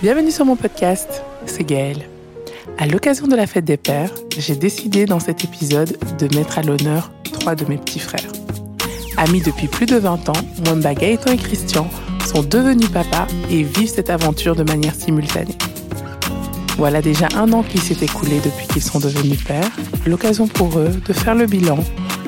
Bienvenue 0.00 0.30
sur 0.30 0.44
mon 0.44 0.54
podcast, 0.54 1.24
c'est 1.44 1.64
Gaëlle. 1.64 2.08
À 2.78 2.86
l'occasion 2.86 3.26
de 3.26 3.34
la 3.34 3.48
fête 3.48 3.64
des 3.64 3.76
pères, 3.76 4.12
j'ai 4.38 4.54
décidé 4.54 5.06
dans 5.06 5.18
cet 5.18 5.42
épisode 5.42 5.98
de 6.20 6.36
mettre 6.36 6.56
à 6.60 6.62
l'honneur 6.62 7.10
trois 7.32 7.56
de 7.56 7.64
mes 7.64 7.78
petits 7.78 7.98
frères. 7.98 8.30
Amis 9.16 9.40
depuis 9.40 9.66
plus 9.66 9.86
de 9.86 9.96
20 9.96 10.28
ans, 10.28 10.40
Mwamba 10.64 10.94
Gaëtan 10.94 11.32
et 11.32 11.36
Christian 11.36 11.88
sont 12.24 12.44
devenus 12.44 12.88
papas 12.90 13.26
et 13.50 13.64
vivent 13.64 13.88
cette 13.88 14.08
aventure 14.08 14.54
de 14.54 14.62
manière 14.62 14.94
simultanée. 14.94 15.58
Voilà 16.76 17.02
déjà 17.02 17.26
un 17.34 17.52
an 17.52 17.64
qui 17.64 17.78
s'est 17.78 18.04
écoulé 18.04 18.38
depuis 18.44 18.68
qu'ils 18.68 18.84
sont 18.84 19.00
devenus 19.00 19.42
pères, 19.42 19.72
l'occasion 20.06 20.46
pour 20.46 20.78
eux 20.78 20.92
de 21.08 21.12
faire 21.12 21.34
le 21.34 21.46
bilan, 21.46 21.78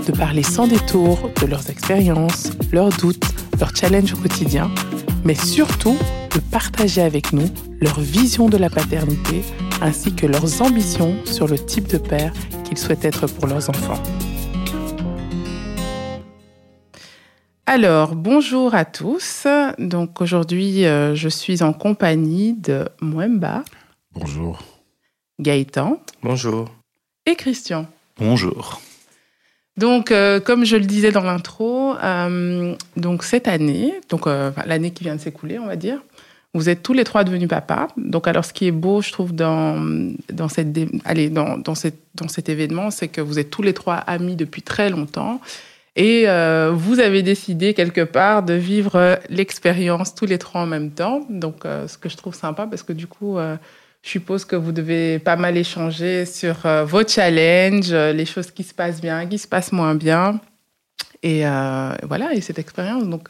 de 0.09 0.11
parler 0.11 0.43
sans 0.43 0.67
détour 0.67 1.31
de 1.41 1.47
leurs 1.47 1.71
expériences, 1.71 2.51
leurs 2.73 2.89
doutes, 2.89 3.31
leurs 3.61 3.77
challenges 3.77 4.15
au 4.15 4.17
quotidien, 4.17 4.73
mais 5.25 5.37
surtout 5.37 5.97
de 6.35 6.41
partager 6.41 7.03
avec 7.03 7.33
nous 7.33 7.49
leur 7.81 8.01
vision 8.01 8.49
de 8.49 8.57
la 8.57 8.71
paternité 8.71 9.43
ainsi 9.83 10.15
que 10.15 10.27
leurs 10.27 10.63
ambitions 10.63 11.15
sur 11.25 11.49
le 11.49 11.59
type 11.59 11.89
de 11.89 11.99
père 11.99 12.33
qu'ils 12.65 12.79
souhaitent 12.79 13.05
être 13.05 13.27
pour 13.27 13.47
leurs 13.47 13.69
enfants. 13.71 14.03
Alors, 17.73 18.17
bonjour 18.17 18.75
à 18.75 18.85
tous. 18.85 19.47
Donc 19.79 20.21
aujourd'hui, 20.21 20.85
euh, 20.87 21.15
je 21.15 21.29
suis 21.29 21.63
en 21.63 21.73
compagnie 21.73 22.53
de 22.53 22.89
Mwemba. 23.01 23.63
Bonjour. 24.13 24.61
Gaëtan. 25.39 26.03
Bonjour. 26.21 26.69
Et 27.27 27.37
Christian. 27.37 27.87
Bonjour. 28.19 28.81
Donc, 29.77 30.11
euh, 30.11 30.41
comme 30.41 30.65
je 30.65 30.75
le 30.77 30.85
disais 30.85 31.13
dans 31.13 31.23
l'intro, 31.23 31.95
euh, 32.03 32.75
donc 32.97 33.23
cette 33.23 33.47
année, 33.47 33.95
donc 34.09 34.27
l'année 34.27 34.91
qui 34.91 35.05
vient 35.05 35.15
de 35.15 35.21
s'écouler, 35.21 35.61
on 35.61 35.67
va 35.67 35.77
dire, 35.77 36.03
vous 36.53 36.69
êtes 36.69 36.83
tous 36.83 36.93
les 36.93 37.05
trois 37.05 37.23
devenus 37.23 37.49
papa. 37.49 37.89
Donc, 37.97 38.27
alors, 38.27 38.45
ce 38.45 38.53
qui 38.53 38.67
est 38.67 38.73
beau, 38.73 39.03
je 39.03 39.13
trouve, 39.13 39.33
dans, 39.33 39.79
cette, 40.49 40.77
allez, 41.05 41.31
dans, 41.31 41.59
dans, 41.59 41.77
cette, 41.77 42.01
dans 42.15 42.29
cet 42.29 42.49
événement, 42.49 42.91
c'est 42.91 43.09
que 43.09 43.21
vous 43.21 43.39
êtes 43.39 43.51
tous 43.51 43.63
les 43.63 43.75
trois 43.75 43.97
amis 43.97 44.35
depuis 44.35 44.63
très 44.63 44.91
longtemps. 44.91 45.41
Et 45.97 46.25
euh, 46.29 46.73
vous 46.75 46.99
avez 46.99 47.23
décidé 47.23 47.75
quelque 47.75 48.01
part 48.01 48.43
de 48.43 48.55
vivre 48.55 49.19
l'expérience 49.29 50.15
tous 50.15 50.27
les 50.27 50.39
trois 50.39 50.63
en 50.63 50.67
même 50.67 50.91
temps. 50.91 51.27
Donc, 51.31 51.65
euh, 51.65 51.87
ce 51.87 51.99
que 51.99 52.09
je 52.09 52.17
trouve 52.17 52.35
sympa, 52.35 52.67
parce 52.67 52.83
que 52.83 52.93
du 52.93 53.07
coup, 53.07 53.39
euh, 53.39 53.57
je 54.03 54.11
suppose 54.11 54.45
que 54.45 54.57
vous 54.57 54.73
devez 54.73 55.19
pas 55.19 55.37
mal 55.37 55.57
échanger 55.57 56.27
sur 56.27 56.67
vos 56.87 57.07
challenges, 57.07 57.93
les 57.93 58.25
choses 58.25 58.51
qui 58.51 58.63
se 58.63 58.73
passent 58.73 59.01
bien, 59.01 59.27
qui 59.27 59.37
se 59.39 59.47
passent 59.47 59.73
moins 59.73 59.95
bien. 59.95 60.41
Et 61.23 61.43
voilà, 62.03 62.33
et 62.33 62.41
cette 62.41 62.59
expérience. 62.59 63.07
Donc, 63.07 63.29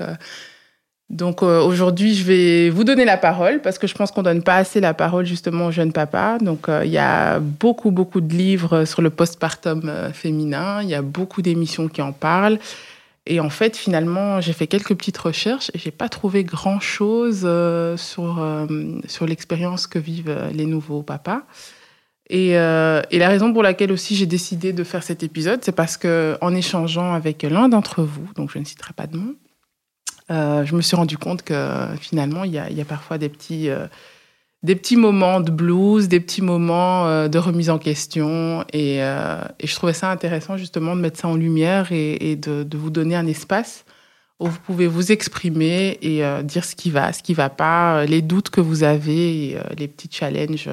donc 1.11 1.43
euh, 1.43 1.61
aujourd'hui, 1.61 2.15
je 2.15 2.23
vais 2.23 2.71
vous 2.71 2.85
donner 2.85 3.05
la 3.05 3.17
parole 3.17 3.61
parce 3.61 3.79
que 3.79 3.89
je 3.89 3.95
pense 3.95 4.13
qu'on 4.13 4.23
donne 4.23 4.45
pas 4.45 4.55
assez 4.55 4.79
la 4.81 4.95
parole 4.95 5.27
justement 5.27 5.67
aux 5.67 5.71
jeunes 5.73 5.93
papas. 5.93 6.39
Donc 6.39 6.69
euh, 6.69 6.85
il 6.85 6.93
y 6.93 6.99
a 6.99 7.41
beaucoup 7.41 7.91
beaucoup 7.91 8.21
de 8.21 8.33
livres 8.33 8.85
sur 8.85 9.03
le 9.03 9.11
postpartum 9.11 9.83
euh, 9.89 10.13
féminin, 10.13 10.83
il 10.83 10.89
y 10.89 10.95
a 10.95 11.03
beaucoup 11.03 11.43
d'émissions 11.43 11.89
qui 11.89 12.01
en 12.01 12.13
parlent. 12.13 12.61
Et 13.27 13.41
en 13.41 13.51
fait, 13.51 13.77
finalement, 13.77 14.41
j'ai 14.41 14.53
fait 14.53 14.69
quelques 14.69 14.95
petites 14.95 15.19
recherches 15.19 15.71
et 15.75 15.79
j'ai 15.79 15.91
pas 15.91 16.09
trouvé 16.09 16.45
grand 16.45 16.81
chose 16.81 17.41
sur 17.97 18.67
sur 19.07 19.27
l'expérience 19.27 19.87
que 19.87 19.99
vivent 19.99 20.37
les 20.53 20.65
nouveaux 20.65 21.03
papas. 21.03 21.43
Et, 22.31 22.51
et, 22.53 23.19
la 23.19 23.29
raison 23.29 23.53
pour 23.53 23.63
laquelle 23.63 23.93
aussi 23.93 24.17
j'ai 24.17 24.27
décidé 24.27 24.73
de 24.73 24.83
faire 24.85 25.03
cet 25.03 25.23
épisode, 25.23 25.61
c'est 25.63 25.75
parce 25.75 25.97
que 25.97 26.39
en 26.41 26.55
échangeant 26.55 27.13
avec 27.13 27.43
l'un 27.43 27.69
d'entre 27.69 28.03
vous, 28.03 28.27
donc 28.35 28.51
je 28.53 28.59
ne 28.59 28.65
citerai 28.65 28.95
pas 28.95 29.07
de 29.07 29.17
nom, 29.17 29.35
euh, 30.31 30.65
je 30.65 30.75
me 30.75 30.83
suis 30.83 30.97
rendu 30.97 31.19
compte 31.19 31.43
que 31.43 31.87
finalement, 32.01 32.45
il 32.45 32.53
y 32.53 32.59
a, 32.59 32.85
parfois 32.85 33.19
des 33.19 33.29
petits, 33.29 33.69
euh, 33.69 33.87
des 34.63 34.77
petits 34.77 34.97
moments 34.97 35.41
de 35.41 35.51
blues, 35.51 36.09
des 36.09 36.21
petits 36.21 36.43
moments 36.43 37.07
euh, 37.07 37.29
de 37.29 37.39
remise 37.39 37.71
en 37.71 37.79
question. 37.79 38.65
Et, 38.73 38.99
je 38.99 39.75
trouvais 39.75 39.93
ça 39.93 40.11
intéressant 40.11 40.57
justement 40.57 40.95
de 40.95 41.01
mettre 41.01 41.19
ça 41.19 41.29
en 41.29 41.37
lumière 41.37 41.89
et, 41.91 42.37
de, 42.37 42.77
vous 42.77 42.91
donner 42.91 43.17
un 43.17 43.27
espace 43.27 43.85
où 44.39 44.47
vous 44.47 44.61
pouvez 44.61 44.87
vous 44.87 45.13
exprimer 45.13 45.99
et 46.01 46.23
dire 46.45 46.65
ce 46.65 46.75
qui 46.75 46.91
va, 46.91 47.13
ce 47.13 47.23
qui 47.23 47.35
va 47.35 47.51
pas, 47.51 48.07
les 48.07 48.23
doutes 48.23 48.49
que 48.49 48.63
vous 48.63 48.85
avez, 48.85 49.59
les 49.77 49.87
petits 49.87 50.09
challenges 50.11 50.69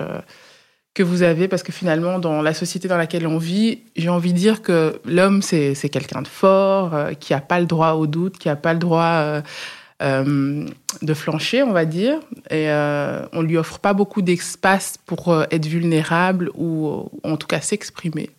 que 0.98 1.04
vous 1.04 1.22
avez, 1.22 1.48
parce 1.48 1.62
que 1.62 1.72
finalement, 1.72 2.18
dans 2.18 2.42
la 2.42 2.56
société 2.56 2.88
dans 2.88 2.98
laquelle 2.98 3.28
on 3.28 3.38
vit, 3.38 3.84
j'ai 3.96 4.10
envie 4.10 4.34
de 4.34 4.38
dire 4.40 4.64
que 4.64 5.00
l'homme, 5.06 5.44
c'est 5.44 5.90
quelqu'un 5.90 6.24
de 6.24 6.28
fort, 6.28 6.96
euh, 6.96 7.14
qui 7.14 7.34
n'a 7.34 7.40
pas 7.40 7.60
le 7.60 7.68
droit 7.68 7.92
au 7.92 8.08
doute, 8.08 8.40
qui 8.40 8.48
n'a 8.48 8.56
pas 8.56 8.74
le 8.74 8.80
droit 8.80 9.04
euh, 9.04 9.42
euh, 10.02 10.66
de 11.04 11.14
flancher, 11.14 11.62
on 11.62 11.72
va 11.72 11.86
dire. 11.86 12.18
Et 12.50 12.68
on 13.32 13.44
lui 13.44 13.58
offre 13.58 13.78
pas 13.78 13.94
beaucoup 13.94 14.24
d'espace 14.24 14.98
pour 15.06 15.44
être 15.52 15.68
vulnérable 15.68 16.50
ou 16.56 17.12
en 17.24 17.38
tout 17.38 17.48
cas 17.48 17.62
s'exprimer. 17.62 18.32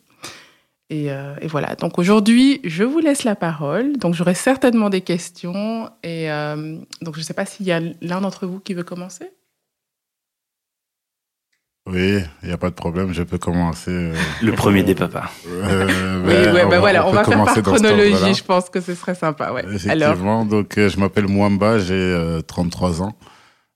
Et, 0.91 1.07
et, 1.07 1.47
voilà. 1.47 1.77
Donc 1.77 2.01
aujourd'hui, 2.01 2.61
je 2.65 2.83
vous 2.83 2.99
laisse 2.99 3.23
la 3.23 3.37
parole. 3.37 3.97
Donc 3.99 4.15
j'aurai 4.15 4.35
certainement 4.35 4.91
des 4.91 5.03
questions. 5.03 5.89
Et 6.03 6.27
donc 7.03 7.15
je 7.15 7.21
ne 7.21 7.25
sais 7.25 7.35
pas 7.35 7.47
s'il 7.47 7.67
y 7.67 7.73
a 7.73 7.81
l'un 8.03 8.21
d'entre 8.21 8.49
vous 8.49 8.59
qui 8.59 8.75
veut 8.75 8.83
commencer. 8.83 9.31
Oui, 11.91 12.21
il 12.43 12.49
n'y 12.49 12.53
a 12.53 12.59
pas 12.59 12.69
de 12.69 12.75
problème, 12.75 13.13
je 13.13 13.23
peux 13.23 13.39
commencer. 13.39 13.91
Euh, 13.91 14.15
le 14.43 14.53
premier 14.53 14.83
des 14.83 14.95
papas. 14.95 15.31
Euh, 15.47 16.23
oui, 16.25 16.55
ouais, 16.55 16.67
ben 16.69 16.81
voilà, 16.81 17.07
on, 17.09 17.13
va 17.13 17.25
faire 17.25 17.45
par 17.45 17.63
chronologie, 17.63 18.35
je 18.35 18.45
pense 18.45 18.69
que 18.69 18.81
ce 18.81 18.95
serait 18.95 19.15
sympa. 19.15 19.53
Ouais. 19.53 19.65
Effectivement, 19.73 20.45
donc 20.45 20.77
euh, 20.77 20.91
je 20.91 21.01
m'appelle 21.01 21.27
Mwamba, 21.27 21.79
j'ai 21.79 22.41
33 22.47 23.03
ans. 23.03 23.15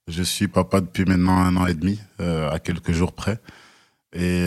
Je 0.07 0.21
suis 0.21 0.47
papa 0.47 0.81
depuis 0.81 1.05
maintenant 1.05 1.37
un 1.37 1.55
an 1.55 1.65
et 1.65 1.73
demi, 1.73 1.99
à 2.19 2.59
quelques 2.59 2.91
jours 2.91 3.13
près. 3.13 3.39
Et 4.15 4.41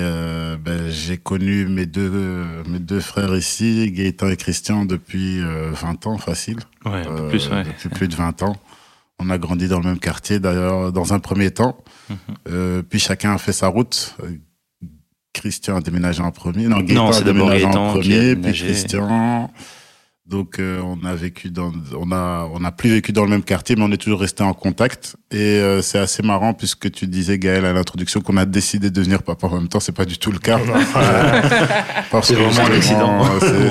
ben, 0.65 0.89
j'ai 0.89 1.17
connu 1.17 1.67
mes 1.67 1.87
deux, 1.87 2.45
mes 2.69 2.79
deux 2.79 3.01
frères 3.01 3.35
ici, 3.35 3.91
Gaëtan 3.91 4.29
et 4.29 4.37
Christian, 4.37 4.85
depuis 4.85 5.41
20 5.41 6.07
ans, 6.07 6.19
facile. 6.19 6.59
Ouais, 6.85 7.03
plus, 7.31 7.51
ouais. 7.51 7.65
Depuis 7.65 7.89
plus 7.89 8.09
de 8.09 8.15
20 8.15 8.43
ans. 8.43 8.57
On 9.19 9.31
a 9.31 9.39
grandi 9.39 9.67
dans 9.69 9.79
le 9.81 9.87
même 9.87 9.99
quartier, 9.99 10.41
d'ailleurs, 10.41 10.93
dans 10.93 11.15
un 11.15 11.19
premier 11.19 11.51
temps. 11.51 11.79
Mhm. 12.11 12.17
Euh, 12.49 12.83
puis 12.83 12.99
chacun 12.99 13.33
a 13.35 13.39
fait 13.39 13.53
sa 13.53 13.69
route. 13.69 14.17
Christian 15.33 15.77
a 15.77 15.81
déménagé 15.81 16.23
en 16.23 16.31
premier. 16.31 16.67
Non, 16.67 16.81
Gaëtan 16.81 17.11
a 17.13 17.21
déménagé 17.21 17.65
en 17.65 17.93
premier, 17.93 18.37
puis 18.37 18.53
Christian. 18.53 19.51
Donc 20.27 20.59
euh, 20.59 20.81
on 20.83 21.07
a 21.07 21.15
vécu 21.15 21.51
dans, 21.51 21.71
on 21.97 22.11
a, 22.11 22.51
on 22.53 22.65
a 22.65 22.73
plus 22.73 22.91
vécu 22.91 23.13
dans 23.13 23.23
le 23.23 23.31
même 23.31 23.45
quartier, 23.45 23.77
mais 23.77 23.85
on 23.85 23.93
est 23.93 23.97
toujours 23.97 24.19
resté 24.19 24.43
en 24.43 24.55
contact. 24.55 25.15
Et 25.31 25.37
euh, 25.37 25.83
c'est 25.83 25.99
assez 25.99 26.25
marrant 26.25 26.53
puisque 26.53 26.91
tu 26.91 27.07
disais 27.07 27.39
Gaël 27.39 27.65
à 27.65 27.73
l'introduction 27.73 28.21
qu'on 28.21 28.37
a 28.37 28.45
décidé 28.45 28.91
de 28.91 28.95
devenir 28.95 29.23
papa 29.23 29.47
en 29.47 29.55
même 29.55 29.69
temps. 29.69 29.79
C'est 29.79 29.93
pas 29.93 30.05
du 30.05 30.19
tout 30.19 30.33
le 30.33 30.41
cas. 30.41 30.59
c'est 32.23 32.35
vraiment 32.35 32.69
l'accident. 32.69 33.23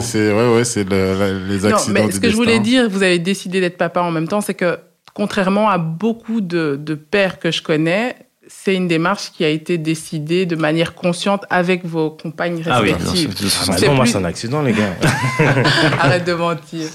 C'est 0.02 0.32
ouais 0.32 0.56
ouais 0.56 0.64
c'est 0.64 0.90
le, 0.90 1.46
les 1.46 1.66
accidents. 1.66 2.00
Non, 2.00 2.06
mais 2.08 2.12
ce 2.12 2.22
que 2.22 2.30
je 2.30 2.36
voulais 2.38 2.60
dire, 2.60 2.90
vous 2.90 3.04
avez 3.04 3.20
décidé 3.20 3.60
d'être 3.60 3.78
papa 3.78 4.02
en 4.02 4.12
même 4.12 4.30
temps, 4.30 4.40
c'est 4.40 4.54
que 4.54 4.80
contrairement 5.16 5.70
à 5.70 5.80
beaucoup 5.80 6.42
de, 6.42 6.78
pères 7.10 7.40
que 7.40 7.50
je 7.50 7.64
connais, 7.64 8.16
c'est 8.48 8.76
une 8.76 8.88
démarche 8.88 9.32
qui 9.32 9.44
a 9.44 9.50
été 9.50 9.80
décidée 9.80 10.46
de 10.46 10.56
manière 10.56 10.94
consciente 10.94 11.46
avec 11.50 11.84
vos 11.84 12.12
compagnes 12.12 12.62
respectives. 12.62 13.34
Ah 13.68 13.76
oui, 13.82 13.90
moi, 13.90 14.06
c'est 14.06 14.18
un 14.18 14.24
accident, 14.26 14.62
les 14.62 14.74
gars. 14.74 14.94
Arrête 16.00 16.26
de 16.26 16.34
mentir. 16.34 16.88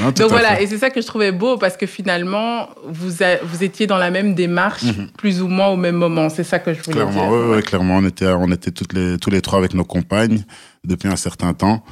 Donc 0.16 0.28
voilà, 0.28 0.60
et 0.60 0.68
c'est 0.68 0.78
ça 0.78 0.90
que 0.90 1.00
je 1.00 1.06
trouvais 1.06 1.32
beau 1.32 1.56
parce 1.56 1.76
que 1.76 1.86
finalement, 1.86 2.68
vous, 2.86 3.10
vous 3.42 3.64
étiez 3.64 3.88
dans 3.88 3.96
la 3.96 4.12
même 4.12 4.36
démarche, 4.36 4.84
mhm. 4.84 5.08
plus 5.16 5.42
ou 5.42 5.48
moins 5.48 5.68
au 5.68 5.76
même 5.76 5.96
moment. 5.96 6.28
C'est 6.28 6.44
ça 6.44 6.60
que 6.60 6.72
je 6.72 6.80
voulais 6.80 6.94
clairement, 6.94 7.28
dire. 7.28 7.56
Oui, 7.56 7.62
clairement, 7.62 7.96
on 7.96 8.06
était, 8.06 8.28
on 8.28 8.52
était 8.52 8.70
toutes 8.70 8.92
les, 8.92 9.18
tous 9.18 9.30
les 9.30 9.40
trois 9.40 9.58
avec 9.58 9.74
nos 9.74 9.84
compagnes 9.84 10.44
depuis 10.84 11.08
un 11.08 11.16
certain 11.16 11.54
temps. 11.54 11.82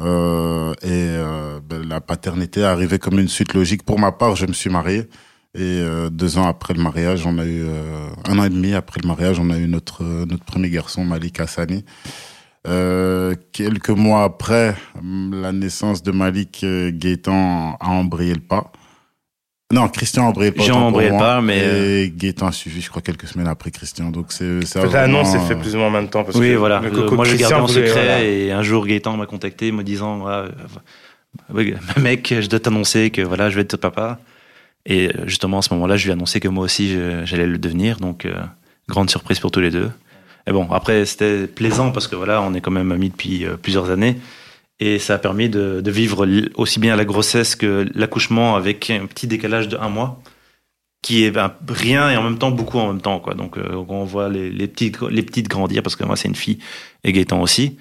Euh, 0.00 0.74
et 0.82 0.88
euh, 0.90 1.60
ben, 1.66 1.86
la 1.88 2.00
paternité 2.00 2.60
est 2.60 2.64
arrivée 2.64 2.98
comme 2.98 3.18
une 3.18 3.28
suite 3.28 3.54
logique. 3.54 3.82
Pour 3.82 3.98
ma 3.98 4.12
part, 4.12 4.36
je 4.36 4.46
me 4.46 4.52
suis 4.52 4.70
marié. 4.70 5.08
Et 5.54 5.80
euh, 5.80 6.10
deux 6.10 6.36
ans 6.36 6.46
après 6.46 6.74
le 6.74 6.82
mariage, 6.82 7.26
on 7.26 7.38
a 7.38 7.46
eu 7.46 7.64
euh, 7.64 8.08
un 8.26 8.38
an 8.38 8.44
et 8.44 8.50
demi 8.50 8.74
après 8.74 9.00
le 9.02 9.08
mariage, 9.08 9.38
on 9.40 9.48
a 9.48 9.56
eu 9.56 9.66
notre 9.66 10.02
notre 10.02 10.44
premier 10.44 10.68
garçon 10.68 11.02
Malik 11.02 11.40
Hassani. 11.40 11.82
Euh, 12.68 13.34
quelques 13.52 13.88
mois 13.88 14.24
après 14.24 14.76
la 15.32 15.52
naissance 15.52 16.02
de 16.02 16.10
Malik, 16.12 16.62
Gaëtan 16.62 17.76
a 17.80 17.88
embrayé 17.88 18.34
le 18.34 18.40
pas. 18.40 18.70
Non, 19.72 19.88
Christian 19.88 20.32
le 20.38 20.52
pas. 20.52 20.62
Jean 20.62 20.86
embrayé 20.86 21.10
le 21.10 21.18
pas, 21.18 21.40
mais 21.40 22.04
et 22.04 22.12
Gaëtan 22.14 22.46
a 22.46 22.52
suivi, 22.52 22.80
je 22.80 22.88
crois, 22.88 23.02
quelques 23.02 23.26
semaines 23.26 23.48
après 23.48 23.70
Christian. 23.70 24.10
Donc 24.10 24.26
c'est 24.30 24.64
ça. 24.64 24.86
L'annonce 24.86 25.30
s'est 25.30 25.40
fait 25.40 25.56
plus 25.56 25.74
ou 25.74 25.78
moins 25.78 25.88
en 25.88 25.90
même 25.90 26.08
temps. 26.08 26.22
Parce 26.24 26.36
oui, 26.36 26.50
que 26.50 26.56
voilà. 26.56 26.80
moi, 26.80 27.24
je 27.24 27.36
gardais 27.36 27.54
en 27.56 27.66
secret 27.66 28.26
et 28.26 28.52
un 28.52 28.62
jour 28.62 28.86
Gaëtan 28.86 29.16
m'a 29.16 29.26
contacté 29.26 29.72
me 29.72 29.82
disant, 29.82 30.18
voilà, 30.18 30.48
mec, 32.00 32.34
je 32.40 32.48
dois 32.48 32.60
t'annoncer 32.60 33.10
que 33.10 33.22
voilà, 33.22 33.50
je 33.50 33.56
vais 33.56 33.62
être 33.62 33.76
papa. 33.76 34.18
Et 34.86 35.08
euh, 35.08 35.26
justement, 35.26 35.58
à 35.58 35.62
ce 35.62 35.74
moment-là, 35.74 35.96
je 35.96 36.04
lui 36.04 36.10
ai 36.10 36.12
annoncé 36.12 36.38
que 36.38 36.48
moi 36.48 36.64
aussi, 36.64 36.96
j'allais 37.24 37.46
le 37.46 37.58
devenir. 37.58 37.96
Donc, 37.96 38.24
euh, 38.24 38.34
grande 38.88 39.10
surprise 39.10 39.40
pour 39.40 39.50
tous 39.50 39.60
les 39.60 39.70
deux. 39.70 39.90
Et 40.46 40.52
bon, 40.52 40.68
après, 40.70 41.04
c'était 41.04 41.46
plaisant 41.46 41.90
parce 41.90 42.06
que 42.06 42.14
voilà, 42.14 42.40
on 42.40 42.54
est 42.54 42.60
quand 42.60 42.70
même 42.70 42.92
amis 42.92 43.10
depuis 43.10 43.44
euh, 43.44 43.56
plusieurs 43.56 43.90
années. 43.90 44.16
Et 44.78 44.98
ça 44.98 45.14
a 45.14 45.18
permis 45.18 45.48
de, 45.48 45.80
de, 45.80 45.90
vivre 45.90 46.26
aussi 46.56 46.78
bien 46.78 46.96
la 46.96 47.06
grossesse 47.06 47.56
que 47.56 47.86
l'accouchement 47.94 48.56
avec 48.56 48.90
un 48.90 49.06
petit 49.06 49.26
décalage 49.26 49.68
de 49.68 49.78
un 49.78 49.88
mois 49.88 50.20
qui 51.00 51.24
est 51.24 51.30
ben, 51.30 51.54
rien 51.68 52.10
et 52.10 52.16
en 52.16 52.22
même 52.22 52.36
temps 52.36 52.50
beaucoup 52.50 52.78
en 52.78 52.88
même 52.88 53.00
temps 53.00 53.18
quoi. 53.20 53.34
Donc 53.34 53.56
euh, 53.56 53.84
on 53.88 54.04
voit 54.04 54.28
les, 54.28 54.50
les, 54.50 54.66
petites 54.66 55.00
les 55.00 55.22
petites 55.22 55.48
grandir 55.48 55.82
parce 55.82 55.96
que 55.96 56.04
moi 56.04 56.16
c'est 56.16 56.28
une 56.28 56.34
fille 56.34 56.58
et 57.04 57.12
Gaëtan 57.12 57.40
aussi. 57.40 57.78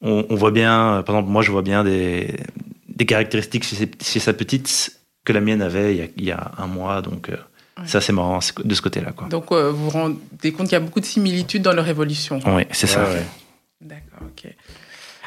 On, 0.00 0.26
on, 0.30 0.34
voit 0.34 0.50
bien, 0.50 1.04
par 1.06 1.14
exemple 1.14 1.30
moi 1.30 1.42
je 1.42 1.52
vois 1.52 1.62
bien 1.62 1.84
des, 1.84 2.34
des 2.88 3.06
caractéristiques 3.06 3.64
chez, 3.64 3.88
chez, 4.02 4.20
sa 4.20 4.32
petite 4.32 4.98
que 5.24 5.32
la 5.32 5.40
mienne 5.40 5.62
avait 5.62 5.94
il 5.94 5.98
y 5.98 6.02
a, 6.02 6.06
il 6.16 6.24
y 6.24 6.32
a 6.32 6.52
un 6.58 6.66
mois 6.66 7.02
donc. 7.02 7.28
Euh, 7.28 7.36
Ça, 7.86 8.00
c'est 8.00 8.12
marrant 8.12 8.40
de 8.64 8.74
ce 8.74 8.82
côté-là. 8.82 9.12
Quoi. 9.12 9.28
Donc, 9.28 9.50
euh, 9.50 9.70
vous 9.70 9.84
vous 9.84 9.90
rendez 9.90 10.52
compte 10.52 10.68
qu'il 10.68 10.72
y 10.72 10.74
a 10.74 10.80
beaucoup 10.80 11.00
de 11.00 11.06
similitudes 11.06 11.62
dans 11.62 11.72
leur 11.72 11.88
évolution. 11.88 12.38
Oui, 12.46 12.64
c'est 12.70 12.86
ça. 12.86 13.02
Ouais. 13.04 13.24
D'accord, 13.80 14.28
ok. 14.28 14.52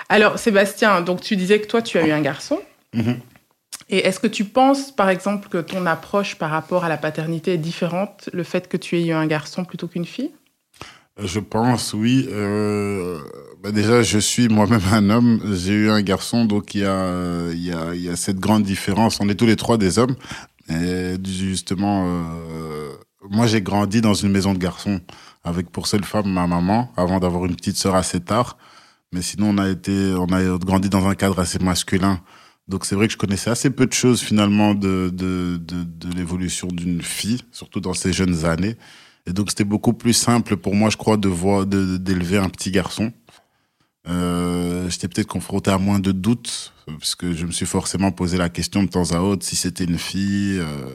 Alors, 0.10 0.38
Sébastien, 0.38 1.02
donc 1.02 1.22
tu 1.22 1.36
disais 1.36 1.60
que 1.60 1.68
toi, 1.68 1.82
tu 1.82 1.98
as 1.98 2.08
eu 2.08 2.12
un 2.12 2.22
garçon. 2.22 2.60
-hmm. 2.94 3.18
Et 3.90 4.00
est-ce 4.08 4.20
que 4.20 4.28
tu 4.28 4.46
penses, 4.46 4.92
par 4.92 5.10
exemple, 5.10 5.48
que 5.50 5.60
ton 5.60 5.86
approche 5.86 6.36
par 6.36 6.50
rapport 6.50 6.84
à 6.86 6.90
la 6.90 6.98
paternité 6.98 7.54
est 7.54 7.64
différente, 7.72 8.30
le 8.34 8.44
fait 8.44 8.68
que 8.68 8.78
tu 8.78 8.98
aies 8.98 9.06
eu 9.08 9.14
un 9.14 9.28
garçon 9.28 9.64
plutôt 9.64 9.88
qu'une 9.88 10.06
fille? 10.06 10.32
Je 11.18 11.40
pense, 11.40 11.94
oui. 11.94 12.28
Euh, 12.30 13.20
bah 13.62 13.72
déjà, 13.72 14.02
je 14.02 14.20
suis 14.20 14.50
moi-même 14.50 14.82
un 14.92 15.10
homme. 15.10 15.40
J'ai 15.54 15.74
eu 15.74 15.90
un 15.90 16.02
garçon, 16.02 16.46
donc 16.46 16.76
il 16.76 16.82
y 16.82 16.86
a, 16.86 17.52
il 17.52 17.66
y 17.66 17.72
a, 17.72 17.94
il 17.94 18.02
y 18.02 18.10
a 18.10 18.16
cette 18.16 18.40
grande 18.40 18.64
différence. 18.64 19.20
On 19.22 19.30
est 19.30 19.36
tous 19.36 19.46
les 19.46 19.56
trois 19.56 19.78
des 19.78 19.98
hommes. 20.00 20.16
Et 20.70 21.16
justement, 21.24 22.06
euh, 22.08 22.90
moi, 23.30 23.46
j'ai 23.48 23.62
grandi 23.62 24.02
dans 24.02 24.14
une 24.14 24.32
maison 24.32 24.54
de 24.54 24.60
garçons 24.60 25.00
avec 25.44 25.70
pour 25.70 25.88
seule 25.88 26.04
femme 26.04 26.30
ma 26.40 26.48
maman, 26.48 26.92
avant 26.98 27.20
d'avoir 27.20 27.46
une 27.46 27.56
petite 27.56 27.78
sœur 27.78 27.96
assez 27.96 28.20
tard. 28.20 28.58
Mais 29.16 29.22
sinon, 29.22 29.52
on 29.52 29.58
a 29.58 29.70
été, 29.70 30.14
on 30.14 30.26
a 30.26 30.58
grandi 30.58 30.90
dans 30.90 31.08
un 31.08 31.16
cadre 31.16 31.40
assez 31.40 31.58
masculin. 31.60 32.20
Donc 32.68 32.84
c'est 32.84 32.96
vrai 32.96 33.08
que 33.08 33.14
je 33.14 33.18
connaissais 33.18 33.50
assez 33.50 33.70
peu 33.70 33.86
de 33.86 33.94
choses 33.94 34.20
finalement 34.20 34.74
de, 34.74 35.10
de, 35.14 35.58
de, 35.58 36.14
l'évolution 36.18 36.68
d'une 36.68 37.02
fille, 37.02 37.40
surtout 37.54 37.80
dans 37.80 37.94
ses 37.94 38.12
jeunes 38.12 38.44
années. 38.44 38.76
Et 39.26 39.32
donc 39.32 39.52
c'était 39.52 39.64
beaucoup 39.64 39.94
plus 39.94 40.12
simple 40.12 40.58
pour 40.58 40.76
moi, 40.76 40.90
je 40.90 40.98
crois, 40.98 41.16
de 41.16 41.30
voir, 41.30 41.66
d'élever 41.66 42.38
un 42.38 42.50
petit 42.50 42.72
garçon. 42.72 43.14
Euh, 44.10 44.90
J'étais 44.90 45.08
peut-être 45.08 45.28
confronté 45.28 45.72
à 45.72 45.78
moins 45.78 46.00
de 46.00 46.12
doutes, 46.12 46.74
parce 46.88 47.16
que 47.16 47.34
je 47.34 47.46
me 47.46 47.52
suis 47.52 47.66
forcément 47.66 48.12
posé 48.12 48.38
la 48.38 48.50
question 48.50 48.84
de 48.84 48.90
temps 48.90 49.12
à 49.12 49.20
autre 49.22 49.46
si 49.46 49.56
c'était 49.56 49.86
une 49.86 49.98
fille, 49.98 50.60
euh, 50.60 50.94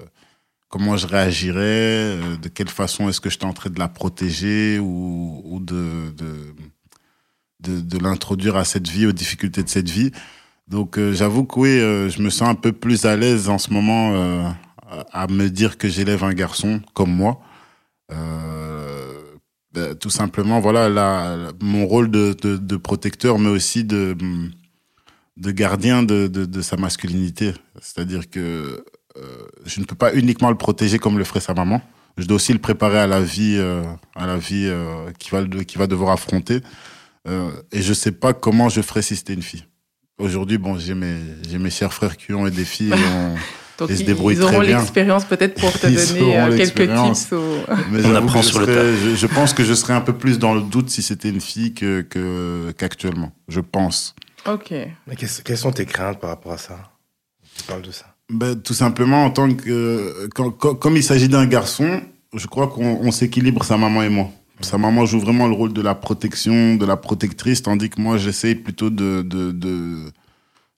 comment 0.69 0.99
je 0.99 1.07
réagirais, 1.07 2.19
euh, 2.19 2.37
de 2.37 2.49
quelle 2.51 2.69
façon 2.69 3.09
est-ce 3.09 3.21
que 3.23 3.31
je 3.31 3.39
tenterais 3.39 3.71
de 3.71 3.79
la 3.79 3.89
protéger 3.89 4.79
ou, 4.79 5.41
ou 5.45 5.59
de, 5.59 6.13
de, 7.63 7.81
de 7.81 7.99
l'introduire 7.99 8.57
à 8.57 8.65
cette 8.65 8.89
vie, 8.89 9.07
aux 9.07 9.13
difficultés 9.13 9.63
de 9.63 9.69
cette 9.69 9.89
vie. 9.89 10.13
Donc 10.71 10.99
euh, 10.99 11.13
j'avoue 11.13 11.45
que 11.45 11.59
oui, 11.59 11.69
euh, 11.69 12.09
je 12.09 12.23
me 12.23 12.31
sens 12.31 12.49
un 12.49 12.55
peu 12.55 12.73
plus 12.73 13.05
à 13.05 13.17
l'aise 13.17 13.49
en 13.49 13.59
ce 13.59 13.73
moment 13.73 14.13
euh, 14.15 14.49
à 15.13 15.27
me 15.27 15.51
dire 15.51 15.77
que 15.77 15.89
j'élève 15.89 16.23
un 16.25 16.33
garçon 16.33 16.81
comme 16.95 17.13
moi. 17.13 17.41
Ben, 19.73 19.95
tout 19.95 20.11
simplement, 20.11 20.59
voilà, 20.59 21.53
mon 21.61 21.87
rôle 21.87 22.11
de, 22.11 22.35
de, 22.43 22.57
de, 22.57 22.77
protecteur, 22.77 23.39
mais 23.39 23.51
aussi 23.51 23.85
de, 23.85 24.17
de 25.37 25.51
gardien 25.53 26.03
de, 26.03 26.27
de, 26.27 26.45
de 26.45 26.61
sa 26.61 26.77
masculinité. 26.77 27.53
C'est-à-dire 27.81 28.29
que 28.29 28.85
je 29.65 29.79
ne 29.79 29.85
peux 29.85 29.95
pas 29.95 30.13
uniquement 30.13 30.51
le 30.51 30.57
protéger 30.57 30.99
comme 30.99 31.19
le 31.19 31.25
ferait 31.25 31.39
sa 31.39 31.55
maman. 31.55 31.81
Je 32.17 32.27
dois 32.27 32.35
aussi 32.35 32.53
le 32.53 32.59
préparer 32.59 32.99
à 32.99 33.07
la 33.07 33.21
vie, 33.21 33.61
à 34.17 34.27
la 34.27 34.39
vie 34.39 34.69
qui 35.21 35.31
va 35.31 35.45
qui 35.47 35.79
va 35.79 35.87
devoir 35.87 36.11
affronter. 36.11 36.63
Et 37.27 37.83
je 37.83 37.93
sais 37.93 38.13
pas 38.13 38.33
comment 38.33 38.69
je 38.69 38.81
ferais 38.83 39.03
si 39.03 39.17
c'était 39.17 39.35
une 39.35 39.43
fille. 39.43 39.65
Aujourd'hui, 40.19 40.59
bon, 40.59 40.79
j'ai 40.79 40.95
mes, 40.95 41.17
j'ai 41.49 41.59
mes 41.59 41.71
chers 41.71 41.93
frères 41.93 42.17
qui 42.17 42.33
ont 42.33 42.47
des 42.49 42.65
filles 42.65 42.91
et, 42.93 42.95
on, 42.95 43.35
Donc 43.79 43.91
et 43.91 43.97
se 43.97 44.03
ils, 44.03 44.07
débrouillent 44.07 44.35
ils 44.35 44.43
auront 44.43 44.59
très 44.59 44.67
bien. 44.67 44.79
l'expérience 44.79 45.25
peut-être 45.25 45.59
pour 45.59 45.73
te 45.73 45.87
Ils 45.87 45.95
donner 45.97 46.39
euh, 46.39 46.57
quelques 46.57 46.91
tips. 47.15 47.33
au- 47.33 47.39
Mais 47.91 48.05
On 48.05 48.15
apprend 48.15 48.43
sur 48.43 48.61
le 48.61 48.67
serais- 48.67 48.97
Je, 48.97 49.17
je 49.17 49.27
pense 49.27 49.55
que 49.55 49.65
je 49.65 49.73
serais 49.73 49.95
un 49.95 50.03
peu 50.03 50.13
plus 50.13 50.39
dans 50.39 50.53
le 50.55 50.61
doute 50.61 50.91
si 50.91 51.01
c'était 51.03 51.31
une 51.31 51.41
fille 51.41 51.73
que, 51.73 52.03
que, 52.03 52.73
qu'actuellement. 52.77 53.33
Je 53.49 53.61
pense. 53.61 54.15
Ok. 54.47 54.71
Mais 54.71 55.17
quelles 55.17 55.57
sont 55.59 55.73
tes 55.73 55.87
craintes 55.87 56.21
par 56.21 56.29
rapport 56.31 56.53
à 56.53 56.59
ça? 56.59 56.79
Tu 57.57 57.65
parles 57.65 57.83
de 57.83 57.91
ça. 57.91 58.05
Ben, 58.29 58.55
tout 58.61 58.75
simplement, 58.75 59.25
en 59.25 59.31
tant 59.31 59.51
que, 59.53 60.29
quand, 60.35 60.51
quand- 60.51 60.75
comme 60.75 60.97
il 60.97 61.03
s'agit 61.03 61.29
d'un 61.31 61.47
garçon, 61.47 62.03
je 62.35 62.47
crois 62.47 62.69
qu'on 62.69 62.99
on 63.03 63.11
s'équilibre, 63.11 63.65
sa 63.65 63.79
maman 63.79 64.03
et 64.03 64.09
moi. 64.11 64.31
Sa 64.63 64.79
maman 64.79 65.07
joue 65.07 65.21
vraiment 65.21 65.47
le 65.47 65.55
rôle 65.55 65.73
de 65.73 65.83
la 65.83 65.95
protection, 65.95 66.77
de 66.77 66.87
la 66.87 66.97
protectrice, 66.97 67.63
tandis 67.63 67.91
que 67.91 68.01
moi, 68.01 68.19
j'essaye 68.19 68.55
plutôt 68.55 68.91
de, 68.91 69.23
de, 69.23 69.53
de, 69.53 70.13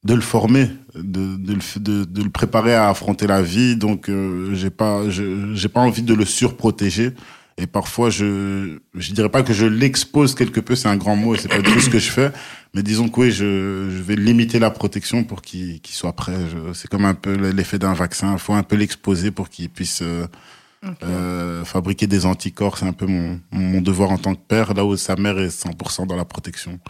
de 0.05 0.15
le 0.15 0.21
former, 0.21 0.69
de, 0.95 1.37
de, 1.37 1.57
de, 1.77 2.05
de 2.05 2.23
le 2.23 2.31
préparer 2.31 2.75
à 2.75 2.89
affronter 2.89 3.27
la 3.27 3.43
vie. 3.43 3.77
Donc, 3.77 4.09
euh, 4.09 4.55
j'ai 4.55 4.71
pas, 4.71 5.09
j'ai 5.09 5.69
pas 5.69 5.81
envie 5.81 6.03
de 6.03 6.15
le 6.15 6.25
surprotéger. 6.25 7.11
Et 7.59 7.67
parfois, 7.67 8.09
je, 8.09 8.79
je 8.95 9.13
dirais 9.13 9.29
pas 9.29 9.43
que 9.43 9.53
je 9.53 9.67
l'expose 9.67 10.35
quelque 10.35 10.59
peu, 10.59 10.75
c'est 10.75 10.89
un 10.89 10.97
grand 10.97 11.17
mot 11.17 11.35
et 11.35 11.39
c'est 11.39 11.49
pas 11.49 11.61
du 11.61 11.71
tout 11.71 11.81
ce 11.81 11.91
que 11.91 11.99
je 11.99 12.11
fais. 12.11 12.33
Mais 12.75 12.83
disons 12.83 13.11
que 13.11 13.21
oui, 13.21 13.31
je, 13.31 13.91
je 13.91 14.03
vais 14.03 14.17
limiter 14.17 14.59
la 14.59 14.71
protection 14.71 15.23
pour 15.23 15.43
qu'il 15.43 15.81
soit 15.85 16.15
prêt. 16.15 16.39
C'est 16.73 16.89
comme 16.89 17.05
un 17.05 17.15
peu 17.15 17.35
l'effet 17.51 17.79
d'un 17.79 17.93
vaccin. 17.93 18.33
Il 18.33 18.39
faut 18.39 18.55
un 18.55 18.63
peu 18.63 18.77
l'exposer 18.77 19.31
pour 19.31 19.51
qu'il 19.51 19.69
puisse 19.69 20.01
euh, 20.03 20.27
Euh, 21.05 21.65
fabriquer 21.65 22.07
des 22.07 22.27
anticorps. 22.27 22.77
C'est 22.79 22.87
un 22.87 22.93
peu 22.93 23.07
mon, 23.07 23.39
mon 23.53 23.81
devoir 23.81 24.11
en 24.11 24.19
tant 24.19 24.35
que 24.35 24.41
père, 24.47 24.75
là 24.75 24.85
où 24.85 24.97
sa 24.97 25.15
mère 25.17 25.39
est 25.39 25.49
100% 25.49 26.07
dans 26.07 26.17
la 26.17 26.25
protection. 26.25 26.81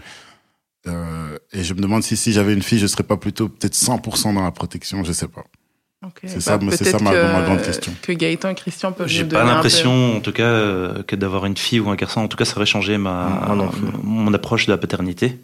Euh, 0.89 1.39
et 1.53 1.63
je 1.63 1.75
me 1.75 1.81
demande 1.81 2.03
si 2.03 2.17
si 2.17 2.33
j'avais 2.33 2.55
une 2.55 2.63
fille, 2.63 2.79
je 2.79 2.87
serais 2.87 3.05
pas 3.05 3.17
plutôt 3.17 3.49
peut-être 3.49 3.75
100% 3.75 4.35
dans 4.35 4.43
la 4.43 4.51
protection. 4.51 5.05
Je 5.05 5.13
sais 5.13 5.29
pas. 5.29 5.45
Ok. 6.05 6.21
C'est 6.25 6.41
ça- 6.41 6.59
c'est 6.73 6.85
ça 6.85 6.99
ma- 6.99 7.13
que- 7.13 7.33
ma 7.33 7.43
grande 7.43 7.63
question. 7.63 7.93
Que 8.03 8.13
Gaëtan 8.13 8.49
et 8.49 8.55
Christian 8.57 8.91
peuvent 8.91 9.07
J'ai 9.07 9.25
pas 9.25 9.45
l'impression, 9.45 10.17
en 10.17 10.21
tout 10.21 10.33
cas, 10.33 10.43
euh, 10.43 11.03
que 11.05 11.15
d'avoir 11.15 11.47
une 11.47 11.57
fille 11.57 11.79
ou 11.79 11.89
un 11.91 11.95
garçon, 11.95 12.21
en 12.23 12.29
tout 12.29 12.37
cas, 12.37 12.45
ça 12.45 12.57
aurait 12.57 12.67
changé 12.67 12.99
ma, 12.99 13.53
non 13.55 13.69
plus. 13.69 13.83
mon 14.03 14.33
approche 14.35 14.67
de 14.67 14.73
la 14.73 14.79
paternité. 14.79 15.39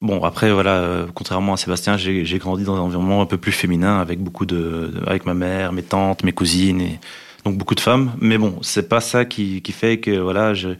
Bon, 0.00 0.24
après, 0.24 0.52
voilà, 0.52 0.72
euh, 0.78 1.06
contrairement 1.14 1.52
à 1.54 1.56
Sébastien, 1.56 1.96
j'ai 1.96 2.24
j'ai 2.24 2.38
grandi 2.38 2.64
dans 2.64 2.74
un 2.74 2.80
environnement 2.80 3.22
un 3.22 3.26
peu 3.26 3.38
plus 3.38 3.52
féminin, 3.52 4.00
avec 4.00 4.18
beaucoup 4.18 4.46
de, 4.46 4.90
de- 4.92 5.02
avec 5.06 5.26
ma 5.26 5.34
mère, 5.34 5.72
mes 5.72 5.84
tantes, 5.84 6.24
mes 6.24 6.32
cousines, 6.32 6.80
et 6.80 6.98
donc 7.44 7.56
beaucoup 7.58 7.74
de 7.74 7.80
femmes. 7.80 8.12
Mais 8.20 8.38
bon, 8.38 8.58
c'est 8.62 8.88
pas 8.88 9.00
ça 9.00 9.24
qui, 9.24 9.62
qui 9.62 9.72
fait 9.72 9.98
que 10.00 10.12
voilà, 10.18 10.54
j'ai 10.54 10.76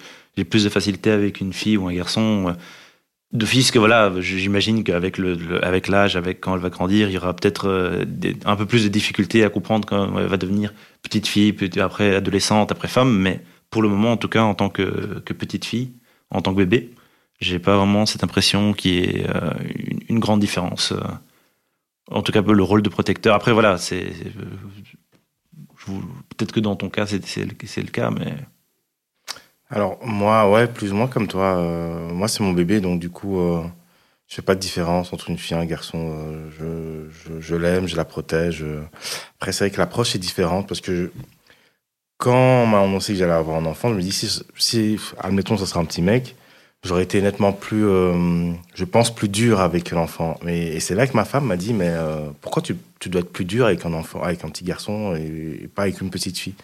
plus 0.49 0.65
de 0.65 0.69
facilité 0.69 1.11
avec 1.11 1.41
une 1.41 1.53
fille 1.53 1.77
ou 1.77 1.89
un 1.89 1.95
garçon. 1.95 2.49
euh, 2.49 2.53
De 3.33 3.47
fils 3.47 3.71
que 3.73 3.79
voilà, 3.81 4.13
j'imagine 4.21 4.85
qu'avec 4.85 5.19
le, 5.19 5.63
avec 5.65 5.89
l'âge, 5.89 6.17
avec 6.17 6.41
quand 6.41 6.55
elle 6.55 6.61
va 6.63 6.71
grandir, 6.71 7.09
il 7.09 7.15
y 7.15 7.19
aura 7.19 7.35
peut-être 7.35 7.69
euh, 7.69 8.05
un 8.45 8.57
peu 8.57 8.67
plus 8.67 8.85
de 8.85 8.89
difficultés 8.89 9.45
à 9.45 9.51
comprendre 9.51 9.87
quand 9.89 10.19
elle 10.19 10.27
va 10.29 10.37
devenir 10.37 10.73
petite 11.03 11.27
fille, 11.27 11.55
après 11.81 12.15
adolescente, 12.17 12.73
après 12.73 12.89
femme. 12.89 13.13
Mais 13.19 13.41
pour 13.71 13.83
le 13.83 13.89
moment, 13.89 14.13
en 14.13 14.17
tout 14.17 14.29
cas, 14.29 14.43
en 14.43 14.55
tant 14.55 14.71
que, 14.71 15.21
que 15.25 15.33
petite 15.35 15.65
fille, 15.65 15.91
en 16.31 16.41
tant 16.43 16.53
que 16.53 16.59
bébé, 16.59 16.91
j'ai 17.41 17.59
pas 17.59 17.77
vraiment 17.77 18.07
cette 18.07 18.23
impression 18.25 18.73
qu'il 18.73 18.93
y 18.95 18.99
ait 19.01 19.27
euh, 19.29 19.51
une, 20.09 20.21
grande 20.21 20.41
différence. 20.41 20.93
euh. 20.93 21.01
En 22.11 22.23
tout 22.23 22.33
cas, 22.33 22.43
le 22.43 22.63
rôle 22.63 22.83
de 22.83 22.89
protecteur. 22.91 23.35
Après, 23.35 23.53
voilà, 23.53 23.79
c'est 23.79 24.13
peut-être 26.37 26.53
que 26.53 26.61
dans 26.61 26.77
ton 26.77 26.89
cas, 26.91 27.07
c'est 27.07 27.19
le, 27.45 27.91
cas, 27.91 28.11
mais 28.11 28.35
Alors, 29.71 29.99
moi, 30.05 30.51
ouais, 30.51 30.67
plus 30.67 30.93
ou 30.93 30.97
moins 30.97 31.09
comme 31.09 31.29
toi. 31.29 31.57
euh, 31.59 32.09
moi, 32.11 32.29
c'est 32.29 32.43
mon 32.43 32.53
bébé, 32.53 32.81
donc 32.81 33.01
du 33.01 33.11
coup, 33.11 33.39
euh, 33.41 33.63
je 34.29 34.37
fais 34.37 34.43
pas 34.43 34.55
de 34.55 34.61
différence 34.61 35.13
entre 35.13 35.31
une 35.31 35.39
fille 35.39 35.57
et 35.57 35.61
un 35.61 35.65
garçon. 35.67 35.99
euh, 36.61 37.09
je 37.11 37.41
je, 37.41 37.57
l'aime, 37.57 37.87
je 37.87 37.97
la 37.97 38.05
protège. 38.05 38.63
euh. 38.63 38.83
Après, 39.37 39.53
c'est 39.53 39.65
vrai 39.65 39.71
que 39.71 39.79
l'approche 39.79 40.15
est 40.15 40.19
différente 40.19 40.67
parce 40.69 40.81
que 40.81 41.13
quand 42.19 42.63
on 42.65 42.67
m'a 42.67 42.81
annoncé 42.81 43.13
que 43.13 43.19
j'allais 43.19 43.33
avoir 43.33 43.59
un 43.59 43.67
enfant, 43.67 43.91
je 43.91 43.95
me 43.95 44.01
dis, 44.03 44.13
si, 44.13 44.29
si 44.57 44.99
admettons, 45.19 45.57
ça 45.57 45.67
sera 45.67 45.81
un 45.81 45.85
petit 45.85 46.03
mec, 46.03 46.37
j'aurais 46.85 47.03
été 47.03 47.21
nettement 47.23 47.53
plus, 47.53 47.87
euh, 47.87 48.53
je 48.75 48.85
pense, 48.85 49.15
plus 49.15 49.29
dur 49.29 49.61
avec 49.61 49.91
l'enfant. 49.91 50.39
Et 50.47 50.79
c'est 50.81 50.95
là 50.95 51.07
que 51.07 51.17
ma 51.17 51.25
femme 51.25 51.47
m'a 51.47 51.57
dit, 51.57 51.73
mais 51.73 51.89
euh, 51.91 52.29
pourquoi 52.41 52.63
tu, 52.63 52.77
tu 53.01 53.09
dois 53.09 53.23
être 53.23 53.33
plus 53.33 53.45
dur 53.45 53.67
avec 53.67 53.85
un 53.87 53.93
enfant, 53.95 54.23
avec 54.23 54.45
un 54.45 54.49
petit 54.51 54.65
garçon 54.65 55.17
et, 55.17 55.61
et 55.65 55.69
pas 55.69 55.83
avec 55.83 56.01
une 56.01 56.11
petite 56.11 56.39
fille? 56.39 56.55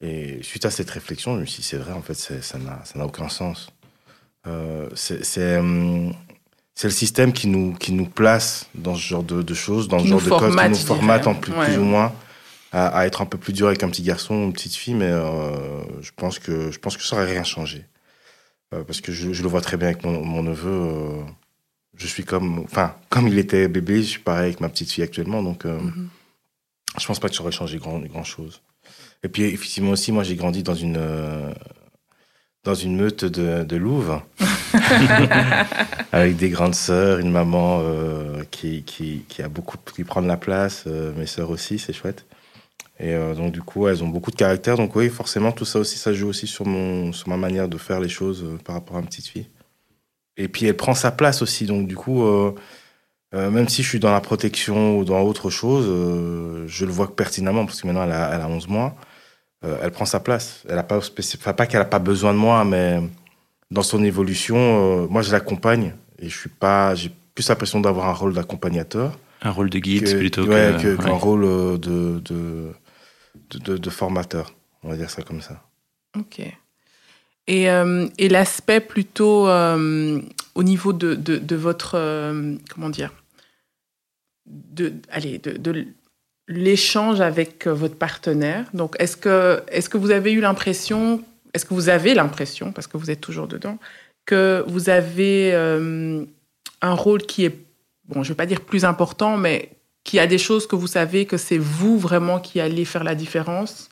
Et 0.00 0.40
suite 0.42 0.64
à 0.66 0.70
cette 0.70 0.90
réflexion, 0.90 1.34
je 1.36 1.40
me 1.40 1.46
suis 1.46 1.62
dit, 1.62 1.68
c'est 1.68 1.78
vrai, 1.78 1.92
en 1.92 2.02
fait, 2.02 2.14
ça 2.14 2.58
n'a 2.94 3.06
aucun 3.06 3.28
sens. 3.28 3.70
Euh, 4.46 4.88
c'est 4.94 5.24
c'est, 5.24 5.58
le 6.88 6.90
système 6.92 7.32
qui 7.32 7.48
nous, 7.48 7.72
qui 7.72 7.92
nous 7.92 8.04
place 8.04 8.66
dans 8.74 8.94
ce 8.94 9.00
genre 9.00 9.22
de, 9.22 9.40
de 9.42 9.54
choses, 9.54 9.88
dans 9.88 9.98
ce 9.98 10.06
genre 10.06 10.20
de 10.20 10.28
codes, 10.28 10.54
qui 10.54 10.68
nous 10.68 10.76
formate 10.76 11.26
en 11.26 11.34
plus, 11.34 11.52
Ouais. 11.52 11.64
plus 11.64 11.78
ou 11.78 11.84
moins 11.84 12.12
à, 12.70 12.88
à 12.88 13.06
être 13.06 13.22
un 13.22 13.26
peu 13.26 13.38
plus 13.38 13.54
dur 13.54 13.68
avec 13.68 13.82
un 13.82 13.88
petit 13.88 14.02
garçon 14.02 14.34
ou 14.34 14.44
une 14.44 14.52
petite 14.52 14.74
fille, 14.74 14.92
mais 14.94 15.08
euh, 15.10 15.50
je, 16.02 16.10
pense 16.14 16.38
que, 16.38 16.70
je 16.70 16.78
pense 16.78 16.98
que 16.98 17.02
ça 17.02 17.16
n'aurait 17.16 17.32
rien 17.32 17.44
changé. 17.44 17.86
Euh, 18.74 18.82
parce 18.84 19.00
que 19.00 19.12
je, 19.12 19.32
je 19.32 19.42
le 19.42 19.48
vois 19.48 19.60
très 19.60 19.76
bien 19.76 19.88
avec 19.88 20.04
mon, 20.04 20.24
mon 20.24 20.42
neveu. 20.42 20.70
euh, 20.70 21.22
je 21.96 22.06
suis 22.06 22.24
comme, 22.24 22.58
enfin, 22.60 22.94
comme 23.08 23.28
il 23.28 23.38
était 23.38 23.68
bébé, 23.68 23.98
je 24.02 24.08
suis 24.08 24.20
pareil 24.20 24.46
avec 24.46 24.60
ma 24.60 24.68
petite 24.68 24.90
fille 24.90 25.04
actuellement, 25.04 25.42
donc 25.42 25.64
euh, 25.64 25.78
Mhm. 25.78 26.08
je 27.00 27.06
pense 27.06 27.20
pas 27.20 27.28
que 27.28 27.34
ça 27.34 27.42
aurait 27.42 27.52
changé 27.52 27.78
grand, 27.78 27.98
grand 28.00 28.24
chose. 28.24 28.60
Et 29.22 29.28
puis, 29.28 29.44
effectivement, 29.44 29.92
aussi, 29.92 30.12
moi, 30.12 30.22
j'ai 30.24 30.36
grandi 30.36 30.62
dans 30.62 30.74
une, 30.74 30.96
euh, 30.98 31.52
dans 32.64 32.74
une 32.74 32.96
meute 32.96 33.24
de, 33.24 33.64
de 33.64 33.76
louves, 33.76 34.20
avec 36.12 36.36
des 36.36 36.50
grandes 36.50 36.74
sœurs, 36.74 37.18
une 37.18 37.30
maman 37.30 37.82
qui, 38.50 38.82
qui, 38.82 39.24
qui 39.28 39.42
a 39.42 39.48
beaucoup, 39.48 39.78
qui 39.94 40.04
prend 40.04 40.22
de 40.22 40.28
la 40.28 40.36
place, 40.36 40.86
mes 40.86 41.26
sœurs 41.26 41.50
aussi, 41.50 41.78
c'est 41.78 41.92
chouette. 41.92 42.26
Et 42.98 43.14
donc 43.34 43.52
du 43.52 43.60
coup, 43.60 43.88
elles 43.88 44.02
ont 44.02 44.08
beaucoup 44.08 44.30
de 44.30 44.36
caractère. 44.36 44.76
Donc 44.76 44.96
oui, 44.96 45.10
forcément, 45.10 45.52
tout 45.52 45.66
ça 45.66 45.78
aussi, 45.78 45.98
ça 45.98 46.14
joue 46.14 46.28
aussi 46.28 46.46
sur 46.46 46.64
mon, 46.64 47.12
sur 47.12 47.28
ma 47.28 47.36
manière 47.36 47.68
de 47.68 47.76
faire 47.76 48.00
les 48.00 48.08
choses 48.08 48.46
par 48.64 48.74
rapport 48.74 48.96
à 48.96 49.00
une 49.00 49.06
petite 49.06 49.26
fille. 49.26 49.48
Et 50.38 50.48
puis 50.48 50.66
elle 50.66 50.76
prend 50.76 50.94
sa 50.94 51.10
place 51.10 51.42
aussi. 51.42 51.66
Donc 51.66 51.86
du 51.88 51.94
coup, 51.94 52.24
même 53.34 53.68
si 53.68 53.82
je 53.82 53.88
suis 53.88 53.98
dans 53.98 54.12
la 54.12 54.22
protection 54.22 54.96
ou 54.98 55.04
dans 55.04 55.20
autre 55.20 55.50
chose, 55.50 55.84
je 56.66 56.84
le 56.86 56.90
vois 56.90 57.14
pertinemment 57.14 57.66
parce 57.66 57.82
que 57.82 57.86
maintenant 57.86 58.04
elle 58.04 58.12
a, 58.12 58.34
elle 58.34 58.40
a 58.40 58.48
11 58.48 58.66
mois. 58.68 58.96
elle 59.62 59.90
prend 59.90 60.06
sa 60.06 60.20
place. 60.20 60.62
Elle 60.66 60.78
a 60.78 60.82
pas, 60.82 60.98
enfin, 60.98 61.52
pas 61.52 61.66
qu'elle 61.66 61.82
a 61.82 61.84
pas 61.84 61.98
besoin 61.98 62.32
de 62.32 62.38
moi, 62.38 62.64
mais 62.64 63.02
dans 63.70 63.82
son 63.82 64.02
évolution, 64.04 64.56
euh, 64.56 65.06
moi 65.08 65.22
je 65.22 65.32
l'accompagne 65.32 65.94
et 66.18 66.28
je 66.28 66.36
suis 66.36 66.48
pas, 66.48 66.94
j'ai 66.94 67.10
plus 67.34 67.48
l'impression 67.48 67.80
d'avoir 67.80 68.08
un 68.08 68.12
rôle 68.12 68.34
d'accompagnateur. 68.34 69.18
Un 69.42 69.50
rôle 69.50 69.70
de 69.70 69.78
guide 69.78 70.16
plutôt 70.16 70.44
ouais, 70.44 70.74
que, 70.80 70.96
qu'un 70.96 71.12
rôle 71.12 71.44
euh, 71.44 71.76
de 71.76 72.72
de, 73.50 73.76
de, 73.76 73.90
formateur, 73.90 74.54
on 74.82 74.88
va 74.88 74.96
dire 74.96 75.10
ça 75.10 75.22
comme 75.22 75.40
ça. 75.40 75.62
Ok. 76.16 76.40
Et, 77.48 77.70
euh, 77.70 78.08
et 78.18 78.28
l'aspect 78.28 78.80
plutôt 78.80 79.48
au 79.48 80.62
niveau 80.62 80.92
de, 80.92 81.14
de, 81.14 81.56
votre, 81.56 81.92
comment 82.70 82.90
dire, 82.90 83.12
de, 84.46 84.94
allez, 85.10 85.38
de, 85.38 85.86
l'échange 86.48 87.20
avec 87.20 87.66
votre 87.66 87.96
partenaire. 87.96 88.66
Donc, 88.74 88.96
est-ce 88.98 89.16
que, 89.16 89.62
est-ce 89.68 89.88
que 89.88 89.96
vous 89.96 90.10
avez 90.10 90.32
eu 90.32 90.40
l'impression 90.40 91.22
est-ce 91.56 91.64
que 91.64 91.72
vous 91.72 91.88
avez 91.88 92.12
l'impression, 92.12 92.70
parce 92.70 92.86
que 92.86 92.98
vous 92.98 93.10
êtes 93.10 93.22
toujours 93.22 93.48
dedans, 93.48 93.78
que 94.26 94.62
vous 94.66 94.90
avez 94.90 95.54
euh, 95.54 96.22
un 96.82 96.92
rôle 96.92 97.22
qui 97.22 97.46
est, 97.46 97.56
bon, 98.04 98.22
je 98.22 98.28
ne 98.28 98.34
vais 98.34 98.34
pas 98.34 98.44
dire 98.44 98.60
plus 98.60 98.84
important, 98.84 99.38
mais 99.38 99.70
qui 100.06 100.20
a 100.20 100.26
des 100.28 100.38
choses 100.38 100.68
que 100.68 100.76
vous 100.76 100.86
savez 100.86 101.26
que 101.26 101.36
c'est 101.36 101.58
vous 101.58 101.98
vraiment 101.98 102.38
qui 102.38 102.60
allez 102.60 102.84
faire 102.84 103.02
la 103.02 103.16
différence 103.16 103.88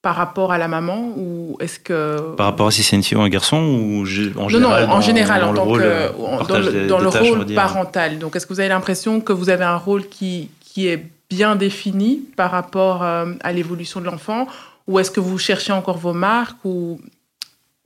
par 0.00 0.14
rapport 0.14 0.52
à 0.52 0.58
la 0.58 0.68
maman 0.68 1.12
ou 1.16 1.56
est-ce 1.60 1.80
que 1.80 2.34
par 2.36 2.46
rapport 2.46 2.68
à 2.68 2.70
si 2.70 2.84
c'est 2.84 2.94
une 2.94 3.02
fille 3.02 3.18
ou 3.18 3.20
un 3.20 3.28
garçon 3.28 3.58
ou 3.58 4.02
en 4.38 4.48
général 4.48 4.86
non, 4.86 4.94
en 4.94 5.00
général 5.00 5.44
en 5.44 5.52
tant 5.52 5.64
rôle, 5.64 5.82
que 5.82 6.86
dans 6.86 7.00
le, 7.00 7.08
rôle 7.08 7.54
parental. 7.54 8.18
Donc 8.20 8.36
est-ce 8.36 8.46
que 8.46 8.54
vous 8.54 8.60
avez 8.60 8.68
l'impression 8.68 9.20
que 9.20 9.32
vous 9.32 9.50
avez 9.50 9.64
un 9.64 9.76
rôle 9.76 10.08
qui 10.08 10.50
qui 10.60 10.86
est 10.86 11.04
bien 11.28 11.56
défini 11.56 12.22
par 12.36 12.52
rapport 12.52 13.02
euh, 13.02 13.32
à 13.42 13.52
l'évolution 13.52 14.00
de 14.00 14.06
l'enfant 14.06 14.46
ou 14.86 15.00
est-ce 15.00 15.10
que 15.10 15.20
vous 15.20 15.38
cherchez 15.38 15.72
encore 15.72 15.98
vos 15.98 16.12
marques 16.12 16.64
ou 16.64 17.00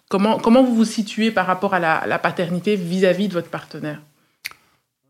comment, 0.08 0.38
comment 0.38 0.62
vous 0.62 0.74
vous 0.74 0.84
situez 0.84 1.30
par 1.30 1.46
rapport 1.46 1.72
à 1.74 1.80
la, 1.80 2.18
paternité 2.18 2.76
vis-à-vis 2.76 3.28
de 3.28 3.32
votre 3.32 3.50
partenaire? 3.50 4.00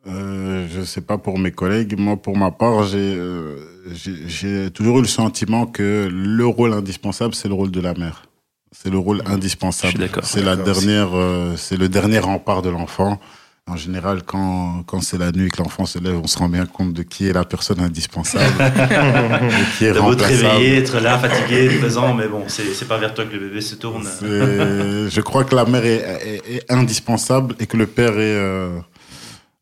Euh, 0.06 0.66
Je 0.72 0.80
ne 0.80 0.84
sais 0.84 1.00
pas 1.00 1.18
pour 1.18 1.38
mes 1.38 1.52
collègues. 1.52 1.98
Moi, 1.98 2.16
pour 2.16 2.36
ma 2.36 2.50
part, 2.50 2.84
euh, 2.94 3.56
j'ai 3.94 4.70
toujours 4.70 4.98
eu 4.98 5.02
le 5.02 5.08
sentiment 5.08 5.66
que 5.66 6.08
le 6.10 6.46
rôle 6.46 6.72
indispensable, 6.72 7.34
c'est 7.34 7.48
le 7.48 7.54
rôle 7.54 7.70
de 7.70 7.80
la 7.80 7.94
mère. 7.94 8.24
C'est 8.72 8.90
le 8.90 8.98
rôle 8.98 9.22
indispensable. 9.26 10.08
C'est 10.22 10.42
la 10.42 10.56
dernière, 10.56 11.10
euh, 11.14 11.54
c'est 11.56 11.76
le 11.76 11.88
dernier 11.88 12.18
rempart 12.18 12.60
de 12.60 12.70
l'enfant. 12.70 13.20
En 13.66 13.76
général, 13.78 14.24
quand, 14.24 14.82
quand 14.86 15.00
c'est 15.00 15.16
la 15.16 15.32
nuit 15.32 15.50
que 15.50 15.62
l'enfant 15.62 15.86
se 15.86 15.98
lève, 15.98 16.20
on 16.22 16.26
se 16.26 16.36
rend 16.36 16.50
bien 16.50 16.66
compte 16.66 16.92
de 16.92 17.02
qui 17.02 17.28
est 17.28 17.32
la 17.32 17.46
personne 17.46 17.80
indispensable. 17.80 18.44
de 18.58 19.78
qui 19.78 19.86
est 19.86 19.92
de 19.92 20.14
te 20.14 20.22
réveiller, 20.22 20.76
être 20.76 21.00
là, 21.00 21.18
fatigué, 21.18 21.78
présent, 21.78 22.12
mais 22.12 22.28
bon, 22.28 22.44
c'est 22.48 22.86
pas 22.86 22.98
vers 22.98 23.14
toi 23.14 23.24
que 23.24 23.32
le 23.32 23.48
bébé 23.48 23.62
se 23.62 23.76
tourne. 23.76 24.06
Je 24.20 25.20
crois 25.22 25.44
que 25.44 25.54
la 25.54 25.64
mère 25.64 25.86
est, 25.86 26.42
est, 26.46 26.70
indispensable 26.70 27.54
et 27.58 27.66
que 27.66 27.78
le 27.78 27.86
père 27.86 28.18
est... 28.18 28.68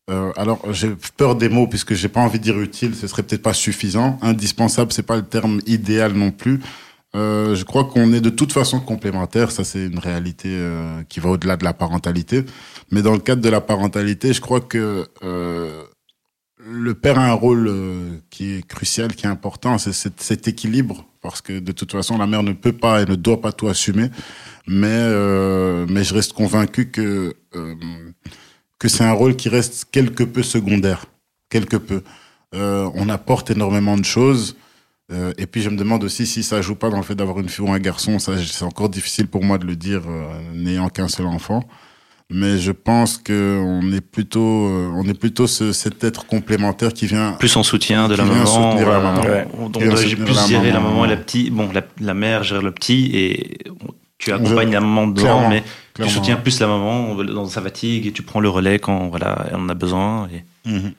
Euh, 0.09 0.31
alors, 0.35 0.61
j'ai 0.73 0.95
peur 1.17 1.35
des 1.35 1.49
mots 1.49 1.67
puisque 1.67 1.93
j'ai 1.93 2.09
pas 2.09 2.19
envie 2.19 2.39
de 2.39 2.43
dire 2.43 2.59
utile, 2.59 2.95
ce 2.95 3.07
serait 3.07 3.23
peut-être 3.23 3.41
pas 3.41 3.53
suffisant. 3.53 4.17
Indispensable, 4.21 4.91
c'est 4.91 5.03
pas 5.03 5.15
le 5.15 5.23
terme 5.23 5.61
idéal 5.65 6.13
non 6.13 6.31
plus. 6.31 6.59
Euh, 7.15 7.55
je 7.55 7.63
crois 7.63 7.85
qu'on 7.85 8.11
est 8.11 8.21
de 8.21 8.29
toute 8.29 8.51
façon 8.51 8.79
complémentaires. 8.79 9.51
Ça, 9.51 9.63
c'est 9.63 9.85
une 9.85 9.99
réalité 9.99 10.49
euh, 10.51 11.03
qui 11.07 11.19
va 11.19 11.29
au-delà 11.29 11.57
de 11.57 11.63
la 11.63 11.73
parentalité. 11.73 12.43
Mais 12.91 13.01
dans 13.01 13.13
le 13.13 13.19
cadre 13.19 13.41
de 13.41 13.49
la 13.49 13.61
parentalité, 13.61 14.33
je 14.33 14.41
crois 14.41 14.61
que 14.61 15.07
euh, 15.23 15.83
le 16.57 16.93
père 16.93 17.19
a 17.19 17.25
un 17.25 17.33
rôle 17.33 17.67
euh, 17.67 18.17
qui 18.29 18.53
est 18.55 18.67
crucial, 18.67 19.15
qui 19.15 19.25
est 19.25 19.29
important. 19.29 19.77
C'est 19.77 19.93
cet, 19.93 20.47
équilibre, 20.47 21.05
parce 21.21 21.41
que 21.41 21.59
de 21.59 21.71
toute 21.71 21.91
façon, 21.91 22.17
la 22.17 22.27
mère 22.27 22.43
ne 22.43 22.53
peut 22.53 22.73
pas 22.73 23.01
et 23.01 23.05
ne 23.05 23.15
doit 23.15 23.41
pas 23.41 23.51
tout 23.51 23.67
assumer. 23.67 24.09
Mais 24.67 24.87
euh, 24.89 25.85
mais 25.89 26.03
je 26.03 26.13
reste 26.13 26.33
convaincu 26.33 26.89
que 26.89 27.35
que 28.83 28.89
c'est 28.89 29.03
un 29.03 29.13
rôle 29.13 29.35
qui 29.35 29.49
reste 29.49 29.87
quelque 29.91 30.23
peu 30.23 30.43
secondaire, 30.43 31.05
quelque 31.49 31.77
peu. 31.77 32.03
on 32.53 33.09
apporte 33.09 33.49
énormément 33.49 33.97
de 33.97 34.05
choses 34.05 34.55
euh, 35.11 35.33
et 35.37 35.47
puis 35.47 35.61
je 35.61 35.69
me 35.69 35.75
demande 35.75 36.03
aussi 36.03 36.25
si 36.25 36.43
ça 36.43 36.61
joue 36.61 36.75
pas 36.75 36.89
dans 36.89 36.97
le 36.97 37.03
fait 37.03 37.15
d'avoir 37.15 37.39
une 37.39 37.49
fille 37.49 37.65
ou 37.65 37.71
un 37.71 37.79
garçon. 37.79 38.19
Ça, 38.19 38.33
c'est 38.37 38.65
encore 38.65 38.89
difficile 38.89 39.27
pour 39.27 39.43
moi 39.43 39.57
de 39.57 39.65
le 39.65 39.75
dire, 39.75 40.01
euh, 40.07 40.39
n'ayant 40.53 40.89
qu'un 40.89 41.07
seul 41.07 41.25
enfant. 41.25 41.63
Mais 42.29 42.57
je 42.57 42.71
pense 42.71 43.17
que 43.17 43.61
on 43.63 43.91
est 43.91 44.01
plutôt, 44.01 44.67
euh, 44.67 44.91
on 44.95 45.03
est 45.07 45.13
plutôt 45.13 45.45
ce, 45.45 45.73
cet 45.73 46.03
être 46.03 46.25
complémentaire 46.25 46.93
qui 46.93 47.05
vient 47.05 47.33
plus 47.33 47.55
en 47.57 47.63
soutien 47.63 48.07
de 48.07 48.15
la 48.15 48.23
maman. 48.23 48.75
La 48.75 48.99
maman. 48.99 49.21
On, 49.59 49.69
doit 49.69 49.83
plus 49.83 50.47
gérer 50.47 50.71
la 50.71 50.79
maman 50.79 51.05
et 51.05 51.09
la 51.09 51.17
petite. 51.17 51.51
Bon, 51.51 51.69
la, 51.99 52.13
mère 52.13 52.43
gère 52.43 52.61
le 52.61 52.71
petit 52.71 53.11
et 53.13 53.57
tu 54.17 54.31
accompagnes 54.31 54.71
la 54.71 54.79
maman 54.79 55.07
dedans, 55.07 55.49
mais 55.49 55.63
tu 55.95 56.09
soutiens 56.09 56.37
plus 56.37 56.59
la 56.59 56.67
maman 56.67 57.15
dans 57.15 57.45
sa 57.45 57.61
fatigue 57.61 58.07
et 58.07 58.11
tu 58.11 58.23
prends 58.23 58.39
le 58.39 58.49
relais 58.49 58.79
quand 58.79 59.09
voilà, 59.09 59.47
on 59.53 59.69
a 59.69 59.73
besoin. 59.73 60.27
Et... 60.29 60.69
Mhm. 60.69 60.93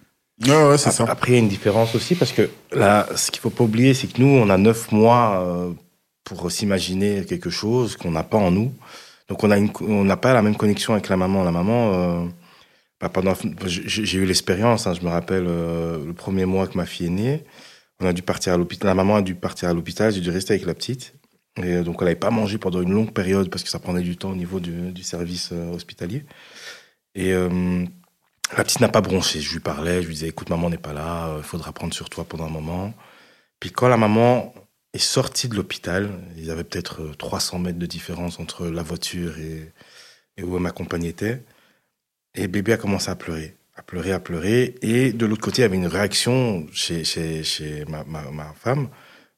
Ouais, 0.47 0.79
c'est 0.79 0.91
ça. 0.91 1.05
Après, 1.09 1.33
il 1.33 1.35
y 1.35 1.37
a 1.37 1.41
une 1.41 1.49
différence 1.49 1.95
aussi 1.95 2.15
parce 2.15 2.33
que 2.33 2.51
là, 2.73 3.07
ce 3.15 3.31
qu'il 3.31 3.41
faut 3.41 3.51
pas 3.51 3.65
oublier, 3.65 3.95
c'est 3.95 4.13
que 4.13 4.21
nous, 4.21 4.29
on 4.29 4.51
a 4.51 4.59
neuf 4.59 4.91
mois 4.91 5.45
euh, 5.47 5.73
pour 6.25 6.51
s'imaginer 6.51 7.25
quelque 7.25 7.51
chose 7.51 7.97
qu'on 7.97 8.11
n'a 8.11 8.25
pas 8.25 8.39
en 8.39 8.51
nous. 8.51 8.73
Donc, 9.29 9.45
on 9.45 9.51
a 9.51 9.59
une, 9.59 9.71
on 9.81 10.05
n'a 10.05 10.17
pas 10.17 10.35
la 10.35 10.43
même 10.43 10.57
connexion 10.57 10.93
avec 10.93 11.09
la 11.09 11.17
maman. 11.17 11.45
La 11.45 11.53
maman, 11.53 11.93
euh, 11.95 12.25
bah, 13.01 13.09
pendant, 13.09 13.35
j'ai 13.65 14.19
eu 14.19 14.27
l'expérience. 14.27 14.87
Hein, 14.87 14.95
je 14.95 15.05
me 15.05 15.11
rappelle 15.11 15.47
euh, 15.47 16.05
le 16.05 16.13
premier 16.13 16.47
mois 16.47 16.67
que 16.67 16.77
ma 16.77 16.85
fille 16.85 17.07
est 17.07 17.11
née, 17.11 17.45
on 18.01 18.07
a 18.07 18.13
dû 18.13 18.23
partir 18.23 18.55
à 18.55 18.57
l'hôpital. 18.57 18.89
La 18.89 18.95
maman 18.95 19.17
a 19.17 19.23
dû 19.23 19.37
partir 19.37 19.69
à 19.69 19.73
l'hôpital. 19.73 20.13
J'ai 20.13 20.21
dû 20.21 20.31
rester 20.31 20.55
avec 20.55 20.67
la 20.67 20.75
petite. 20.75 21.15
Et 21.57 21.83
donc, 21.83 21.97
elle 22.01 22.07
n'avait 22.07 22.17
pas 22.17 22.31
mangé 22.31 22.59
pendant 22.59 22.83
une 22.83 22.93
longue 22.93 23.13
période 23.13 23.49
parce 23.51 23.63
que 23.63 23.71
ça 23.71 23.79
prenait 23.79 24.03
du 24.03 24.17
temps 24.17 24.31
au 24.31 24.37
niveau 24.37 24.61
du, 24.61 25.03
service 25.03 25.53
hospitalier. 25.53 26.25
Et 27.15 27.33
la 28.57 28.63
petite 28.63 28.81
n'a 28.81 28.89
pas 28.89 29.01
bronché. 29.01 29.41
Je 29.41 29.53
lui 29.53 29.61
parlais, 29.61 30.03
je 30.03 30.07
lui 30.07 30.15
disais, 30.15 30.29
écoute, 30.29 30.51
maman 30.51 30.71
n'est 30.71 30.79
pas 30.79 30.93
là, 30.93 31.29
il 31.29 31.39
euh, 31.39 31.43
faudra 31.43 31.73
prendre 31.73 31.95
sur 31.95 32.11
toi 32.11 32.25
pendant 32.25 32.47
un 32.47 32.51
moment. 32.51 32.95
Puis 33.59 33.71
quand 33.71 33.89
la 33.89 33.97
maman 33.97 34.55
est 34.93 34.99
sortie 34.99 35.49
de 35.49 35.57
l'hôpital, 35.57 36.11
il 36.37 36.45
y 36.45 36.51
avait 36.51 36.65
peut-être 36.65 37.15
300 37.19 37.57
euh, 37.57 37.61
mètres 37.61 37.79
de 37.79 37.87
différence 37.87 38.39
entre 38.39 38.67
la 38.67 38.83
voiture 38.83 39.39
et, 39.39 39.73
où 40.43 40.59
ma 40.59 40.71
compagne 40.71 41.05
était. 41.05 41.43
Et 42.35 42.49
bébé 42.49 42.75
a 42.75 42.77
commencé 42.77 43.11
à 43.11 43.17
pleurer, 43.17 43.57
à 43.77 43.83
pleurer, 43.83 44.13
à 44.13 44.21
pleurer. 44.21 44.75
Et 44.83 45.13
de 45.13 45.27
l'autre 45.27 45.43
côté, 45.43 45.63
il 45.63 45.63
y 45.63 45.67
avait 45.67 45.77
une 45.77 45.87
réaction 45.87 46.67
chez, 46.73 47.05
chez, 47.05 47.85
ma, 47.87 48.55
femme 48.55 48.89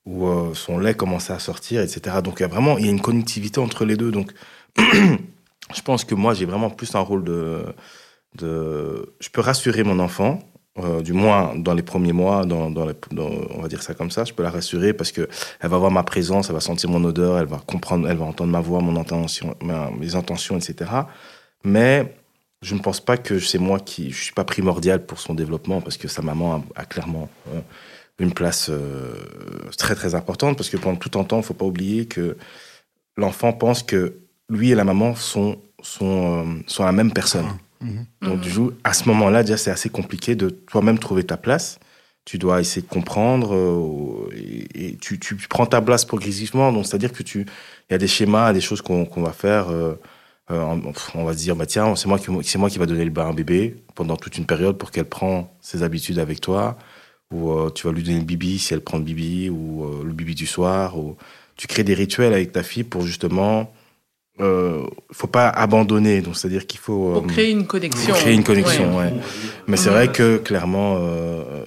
où 0.06 0.26
euh, 0.26 0.54
son 0.54 0.78
lait 0.78 0.94
commençait 0.94 1.32
à 1.32 1.38
sortir, 1.38 1.82
etc. 1.82 2.16
Donc 2.22 2.36
il 2.38 2.42
y 2.42 2.44
a 2.44 2.48
vraiment 2.48 2.78
il 2.78 2.86
y 2.86 2.88
a 2.88 2.90
une 2.90 3.00
connectivité 3.00 3.60
entre 3.60 3.84
les 3.84 3.96
deux. 3.96 4.10
Donc 4.10 4.32
je 4.78 5.82
pense 5.84 6.04
que 6.04 6.14
moi, 6.14 6.32
j'ai 6.32 6.46
vraiment 6.46 6.70
plus 6.70 6.94
un 6.94 7.00
rôle 7.00 7.24
de 7.24 7.64
je 8.40 9.28
peux 9.30 9.40
rassurer 9.40 9.82
mon 9.82 9.98
enfant, 9.98 10.40
euh, 10.78 11.00
du 11.00 11.12
moins 11.12 11.54
dans 11.56 11.74
les 11.74 11.82
premiers 11.82 12.12
mois, 12.12 12.44
dans, 12.44 12.70
on 12.70 13.62
va 13.62 13.68
dire 13.68 13.82
ça 13.82 13.94
comme 13.94 14.10
ça, 14.10 14.24
je 14.24 14.34
peux 14.34 14.42
la 14.42 14.50
rassurer 14.50 14.92
parce 14.92 15.10
que 15.12 15.28
elle 15.60 15.70
va 15.70 15.78
voir 15.78 15.90
ma 15.90 16.02
présence, 16.02 16.48
elle 16.48 16.54
va 16.54 16.60
sentir 16.60 16.90
mon 16.90 17.02
odeur, 17.04 17.38
elle 17.38 17.46
va 17.46 17.60
comprendre, 17.66 18.08
elle 18.08 18.18
va 18.18 18.26
entendre 18.26 18.52
ma 18.52 18.60
voix, 18.60 18.80
mon 18.80 18.96
intention, 19.00 19.56
mes 19.98 20.14
intentions, 20.14 20.56
etc. 20.56 20.90
Mais 21.64 22.14
je 22.66 22.74
ne 22.74 22.80
pense 22.80 22.98
pas 23.00 23.16
que 23.16 23.38
c'est 23.38 23.58
moi 23.58 23.78
qui, 23.78 24.10
je 24.10 24.24
suis 24.24 24.32
pas 24.32 24.42
primordial 24.42 25.06
pour 25.06 25.20
son 25.20 25.34
développement 25.34 25.80
parce 25.80 25.96
que 25.96 26.08
sa 26.08 26.20
maman 26.20 26.64
a, 26.74 26.84
clairement 26.84 27.28
euh, 27.48 27.60
une 28.18 28.32
place 28.32 28.70
euh, 28.70 29.14
très 29.78 29.94
très 29.94 30.16
importante 30.16 30.56
parce 30.56 30.68
que 30.68 30.76
pendant 30.76 30.96
tout 30.96 31.16
un 31.16 31.22
temps, 31.22 31.38
il 31.38 31.44
faut 31.44 31.54
pas 31.54 31.64
oublier 31.64 32.06
que 32.06 32.36
l'enfant 33.16 33.52
pense 33.52 33.84
que 33.84 34.16
lui 34.48 34.72
et 34.72 34.74
la 34.74 34.82
maman 34.82 35.14
sont 35.14 35.60
sont, 35.80 36.60
sont 36.66 36.84
la 36.84 36.90
même 36.90 37.12
personne. 37.12 37.46
Mhm. 37.80 38.06
Donc, 38.22 38.40
du 38.40 38.50
coup, 38.52 38.72
à 38.82 38.92
ce 38.94 39.08
moment-là, 39.10 39.44
déjà, 39.44 39.56
c'est 39.56 39.70
assez 39.70 39.88
compliqué 39.88 40.34
de 40.34 40.48
toi-même 40.48 40.98
trouver 40.98 41.22
ta 41.22 41.36
place. 41.36 41.78
Tu 42.24 42.38
dois 42.38 42.60
essayer 42.60 42.82
de 42.82 42.88
comprendre 42.88 43.54
euh, 43.54 44.28
et, 44.74 44.96
tu, 44.96 45.20
tu, 45.20 45.36
prends 45.48 45.66
ta 45.66 45.80
place 45.80 46.04
progressivement. 46.04 46.72
Donc, 46.72 46.86
c'est-à-dire 46.86 47.12
que 47.12 47.22
tu, 47.22 47.42
il 47.42 47.92
y 47.92 47.94
a 47.94 47.98
des 47.98 48.08
schémas, 48.08 48.52
des 48.52 48.60
choses 48.60 48.82
qu'on 48.82 49.22
va 49.22 49.32
faire. 49.32 49.68
Euh, 50.50 50.54
euh, 50.54 50.92
on 51.14 51.24
va 51.24 51.32
se 51.32 51.38
dire, 51.38 51.56
bah 51.56 51.66
tiens, 51.66 51.96
c'est 51.96 52.08
moi 52.08 52.18
qui, 52.18 52.26
c'est 52.42 52.58
moi 52.58 52.70
qui 52.70 52.78
va 52.78 52.86
donner 52.86 53.04
le 53.04 53.10
bain 53.10 53.26
à 53.26 53.28
un 53.30 53.34
bébé 53.34 53.76
pendant 53.94 54.16
toute 54.16 54.38
une 54.38 54.46
période 54.46 54.78
pour 54.78 54.90
qu'elle 54.90 55.06
prend 55.06 55.52
ses 55.60 55.82
habitudes 55.82 56.18
avec 56.18 56.40
toi. 56.40 56.76
Ou 57.32 57.70
tu 57.70 57.88
vas 57.88 57.92
lui 57.92 58.04
donner 58.04 58.20
le 58.20 58.24
bibi 58.24 58.56
si 58.58 58.72
elle 58.72 58.82
prend 58.82 58.98
le 58.98 59.04
bibi 59.04 59.50
ou 59.50 59.84
le 60.04 60.12
bibi 60.12 60.36
du 60.36 60.46
soir. 60.46 60.96
Ou 60.96 61.16
tu 61.56 61.66
crées 61.66 61.82
des 61.82 61.94
rituels 61.94 62.32
avec 62.32 62.52
ta 62.52 62.62
fille 62.62 62.84
pour 62.84 63.02
justement 63.02 63.72
il 64.38 64.44
euh, 64.44 64.84
faut 65.12 65.26
pas 65.26 65.48
abandonner. 65.48 66.20
Donc, 66.20 66.36
c'est-à-dire 66.36 66.66
qu'il 66.66 66.80
faut. 66.80 67.12
Pour 67.12 67.24
euh, 67.24 67.26
créer 67.26 67.50
une 67.50 67.66
connexion. 67.66 68.14
Créer 68.14 68.34
une 68.34 68.44
connexion, 68.44 68.96
ouais. 68.98 69.12
Mais 69.66 69.76
c'est 69.76 69.88
vrai 69.88 70.12
que, 70.12 70.36
clairement, 70.36 70.96
euh, 70.98 71.64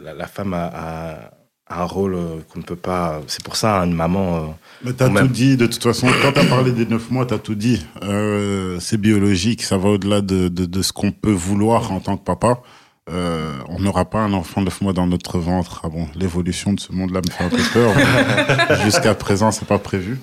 la, 0.00 0.26
femme 0.26 0.54
a, 0.54 1.32
un 1.68 1.84
rôle 1.84 2.16
qu'on 2.48 2.60
ne 2.60 2.64
peut 2.64 2.76
pas. 2.76 3.20
C'est 3.26 3.42
pour 3.42 3.56
ça, 3.56 3.78
une 3.78 3.94
maman. 3.94 4.56
Mais 4.84 4.92
t'as 4.92 5.08
tout 5.08 5.28
dit, 5.28 5.56
de 5.56 5.66
toute 5.66 5.82
façon, 5.82 6.08
quand 6.22 6.32
t'as 6.32 6.46
parlé 6.46 6.70
des 6.72 6.86
neuf 6.86 7.10
mois, 7.10 7.26
t'as 7.26 7.38
tout 7.38 7.54
dit. 7.54 7.84
c'est 8.80 9.00
biologique, 9.00 9.62
ça 9.62 9.78
va 9.78 9.90
au-delà 9.90 10.20
de, 10.20 10.48
de, 10.48 10.66
de, 10.66 10.82
ce 10.82 10.92
qu'on 10.92 11.10
peut 11.10 11.32
vouloir 11.32 11.92
en 11.92 12.00
tant 12.00 12.16
que 12.16 12.24
papa. 12.24 12.60
Euh, 13.10 13.58
on 13.68 13.80
n'aura 13.80 14.08
pas 14.08 14.20
un 14.20 14.32
enfant 14.32 14.62
neuf 14.62 14.80
mois 14.80 14.92
dans 14.92 15.06
notre 15.06 15.38
ventre. 15.38 15.82
Ah 15.84 15.88
bon, 15.88 16.08
l'évolution 16.14 16.72
de 16.72 16.80
ce 16.80 16.92
monde-là 16.92 17.20
me 17.26 17.30
fait 17.30 17.44
un 17.44 17.50
peu 17.50 17.62
peur. 17.72 17.92
Jusqu'à 18.84 19.14
présent, 19.14 19.50
c'est 19.50 19.68
pas 19.68 19.78
prévu. 19.78 20.18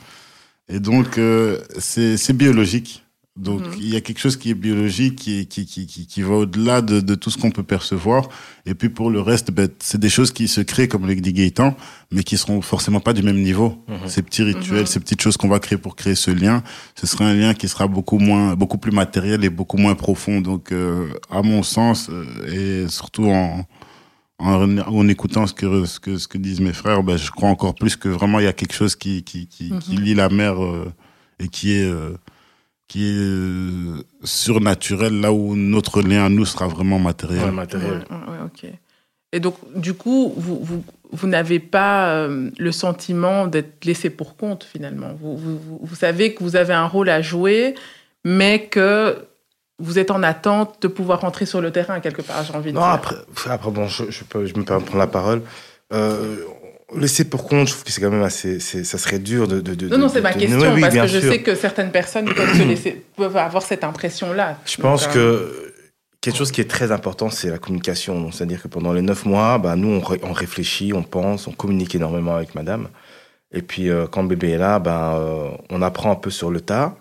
Et 0.68 0.80
donc, 0.80 1.18
euh, 1.18 1.60
c'est 1.77 2.34
biologique. 2.34 3.03
Donc, 3.38 3.62
mhm. 3.62 3.74
il 3.78 3.94
y 3.94 3.96
a 3.96 4.02
quelque 4.02 4.20
chose 4.20 4.36
qui 4.36 4.50
est 4.50 4.56
biologique, 4.56 5.16
qui, 5.16 5.48
qui, 5.48 5.66
qui, 5.66 5.88
qui, 5.88 6.22
va 6.22 6.36
au-delà 6.36 6.82
de, 6.82 7.00
de, 7.00 7.16
tout 7.16 7.30
ce 7.30 7.38
qu'on 7.38 7.50
peut 7.50 7.64
percevoir. 7.64 8.28
Et 8.66 8.76
puis, 8.76 8.90
pour 8.90 9.10
le 9.10 9.22
reste, 9.22 9.52
ben, 9.52 9.70
c'est 9.80 10.00
des 10.00 10.10
choses 10.10 10.32
qui 10.34 10.50
se 10.50 10.60
créent, 10.60 10.90
comme 10.90 11.08
le 11.08 11.16
dit 11.16 11.32
Gaëtan, 11.32 11.78
mais 12.12 12.24
qui 12.24 12.38
seront 12.38 12.62
forcément 12.62 13.00
pas 13.00 13.14
du 13.14 13.24
même 13.24 13.42
niveau. 13.42 13.86
Mhm. 13.88 14.10
Ces 14.10 14.22
petits 14.22 14.44
rituels, 14.44 14.82
mhm. 14.82 14.86
ces 14.86 15.00
petites 15.00 15.22
choses 15.22 15.38
qu'on 15.38 15.48
va 15.48 15.60
créer 15.60 15.78
pour 15.78 15.96
créer 15.96 16.16
ce 16.16 16.30
lien, 16.30 16.62
ce 16.96 17.08
sera 17.08 17.26
un 17.26 17.34
lien 17.34 17.54
qui 17.54 17.70
sera 17.70 17.88
beaucoup 17.88 18.20
moins, 18.20 18.56
beaucoup 18.56 18.78
plus 18.78 18.92
matériel 18.92 19.46
et 19.46 19.50
beaucoup 19.50 19.78
moins 19.78 19.96
profond. 19.96 20.42
Donc, 20.42 20.74
euh, 20.74 21.08
à 21.30 21.42
mon 21.42 21.64
sens, 21.64 22.10
euh, 22.10 22.84
et 22.86 22.90
surtout 22.90 23.28
en, 23.28 23.66
en, 24.40 24.78
en, 24.78 25.08
écoutant 25.08 25.48
ce 25.48 25.54
que, 25.54 25.86
ce 25.86 26.02
que, 26.02 26.18
ce 26.18 26.28
que 26.28 26.38
disent 26.38 26.60
mes 26.60 26.74
frères, 26.74 27.02
ben, 27.02 27.16
je 27.16 27.32
crois 27.32 27.48
encore 27.48 27.76
plus 27.76 27.96
que 27.96 28.10
vraiment 28.10 28.40
il 28.40 28.44
y 28.44 28.50
a 28.50 28.54
quelque 28.54 28.76
chose 28.76 28.98
qui, 28.98 29.24
qui, 29.24 29.48
qui, 29.48 29.72
qui 29.80 29.96
lie 29.96 30.16
la 30.16 30.28
mère 30.28 30.62
euh, 30.62 30.92
et 31.40 31.48
qui 31.48 31.72
est 31.72 31.90
qui 32.92 33.08
est 33.08 33.20
euh, 33.20 34.04
surnaturel, 34.26 35.22
là 35.22 35.32
où 35.32 35.56
notre 35.56 36.02
lien 36.02 36.26
à 36.26 36.30
nous 36.30 36.44
sera 36.44 36.68
vraiment 36.68 37.00
matériel. 37.00 37.50
matériel. 37.52 38.04
ok. 38.44 38.70
Et 39.32 39.40
donc, 39.40 39.56
du 39.78 39.94
coup, 39.94 40.34
vous, 40.36 40.60
vous, 40.62 40.84
vous 41.10 41.28
n'avez 41.28 41.60
pas 41.60 42.10
euh, 42.10 42.50
le 42.58 42.72
sentiment 42.74 43.48
d'être 43.48 43.86
laissé 43.86 44.10
pour 44.10 44.36
compte, 44.36 44.66
finalement. 44.66 45.14
Vous, 45.18 45.38
vous, 45.38 45.80
vous, 45.82 45.96
savez 45.96 46.34
que 46.34 46.44
vous 46.44 46.58
avez 46.58 46.74
un 46.74 46.86
rôle 46.86 47.08
à 47.08 47.22
jouer, 47.22 47.76
mais 48.26 48.68
que 48.68 49.26
vous 49.80 49.98
êtes 49.98 50.12
en 50.12 50.22
attente 50.22 50.82
de 50.82 50.90
pouvoir 50.90 51.22
rentrer 51.22 51.46
sur 51.46 51.62
le 51.62 51.72
terrain, 51.72 52.02
quelque 52.02 52.22
part, 52.22 52.44
j'ai 52.44 52.54
envie 52.54 52.74
de 52.74 52.76
non, 52.76 52.82
dire. 52.82 52.90
Après, 52.90 53.16
après 53.46 53.72
bon, 53.72 53.88
je, 53.88 54.12
je, 54.12 54.26
peux, 54.26 54.46
je 54.46 54.54
me 54.58 54.66
permets 54.66 54.82
de 54.82 54.88
prendre 54.88 55.00
la 55.00 55.08
parole. 55.08 55.44
Euh, 55.94 56.44
laisser 56.96 57.26
pour 57.26 57.48
compte, 57.48 57.68
je 57.68 57.74
trouve 57.74 57.84
que 57.84 57.92
c'est 57.92 58.02
quand 58.02 58.10
même 58.10 58.24
assez, 58.24 58.60
ça 58.60 58.98
serait 58.98 59.20
dur 59.20 59.48
de. 59.48 59.62
de, 59.62 59.88
non, 59.88 59.98
non, 59.98 60.10
c'est 60.10 60.22
ma 60.22 60.34
question, 60.34 60.80
parce 60.80 60.96
que 60.96 61.08
je 61.08 61.20
sais 61.20 61.42
que 61.42 61.56
certaines 61.56 61.92
personnes 61.92 62.26
peuvent, 62.34 62.58
se 62.58 62.64
laisser, 62.64 63.04
peuvent 63.16 63.38
avoir 63.38 63.64
cette 63.64 63.84
impression-là. 63.84 64.58
Je 64.66 64.78
pense 64.78 65.08
euh, 65.08 65.12
que 65.14 65.74
quelque 66.22 66.38
chose 66.38 66.52
qui 66.52 66.62
est 66.62 66.70
très 66.70 66.92
important, 66.92 67.30
c'est 67.30 67.50
la 67.50 67.58
communication. 67.58 68.32
C'est-à-dire 68.32 68.62
que 68.62 68.68
pendant 68.68 68.94
les 68.94 69.02
neuf 69.02 69.26
mois, 69.26 69.58
bah, 69.58 69.76
nous, 69.76 70.02
on, 70.24 70.34
réfléchit, 70.34 70.94
on 70.94 71.04
pense, 71.04 71.48
on 71.48 71.52
communique 71.52 71.96
énormément 71.96 72.36
avec 72.36 72.56
madame. 72.56 72.90
Et 73.54 73.62
puis, 73.62 73.90
euh, 73.90 74.08
quand 74.08 74.22
le 74.22 74.30
bébé 74.30 74.52
est 74.52 74.58
là, 74.58 74.80
bah, 74.80 75.16
euh, 75.18 75.50
on 75.70 75.82
apprend 75.82 76.12
un 76.12 76.16
peu 76.16 76.30
sur 76.30 76.52
le 76.52 76.62
tas. 76.62 76.96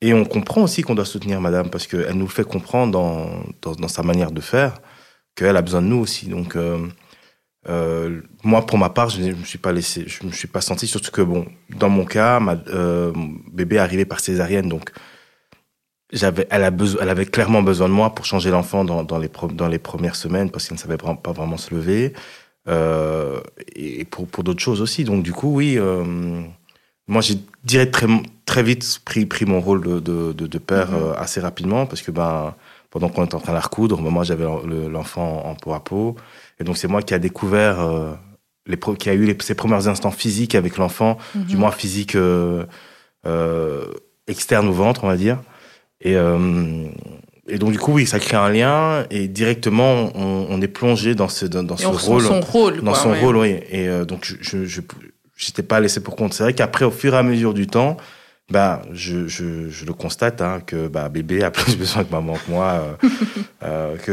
Et 0.00 0.14
on 0.14 0.24
comprend 0.24 0.62
aussi 0.62 0.82
qu'on 0.82 0.94
doit 0.94 1.04
soutenir 1.04 1.40
madame, 1.40 1.70
parce 1.70 1.86
qu'elle 1.86 2.14
nous 2.14 2.28
fait 2.28 2.44
comprendre 2.44 2.92
dans, 2.92 3.44
dans, 3.60 3.72
dans, 3.72 3.88
sa 3.88 4.02
manière 4.02 4.32
de 4.32 4.40
faire 4.40 4.80
qu'elle 5.36 5.56
a 5.56 5.62
besoin 5.62 5.80
de 5.80 5.86
nous 5.86 5.98
aussi. 5.98 6.26
Donc, 6.26 6.56
euh, 7.68 8.20
moi, 8.42 8.66
pour 8.66 8.78
ma 8.78 8.90
part, 8.90 9.08
je 9.10 9.20
ne 9.20 9.34
me 9.34 9.44
suis 9.44 9.58
pas 9.58 9.72
laissé, 9.72 10.04
je 10.06 10.26
me 10.26 10.32
suis 10.32 10.48
pas 10.48 10.60
senti, 10.60 10.86
surtout 10.88 11.12
que 11.12 11.22
bon, 11.22 11.46
dans 11.70 11.88
mon 11.88 12.04
cas, 12.04 12.40
ma 12.40 12.56
euh, 12.68 13.12
bébé 13.52 13.76
est 13.76 13.78
arrivé 13.78 14.04
par 14.04 14.20
césarienne, 14.20 14.68
donc 14.68 14.90
j'avais, 16.12 16.46
elle 16.50 16.64
a 16.64 16.70
besoin, 16.70 17.02
elle 17.02 17.08
avait 17.08 17.26
clairement 17.26 17.62
besoin 17.62 17.88
de 17.88 17.94
moi 17.94 18.14
pour 18.14 18.24
changer 18.24 18.50
l'enfant 18.50 18.84
dans, 18.84 19.04
dans 19.04 19.18
les 19.18 19.30
dans 19.54 19.68
les 19.68 19.78
premières 19.78 20.16
semaines 20.16 20.50
parce 20.50 20.68
qu'elle 20.68 20.76
ne 20.76 20.80
savait 20.80 20.98
pas 20.98 21.32
vraiment 21.32 21.56
se 21.56 21.74
lever 21.74 22.12
euh, 22.68 23.40
et 23.74 24.04
pour 24.04 24.26
pour 24.26 24.44
d'autres 24.44 24.60
choses 24.60 24.82
aussi. 24.82 25.04
Donc 25.04 25.22
du 25.22 25.32
coup, 25.32 25.54
oui, 25.54 25.78
moi 27.06 27.22
j'ai 27.22 27.38
direct 27.64 27.94
très 27.94 28.08
très 28.44 28.62
vite 28.62 29.00
pris 29.06 29.24
pris 29.24 29.46
mon 29.46 29.60
rôle 29.60 29.82
de 29.82 30.00
de, 30.00 30.32
de, 30.32 30.46
de 30.46 30.58
père 30.58 30.90
mm-hmm. 30.90 31.16
assez 31.16 31.40
rapidement 31.40 31.86
parce 31.86 32.02
que 32.02 32.10
ben 32.10 32.54
pendant 32.90 33.08
qu'on 33.08 33.24
était 33.24 33.34
en 33.34 33.40
train 33.40 33.52
de 33.52 33.56
la 33.56 33.62
recoudre, 33.62 33.98
moi 34.02 34.24
j'avais 34.24 34.44
l'enfant 34.44 35.46
en 35.46 35.54
peau 35.54 35.72
à 35.72 35.82
peau. 35.82 36.16
Et 36.62 36.64
donc 36.64 36.78
c'est 36.78 36.86
moi 36.86 37.02
qui 37.02 37.12
a 37.12 37.18
découvert, 37.18 37.80
euh, 37.80 38.12
les 38.66 38.78
qui 38.96 39.10
a 39.10 39.14
eu 39.14 39.24
les, 39.24 39.36
ses 39.40 39.56
premiers 39.56 39.88
instants 39.88 40.12
physiques 40.12 40.54
avec 40.54 40.76
l'enfant, 40.76 41.18
mhm. 41.34 41.42
du 41.42 41.56
moins 41.56 41.72
physique 41.72 42.14
euh, 42.14 42.64
euh, 43.26 43.86
externe 44.28 44.68
au 44.68 44.72
ventre, 44.72 45.02
on 45.02 45.08
va 45.08 45.16
dire. 45.16 45.40
Et, 46.00 46.14
euh, 46.14 46.86
et 47.48 47.58
donc 47.58 47.72
du 47.72 47.80
coup 47.80 47.94
oui, 47.94 48.06
ça 48.06 48.20
crée 48.20 48.36
un 48.36 48.48
lien 48.48 49.06
et 49.10 49.26
directement 49.26 50.12
on, 50.14 50.46
on 50.48 50.60
est 50.60 50.68
plongé 50.68 51.16
dans 51.16 51.28
ce 51.28 51.46
dans, 51.46 51.76
ce 51.76 51.86
rôle, 51.86 52.22
son 52.22 52.40
rôle, 52.40 52.80
dans 52.82 52.94
son 52.94 53.12
rôle, 53.12 53.38
oui. 53.38 53.58
Et 53.68 53.88
donc 54.06 54.24
je 54.24 54.64
je 54.64 54.80
j'étais 55.36 55.64
pas 55.64 55.80
laissé 55.80 56.00
pour 56.00 56.14
compte. 56.14 56.32
C'est 56.32 56.44
vrai 56.44 56.52
qu'après 56.52 56.84
au 56.84 56.92
fur 56.92 57.14
et 57.14 57.18
à 57.18 57.24
mesure 57.24 57.54
du 57.54 57.66
temps, 57.66 57.96
bah, 58.52 58.82
je, 58.92 59.26
je, 59.28 59.70
je, 59.70 59.86
le 59.86 59.92
constate 59.94 60.42
hein, 60.42 60.60
que 60.64 60.86
bah, 60.88 61.08
bébé 61.08 61.42
a 61.42 61.50
plus 61.50 61.76
besoin 61.76 62.02
de 62.02 62.10
maman 62.10 62.34
que 62.34 62.50
moi. 62.50 62.96
Euh, 63.02 63.08
euh, 63.62 63.96
que 63.96 64.12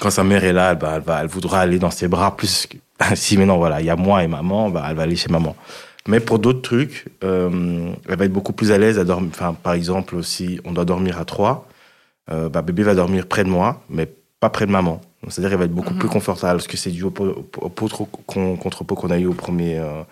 quand, 0.00 0.10
sa 0.10 0.24
mère 0.24 0.44
est 0.44 0.52
là, 0.52 0.74
bah, 0.74 0.94
elle, 0.96 1.02
va, 1.02 1.20
elle 1.22 1.28
voudra 1.28 1.60
aller 1.60 1.78
dans 1.78 1.90
ses 1.90 2.08
bras 2.08 2.36
plus. 2.36 2.66
Que... 2.66 2.76
si 3.14 3.36
maintenant, 3.36 3.58
voilà, 3.58 3.80
il 3.80 3.86
y 3.86 3.90
a 3.90 3.96
moi 3.96 4.22
et 4.22 4.28
maman, 4.28 4.70
bah, 4.70 4.86
elle 4.88 4.96
va 4.96 5.02
aller 5.02 5.16
chez 5.16 5.30
maman. 5.30 5.56
Mais 6.06 6.20
pour 6.20 6.38
d'autres 6.38 6.62
trucs, 6.62 7.06
euh, 7.22 7.90
elle 8.08 8.18
va 8.18 8.24
être 8.26 8.32
beaucoup 8.32 8.52
plus 8.52 8.72
à 8.72 8.78
l'aise 8.78 8.98
à 8.98 9.04
dormir. 9.04 9.30
Enfin, 9.32 9.54
par 9.54 9.72
exemple, 9.72 10.22
si 10.22 10.60
on 10.64 10.72
doit 10.72 10.84
dormir 10.84 11.18
à 11.18 11.24
trois, 11.24 11.66
euh, 12.30 12.48
bah, 12.48 12.62
bébé 12.62 12.82
va 12.82 12.94
dormir 12.94 13.26
près 13.26 13.44
de 13.44 13.48
moi, 13.48 13.82
mais 13.88 14.08
pas 14.40 14.50
près 14.50 14.66
de 14.66 14.70
maman. 14.70 15.00
C'est-à-dire 15.28 15.50
qu'elle 15.50 15.58
va 15.58 15.64
être 15.64 15.72
beaucoup 15.72 15.94
mhm. 15.94 16.00
plus 16.00 16.08
confortable, 16.08 16.58
parce 16.58 16.66
que 16.66 16.76
c'est 16.76 16.90
dû 16.90 17.04
au, 17.04 17.14
au, 17.18 17.48
au, 17.60 17.68
au 17.70 18.56
contre-pot 18.56 18.94
qu'on 18.94 19.10
a 19.10 19.18
eu 19.18 19.26
au 19.26 19.32
premier, 19.32 19.78
euh, 19.78 20.02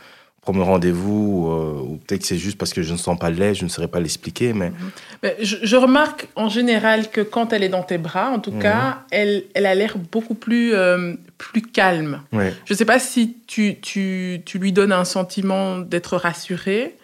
premier 0.42 0.64
rendez-vous, 0.64 1.48
euh, 1.50 1.80
ou 1.80 1.96
peut-être 1.98 2.22
que 2.22 2.26
c'est 2.26 2.36
juste 2.36 2.58
parce 2.58 2.72
que 2.72 2.82
je 2.82 2.92
ne 2.92 2.98
sens 2.98 3.16
pas 3.16 3.30
l'aise, 3.30 3.56
je 3.56 3.64
ne 3.64 3.68
saurais 3.68 3.88
pas 3.88 4.00
l'expliquer. 4.00 4.52
Mais... 4.52 4.70
Mhm. 4.70 5.30
je, 5.40 5.56
je, 5.62 5.76
remarque 5.76 6.28
en 6.34 6.48
général 6.48 7.10
que 7.10 7.20
quand 7.20 7.52
elle 7.52 7.62
est 7.62 7.68
dans 7.68 7.84
tes 7.84 7.96
bras, 7.96 8.30
en 8.30 8.40
tout 8.40 8.50
mhm. 8.50 8.58
cas, 8.60 9.02
elle, 9.12 9.44
elle 9.54 9.66
a 9.66 9.74
l'air 9.76 9.96
beaucoup 9.96 10.34
plus, 10.34 10.74
euh, 10.74 11.14
plus 11.38 11.62
calme. 11.62 12.22
Je 12.32 12.72
ne 12.72 12.76
sais 12.76 12.84
pas 12.84 12.98
si 12.98 13.36
tu, 13.46 13.78
tu, 13.80 14.42
tu, 14.44 14.58
lui 14.58 14.72
donnes 14.72 14.92
un 14.92 15.04
sentiment 15.04 15.78
d'être 15.78 16.16
rassurée. 16.16 16.96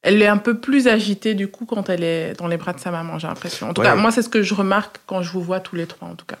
Elle 0.00 0.22
est 0.22 0.28
un 0.28 0.38
peu 0.38 0.58
plus 0.58 0.88
agitée 0.88 1.34
du 1.34 1.48
coup 1.48 1.66
quand 1.66 1.90
elle 1.90 2.02
est 2.02 2.38
dans 2.38 2.46
les 2.46 2.56
bras 2.56 2.72
de 2.72 2.80
sa 2.80 2.90
maman, 2.90 3.18
j'ai 3.18 3.28
l'impression. 3.28 3.68
En 3.68 3.74
tout 3.74 3.82
ouais. 3.82 3.88
cas, 3.88 3.94
moi, 3.94 4.10
c'est 4.10 4.22
ce 4.22 4.28
que 4.30 4.42
je 4.42 4.54
remarque 4.54 5.00
quand 5.06 5.20
je 5.20 5.30
vous 5.32 5.42
vois 5.42 5.60
tous 5.60 5.76
les 5.76 5.86
trois, 5.86 6.08
en 6.08 6.14
tout 6.14 6.26
cas. 6.26 6.38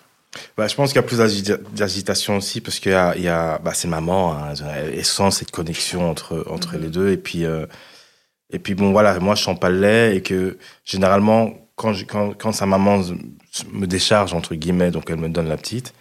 Bah, 0.56 0.66
je 0.68 0.74
pense 0.74 0.92
qu'il 0.92 0.96
y 0.96 1.04
a 1.04 1.06
plus 1.06 1.18
d'agitation 1.72 2.36
aussi 2.36 2.60
parce 2.60 2.78
qu'il 2.78 2.92
y 2.92 2.94
a, 2.94 3.14
il 3.16 3.22
y 3.22 3.28
a 3.28 3.58
bah, 3.58 3.72
c'est 3.74 3.88
maman, 3.88 4.34
hein, 4.34 4.54
elle 4.92 5.04
sent 5.04 5.30
cette 5.30 5.50
connexion 5.50 6.10
entre 6.10 6.44
entre 6.48 6.74
mm 6.74 6.78
-hmm. 6.78 6.82
les 6.82 6.88
deux 6.88 7.08
et 7.10 7.16
puis 7.16 7.44
euh, 7.44 7.66
et 8.50 8.58
puis 8.58 8.74
bon 8.74 8.92
voilà, 8.92 9.18
moi 9.18 9.34
je 9.34 9.42
sens 9.42 9.58
pas 9.58 9.70
le 9.70 9.80
lait 9.80 10.16
et 10.16 10.22
que 10.22 10.56
généralement 10.84 11.50
quand 11.74 11.92
je, 11.92 12.04
quand 12.04 12.34
quand 12.40 12.52
sa 12.52 12.66
maman 12.66 13.02
me 13.72 13.86
décharge 13.86 14.32
entre 14.34 14.54
guillemets, 14.54 14.90
donc 14.90 15.04
elle 15.10 15.18
me 15.18 15.28
donne 15.28 15.48
la 15.48 15.56
petite, 15.56 15.92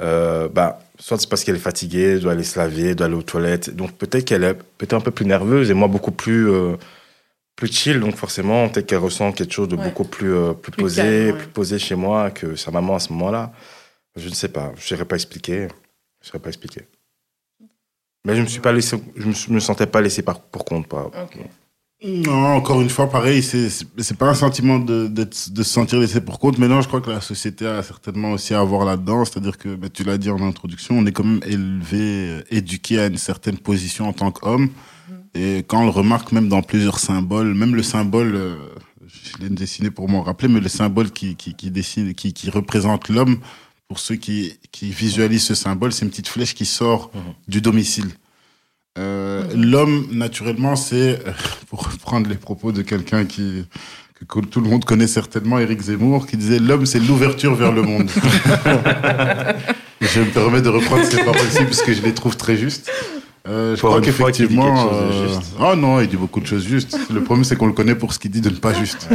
euh, 0.00 0.48
bah 0.48 0.78
soit 0.98 1.18
c'est 1.18 1.28
parce 1.28 1.42
qu'elle 1.44 1.56
est 1.56 1.68
fatiguée, 1.70 2.18
doit 2.18 2.32
aller 2.32 2.44
se 2.44 2.58
laver, 2.58 2.94
doit 2.94 3.06
aller 3.06 3.16
aux 3.16 3.22
toilettes, 3.22 3.74
donc 3.74 3.92
peut-être 3.92 4.24
qu'elle 4.26 4.44
est 4.44 4.54
peut-être 4.78 4.94
un 4.94 5.00
peu 5.00 5.10
plus 5.10 5.26
nerveuse 5.26 5.70
et 5.70 5.74
moi 5.74 5.88
beaucoup 5.88 6.12
plus 6.24 6.50
euh, 6.50 6.76
plus 7.56 7.72
chill, 7.72 8.00
donc 8.00 8.14
forcément 8.16 8.68
peut-être 8.68 8.86
qu'elle 8.88 8.98
ressent 9.08 9.32
quelque 9.32 9.54
chose 9.54 9.68
de 9.68 9.76
ouais. 9.76 9.84
beaucoup 9.84 10.04
plus 10.04 10.34
plus, 10.62 10.72
plus 10.72 10.82
posé, 10.82 11.02
calme, 11.02 11.26
ouais. 11.26 11.32
plus 11.32 11.48
posé 11.48 11.78
chez 11.78 11.94
moi 11.96 12.30
que 12.30 12.54
sa 12.56 12.70
maman 12.70 12.96
à 12.96 13.00
ce 13.00 13.12
moment-là. 13.14 13.52
Je 14.16 14.28
ne 14.28 14.34
sais 14.34 14.48
pas, 14.48 14.72
je 14.76 14.80
ne 14.82 14.86
saurais 14.86 15.04
pas 15.04 15.16
expliquer. 15.16 15.68
Je 16.22 16.26
saurais 16.28 16.40
pas 16.40 16.48
expliquer. 16.48 16.82
Mais 18.24 18.34
je 18.34 18.42
me 18.42 18.46
suis 18.46 18.60
pas 18.60 18.72
laissé, 18.72 18.96
je 19.16 19.26
me, 19.28 19.54
me 19.54 19.60
sentais 19.60 19.86
pas 19.86 20.00
laissé 20.00 20.22
par, 20.22 20.40
pour 20.40 20.64
compte. 20.64 20.88
Pas. 20.88 21.04
Okay. 21.24 21.46
Non, 22.04 22.56
encore 22.56 22.82
une 22.82 22.90
fois, 22.90 23.08
pareil, 23.08 23.42
c'est 23.42 23.68
c'est 23.70 24.18
pas 24.18 24.28
un 24.28 24.34
sentiment 24.34 24.78
de, 24.78 25.06
de, 25.06 25.24
de 25.24 25.62
se 25.62 25.70
sentir 25.78 25.98
laissé 25.98 26.20
pour 26.20 26.38
compte, 26.38 26.58
mais 26.58 26.68
non, 26.68 26.82
je 26.82 26.88
crois 26.88 27.00
que 27.00 27.08
la 27.10 27.22
société 27.22 27.66
a 27.66 27.82
certainement 27.82 28.32
aussi 28.32 28.52
à 28.52 28.62
voir 28.62 28.84
là-dedans, 28.84 29.24
c'est-à-dire 29.24 29.56
que, 29.56 29.74
bah, 29.76 29.88
tu 29.88 30.04
l'as 30.04 30.18
dit 30.18 30.28
en 30.28 30.42
introduction, 30.42 30.98
on 30.98 31.06
est 31.06 31.12
quand 31.12 31.24
même 31.24 31.40
élevé, 31.46 32.44
éduqué 32.50 32.98
à 33.00 33.06
une 33.06 33.16
certaine 33.16 33.56
position 33.58 34.08
en 34.08 34.12
tant 34.12 34.30
qu'homme, 34.30 34.64
mm 34.64 34.68
-hmm. 34.68 35.40
et 35.40 35.58
quand 35.68 35.80
on 35.80 35.84
le 35.84 35.96
remarque 36.02 36.32
même 36.32 36.48
dans 36.48 36.62
plusieurs 36.62 36.98
symboles, 36.98 37.54
même 37.54 37.74
le 37.74 37.82
symbole, 37.82 38.34
euh, 38.34 38.56
je 39.24 39.32
l'ai 39.40 39.48
dessiné 39.48 39.90
pour 39.90 40.06
m'en 40.12 40.22
rappeler, 40.22 40.48
mais 40.48 40.60
le 40.60 40.68
symbole 40.68 41.10
qui, 41.10 41.28
qui, 41.40 41.54
qui 41.54 41.70
dessine, 41.70 42.12
qui, 42.20 42.32
qui 42.38 42.50
représente 42.50 43.08
l'homme, 43.08 43.36
pour 43.88 43.98
ceux 43.98 44.16
qui, 44.16 44.58
qui 44.72 44.90
visualisent 44.90 45.44
ce 45.44 45.54
symbole, 45.54 45.92
c'est 45.92 46.04
une 46.04 46.10
petite 46.10 46.28
flèche 46.28 46.54
qui 46.54 46.66
sort 46.66 47.10
mmh. 47.14 47.18
du 47.48 47.60
domicile. 47.60 48.10
Euh, 48.98 49.44
mmh. 49.44 49.62
L'homme, 49.62 50.08
naturellement, 50.12 50.76
c'est, 50.76 51.22
pour 51.68 51.88
prendre 51.98 52.28
les 52.28 52.36
propos 52.36 52.72
de 52.72 52.82
quelqu'un 52.82 53.24
qui 53.24 53.64
que 54.28 54.40
tout 54.40 54.60
le 54.62 54.70
monde 54.70 54.84
connaît 54.84 55.06
certainement, 55.06 55.58
Éric 55.58 55.82
Zemmour, 55.82 56.26
qui 56.26 56.38
disait 56.38 56.58
l'homme, 56.58 56.86
c'est 56.86 56.98
l'ouverture 56.98 57.54
vers 57.54 57.72
le 57.72 57.82
monde. 57.82 58.10
je 60.00 60.20
me 60.20 60.32
permets 60.32 60.62
de 60.62 60.70
reprendre 60.70 61.04
ces 61.04 61.18
paroles-ci 61.18 61.64
parce 61.64 61.82
que 61.82 61.92
je 61.92 62.00
les 62.00 62.14
trouve 62.14 62.36
très 62.36 62.56
justes. 62.56 62.90
Euh, 63.48 63.76
je 63.76 63.80
crois 63.80 64.00
qu'effectivement. 64.00 64.88
Euh... 64.92 65.28
Oh 65.60 65.76
non, 65.76 66.00
il 66.00 66.08
dit 66.08 66.16
beaucoup 66.16 66.40
de 66.40 66.46
choses 66.46 66.64
justes. 66.64 66.98
le 67.12 67.22
problème, 67.22 67.44
c'est 67.44 67.56
qu'on 67.56 67.66
le 67.66 67.72
connaît 67.72 67.94
pour 67.94 68.12
ce 68.12 68.18
qu'il 68.18 68.30
dit 68.30 68.40
de 68.40 68.50
ne 68.50 68.56
pas 68.56 68.74
juste. 68.74 69.08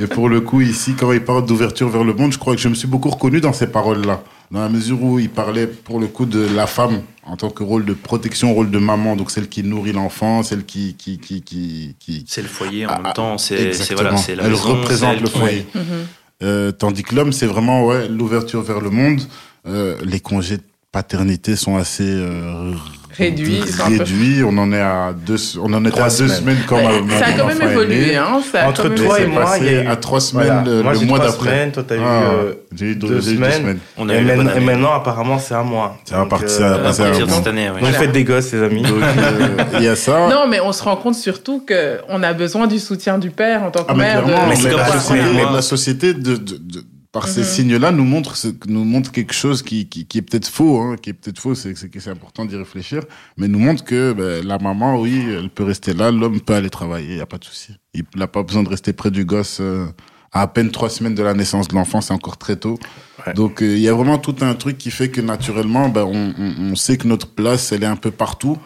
Et 0.00 0.06
pour 0.06 0.28
le 0.28 0.40
coup, 0.40 0.60
ici, 0.60 0.94
quand 0.98 1.12
il 1.12 1.22
parle 1.22 1.44
d'ouverture 1.44 1.88
vers 1.88 2.04
le 2.04 2.14
monde, 2.14 2.32
je 2.32 2.38
crois 2.38 2.54
que 2.54 2.60
je 2.60 2.68
me 2.68 2.74
suis 2.74 2.88
beaucoup 2.88 3.10
reconnu 3.10 3.40
dans 3.40 3.52
ces 3.52 3.66
paroles-là. 3.66 4.22
Dans 4.50 4.60
la 4.60 4.68
mesure 4.68 5.02
où 5.02 5.18
il 5.18 5.28
parlait, 5.28 5.66
pour 5.66 5.98
le 5.98 6.06
coup, 6.06 6.24
de 6.24 6.46
la 6.54 6.66
femme 6.66 7.02
en 7.24 7.36
tant 7.36 7.50
que 7.50 7.64
rôle 7.64 7.84
de 7.84 7.92
protection, 7.92 8.54
rôle 8.54 8.70
de 8.70 8.78
maman, 8.78 9.16
donc 9.16 9.30
celle 9.30 9.48
qui 9.48 9.62
nourrit 9.62 9.92
l'enfant, 9.92 10.42
celle 10.42 10.64
qui. 10.64 10.94
qui, 10.94 11.18
qui, 11.18 11.42
qui, 11.42 11.96
qui... 11.98 12.24
C'est 12.28 12.42
le 12.42 12.48
foyer 12.48 12.86
en 12.86 12.90
ah, 12.90 13.00
même 13.02 13.12
temps, 13.12 13.38
c'est 13.38 13.72
voilà, 13.94 14.12
la 14.12 14.44
Elle 14.44 14.54
représente 14.54 15.20
le 15.20 15.28
foyer. 15.28 15.66
Euh, 16.42 16.70
tandis 16.70 17.02
que 17.02 17.14
l'homme, 17.14 17.32
c'est 17.32 17.46
vraiment 17.46 17.86
ouais, 17.86 18.08
l'ouverture 18.08 18.62
vers 18.62 18.80
le 18.80 18.90
monde. 18.90 19.22
Euh, 19.66 19.96
les 20.04 20.20
congés 20.20 20.58
de 20.58 20.62
paternité 20.92 21.56
sont 21.56 21.76
assez 21.76 22.04
euh, 22.06 22.74
réduit. 23.18 23.60
Réduit. 23.84 24.42
On 24.44 24.56
en 24.58 24.72
est 24.72 24.80
à 24.80 25.12
deux, 25.14 25.36
on 25.60 25.72
en 25.72 25.84
est 25.84 25.98
à 25.98 26.08
deux 26.08 26.28
semaines 26.28 26.58
quand 26.66 26.76
même. 26.76 27.10
Ça 27.10 27.26
a 27.26 27.32
quand 27.32 27.46
même 27.46 27.62
évolué, 27.62 28.16
hein. 28.16 28.40
Entre 28.66 28.88
toi 28.88 29.20
et 29.20 29.26
moi, 29.26 29.56
il 29.60 29.72
y 29.72 29.76
a 29.76 29.90
à 29.90 29.96
trois 29.96 30.20
semaines 30.20 30.64
le, 30.64 30.82
moi, 30.82 30.94
le 30.94 31.00
mois 31.00 31.18
d'après. 31.18 31.70
Toi, 31.70 31.84
t'as 31.86 31.96
eu, 31.96 32.00
ah, 32.02 32.22
euh, 32.32 32.54
eu 32.80 32.96
deux, 32.96 33.20
semaines. 33.20 33.78
On 33.96 34.08
a 34.08 34.14
et, 34.14 34.18
et 34.18 34.60
maintenant, 34.60 34.92
apparemment, 34.92 35.38
c'est 35.38 35.54
un 35.54 35.62
mois. 35.62 35.96
C'est 36.04 36.14
à 36.14 36.24
partir, 36.26 36.48
de 36.48 37.30
cette 37.30 37.46
année. 37.46 37.70
Ouais. 37.70 37.80
Donc, 37.80 37.90
faites 37.90 38.12
des 38.12 38.24
gosses, 38.24 38.52
les 38.52 38.62
amis. 38.62 38.84
Euh, 38.86 39.64
il 39.78 39.84
y 39.84 39.88
a 39.88 39.96
ça. 39.96 40.28
Non, 40.28 40.46
mais 40.48 40.60
on 40.60 40.72
se 40.72 40.82
rend 40.82 40.96
compte 40.96 41.14
surtout 41.14 41.64
que 41.66 41.98
on 42.08 42.22
a 42.22 42.32
besoin 42.32 42.66
du 42.66 42.78
soutien 42.78 43.18
du 43.18 43.30
père 43.30 43.62
en 43.62 43.70
tant 43.70 43.84
que 43.84 43.92
ah, 43.92 43.94
mère. 43.94 44.24
Mais, 44.26 44.56
mais 45.34 45.44
la 45.52 45.62
société 45.62 46.14
de 46.14 46.38
par 47.16 47.28
ces 47.28 47.40
mhm. 47.40 47.46
signes-là, 47.46 47.92
nous 47.92 48.04
montre, 48.04 48.36
nous 48.66 48.84
montre 48.84 49.10
quelque 49.10 49.32
chose 49.32 49.62
qui, 49.62 49.88
qui, 49.88 50.04
qui 50.04 50.18
est 50.18 50.22
peut-être 50.22 50.48
faux, 50.48 50.82
hein, 50.82 50.96
qui 51.00 51.08
est 51.08 51.12
peut-être 51.14 51.38
faux, 51.38 51.54
c'est 51.54 51.72
que 51.72 51.98
c'est 51.98 52.10
important 52.10 52.44
d'y 52.44 52.56
réfléchir, 52.56 53.04
mais 53.38 53.48
nous 53.48 53.58
montre 53.58 53.84
que 53.84 54.12
ben, 54.12 54.46
la 54.46 54.58
maman, 54.58 55.00
oui, 55.00 55.24
elle 55.26 55.48
peut 55.48 55.64
rester 55.64 55.94
là, 55.94 56.10
l'homme 56.10 56.42
peut 56.42 56.52
aller 56.52 56.68
travailler, 56.68 57.08
il 57.08 57.14
n'y 57.14 57.22
a 57.22 57.26
pas 57.26 57.38
de 57.38 57.44
souci. 57.44 57.72
Il 57.94 58.04
n'a 58.16 58.26
pas 58.26 58.42
besoin 58.42 58.62
de 58.64 58.68
rester 58.68 58.92
près 58.92 59.10
du 59.10 59.24
gosse. 59.24 59.60
Euh, 59.62 59.86
à, 60.30 60.42
à 60.42 60.46
peine 60.46 60.70
trois 60.70 60.90
semaines 60.90 61.14
de 61.14 61.22
la 61.22 61.32
naissance 61.32 61.68
de 61.68 61.74
l'enfant, 61.74 62.02
c'est 62.02 62.12
encore 62.12 62.36
très 62.36 62.56
tôt. 62.56 62.78
Donc 63.34 63.62
euh, 63.62 63.76
il 63.76 63.80
y 63.80 63.88
a 63.88 63.94
vraiment 63.94 64.18
tout 64.18 64.36
un 64.42 64.54
truc 64.54 64.76
qui 64.76 64.90
fait 64.90 65.08
que 65.08 65.22
naturellement, 65.22 65.88
ben, 65.88 66.04
on, 66.04 66.34
on, 66.38 66.72
on, 66.72 66.76
sait 66.76 66.98
que 66.98 67.08
notre 67.08 67.28
place, 67.28 67.72
elle 67.72 67.82
est 67.82 67.86
un 67.86 67.96
peu 67.96 68.10
partout. 68.10 68.58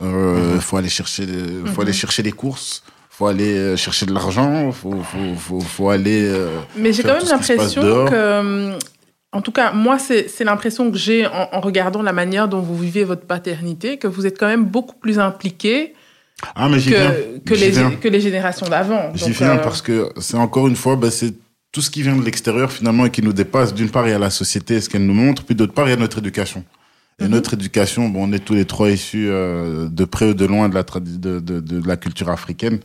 Il 0.00 0.06
euh, 0.08 0.54
mhm. 0.54 0.60
faut 0.60 0.78
aller 0.78 0.88
chercher, 0.88 1.28
faut 1.66 1.82
aller 1.82 1.92
mhm. 1.92 1.96
chercher 1.96 2.24
les 2.24 2.32
courses 2.32 2.82
faut 3.16 3.26
aller 3.28 3.56
euh, 3.56 3.76
chercher 3.76 4.06
de 4.06 4.12
l'argent, 4.12 4.72
faut, 4.72 4.90
faut, 4.90 5.34
faut, 5.38 5.60
faut, 5.60 5.88
aller. 5.88 6.26
Euh, 6.26 6.48
Mais 6.76 6.92
j'ai 6.92 7.04
quand 7.04 7.14
même 7.14 7.28
l'impression 7.28 7.80
que, 7.80 8.12
euh, 8.12 8.78
en 9.30 9.40
tout 9.40 9.52
cas, 9.52 9.72
moi, 9.72 9.98
c'est 10.00 10.42
l'impression 10.42 10.90
que 10.90 10.98
j'ai 10.98 11.26
en, 11.26 11.48
en, 11.52 11.60
regardant 11.60 12.02
la 12.02 12.12
manière 12.12 12.48
dont 12.48 12.60
vous 12.60 12.76
vivez 12.76 13.04
votre 13.04 13.24
paternité, 13.24 13.98
que 13.98 14.08
vous 14.08 14.26
êtes 14.26 14.38
quand 14.38 14.48
même 14.48 14.64
beaucoup 14.64 14.96
plus 14.96 15.20
impliqué. 15.20 15.94
Ah, 16.56 16.68
mais 16.68 16.78
que, 16.78 17.38
que, 17.38 17.54
les, 17.54 17.96
que 18.00 18.08
les 18.08 18.20
générations 18.20 18.66
d'avant. 18.66 19.12
J'y 19.14 19.30
viens 19.30 19.58
parce 19.58 19.80
que 19.80 20.08
c'est 20.18 20.36
encore 20.36 20.66
une 20.66 20.76
fois, 20.76 20.96
bah, 20.96 21.12
c'est 21.12 21.34
tout 21.70 21.80
ce 21.80 21.90
qui 21.90 22.02
vient 22.02 22.16
de 22.16 22.24
l'extérieur 22.24 22.72
finalement 22.72 23.06
et 23.06 23.10
qui 23.10 23.22
nous 23.22 23.32
dépasse. 23.32 23.72
D'une 23.72 23.90
part, 23.90 24.08
il 24.08 24.10
y 24.10 24.14
a 24.14 24.18
la 24.18 24.30
société, 24.30 24.80
ce 24.80 24.88
qu'elle 24.88 25.06
nous 25.06 25.14
montre, 25.14 25.44
puis 25.44 25.54
d'autre 25.54 25.72
part, 25.72 25.86
il 25.86 25.90
y 25.90 25.94
a 25.94 25.96
notre 25.96 26.18
éducation. 26.18 26.64
Et 27.20 27.24
mhm. 27.24 27.30
notre 27.30 27.54
éducation, 27.54 28.08
bon, 28.08 28.28
on 28.28 28.32
est 28.32 28.44
tous 28.44 28.54
les 28.54 28.64
trois 28.64 28.90
issus 28.90 29.26
de 29.28 30.04
près 30.04 30.30
ou 30.30 30.34
de 30.34 30.44
loin 30.44 30.68
de 30.68 30.74
la, 30.74 30.82
de, 30.82 31.38
de, 31.38 31.60
de 31.60 31.86
la 31.86 31.96
culture 31.96 32.28
africaine. 32.28 32.80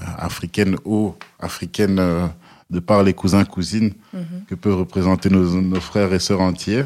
Euh, 0.00 0.04
africaine 0.18 0.74
ou 0.84 1.14
africaine 1.38 2.00
euh, 2.00 2.26
de 2.68 2.80
par 2.80 3.04
les 3.04 3.12
cousins 3.12 3.44
cousines 3.44 3.92
mhm. 4.12 4.44
que 4.48 4.56
peuvent 4.56 4.78
représenter 4.78 5.30
nos, 5.30 5.62
nos, 5.62 5.80
frères 5.80 6.12
et 6.12 6.18
sœurs 6.18 6.40
entiers 6.40 6.82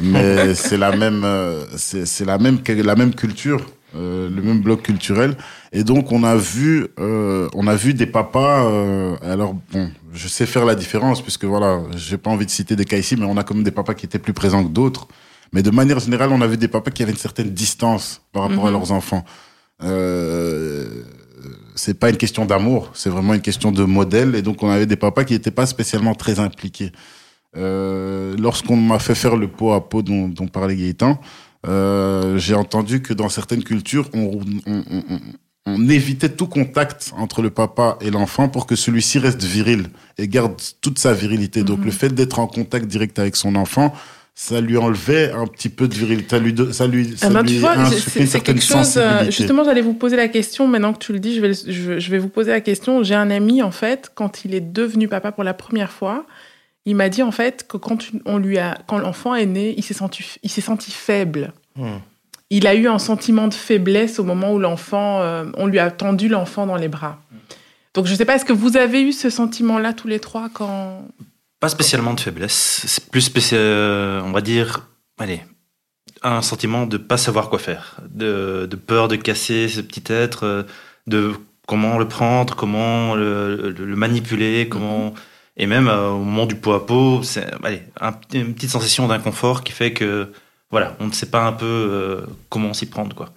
mais 0.00 0.54
c'est 0.54 0.78
la 0.78 0.96
même 0.96 1.24
euh, 1.24 1.66
c'est 1.76 2.24
la 2.24 2.38
même 2.38 2.60
la 2.66 2.94
même 2.96 3.14
culture 3.14 3.60
euh, 3.94 4.30
le 4.30 4.40
même 4.40 4.62
bloc 4.62 4.80
culturel 4.80 5.36
et 5.72 5.84
donc 5.84 6.10
on 6.10 6.24
a 6.24 6.36
vu 6.36 6.86
euh, 6.98 7.50
on 7.52 7.66
a 7.66 7.76
vu 7.76 7.92
des 7.92 8.06
papas 8.06 8.64
euh, 8.64 9.16
alors 9.20 9.54
bon 9.70 9.90
je 10.14 10.26
sais 10.26 10.46
faire 10.46 10.64
la 10.64 10.74
différence 10.74 11.20
puisque 11.20 11.44
voilà 11.44 11.82
j'ai 11.96 12.16
pas 12.16 12.30
envie 12.30 12.46
de 12.46 12.50
citer 12.50 12.76
des 12.76 12.86
cas 12.86 12.96
ici 12.96 13.14
mais 13.14 13.26
on 13.26 13.36
a 13.36 13.44
quand 13.44 13.54
même 13.54 13.64
des 13.64 13.70
papas 13.72 13.92
qui 13.92 14.06
étaient 14.06 14.18
plus 14.18 14.32
présents 14.32 14.64
que 14.64 14.70
d'autres 14.70 15.06
mais 15.52 15.62
de 15.62 15.70
manière 15.70 15.98
générale 16.00 16.30
on 16.32 16.40
a 16.40 16.46
vu 16.46 16.56
des 16.56 16.68
papas 16.68 16.90
qui 16.90 17.02
avaient 17.02 17.12
une 17.12 17.18
certaine 17.18 17.50
distance 17.50 18.22
par 18.32 18.42
rapport 18.42 18.66
à 18.66 18.70
mhm. 18.70 18.76
leurs 18.76 18.92
enfants 18.92 19.24
euh, 19.82 21.04
c'est 21.74 21.98
pas 21.98 22.10
une 22.10 22.16
question 22.16 22.44
d'amour, 22.44 22.90
c'est 22.94 23.10
vraiment 23.10 23.34
une 23.34 23.40
question 23.40 23.72
de 23.72 23.84
modèle. 23.84 24.34
Et 24.34 24.42
donc, 24.42 24.62
on 24.62 24.70
avait 24.70 24.86
des 24.86 24.96
papas 24.96 25.24
qui 25.24 25.32
n'étaient 25.32 25.50
pas 25.50 25.66
spécialement 25.66 26.14
très 26.14 26.40
impliqués. 26.40 26.92
Euh, 27.56 28.36
Lorsqu'on 28.38 28.76
m'a 28.76 28.98
fait 28.98 29.14
faire 29.14 29.36
le 29.36 29.48
pot 29.48 29.72
à 29.72 29.88
pot 29.88 30.02
dont, 30.02 30.28
dont 30.28 30.48
parlait 30.48 30.76
Gaëtan, 30.76 31.20
euh, 31.66 32.38
j'ai 32.38 32.54
entendu 32.54 33.00
que 33.02 33.14
dans 33.14 33.28
certaines 33.28 33.64
cultures, 33.64 34.08
on, 34.12 34.40
on, 34.66 34.84
on, 34.90 35.20
on, 35.66 35.88
évitait 35.88 36.28
tout 36.28 36.46
contact 36.46 37.12
entre 37.16 37.42
le 37.42 37.50
papa 37.50 37.98
et 38.00 38.10
l'enfant 38.10 38.48
pour 38.48 38.66
que 38.66 38.76
celui-ci 38.76 39.18
reste 39.18 39.42
viril 39.42 39.86
et 40.18 40.28
garde 40.28 40.54
toute 40.80 40.98
sa 40.98 41.12
virilité. 41.12 41.62
Donc, 41.62 41.80
mm-hmm. 41.80 41.84
le 41.84 41.90
fait 41.90 42.10
d'être 42.10 42.38
en 42.38 42.46
contact 42.46 42.86
direct 42.86 43.18
avec 43.18 43.34
son 43.34 43.54
enfant, 43.54 43.92
ça 44.40 44.60
lui 44.60 44.76
enlevait 44.76 45.32
un 45.32 45.48
petit 45.48 45.68
peu 45.68 45.88
de 45.88 45.94
virilité, 45.94 46.28
ça 46.28 46.38
lui, 46.38 46.54
ça 46.72 46.86
lui, 46.86 47.16
ça 47.18 47.26
ah 47.26 47.30
ben, 47.30 47.42
lui 47.42 47.54
tu 47.54 47.58
vois, 47.58 47.74
c'est 47.90 48.40
quelque 48.40 48.62
chose. 48.62 48.96
Euh, 48.96 49.24
justement, 49.24 49.64
j'allais 49.64 49.80
vous 49.80 49.94
poser 49.94 50.14
la 50.14 50.28
question. 50.28 50.68
Maintenant 50.68 50.92
que 50.92 51.00
tu 51.00 51.12
le 51.12 51.18
dis, 51.18 51.34
je 51.34 51.40
vais, 51.40 51.52
je, 51.54 51.98
je 51.98 52.10
vais 52.12 52.18
vous 52.18 52.28
poser 52.28 52.52
la 52.52 52.60
question. 52.60 53.02
J'ai 53.02 53.16
un 53.16 53.32
ami 53.32 53.64
en 53.64 53.72
fait, 53.72 54.12
quand 54.14 54.44
il 54.44 54.54
est 54.54 54.60
devenu 54.60 55.08
papa 55.08 55.32
pour 55.32 55.42
la 55.42 55.54
première 55.54 55.90
fois, 55.90 56.24
il 56.84 56.94
m'a 56.94 57.08
dit 57.08 57.24
en 57.24 57.32
fait 57.32 57.66
que 57.66 57.78
quand 57.78 57.98
on 58.26 58.38
lui 58.38 58.58
a, 58.58 58.78
quand 58.86 58.98
l'enfant 58.98 59.34
est 59.34 59.44
né, 59.44 59.74
il 59.76 59.82
s'est 59.82 59.92
senti, 59.92 60.24
il 60.44 60.50
s'est 60.50 60.60
senti 60.60 60.92
faible. 60.92 61.52
Hmm. 61.74 61.98
Il 62.50 62.68
a 62.68 62.76
eu 62.76 62.86
un 62.86 63.00
sentiment 63.00 63.48
de 63.48 63.54
faiblesse 63.54 64.20
au 64.20 64.24
moment 64.24 64.52
où 64.52 64.60
l'enfant, 64.60 65.20
euh, 65.20 65.46
on 65.56 65.66
lui 65.66 65.80
a 65.80 65.90
tendu 65.90 66.28
l'enfant 66.28 66.64
dans 66.64 66.76
les 66.76 66.88
bras. 66.88 67.20
Donc 67.92 68.06
je 68.06 68.12
ne 68.12 68.16
sais 68.16 68.24
pas, 68.24 68.36
est-ce 68.36 68.44
que 68.44 68.52
vous 68.52 68.76
avez 68.76 69.02
eu 69.02 69.10
ce 69.10 69.30
sentiment-là 69.30 69.94
tous 69.94 70.06
les 70.06 70.20
trois 70.20 70.48
quand 70.48 71.08
pas 71.60 71.68
spécialement 71.68 72.14
de 72.14 72.20
faiblesse. 72.20 72.84
C'est 72.86 73.10
plus 73.10 73.20
spécial, 73.20 73.60
euh, 73.60 74.22
on 74.24 74.32
va 74.32 74.40
dire, 74.40 74.88
allez, 75.18 75.42
un 76.22 76.42
sentiment 76.42 76.86
de 76.86 76.96
pas 76.96 77.16
savoir 77.16 77.48
quoi 77.48 77.58
faire, 77.58 77.96
de, 78.08 78.66
de 78.70 78.76
peur 78.76 79.08
de 79.08 79.16
casser 79.16 79.68
ce 79.68 79.80
petit 79.80 80.12
être, 80.12 80.44
euh, 80.44 80.62
de 81.06 81.34
comment 81.66 81.98
le 81.98 82.08
prendre, 82.08 82.54
comment 82.56 83.14
le, 83.14 83.70
le, 83.70 83.96
manipuler, 83.96 84.68
comment 84.68 85.14
et 85.56 85.66
même 85.66 85.88
euh, 85.88 86.10
au 86.10 86.18
moment 86.18 86.46
du 86.46 86.54
pot 86.54 86.72
à 86.72 86.86
pot, 86.86 87.22
c'est 87.22 87.46
allez, 87.64 87.82
un, 88.00 88.12
une 88.32 88.54
petite 88.54 88.70
sensation 88.70 89.08
d'inconfort 89.08 89.64
qui 89.64 89.72
fait 89.72 89.92
que 89.92 90.32
voilà, 90.70 90.96
on 91.00 91.06
ne 91.06 91.12
sait 91.12 91.30
pas 91.30 91.44
un 91.46 91.52
peu 91.52 92.24
comment 92.50 92.74
s'y 92.74 92.86
prendre 92.86 93.16
quoi. 93.16 93.30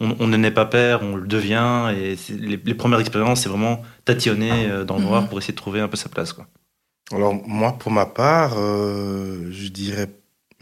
On, 0.00 0.16
on 0.18 0.26
ne 0.26 0.36
naît 0.36 0.50
pas 0.50 0.66
père, 0.66 1.02
on 1.02 1.16
le 1.16 1.26
devient 1.26 1.92
et 1.96 2.16
les, 2.30 2.60
les, 2.62 2.74
premières 2.74 3.00
expériences, 3.00 3.42
c'est 3.42 3.48
vraiment 3.48 3.82
tâtonner 4.04 4.68
dans 4.86 4.96
le 4.96 5.04
noir 5.04 5.22
mhm. 5.22 5.28
pour 5.28 5.38
essayer 5.38 5.52
de 5.52 5.58
trouver 5.58 5.80
un 5.80 5.88
peu 5.88 5.96
sa 5.96 6.08
place 6.08 6.32
quoi. 6.32 6.46
Alors 7.12 7.34
moi, 7.46 7.72
pour 7.78 7.92
ma 7.92 8.06
part, 8.06 8.54
euh, 8.56 9.50
je 9.50 9.68
dirais, 9.68 10.08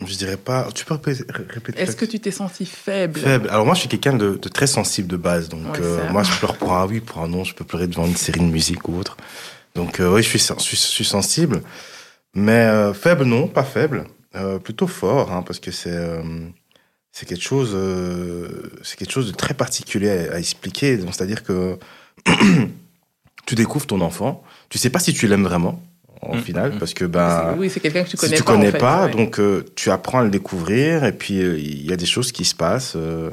je 0.04 0.14
dirais 0.16 0.36
pas. 0.36 0.68
Tu 0.74 0.84
peux 0.84 0.94
répéter. 0.94 1.80
Est-ce 1.80 1.96
que 1.96 2.04
tu 2.04 2.20
t'es 2.20 2.30
senti 2.30 2.66
faible? 2.66 3.20
Faible. 3.20 3.48
Alors 3.50 3.66
moi, 3.66 3.74
je 3.74 3.80
suis 3.80 3.88
quelqu'un 3.88 4.14
de, 4.14 4.36
de, 4.36 4.48
très 4.48 4.66
sensible 4.66 5.08
de 5.08 5.16
base, 5.16 5.48
donc 5.48 5.74
ouais, 5.74 5.80
euh, 5.82 6.10
moi, 6.10 6.22
je 6.22 6.32
pleure 6.38 6.56
pour 6.56 6.72
un 6.72 6.86
oui, 6.86 7.00
pour 7.00 7.22
un 7.22 7.28
non. 7.28 7.44
Je 7.44 7.54
peux 7.54 7.64
pleurer 7.64 7.86
devant 7.86 8.06
une 8.06 8.16
série 8.16 8.40
de 8.40 8.44
musique 8.44 8.88
ou 8.88 8.98
autre. 8.98 9.16
Donc 9.74 10.00
euh, 10.00 10.12
oui, 10.12 10.22
je 10.22 10.28
suis, 10.28 10.38
je 10.38 10.62
suis, 10.62 10.76
je 10.76 10.82
suis 10.82 11.04
sensible, 11.04 11.62
mais 12.34 12.52
euh, 12.52 12.92
faible 12.92 13.24
non, 13.24 13.46
pas 13.46 13.64
faible, 13.64 14.04
euh, 14.34 14.58
plutôt 14.58 14.86
fort, 14.86 15.32
hein, 15.32 15.42
parce 15.42 15.60
que 15.60 15.70
c'est 15.70 15.94
euh, 15.94 16.22
c'est 17.12 17.26
quelque 17.26 17.42
chose, 17.42 17.76
c'est 18.82 18.96
quelque 18.96 19.12
chose 19.12 19.26
de 19.30 19.36
très 19.36 19.54
particulier 19.54 20.28
à, 20.28 20.34
à 20.34 20.38
expliquer. 20.38 20.98
C'est-à-dire 21.10 21.42
que 21.42 21.76
tu 23.46 23.54
découvres 23.56 23.86
ton 23.86 24.00
enfant, 24.00 24.44
tu 24.68 24.78
sais 24.78 24.90
pas 24.90 25.00
si 25.00 25.12
tu 25.12 25.26
l'aimes 25.26 25.44
vraiment 25.44 25.82
en 26.22 26.36
mmh, 26.36 26.40
final, 26.40 26.72
mmh. 26.72 26.78
parce 26.78 26.94
que 26.94 27.04
ben 27.04 27.54
oui, 27.58 27.70
c'est 27.70 27.80
quelqu'un 27.80 28.04
que 28.04 28.10
tu 28.10 28.16
connais 28.16 28.36
si 28.36 28.42
pas. 28.42 28.52
Tu 28.52 28.56
connais 28.56 28.68
en 28.68 28.72
fait, 28.72 28.78
pas, 28.78 29.06
ouais. 29.06 29.12
donc 29.12 29.40
euh, 29.40 29.64
tu 29.74 29.90
apprends 29.90 30.20
à 30.20 30.24
le 30.24 30.30
découvrir, 30.30 31.04
et 31.04 31.12
puis 31.12 31.40
euh, 31.40 31.58
il 31.58 31.86
y 31.86 31.92
a 31.92 31.96
des 31.96 32.06
choses 32.06 32.32
qui 32.32 32.44
se 32.44 32.54
passent. 32.54 32.94
Euh, 32.96 33.30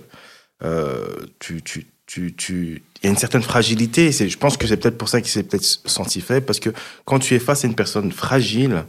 euh 0.63 1.07
tu, 1.39 1.61
tu, 1.61 1.87
tu, 2.05 2.33
tu, 2.35 2.83
il 3.01 3.05
y 3.05 3.07
a 3.07 3.09
une 3.09 3.17
certaine 3.17 3.41
fragilité. 3.41 4.11
C'est, 4.11 4.29
je 4.29 4.37
pense 4.37 4.57
que 4.57 4.67
c'est 4.67 4.77
peut-être 4.77 4.97
pour 4.97 5.09
ça 5.09 5.21
qu'il 5.21 5.29
s'est 5.29 5.43
peut-être 5.43 5.63
senti 5.63 6.21
faible, 6.21 6.45
parce 6.45 6.59
que 6.59 6.69
quand 7.05 7.19
tu 7.19 7.35
es 7.35 7.39
face 7.39 7.65
à 7.65 7.67
une 7.67 7.75
personne 7.75 8.11
fragile 8.11 8.85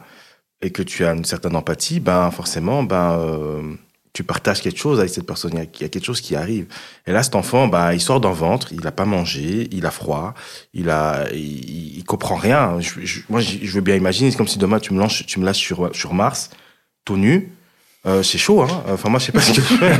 et 0.62 0.70
que 0.70 0.82
tu 0.82 1.04
as 1.04 1.12
une 1.12 1.24
certaine 1.24 1.56
empathie, 1.56 2.00
ben 2.00 2.30
forcément, 2.30 2.82
ben 2.84 3.18
euh, 3.18 3.74
tu 4.12 4.25
partages 4.25 4.61
quelque 4.61 4.79
chose 4.79 4.99
avec 4.99 5.11
cette 5.11 5.27
personne, 5.27 5.53
il 5.55 5.59
y, 5.59 5.62
a, 5.62 5.64
il 5.64 5.83
y 5.83 5.85
a 5.85 5.88
quelque 5.88 6.05
chose 6.05 6.21
qui 6.21 6.35
arrive. 6.35 6.66
Et 7.07 7.12
là, 7.12 7.23
cet 7.23 7.35
enfant, 7.35 7.68
bah, 7.68 7.94
il 7.94 8.01
sort 8.01 8.21
d'un 8.21 8.33
ventre, 8.33 8.73
il 8.73 8.81
n'a 8.81 8.92
pas 8.92 9.05
mangé, 9.05 9.68
il 9.73 9.87
a 9.87 9.90
froid, 9.90 10.35
il 10.75 10.90
a, 10.90 11.27
il, 11.33 11.99
il 11.99 12.05
comprend 12.05 12.37
rien. 12.37 12.81
Je, 12.81 13.05
je, 13.05 13.21
moi, 13.29 13.40
je 13.40 13.71
veux 13.71 13.81
bien 13.81 13.97
imaginer, 13.97 14.31
c'est 14.31 14.37
comme 14.37 14.49
si 14.49 14.59
demain 14.59 14.81
tu 14.81 14.94
me 14.94 15.01
lâches, 15.01 15.27
tu 15.27 15.40
me 15.40 15.44
lâches 15.44 15.59
sur, 15.59 15.94
sur 15.94 16.14
Mars, 16.14 16.51
tout 17.05 17.16
nu. 17.16 17.53
Euh, 18.07 18.23
c'est 18.23 18.38
chaud, 18.38 18.62
hein. 18.62 18.85
Enfin, 18.88 19.11
moi, 19.11 19.18
je 19.18 19.27
sais 19.27 19.33
pas 19.33 19.40
ce 19.40 19.53
que 19.53 19.61
je 19.61 19.75
fais. 19.75 19.99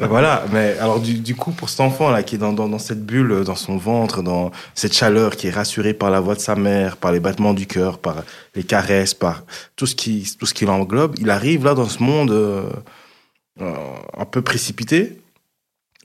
Voilà. 0.08 0.44
Mais 0.52 0.76
alors, 0.80 1.00
du, 1.00 1.14
du, 1.14 1.36
coup, 1.36 1.52
pour 1.52 1.68
cet 1.68 1.80
enfant 1.80 2.10
là, 2.10 2.22
qui 2.24 2.34
est 2.34 2.38
dans, 2.38 2.52
dans, 2.52 2.68
dans 2.68 2.80
cette 2.80 3.06
bulle, 3.06 3.44
dans 3.44 3.54
son 3.54 3.76
ventre, 3.76 4.22
dans 4.22 4.50
cette 4.74 4.92
chaleur, 4.92 5.36
qui 5.36 5.46
est 5.46 5.50
rassurée 5.50 5.94
par 5.94 6.10
la 6.10 6.20
voix 6.20 6.34
de 6.34 6.40
sa 6.40 6.56
mère, 6.56 6.96
par 6.96 7.12
les 7.12 7.20
battements 7.20 7.54
du 7.54 7.66
cœur, 7.66 7.98
par 7.98 8.24
les 8.56 8.64
caresses, 8.64 9.14
par 9.14 9.44
tout 9.76 9.86
ce 9.86 9.94
qui, 9.94 10.28
tout 10.38 10.46
ce 10.46 10.52
qui 10.54 10.64
l'englobe, 10.64 11.14
il 11.18 11.30
arrive 11.30 11.64
là 11.64 11.74
dans 11.74 11.88
ce 11.88 12.02
monde. 12.02 12.32
Euh, 12.32 12.64
un 13.60 14.24
peu 14.24 14.42
précipité. 14.42 15.20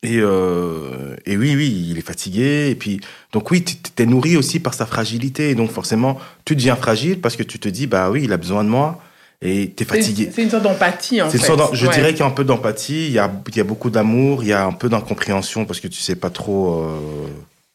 Et, 0.04 0.18
euh, 0.20 1.16
et 1.26 1.38
oui, 1.38 1.56
oui, 1.56 1.88
il 1.90 1.98
est 1.98 2.06
fatigué. 2.06 2.70
Et 2.70 2.76
puis, 2.76 3.00
donc 3.32 3.50
oui, 3.52 3.64
tu 3.64 4.04
es 4.04 4.06
nourri 4.06 4.36
aussi 4.36 4.60
par 4.60 4.74
sa 4.74 4.86
fragilité. 4.86 5.50
Et 5.50 5.56
donc 5.56 5.72
forcément, 5.72 6.20
tu 6.46 6.56
deviens 6.56 6.76
fragile 6.76 7.22
parce 7.22 7.38
que 7.38 7.44
tu 7.44 7.58
te 7.58 7.70
dis, 7.70 7.88
bah 7.88 8.12
oui, 8.12 8.22
il 8.26 8.34
a 8.34 8.38
besoin 8.38 8.64
de 8.64 8.70
moi. 8.70 9.02
Et 9.42 9.74
tu 9.76 9.84
es 9.84 9.86
fatigué. 9.86 10.30
C'est 10.34 10.44
une 10.44 10.50
sorte 10.50 10.64
d'empathie, 10.64 11.22
en 11.22 11.30
fait. 11.30 11.38
je 11.38 11.88
dirais 11.88 12.12
qu'il 12.12 12.20
y 12.20 12.24
a 12.24 12.28
un 12.28 12.32
peu 12.32 12.44
d'empathie, 12.44 13.08
il 13.08 13.14
y 13.14 13.20
a, 13.20 13.32
il 13.48 13.58
y 13.58 13.60
a 13.60 13.64
beaucoup 13.64 13.90
d'amour, 13.90 14.44
il 14.44 14.50
y 14.50 14.54
a 14.54 14.66
un 14.66 14.72
peu 14.72 14.88
d'incompréhension 14.88 15.66
parce 15.66 15.80
que 15.80 15.88
tu 15.88 16.00
sais 16.00 16.16
pas 16.16 16.30
trop 16.30 16.82
euh, 16.84 17.28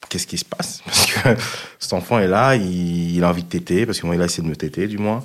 qu'est-ce 0.08 0.26
qui 0.26 0.38
se 0.38 0.46
passe. 0.46 0.82
Parce 0.86 1.06
que 1.06 1.42
cet 1.78 1.92
enfant 1.92 2.18
est 2.18 2.28
là, 2.28 2.56
il, 2.56 3.16
il 3.16 3.24
a 3.24 3.28
envie 3.28 3.42
de 3.42 3.48
téter, 3.48 3.84
parce 3.84 4.00
que 4.00 4.06
moi, 4.06 4.14
il 4.14 4.22
a 4.22 4.24
essayé 4.24 4.42
de 4.42 4.48
me 4.48 4.56
téter, 4.56 4.86
du 4.86 4.98
moins. 4.98 5.22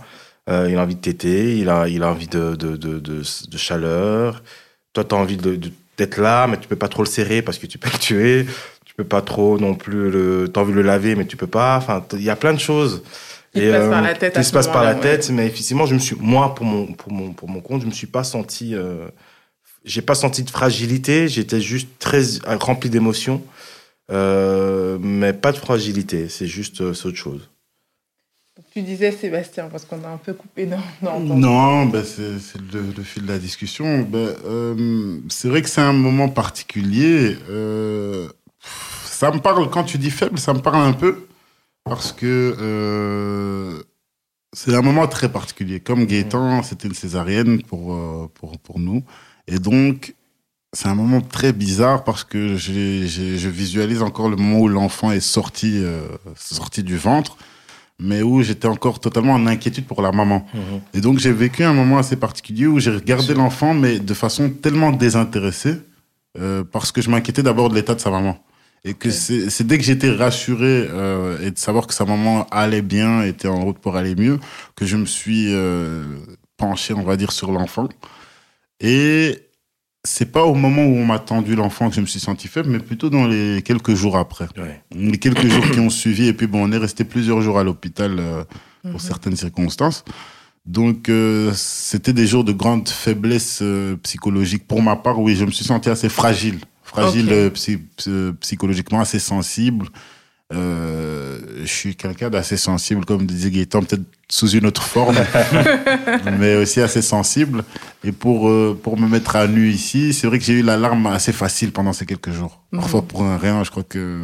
Euh, 0.49 0.67
il 0.69 0.77
a 0.77 0.81
envie 0.81 0.95
de 0.95 1.01
téter, 1.01 1.57
il 1.57 1.69
a, 1.69 1.87
il 1.87 2.03
a 2.03 2.09
envie 2.09 2.27
de, 2.27 2.55
de, 2.55 2.75
de, 2.75 3.57
chaleur. 3.57 4.43
Toi, 4.91 5.05
tu 5.05 5.15
as 5.15 5.17
envie 5.17 5.37
d'être 5.37 6.17
là, 6.17 6.47
mais 6.47 6.57
tu 6.57 6.67
peux 6.67 6.75
pas 6.75 6.89
trop 6.89 7.03
le 7.03 7.07
serrer 7.07 7.41
parce 7.41 7.57
que 7.57 7.65
tu 7.65 7.77
peux 7.77 7.89
le 7.91 7.97
tuer. 7.97 8.45
Tu 8.85 8.93
peux 8.93 9.05
pas 9.05 9.21
trop 9.21 9.57
non 9.57 9.73
plus 9.73 10.11
le. 10.11 10.49
T'as 10.53 10.61
envie 10.61 10.71
de 10.71 10.77
le 10.77 10.81
laver, 10.83 11.15
mais 11.15 11.25
tu 11.25 11.37
peux 11.37 11.47
pas. 11.47 11.77
Enfin, 11.77 12.05
il 12.13 12.23
y 12.23 12.29
a 12.29 12.35
plein 12.35 12.53
de 12.53 12.59
choses. 12.59 13.03
Qui 13.53 13.61
se 13.61 13.71
passe 13.71 13.89
par 13.89 14.01
la 14.01 14.13
tête. 14.13 14.43
Se 14.43 14.51
passe 14.51 14.67
par 14.67 14.83
la 14.83 14.95
tête, 14.95 15.29
mais 15.29 15.47
effectivement, 15.47 15.85
je 15.85 15.93
me 15.93 15.99
suis, 15.99 16.15
moi, 16.19 16.55
pour 16.55 16.65
mon, 16.65 16.87
pour 16.87 17.11
mon, 17.11 17.33
pour 17.33 17.49
mon 17.49 17.61
compte, 17.61 17.81
je 17.81 17.85
me 17.85 17.91
suis 17.91 18.07
pas 18.07 18.23
senti, 18.23 18.73
euh, 18.75 19.07
j'ai 19.85 20.01
pas 20.01 20.15
senti 20.15 20.43
de 20.43 20.49
fragilité. 20.49 21.27
J'étais 21.27 21.61
juste 21.61 21.87
très 21.99 22.21
rempli 22.45 22.89
d'émotions, 22.89 23.43
euh, 24.11 24.97
mais 24.99 25.33
pas 25.33 25.51
de 25.51 25.57
fragilité. 25.57 26.29
C'est 26.29 26.47
juste, 26.47 26.81
euh, 26.81 26.93
autre 27.05 27.15
chose. 27.15 27.49
Tu 28.73 28.81
disais 28.81 29.11
Sébastien, 29.11 29.69
parce 29.71 29.85
qu'on 29.85 30.03
a 30.03 30.07
un 30.07 30.17
peu 30.17 30.33
coupé 30.33 30.65
dans. 30.65 31.19
non, 31.19 31.85
ben 31.85 32.03
c'est 32.03 32.23
le, 32.73 33.03
fil 33.03 33.21
de 33.21 33.27
la 33.27 33.37
discussion. 33.37 33.99
Ben, 34.01 34.33
euh, 34.45 35.19
c'est 35.29 35.47
vrai 35.47 35.61
que 35.61 35.69
c'est 35.69 35.81
un 35.81 35.93
moment 35.93 36.27
particulier. 36.27 37.37
Euh, 37.51 38.29
ça 39.05 39.29
me 39.29 39.37
parle, 39.37 39.69
quand 39.69 39.83
tu 39.83 39.99
dis 39.99 40.09
faible, 40.09 40.39
ça 40.39 40.55
me 40.55 40.59
parle 40.59 40.87
un 40.87 40.93
peu. 40.93 41.27
Parce 41.83 42.11
que 42.11 42.55
euh, 42.59 43.83
c'est 44.53 44.73
un 44.73 44.81
moment 44.81 45.05
très 45.05 45.31
particulier. 45.31 45.79
Comme 45.79 46.05
Gaëtan, 46.07 46.63
c'était 46.63 46.87
une 46.87 46.95
césarienne 46.95 47.61
pour, 47.61 47.95
pour, 48.33 48.57
pour 48.57 48.79
nous. 48.79 49.03
Et 49.47 49.59
donc, 49.59 50.15
c'est 50.71 50.87
un 50.87 50.95
moment 50.95 51.21
très 51.21 51.53
bizarre 51.53 52.03
parce 52.03 52.23
que 52.23 52.55
je 52.55 53.49
visualise 53.49 54.01
encore 54.01 54.29
le 54.29 54.35
moment 54.35 54.61
où 54.61 54.67
l'enfant 54.67 55.11
est 55.11 55.19
sorti, 55.19 55.83
sorti 56.35 56.81
du 56.81 56.97
ventre 56.97 57.37
mais 57.99 58.21
où 58.21 58.41
j'étais 58.41 58.67
encore 58.67 58.99
totalement 58.99 59.33
en 59.33 59.47
inquiétude 59.47 59.85
pour 59.85 60.01
la 60.01 60.11
maman. 60.11 60.45
Mhm. 60.53 60.61
Et 60.93 61.01
donc 61.01 61.19
j'ai 61.19 61.31
vécu 61.31 61.63
un 61.63 61.73
moment 61.73 61.97
assez 61.97 62.15
particulier 62.15 62.67
où 62.67 62.79
j'ai 62.79 62.91
regardé 62.91 63.33
l'enfant, 63.33 63.73
mais 63.73 63.99
de 63.99 64.13
façon 64.13 64.49
tellement 64.49 64.91
désintéressée, 64.91 65.77
euh, 66.39 66.63
parce 66.69 66.91
que 66.91 67.01
je 67.01 67.09
m'inquiétais 67.09 67.43
d'abord 67.43 67.69
de 67.69 67.75
l'état 67.75 67.95
de 67.95 67.99
sa 67.99 68.09
maman. 68.09 68.37
Et 68.85 68.95
que 68.95 69.09
c'est 69.09 69.65
dès 69.65 69.77
que 69.77 69.83
j'étais 69.85 70.11
rassuré 70.11 70.87
euh, 70.89 71.39
et 71.41 71.51
de 71.51 71.57
savoir 71.57 71.87
que 71.87 71.93
sa 71.93 72.03
maman 72.03 72.45
allait 72.51 72.81
bien, 72.81 73.21
était 73.23 73.47
en 73.47 73.63
route 73.63 73.79
pour 73.79 73.95
aller 73.95 74.13
mieux, 74.13 74.39
que 74.75 74.85
je 74.85 74.97
me 74.97 75.05
suis 75.05 75.53
euh, 75.53 76.03
penché, 76.57 76.93
on 76.93 77.03
va 77.03 77.15
dire, 77.15 77.31
sur 77.31 77.51
l'enfant. 77.53 77.87
Et 78.81 79.39
c'est 80.05 80.31
pas 80.31 80.43
au 80.43 80.53
moment 80.53 80.83
où 80.83 80.97
on 80.97 81.05
m'a 81.05 81.19
tendu 81.19 81.55
l'enfant 81.55 81.89
que 81.89 81.95
je 81.95 82.01
me 82.01 82.05
suis 82.05 82.19
senti 82.19 82.49
faible, 82.49 82.69
mais 82.69 82.79
plutôt 82.79 83.09
dans 83.09 83.25
les 83.25 83.61
quelques 83.61 83.93
jours 83.93 84.17
après. 84.17 84.47
Les 84.91 85.17
quelques 85.17 85.47
jours 85.47 85.69
qui 85.71 85.79
ont 85.79 85.89
suivi, 85.89 86.27
et 86.27 86.33
puis 86.33 86.47
bon, 86.47 86.67
on 86.67 86.71
est 86.73 86.77
resté 86.77 87.05
plusieurs 87.05 87.41
jours 87.41 87.57
à 87.57 87.63
l'hôpital 87.63 88.17
euh, 88.19 88.43
pour 88.81 88.91
mhm. 88.91 88.99
certaines 88.99 89.35
circonstances. 89.37 90.03
Donc, 90.65 91.07
euh, 91.07 91.51
c'était 91.55 92.13
des 92.13 92.27
jours 92.27 92.43
de 92.43 92.51
grande 92.51 92.89
faiblesse 92.89 93.59
euh, 93.61 93.95
psychologique. 94.03 94.67
Pour 94.67 94.81
ma 94.81 94.97
part, 94.97 95.19
oui, 95.19 95.35
je 95.35 95.45
me 95.45 95.51
suis 95.51 95.65
senti 95.65 95.89
assez 95.89 96.09
fragile. 96.09 96.59
Fragile 96.83 97.51
psychologiquement, 98.39 98.99
assez 98.99 99.19
sensible. 99.19 99.87
Euh, 100.51 101.39
je 101.61 101.71
suis 101.71 101.95
quelqu'un 101.95 102.29
d'assez 102.29 102.57
sensible, 102.57 103.05
comme 103.05 103.25
disait 103.25 103.49
Gaëtan, 103.49 103.81
peut-être 103.81 104.03
sous 104.29 104.49
une 104.49 104.65
autre 104.65 104.83
forme, 104.83 105.15
mais 106.39 106.55
aussi 106.55 106.81
assez 106.81 107.01
sensible. 107.01 107.63
Et 108.03 108.11
pour, 108.11 108.49
euh, 108.49 108.77
pour 108.81 108.99
me 108.99 109.07
mettre 109.07 109.35
à 109.35 109.47
nu 109.47 109.69
ici, 109.69 110.13
c'est 110.13 110.27
vrai 110.27 110.39
que 110.39 110.45
j'ai 110.45 110.53
eu 110.53 110.61
l'alarme 110.61 111.07
assez 111.07 111.31
facile 111.31 111.71
pendant 111.71 111.93
ces 111.93 112.05
quelques 112.05 112.31
jours. 112.31 112.61
Mhm. 112.71 112.81
Parfois 112.81 113.01
pour 113.03 113.23
un 113.23 113.37
rien, 113.37 113.63
je 113.63 113.71
crois 113.71 113.83
que 113.83 114.21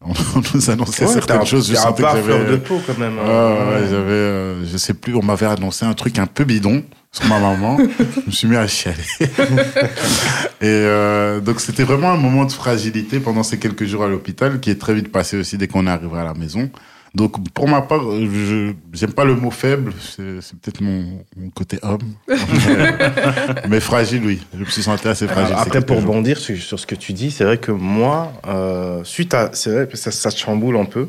on, 0.00 0.12
nous 0.54 0.70
annonçait 0.70 1.06
certaines 1.06 1.44
choses. 1.44 1.68
Je 1.68 1.74
sentais 1.74 2.02
que 2.02 2.08
j'avais 2.08 2.52
de 2.52 2.56
peau 2.56 2.80
quand 2.86 2.98
même. 2.98 3.18
Hein. 3.18 3.80
j'avais, 3.90 4.12
euh, 4.12 4.66
je 4.66 4.76
sais 4.76 4.94
plus, 4.94 5.14
on 5.14 5.22
m'avait 5.22 5.46
annoncé 5.46 5.84
un 5.84 5.94
truc 5.94 6.18
un 6.18 6.26
peu 6.26 6.44
bidon 6.44 6.82
sur 7.12 7.26
ma 7.26 7.40
maman. 7.40 7.76
je 7.78 8.26
me 8.26 8.30
suis 8.30 8.48
mis 8.48 8.56
à 8.56 8.66
chialer. 8.66 9.02
et 9.20 9.28
euh, 10.62 11.40
donc 11.40 11.60
c'était 11.60 11.82
vraiment 11.82 12.12
un 12.12 12.16
moment 12.16 12.44
de 12.44 12.52
fragilité 12.52 13.20
pendant 13.20 13.42
ces 13.42 13.58
quelques 13.58 13.84
jours 13.84 14.04
à 14.04 14.08
l'hôpital 14.08 14.60
qui 14.60 14.70
est 14.70 14.80
très 14.80 14.94
vite 14.94 15.10
passé 15.10 15.36
aussi 15.36 15.58
dès 15.58 15.66
qu'on 15.66 15.86
est 15.86 15.90
arrivé 15.90 16.18
à 16.18 16.24
la 16.24 16.34
maison. 16.34 16.70
Donc 17.12 17.52
pour 17.52 17.66
ma 17.66 17.82
part, 17.82 18.02
je 18.12 18.72
j'aime 18.92 19.12
pas 19.12 19.24
le 19.24 19.34
mot 19.34 19.50
faible, 19.50 19.92
c'est 19.98 20.56
peut-être 20.60 20.80
mon, 20.80 21.24
mon, 21.36 21.50
côté 21.50 21.80
homme, 21.82 22.14
mais 23.68 23.80
fragile, 23.80 24.22
oui. 24.24 24.40
Je 24.54 24.60
me 24.60 24.64
suis 24.66 24.84
senti 24.84 25.08
assez 25.08 25.26
fragile. 25.26 25.56
après, 25.58 25.80
pour 25.80 25.96
rebondir 25.96 26.38
sur, 26.38 26.56
sur, 26.56 26.78
ce 26.78 26.86
que 26.86 26.94
tu 26.94 27.12
dis, 27.12 27.32
c'est 27.32 27.42
vrai 27.42 27.58
que 27.58 27.72
moi, 27.72 28.32
euh, 28.46 29.02
suite 29.02 29.34
à, 29.34 29.50
c'est 29.54 29.70
vrai 29.70 29.88
que 29.88 29.96
ça, 29.96 30.12
ça 30.12 30.30
chamboule 30.30 30.76
un 30.76 30.84
peu. 30.84 31.08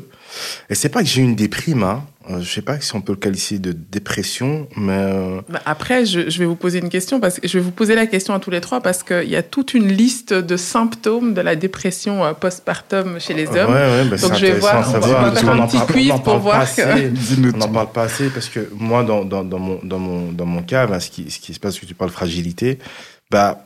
Et 0.70 0.74
c'est 0.74 0.88
pas 0.88 1.02
que 1.02 1.08
j'ai 1.08 1.20
eu 1.20 1.24
une 1.24 1.36
déprime, 1.36 1.82
hein. 1.82 2.04
Euh, 2.30 2.40
je 2.40 2.48
sais 2.48 2.62
pas 2.62 2.80
si 2.80 2.94
on 2.94 3.00
peut 3.00 3.12
le 3.12 3.18
qualifier 3.18 3.58
de 3.58 3.72
dépression, 3.72 4.68
mais... 4.76 4.92
Euh, 4.92 5.40
bah, 5.48 5.60
après, 5.66 6.06
je, 6.06 6.30
je, 6.30 6.38
vais 6.38 6.44
vous 6.44 6.54
poser 6.54 6.78
une 6.78 6.88
question, 6.88 7.18
parce 7.18 7.40
que 7.40 7.48
je 7.48 7.58
vais 7.58 7.64
vous 7.64 7.72
poser 7.72 7.96
la 7.96 8.06
question 8.06 8.32
à 8.32 8.38
tous 8.38 8.50
les 8.50 8.60
trois, 8.60 8.80
parce 8.80 9.02
qu'il 9.02 9.28
y 9.28 9.34
a 9.34 9.42
toute 9.42 9.74
une 9.74 9.88
liste 9.88 10.32
de 10.32 10.56
symptômes 10.56 11.34
de 11.34 11.40
la 11.40 11.56
dépression 11.56 12.24
euh, 12.24 12.32
postpartum 12.32 13.18
chez 13.18 13.34
les 13.34 13.48
hommes. 13.48 13.72
Ouais, 13.72 13.74
ouais, 13.74 14.04
bah, 14.04 14.16
Donc 14.18 14.34
je 14.36 14.46
vais 14.46 14.52
voir, 14.52 14.88
on 14.88 15.00
va 15.00 15.32
faire 15.32 15.50
un 15.50 15.66
petit 15.66 15.92
quiz 15.92 16.12
pour 16.22 16.38
voir 16.38 16.64
on 17.52 17.58
n'en 17.58 17.68
parle 17.68 17.90
pas 17.90 18.04
assez, 18.04 18.28
parce 18.28 18.48
que 18.48 18.70
moi, 18.76 19.02
dans, 19.02 19.24
dans, 19.24 19.42
dans, 19.42 19.58
mon, 19.58 19.80
dans, 19.82 19.98
mon, 19.98 20.30
dans 20.30 20.46
mon 20.46 20.62
cas, 20.62 20.86
bah, 20.86 21.00
ce, 21.00 21.10
qui, 21.10 21.28
ce 21.28 21.40
qui 21.40 21.54
se 21.54 21.58
passe, 21.58 21.78
que 21.78 21.86
tu 21.86 21.94
parles 21.94 22.10
fragilité, 22.10 22.78
bah 23.30 23.64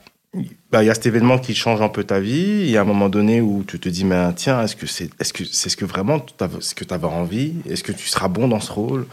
bah, 0.71 0.83
il 0.83 0.87
y 0.87 0.91
a 0.91 0.95
cet 0.95 1.07
événement 1.07 1.39
qui 1.39 1.55
change 1.55 1.81
un 1.81 1.89
peu 1.89 2.05
ta 2.05 2.21
vie. 2.21 2.61
Il 2.63 2.71
y 2.71 2.77
a 2.77 2.81
un 2.81 2.85
moment 2.85 3.09
donné 3.09 3.41
où 3.41 3.65
tu 3.67 3.79
te 3.79 3.89
dis, 3.89 4.05
mais 4.05 4.33
tiens, 4.35 4.63
est-ce 4.63 4.77
que 4.77 4.87
c'est, 4.87 5.11
est-ce 5.21 5.33
que 5.33 5.45
c'est 5.45 5.69
ce 5.69 5.77
que 5.77 5.85
vraiment 5.85 6.25
ce 6.61 6.75
que 6.75 6.85
tu 6.85 6.95
avais 6.95 7.07
envie? 7.07 7.55
Est-ce 7.69 7.83
que 7.83 7.93
tu 7.93 8.09
seras 8.09 8.29
bon 8.29 8.49
dans 8.49 8.61
ce 8.61 8.73
rôle? 8.73 9.07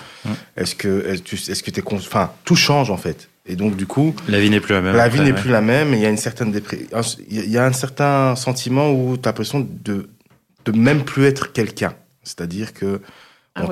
Est-ce 0.57 0.75
que, 0.75 1.05
est-ce 1.07 1.63
que 1.63 1.71
t'es, 1.71 1.83
enfin, 1.91 2.31
tout 2.45 2.55
change 2.55 2.89
en 2.89 2.97
fait. 2.97 3.29
Et 3.45 3.55
donc 3.55 3.75
du 3.75 3.85
coup, 3.85 4.15
la 4.29 4.39
vie 4.39 4.49
n'est 4.49 4.61
plus 4.61 4.73
la 4.73 4.81
même. 4.81 4.95
La 4.95 5.09
vie 5.09 5.19
n'est 5.19 5.33
plus 5.33 5.49
la 5.49 5.61
même. 5.61 5.93
Et 5.93 5.97
il 5.97 6.03
y 6.03 6.05
a 6.05 6.09
une 6.09 6.17
certaine 6.17 6.57
il 7.29 7.49
y 7.49 7.57
a 7.57 7.65
un 7.65 7.73
certain 7.73 8.35
sentiment 8.35 8.91
où 8.91 9.17
tu 9.17 9.27
as 9.27 9.31
l'impression 9.31 9.67
de 9.83 10.09
de 10.65 10.71
même 10.71 11.03
plus 11.03 11.25
être 11.25 11.51
quelqu'un. 11.51 11.93
C'est-à-dire 12.23 12.73
que 12.73 13.01
ah 13.55 13.65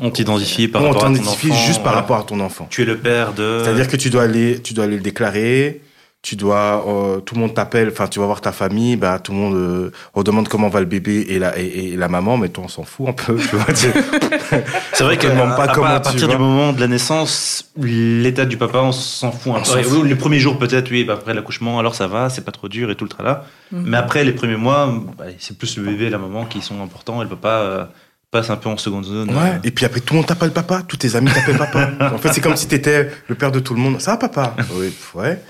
on 0.00 0.10
t'identifie 0.10 0.68
par 0.68 0.82
rapport 0.82 1.06
à 1.06 1.08
ton 1.08 1.16
enfant. 1.16 1.66
juste 1.66 1.82
par 1.82 1.94
rapport 1.94 2.18
à 2.18 2.22
ton 2.22 2.38
enfant. 2.40 2.66
Tu 2.70 2.82
es 2.82 2.84
le 2.84 2.98
père 2.98 3.32
de. 3.32 3.62
C'est-à-dire 3.64 3.88
que 3.88 3.96
tu 3.96 4.10
dois 4.10 4.22
aller, 4.22 4.60
tu 4.62 4.74
dois 4.74 4.84
aller 4.84 4.96
le 4.96 5.02
déclarer 5.02 5.80
tu 6.24 6.36
dois 6.36 6.82
euh, 6.88 7.20
tout 7.20 7.34
le 7.34 7.42
monde 7.42 7.52
t'appelle 7.52 7.90
enfin 7.92 8.08
tu 8.08 8.18
vas 8.18 8.24
voir 8.24 8.40
ta 8.40 8.50
famille 8.50 8.96
bah 8.96 9.18
tout 9.18 9.32
le 9.32 9.38
monde 9.38 9.54
euh, 9.54 9.92
on 10.14 10.22
demande 10.22 10.48
comment 10.48 10.70
va 10.70 10.80
le 10.80 10.86
bébé 10.86 11.26
et 11.28 11.38
la 11.38 11.56
et, 11.58 11.96
la 11.96 12.08
maman 12.08 12.38
mais 12.38 12.48
toi 12.48 12.64
on 12.64 12.68
s'en 12.68 12.82
fout 12.82 13.10
un 13.10 13.12
peu 13.12 13.36
tu 13.36 13.56
vois 13.56 13.66
c'est 13.74 15.04
vrai 15.04 15.18
que 15.18 15.26
pas 15.26 15.64
à, 15.64 16.00
partir 16.00 16.26
du 16.26 16.38
moment 16.38 16.72
de 16.72 16.80
la 16.80 16.88
naissance 16.88 17.70
l'état 17.76 18.46
du 18.46 18.56
papa 18.56 18.78
on 18.78 18.92
s'en 18.92 19.32
fout 19.32 19.52
un 19.54 19.60
peu 19.60 20.02
les 20.06 20.14
premiers 20.14 20.38
jours 20.38 20.58
peut-être 20.58 20.90
oui 20.90 21.04
bah, 21.04 21.12
après 21.12 21.34
l'accouchement 21.34 21.78
alors 21.78 21.94
ça 21.94 22.06
va 22.06 22.30
c'est 22.30 22.44
pas 22.44 22.52
trop 22.52 22.70
dur 22.70 22.90
et 22.90 22.94
tout 22.94 23.04
le 23.04 23.10
tralala 23.10 23.44
mhm. 23.70 23.84
mais 23.86 23.98
après 23.98 24.24
les 24.24 24.32
premiers 24.32 24.56
mois 24.56 24.94
bah, 25.18 25.26
c'est 25.38 25.58
plus 25.58 25.76
le 25.76 25.84
bébé 25.84 26.06
et 26.06 26.10
la 26.10 26.18
maman 26.18 26.46
qui 26.46 26.62
sont 26.62 26.82
importants 26.82 27.20
et 27.20 27.24
le 27.24 27.30
papa 27.30 27.48
euh, 27.48 27.84
passe 28.30 28.48
un 28.48 28.56
peu 28.56 28.68
en 28.68 28.76
seconde 28.76 29.04
zone. 29.04 29.30
Ouais, 29.30 29.60
et 29.62 29.70
puis 29.70 29.84
après, 29.84 30.00
tout 30.00 30.12
le 30.12 30.18
monde 30.18 30.26
t'appelle 30.26 30.50
papa, 30.50 30.82
tous 30.88 30.96
tes 30.96 31.14
amis 31.14 31.30
t'appellent 31.30 31.56
papa. 31.56 31.90
en 32.12 32.18
fait, 32.18 32.32
c'est 32.32 32.40
comme 32.40 32.56
si 32.56 32.66
t'étais 32.66 33.08
le 33.28 33.34
père 33.36 33.52
de 33.52 33.60
tout 33.60 33.74
le 33.74 33.80
monde. 33.80 34.00
Ça 34.00 34.10
va, 34.12 34.16
papa? 34.16 34.56
Oui, 34.74 34.92
ouais. 35.14 35.40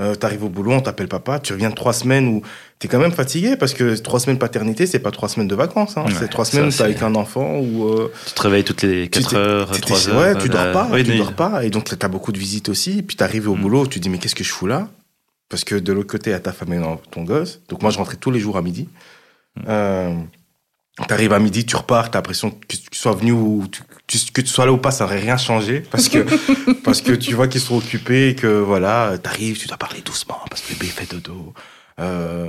Euh, 0.00 0.16
t'arrives 0.16 0.42
au 0.42 0.48
boulot, 0.48 0.72
on 0.72 0.80
t'appelle 0.80 1.06
papa, 1.06 1.38
tu 1.38 1.52
reviens 1.52 1.70
de 1.70 1.74
trois 1.76 1.92
semaines 1.92 2.26
où 2.26 2.42
t'es 2.80 2.88
quand 2.88 2.98
même 2.98 3.12
fatigué 3.12 3.56
parce 3.56 3.74
que 3.74 3.96
trois 3.96 4.18
semaines 4.18 4.38
paternité, 4.38 4.86
c'est 4.86 4.98
pas 4.98 5.12
trois 5.12 5.28
semaines 5.28 5.46
de 5.46 5.54
vacances. 5.54 5.96
Hein. 5.96 6.06
c'est 6.18 6.28
trois 6.28 6.44
semaines 6.44 6.66
où 6.66 6.72
t'es 6.72 6.82
avec 6.82 7.00
un 7.02 7.14
enfant 7.14 7.60
ou. 7.60 7.84
Euh, 7.84 8.12
tu 8.26 8.34
te 8.34 8.42
réveilles 8.42 8.64
toutes 8.64 8.82
les 8.82 9.08
quatre 9.08 9.36
heures, 9.36 9.70
trois 9.80 10.08
heures. 10.08 10.18
Ouais, 10.18 10.42
tu 10.42 10.48
dors 10.48 10.72
pas, 10.72 10.90
tu 10.96 11.16
dors 11.16 11.32
pas. 11.34 11.64
Et 11.64 11.70
donc 11.70 11.96
t'as 11.96 12.08
beaucoup 12.08 12.32
de 12.32 12.38
visites 12.38 12.68
aussi. 12.68 12.98
Et 12.98 13.02
puis 13.02 13.16
t'arrives 13.16 13.48
au 13.48 13.54
mm. 13.54 13.60
boulot, 13.60 13.86
tu 13.86 14.00
te 14.00 14.02
dis 14.02 14.10
mais 14.10 14.18
qu'est-ce 14.18 14.34
que 14.34 14.42
je 14.42 14.52
fous 14.52 14.66
là? 14.66 14.88
Parce 15.48 15.62
que 15.62 15.76
de 15.76 15.92
l'autre 15.92 16.10
côté, 16.10 16.32
à 16.32 16.40
ta 16.40 16.52
femme 16.52 16.72
et 16.72 16.80
ton 17.12 17.22
gosse. 17.22 17.60
Donc 17.68 17.82
moi, 17.82 17.92
je 17.92 17.98
rentrais 17.98 18.16
tous 18.16 18.32
les 18.32 18.40
jours 18.40 18.56
à 18.56 18.62
midi. 18.62 18.88
Mm. 19.56 19.62
Euh, 19.68 20.14
T'arrives 21.08 21.32
à 21.32 21.40
midi, 21.40 21.66
tu 21.66 21.74
repars, 21.74 22.08
t'as 22.10 22.18
l'impression 22.18 22.52
que 22.52 22.56
tu 22.68 22.78
sois 22.92 23.14
venu 23.14 23.32
ou 23.32 23.64
que 24.32 24.40
tu 24.40 24.46
sois 24.46 24.64
là 24.64 24.72
ou 24.72 24.76
pas, 24.76 24.92
ça 24.92 25.04
n'aurait 25.04 25.18
rien 25.18 25.36
changé 25.36 25.82
parce 25.90 26.08
que 26.08 26.24
parce 26.84 27.00
que 27.00 27.10
tu 27.12 27.34
vois 27.34 27.48
qu'ils 27.48 27.60
sont 27.60 27.76
occupés 27.76 28.28
et 28.28 28.34
que 28.36 28.46
voilà, 28.46 29.18
t'arrives, 29.20 29.58
tu 29.58 29.66
dois 29.66 29.76
parler 29.76 30.02
doucement 30.02 30.38
parce 30.48 30.62
que 30.62 30.72
le 30.72 30.78
bébé 30.78 30.92
fait 30.92 31.10
dodo. 31.10 31.52
Euh, 32.00 32.48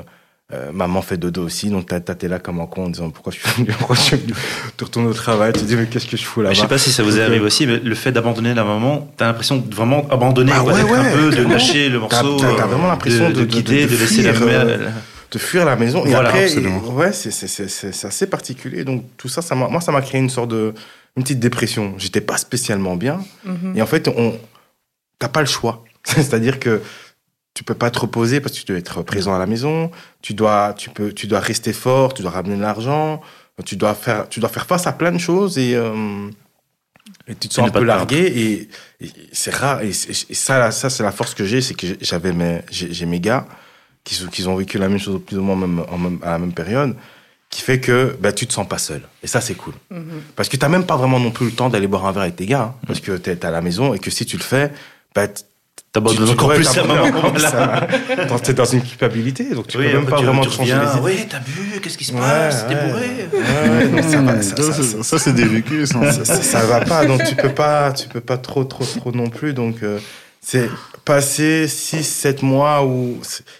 euh, 0.53 0.71
maman 0.71 1.01
fait 1.01 1.17
dodo 1.17 1.43
aussi, 1.43 1.69
donc 1.69 1.87
t'es 1.87 2.27
là 2.27 2.37
comme 2.37 2.59
un 2.59 2.67
con 2.67 2.85
en 2.85 2.89
disant 2.89 3.09
pourquoi 3.09 3.33
je 3.33 3.39
suis 3.39 3.49
venu, 3.63 3.73
pourquoi 3.79 3.95
je 3.95 4.01
suis 4.01 4.17
venu? 4.17 4.33
Tu 4.77 4.83
retournes 4.83 5.07
au 5.07 5.13
travail, 5.13 5.53
tu 5.53 5.61
te 5.61 5.65
dis 5.65 5.75
mais 5.75 5.87
qu'est-ce 5.87 6.05
que 6.05 6.17
je 6.17 6.23
fous 6.23 6.43
là 6.43 6.53
Je 6.53 6.61
sais 6.61 6.67
pas 6.67 6.77
si 6.77 6.91
ça 6.91 7.01
vous 7.01 7.19
arrive 7.19 7.41
aussi, 7.41 7.65
mais 7.65 7.79
le 7.79 7.95
fait 7.95 8.11
d'abandonner 8.11 8.53
la 8.53 8.63
maman, 8.63 9.11
t'as 9.17 9.25
l'impression 9.25 9.57
de 9.57 9.73
vraiment 9.73 10.07
abandonner, 10.11 10.51
ah 10.53 10.63
ouais, 10.63 10.79
un 10.79 11.15
peu, 11.15 11.31
de 11.31 11.41
lâcher 11.49 11.89
le 11.89 11.99
morceau, 11.99 12.37
t'as 12.37 12.67
vraiment 12.67 12.87
l'impression 12.87 13.31
de, 13.31 13.33
de, 13.33 13.45
quitter, 13.45 13.87
de, 13.87 13.97
laisser 13.97 14.21
la 14.21 14.33
mère. 14.33 14.67
De 15.35 15.39
fuir 15.39 15.65
la 15.65 15.75
maison. 15.75 16.05
Et 16.05 16.13
après, 16.13 16.57
ouais, 16.57 17.11
c'est 17.11 18.05
assez 18.05 18.27
particulier. 18.27 18.85
Donc 18.85 19.03
tout 19.17 19.27
ça, 19.27 19.41
ça 19.41 19.53
moi, 19.53 19.81
ça 19.81 19.91
m'a 19.91 20.01
créé 20.01 20.21
une 20.21 20.29
sorte 20.29 20.49
de 20.49 20.73
une 21.17 21.23
petite 21.23 21.41
dépression. 21.41 21.93
J'étais 21.97 22.21
pas 22.21 22.37
spécialement 22.37 22.95
bien. 22.95 23.19
Mhm. 23.43 23.73
Et 23.75 23.81
en 23.81 23.85
fait, 23.85 24.07
on 24.07 24.39
t'as 25.19 25.27
pas 25.27 25.41
le 25.41 25.47
choix. 25.47 25.83
C'est-à-dire 26.05 26.57
que 26.59 26.81
tu 27.53 27.65
peux 27.65 27.73
pas 27.73 27.91
te 27.91 27.99
reposer 27.99 28.39
parce 28.39 28.53
que 28.53 28.59
tu 28.59 28.65
dois 28.65 28.77
être 28.77 29.01
présent 29.03 29.35
à 29.35 29.39
la 29.39 29.45
maison. 29.45 29.91
Tu 30.21 30.33
dois, 30.33 30.73
tu 30.77 30.89
peux, 30.89 31.11
tu 31.11 31.27
dois 31.27 31.41
rester 31.41 31.73
fort. 31.73 32.13
Tu 32.13 32.21
dois 32.21 32.31
ramener 32.31 32.55
de 32.55 32.61
l'argent. 32.61 33.21
Tu 33.65 33.75
dois 33.75 33.93
faire, 33.93 34.29
tu 34.29 34.39
dois 34.39 34.49
faire 34.49 34.65
face 34.65 34.87
à 34.87 34.93
plein 34.93 35.11
de 35.11 35.17
choses 35.17 35.57
et 35.57 35.75
euh, 35.75 36.29
et 37.27 37.35
tu 37.35 37.49
te 37.49 37.53
sens 37.53 37.67
un 37.67 37.71
peu 37.71 37.83
largué 37.83 38.67
et, 39.01 39.09
c'est 39.33 39.53
rare. 39.53 39.81
Et, 39.81 39.91
ça, 39.91 40.71
ça 40.71 40.89
c'est 40.89 41.03
la 41.03 41.11
force 41.11 41.33
que 41.33 41.43
j'ai, 41.43 41.61
c'est 41.61 41.73
que 41.73 41.87
j'avais 42.01 42.31
mes, 42.31 42.61
j'ai 42.71 43.05
mes 43.05 43.19
gars 43.19 43.45
qui, 44.05 44.25
qui 44.29 44.47
ont 44.47 44.55
vécu 44.55 44.77
la 44.77 44.87
même 44.87 44.99
chose 44.99 45.19
plus 45.25 45.37
ou 45.37 45.41
moins 45.41 45.57
même, 45.57 45.79
en 45.79 46.25
à 46.25 46.31
la 46.31 46.39
même 46.39 46.53
période, 46.53 46.95
qui 47.49 47.61
fait 47.61 47.81
que 47.81 48.15
bah, 48.21 48.31
tu 48.31 48.47
te 48.47 48.53
sens 48.53 48.65
pas 48.67 48.77
seul. 48.77 49.01
Et 49.21 49.27
ça, 49.27 49.41
c'est 49.41 49.55
cool. 49.55 49.73
Mm-hmm. 49.91 49.97
Parce 50.37 50.47
que 50.47 50.55
tu 50.55 50.61
n'as 50.63 50.69
même 50.69 50.85
pas 50.85 50.95
vraiment 50.95 51.19
non 51.19 51.31
plus 51.31 51.47
le 51.47 51.51
temps 51.51 51.69
d'aller 51.69 51.87
boire 51.87 52.05
un 52.05 52.13
verre 52.13 52.23
avec 52.23 52.37
tes 52.37 52.45
gars, 52.45 52.73
hein, 52.73 52.75
parce 52.87 53.01
que 53.01 53.17
tu 53.17 53.29
es 53.29 53.45
à 53.45 53.51
la 53.51 53.61
maison 53.61 53.93
et 53.93 53.99
que 53.99 54.09
si 54.09 54.25
tu 54.25 54.37
le 54.37 54.43
fais, 54.43 54.71
bah, 55.13 55.27
T'abandonnes 55.95 56.29
encore 56.29 56.53
plus 56.53 56.77
à 56.77 56.83
maman. 56.83 57.09
T'es 58.43 58.53
dans 58.53 58.65
une 58.65 58.81
culpabilité, 58.81 59.55
donc 59.55 59.67
tu 59.67 59.77
peux 59.77 59.83
même 59.83 60.05
pas 60.05 60.21
vraiment 60.21 60.43
changer 60.43 60.73
les 60.73 60.91
idées. 60.91 60.99
Oui, 61.01 61.25
t'as 61.29 61.39
bu, 61.39 61.79
qu'est-ce 61.81 61.97
qui 61.97 62.03
se 62.03 62.11
passe? 62.11 62.67
T'es 62.67 62.75
bourré 62.75 63.29
Ça, 65.03 65.17
c'est 65.17 65.33
des 65.33 65.45
vécus. 65.45 65.89
Ça, 65.89 66.25
ça, 66.25 66.65
va 66.65 66.81
pas, 66.81 67.05
donc 67.05 67.23
tu 67.23 67.35
peux 67.35 67.53
pas, 67.53 67.93
tu 67.93 68.09
peux 68.09 68.19
pas 68.19 68.37
trop, 68.37 68.65
trop, 68.65 68.83
trop 68.83 69.13
non 69.13 69.29
plus. 69.29 69.53
Donc 69.53 69.83
euh, 69.83 69.99
c'est 70.41 70.69
passer 71.05 71.67
6-7 71.67 72.43
mois 72.43 72.83
où 72.83 73.19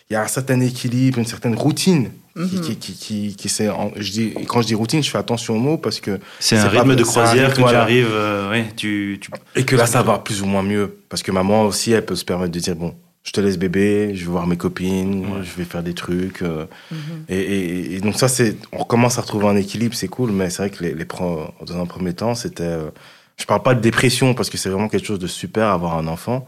il 0.10 0.14
y 0.14 0.16
a 0.16 0.24
un 0.24 0.28
certain 0.28 0.60
équilibre, 0.60 1.20
une 1.20 1.26
certaine 1.26 1.56
routine 1.56 2.10
qui, 2.36 2.60
qui, 2.60 2.76
qui, 2.76 3.36
qui, 3.36 3.48
je 3.48 4.12
dis, 4.12 4.34
quand 4.48 4.62
je 4.62 4.68
dis 4.68 4.76
routine, 4.76 5.02
je 5.02 5.10
fais 5.10 5.18
attention 5.18 5.56
aux 5.56 5.60
mots 5.60 5.78
parce 5.78 6.02
que 6.02 6.20
c'est 6.40 6.58
un 6.58 6.68
rythme 6.68 6.96
de 6.96 7.04
croisière 7.04 7.54
que 7.54 7.62
tu 7.62 7.76
arrives, 7.76 8.10
euh, 8.12 8.50
ouais, 8.50 8.66
tu, 8.76 9.20
tu, 9.22 9.32
et 9.56 9.64
que 9.64 9.78
là 9.78 9.86
ça 9.86 10.04
va 10.04 10.18
plus 10.18 10.42
ou 10.42 10.46
moins 10.46 10.64
mieux 10.64 10.98
parce 11.08 11.24
que 11.24 11.32
maman 11.32 11.64
aussi 11.64 11.92
elle 11.92 12.06
peut 12.06 12.16
se 12.16 12.26
permettre 12.26 12.52
de 12.52 12.60
dire 12.60 12.76
bon, 12.76 12.94
je 13.24 13.32
te 13.32 13.40
laisse 13.40 13.58
bébé, 13.58 14.12
je 14.16 14.26
vais 14.26 14.32
voir 14.32 14.48
mes 14.48 14.58
copines, 14.58 15.26
je 15.44 15.58
vais 15.58 15.64
faire 15.64 15.82
des 15.82 15.94
trucs, 15.94 16.42
euh, 16.42 16.66
mhm. 16.92 16.98
et, 17.30 17.96
et, 17.96 18.02
donc 18.02 18.16
ça 18.16 18.28
c'est, 18.28 18.58
on 18.74 18.84
commence 18.84 19.18
à 19.18 19.22
retrouver 19.22 19.48
un 19.48 19.56
équilibre, 19.56 19.96
c'est 19.96 20.10
cool, 20.10 20.32
mais 20.32 20.50
c'est 20.50 20.58
vrai 20.58 20.70
que 20.72 20.84
les, 20.84 20.94
les 20.94 21.06
dans 21.06 21.82
un 21.82 21.86
premier 21.86 22.14
temps 22.14 22.36
c'était, 22.36 22.64
euh, 22.64 22.90
je 23.38 23.46
parle 23.46 23.64
pas 23.64 23.76
de 23.76 23.82
dépression 23.82 24.34
parce 24.34 24.50
que 24.50 24.58
c'est 24.58 24.70
vraiment 24.70 24.90
quelque 24.90 25.08
chose 25.08 25.20
de 25.20 25.28
super 25.28 25.70
avoir 25.70 25.98
un 25.98 26.08
enfant, 26.08 26.46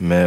mais 0.00 0.24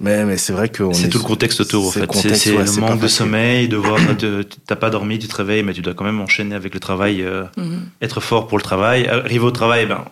mais, 0.00 0.24
mais 0.24 0.36
c'est 0.36 0.52
vrai 0.52 0.68
que 0.68 0.92
c'est 0.92 1.08
tout 1.08 1.18
le 1.18 1.24
contexte 1.24 1.60
autour 1.60 1.88
en 1.88 1.90
fait. 1.90 2.08
C'est 2.12 2.52
le 2.52 2.80
manque 2.80 3.00
de 3.00 3.08
sommeil, 3.08 3.68
de 3.68 3.76
voir 3.76 3.98
t'as 4.66 4.76
pas 4.76 4.90
dormi, 4.90 5.18
tu 5.18 5.26
te 5.26 5.34
réveilles, 5.34 5.64
mais 5.64 5.72
tu 5.72 5.80
dois 5.80 5.94
quand 5.94 6.04
même 6.04 6.20
enchaîner 6.20 6.54
avec 6.54 6.72
le 6.72 6.80
travail, 6.80 7.22
euh, 7.22 7.44
mhm. 7.56 7.80
être 8.00 8.20
fort 8.20 8.46
pour 8.46 8.58
le 8.58 8.62
travail. 8.62 9.08
Arriver 9.08 9.44
au 9.44 9.50
travail, 9.50 9.86
ben 9.86 10.04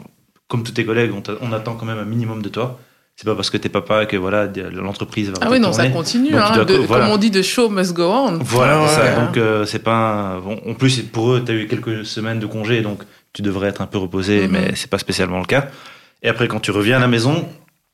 comme 0.48 0.64
tous 0.64 0.72
tes 0.72 0.84
collègues, 0.84 1.12
on, 1.40 1.52
attend 1.52 1.74
quand 1.74 1.86
même 1.86 1.98
un 1.98 2.04
minimum 2.04 2.42
de 2.42 2.48
toi. 2.48 2.78
C'est 3.16 3.24
pas 3.24 3.34
parce 3.34 3.48
que 3.48 3.56
t'es 3.56 3.68
papa 3.68 4.06
que 4.06 4.16
voilà 4.16 4.48
l'entreprise 4.72 5.30
va. 5.30 5.38
Ah 5.40 5.48
oui 5.50 5.60
non 5.60 5.72
ça 5.72 5.88
continue. 5.88 6.36
Hein, 6.36 6.66
Comme 6.66 7.08
on 7.08 7.16
dit, 7.16 7.30
de 7.30 7.42
show 7.42 7.68
must 7.68 7.92
go 7.92 8.10
on. 8.10 8.38
Voilà 8.38 8.88
ça. 8.88 9.20
Donc 9.20 9.36
euh, 9.36 9.66
c'est 9.66 9.78
pas. 9.78 10.40
Bon, 10.44 10.60
en 10.66 10.74
plus 10.74 11.00
pour 11.00 11.32
eux, 11.32 11.42
t'as 11.44 11.54
eu 11.54 11.68
quelques 11.68 12.04
semaines 12.04 12.40
de 12.40 12.46
congé, 12.46 12.82
donc 12.82 13.04
tu 13.32 13.42
devrais 13.42 13.68
être 13.68 13.82
un 13.82 13.86
peu 13.86 13.98
reposé, 13.98 14.48
mhm. 14.48 14.52
mais 14.52 14.72
c'est 14.74 14.90
pas 14.90 14.98
spécialement 14.98 15.38
le 15.38 15.46
cas. 15.46 15.68
Et 16.24 16.28
après 16.28 16.48
quand 16.48 16.60
tu 16.60 16.72
reviens 16.72 16.96
à 16.96 17.00
la 17.00 17.08
maison, 17.08 17.46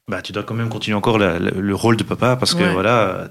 bah, 0.08 0.20
tu 0.20 0.32
dois 0.32 0.42
quand 0.42 0.54
même 0.54 0.68
continuer 0.68 0.96
encore 0.96 1.18
le 1.18 1.74
rôle 1.74 1.96
de 1.96 2.02
papa 2.02 2.36
parce 2.36 2.54
que 2.54 2.64
voilà, 2.64 3.28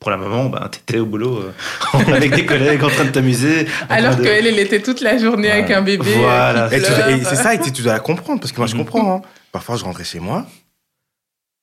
pour 0.00 0.10
la 0.10 0.16
maman, 0.16 0.46
bah, 0.46 0.68
tu 0.70 0.80
étais 0.80 0.98
au 0.98 1.06
boulot 1.06 1.38
euh, 1.38 1.98
avec 2.12 2.34
des 2.34 2.44
collègues 2.44 2.82
en 2.82 2.88
train 2.88 3.04
de 3.04 3.10
t'amuser. 3.10 3.66
Alors 3.88 4.20
qu'elle, 4.20 4.46
elle 4.46 4.58
était 4.58 4.82
toute 4.82 5.00
la 5.00 5.18
journée 5.18 5.50
avec 5.50 5.70
un 5.70 5.82
bébé. 5.82 6.12
Voilà. 6.16 6.68
Et, 6.74 6.80
c'est 6.80 7.36
ça, 7.36 7.54
et 7.54 7.60
tu 7.60 7.82
dois 7.82 7.92
la 7.92 8.00
comprendre 8.00 8.40
parce 8.40 8.52
que 8.52 8.58
moi 8.58 8.66
je 8.66 8.74
mhm. 8.74 8.84
comprends. 8.84 9.16
Hein. 9.16 9.22
Parfois, 9.52 9.76
je 9.76 9.84
rentrais 9.84 10.04
chez 10.04 10.20
moi 10.20 10.46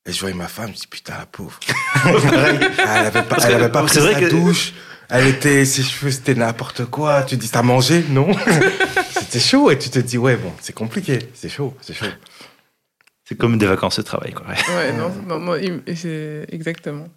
et 0.08 0.12
je 0.12 0.20
voyais 0.20 0.34
ma 0.34 0.48
femme, 0.48 0.70
je 0.74 0.80
dis 0.80 0.86
putain, 0.86 1.14
la 1.18 1.26
pauvre. 1.26 1.60
elle 2.06 2.88
avait 2.88 3.22
pas, 3.22 3.36
elle 3.44 3.54
avait 3.54 3.68
pas 3.68 3.82
pris 3.82 4.00
sa 4.00 4.14
que... 4.14 4.30
douche. 4.30 4.72
Elle 5.10 5.26
était, 5.26 5.64
ses 5.64 5.82
cheveux, 5.82 6.10
c'était 6.10 6.34
n'importe 6.34 6.84
quoi. 6.84 7.22
Tu 7.22 7.36
dis, 7.36 7.48
t'as 7.48 7.62
mangé? 7.62 8.04
Non. 8.10 8.28
c'était 9.20 9.40
chaud 9.40 9.70
et 9.70 9.78
tu 9.78 9.88
te 9.88 9.98
dis, 9.98 10.18
ouais, 10.18 10.36
bon, 10.36 10.52
c'est 10.60 10.74
compliqué. 10.74 11.18
C'est 11.34 11.48
chaud, 11.48 11.74
c'est 11.80 11.94
chaud. 11.94 12.06
C'est 13.28 13.36
comme 13.36 13.58
des 13.58 13.66
vacances 13.66 13.98
de 13.98 14.02
travail, 14.02 14.32
quoi. 14.32 14.46
Ouais, 14.46 14.92
non, 15.28 15.38
non, 15.38 15.54
c'est 15.94 16.46
exactement. 16.50 17.08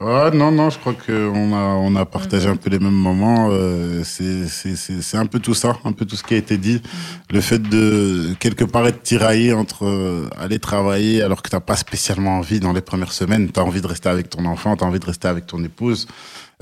Ouais, 0.00 0.30
non, 0.30 0.52
non, 0.52 0.70
je 0.70 0.78
crois 0.78 0.94
qu'on 0.94 1.52
a, 1.52 1.74
on 1.74 1.96
a 1.96 2.04
partagé 2.04 2.48
un 2.48 2.54
peu 2.54 2.70
les 2.70 2.78
mêmes 2.78 2.92
moments. 2.92 3.48
Euh, 3.50 4.04
c'est 4.04 5.16
un 5.16 5.26
peu 5.26 5.40
tout 5.40 5.54
ça, 5.54 5.76
un 5.84 5.90
peu 5.90 6.04
tout 6.04 6.14
ce 6.14 6.22
qui 6.22 6.34
a 6.34 6.36
été 6.36 6.56
dit. 6.56 6.76
Mm-hmm. 6.76 7.34
Le 7.34 7.40
fait 7.40 7.58
de, 7.58 8.34
quelque 8.38 8.64
part, 8.64 8.86
être 8.86 9.02
tiraillé 9.02 9.52
entre 9.52 9.86
euh, 9.86 10.28
aller 10.38 10.60
travailler 10.60 11.20
alors 11.20 11.42
que 11.42 11.50
t'as 11.50 11.58
pas 11.58 11.76
spécialement 11.76 12.38
envie 12.38 12.60
dans 12.60 12.72
les 12.72 12.80
premières 12.80 13.12
semaines. 13.12 13.50
T'as 13.50 13.62
envie 13.62 13.80
de 13.80 13.88
rester 13.88 14.08
avec 14.08 14.30
ton 14.30 14.44
enfant, 14.44 14.76
t'as 14.76 14.86
envie 14.86 15.00
de 15.00 15.06
rester 15.06 15.26
avec 15.26 15.46
ton 15.46 15.64
épouse. 15.64 16.06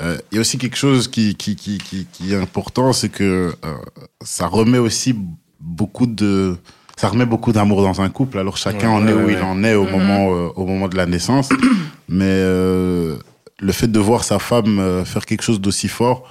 Euh, 0.01 0.16
il 0.31 0.37
y 0.37 0.38
a 0.38 0.40
aussi 0.40 0.57
quelque 0.57 0.77
chose 0.77 1.09
qui, 1.09 1.35
qui, 1.35 1.57
qui, 1.57 1.77
qui, 1.77 2.07
qui 2.11 2.33
est 2.33 2.37
important, 2.37 2.94
c'est 2.94 3.11
que 3.11 3.53
euh, 3.64 3.74
ça 4.22 4.46
remet 4.46 4.79
aussi 4.79 5.14
beaucoup 5.61 6.07
de 6.07 6.57
ça 6.99 7.09
remet 7.09 7.27
beaucoup 7.27 7.53
d'amour 7.53 7.81
dans 7.81 8.01
un 8.01 8.09
couple. 8.09 8.39
Alors 8.39 8.57
chacun 8.57 8.91
en 8.91 9.07
est 9.07 9.13
où 9.13 9.31
il 9.31 9.41
en 9.41 9.63
est 9.63 9.75
au 9.75 9.85
mhm. 9.85 9.93
moment 9.93 10.33
euh, 10.33 10.49
au 10.57 10.67
moment 10.67 10.89
de 10.89 10.97
la 10.97 11.07
naissance, 11.07 11.49
mais 12.09 12.25
euh, 12.27 13.17
le 13.61 13.73
fait 13.73 13.87
de 13.87 14.01
voir 14.01 14.25
sa 14.25 14.41
femme 14.41 14.81
euh, 14.81 15.05
faire 15.05 15.25
quelque 15.25 15.43
chose 15.43 15.61
d'aussi 15.61 15.87
fort, 15.87 16.29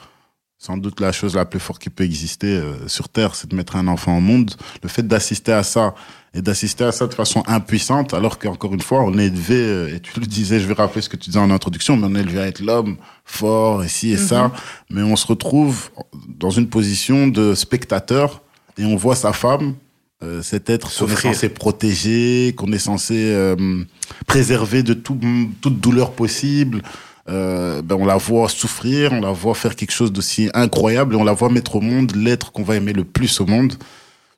sans 0.58 0.76
doute 0.76 1.00
la 1.00 1.14
chose 1.14 1.36
la 1.36 1.46
plus 1.46 1.62
forte 1.62 1.82
qui 1.82 1.90
peut 1.90 2.04
exister 2.04 2.62
sur 2.88 3.08
terre, 3.08 3.36
c'est 3.36 3.48
de 3.50 3.56
mettre 3.56 3.76
un 3.76 3.88
enfant 3.88 4.18
au 4.18 4.20
monde. 4.20 4.56
Le 4.82 4.90
fait 4.90 5.08
d'assister 5.08 5.54
à 5.54 5.64
ça 5.64 5.94
et 6.34 6.42
d'assister 6.42 6.84
à 6.84 6.92
ça 6.92 7.06
de 7.06 7.14
façon 7.14 7.44
impuissante, 7.46 8.16
alors 8.16 8.40
qu'encore 8.40 8.74
une 8.74 8.82
fois, 8.82 9.04
on 9.04 9.20
est 9.20 9.28
élevé, 9.28 9.94
et 9.94 10.00
tu 10.00 10.20
le 10.20 10.26
disais, 10.26 10.60
je 10.60 10.68
vais 10.68 10.74
rappeler 10.74 11.04
ce 11.04 11.10
que 11.10 11.16
tu 11.16 11.30
disais 11.30 11.40
en 11.40 11.52
introduction, 11.52 11.96
mais 11.96 12.08
on 12.08 12.16
est 12.16 12.22
élevé 12.22 12.40
à 12.40 12.48
être 12.48 12.62
l'homme 12.62 12.98
fort, 13.24 13.86
ici 13.86 14.12
et 14.12 14.18
ça, 14.18 14.46
mhm. 14.46 14.52
mais 14.90 15.02
on 15.04 15.16
se 15.16 15.28
retrouve 15.28 15.92
dans 16.28 16.50
une 16.50 16.68
position 16.68 17.28
de 17.28 17.54
spectateur 17.54 18.42
et 18.80 18.84
on 18.84 18.96
voit 18.96 19.16
sa 19.16 19.34
femme 19.34 19.76
euh, 20.24 20.42
cet 20.42 20.72
être 20.72 20.90
qu'on 20.98 21.08
est 21.08 21.16
censé 21.16 21.50
protéger, 21.50 22.54
qu'on 22.58 22.72
est 22.72 22.80
censé 22.80 23.14
euh, 23.16 23.84
préserver 24.26 24.82
de 24.82 24.96
tout, 24.96 25.20
toute 25.62 25.80
douleur 25.80 26.12
possible. 26.12 26.82
Euh, 27.30 27.82
ben 27.84 27.96
on 28.00 28.06
la 28.06 28.18
voit 28.18 28.50
souffrir, 28.50 29.14
on 29.14 29.22
la 29.22 29.32
voit 29.32 29.54
faire 29.54 29.76
quelque 29.76 29.92
chose 29.92 30.12
d'aussi 30.12 30.50
incroyable 30.54 31.14
et 31.14 31.18
on 31.18 31.24
la 31.24 31.34
voit 31.34 31.50
mettre 31.50 31.76
au 31.76 31.82
monde 31.82 32.16
l'être 32.16 32.52
qu'on 32.52 32.64
va 32.64 32.78
aimer 32.78 32.94
le 32.94 33.04
plus 33.04 33.42
au 33.42 33.46
monde. 33.46 33.76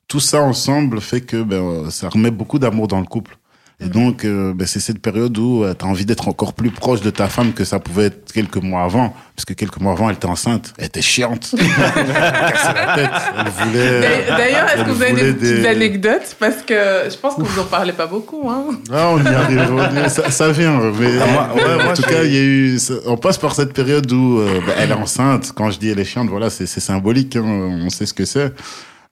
Tout 0.06 0.20
ça 0.20 0.42
ensemble 0.42 1.00
fait 1.00 1.22
que 1.22 1.42
ben, 1.42 1.88
ça 1.90 2.10
remet 2.10 2.32
beaucoup 2.32 2.58
d'amour 2.58 2.88
dans 2.88 3.00
le 3.00 3.06
couple. 3.06 3.38
Et 3.82 3.88
donc, 3.88 4.24
euh, 4.24 4.52
ben, 4.54 4.66
c'est 4.66 4.80
cette 4.80 5.00
période 5.00 5.36
où 5.38 5.64
euh, 5.64 5.74
tu 5.78 5.86
as 5.86 5.88
envie 5.88 6.04
d'être 6.04 6.28
encore 6.28 6.52
plus 6.52 6.70
proche 6.70 7.00
de 7.00 7.08
ta 7.08 7.28
femme 7.28 7.54
que 7.54 7.64
ça 7.64 7.78
pouvait 7.78 8.06
être 8.06 8.30
quelques 8.30 8.58
mois 8.58 8.82
avant. 8.82 9.14
Parce 9.34 9.46
que 9.46 9.54
quelques 9.54 9.80
mois 9.80 9.92
avant, 9.92 10.10
elle 10.10 10.16
était 10.16 10.26
enceinte. 10.26 10.74
Elle 10.76 10.86
était 10.86 11.00
chiante. 11.00 11.54
elle 11.58 11.64
la 12.74 12.94
tête. 12.94 13.10
Elle 13.38 13.48
voulait. 13.48 14.00
D'ailleurs, 14.28 14.68
est-ce 14.68 14.84
que 14.84 14.90
vous 14.90 15.02
avez 15.02 15.32
des 15.32 15.32
petites 15.32 15.66
anecdotes? 15.66 16.36
Parce 16.38 16.56
que 16.62 16.74
je 17.10 17.16
pense 17.16 17.36
que 17.36 17.42
vous 17.42 17.60
en 17.60 17.64
parlez 17.64 17.94
pas 17.94 18.06
beaucoup. 18.06 18.50
Hein. 18.50 18.64
Ah, 18.92 19.08
on 19.12 19.24
y 19.24 19.28
arrive. 19.28 20.08
ça, 20.08 20.30
ça, 20.30 20.52
vient. 20.52 20.78
Mais, 21.00 21.12
ah, 21.18 21.54
ouais, 21.54 21.90
en 21.90 21.94
tout 21.94 22.02
cas, 22.02 22.22
il 22.22 22.34
y 22.34 22.38
a 22.38 22.42
eu. 22.42 22.78
On 23.06 23.16
passe 23.16 23.38
par 23.38 23.54
cette 23.54 23.72
période 23.72 24.12
où 24.12 24.40
euh, 24.40 24.60
ben, 24.66 24.74
elle 24.78 24.90
est 24.90 24.94
enceinte. 24.94 25.52
Quand 25.54 25.70
je 25.70 25.78
dis 25.78 25.88
elle 25.88 26.00
est 26.00 26.04
chiante, 26.04 26.28
voilà, 26.28 26.50
c'est 26.50 26.66
symbolique. 26.66 27.36
Hein. 27.36 27.44
On 27.44 27.88
sait 27.88 28.04
ce 28.04 28.12
que 28.12 28.26
c'est. 28.26 28.52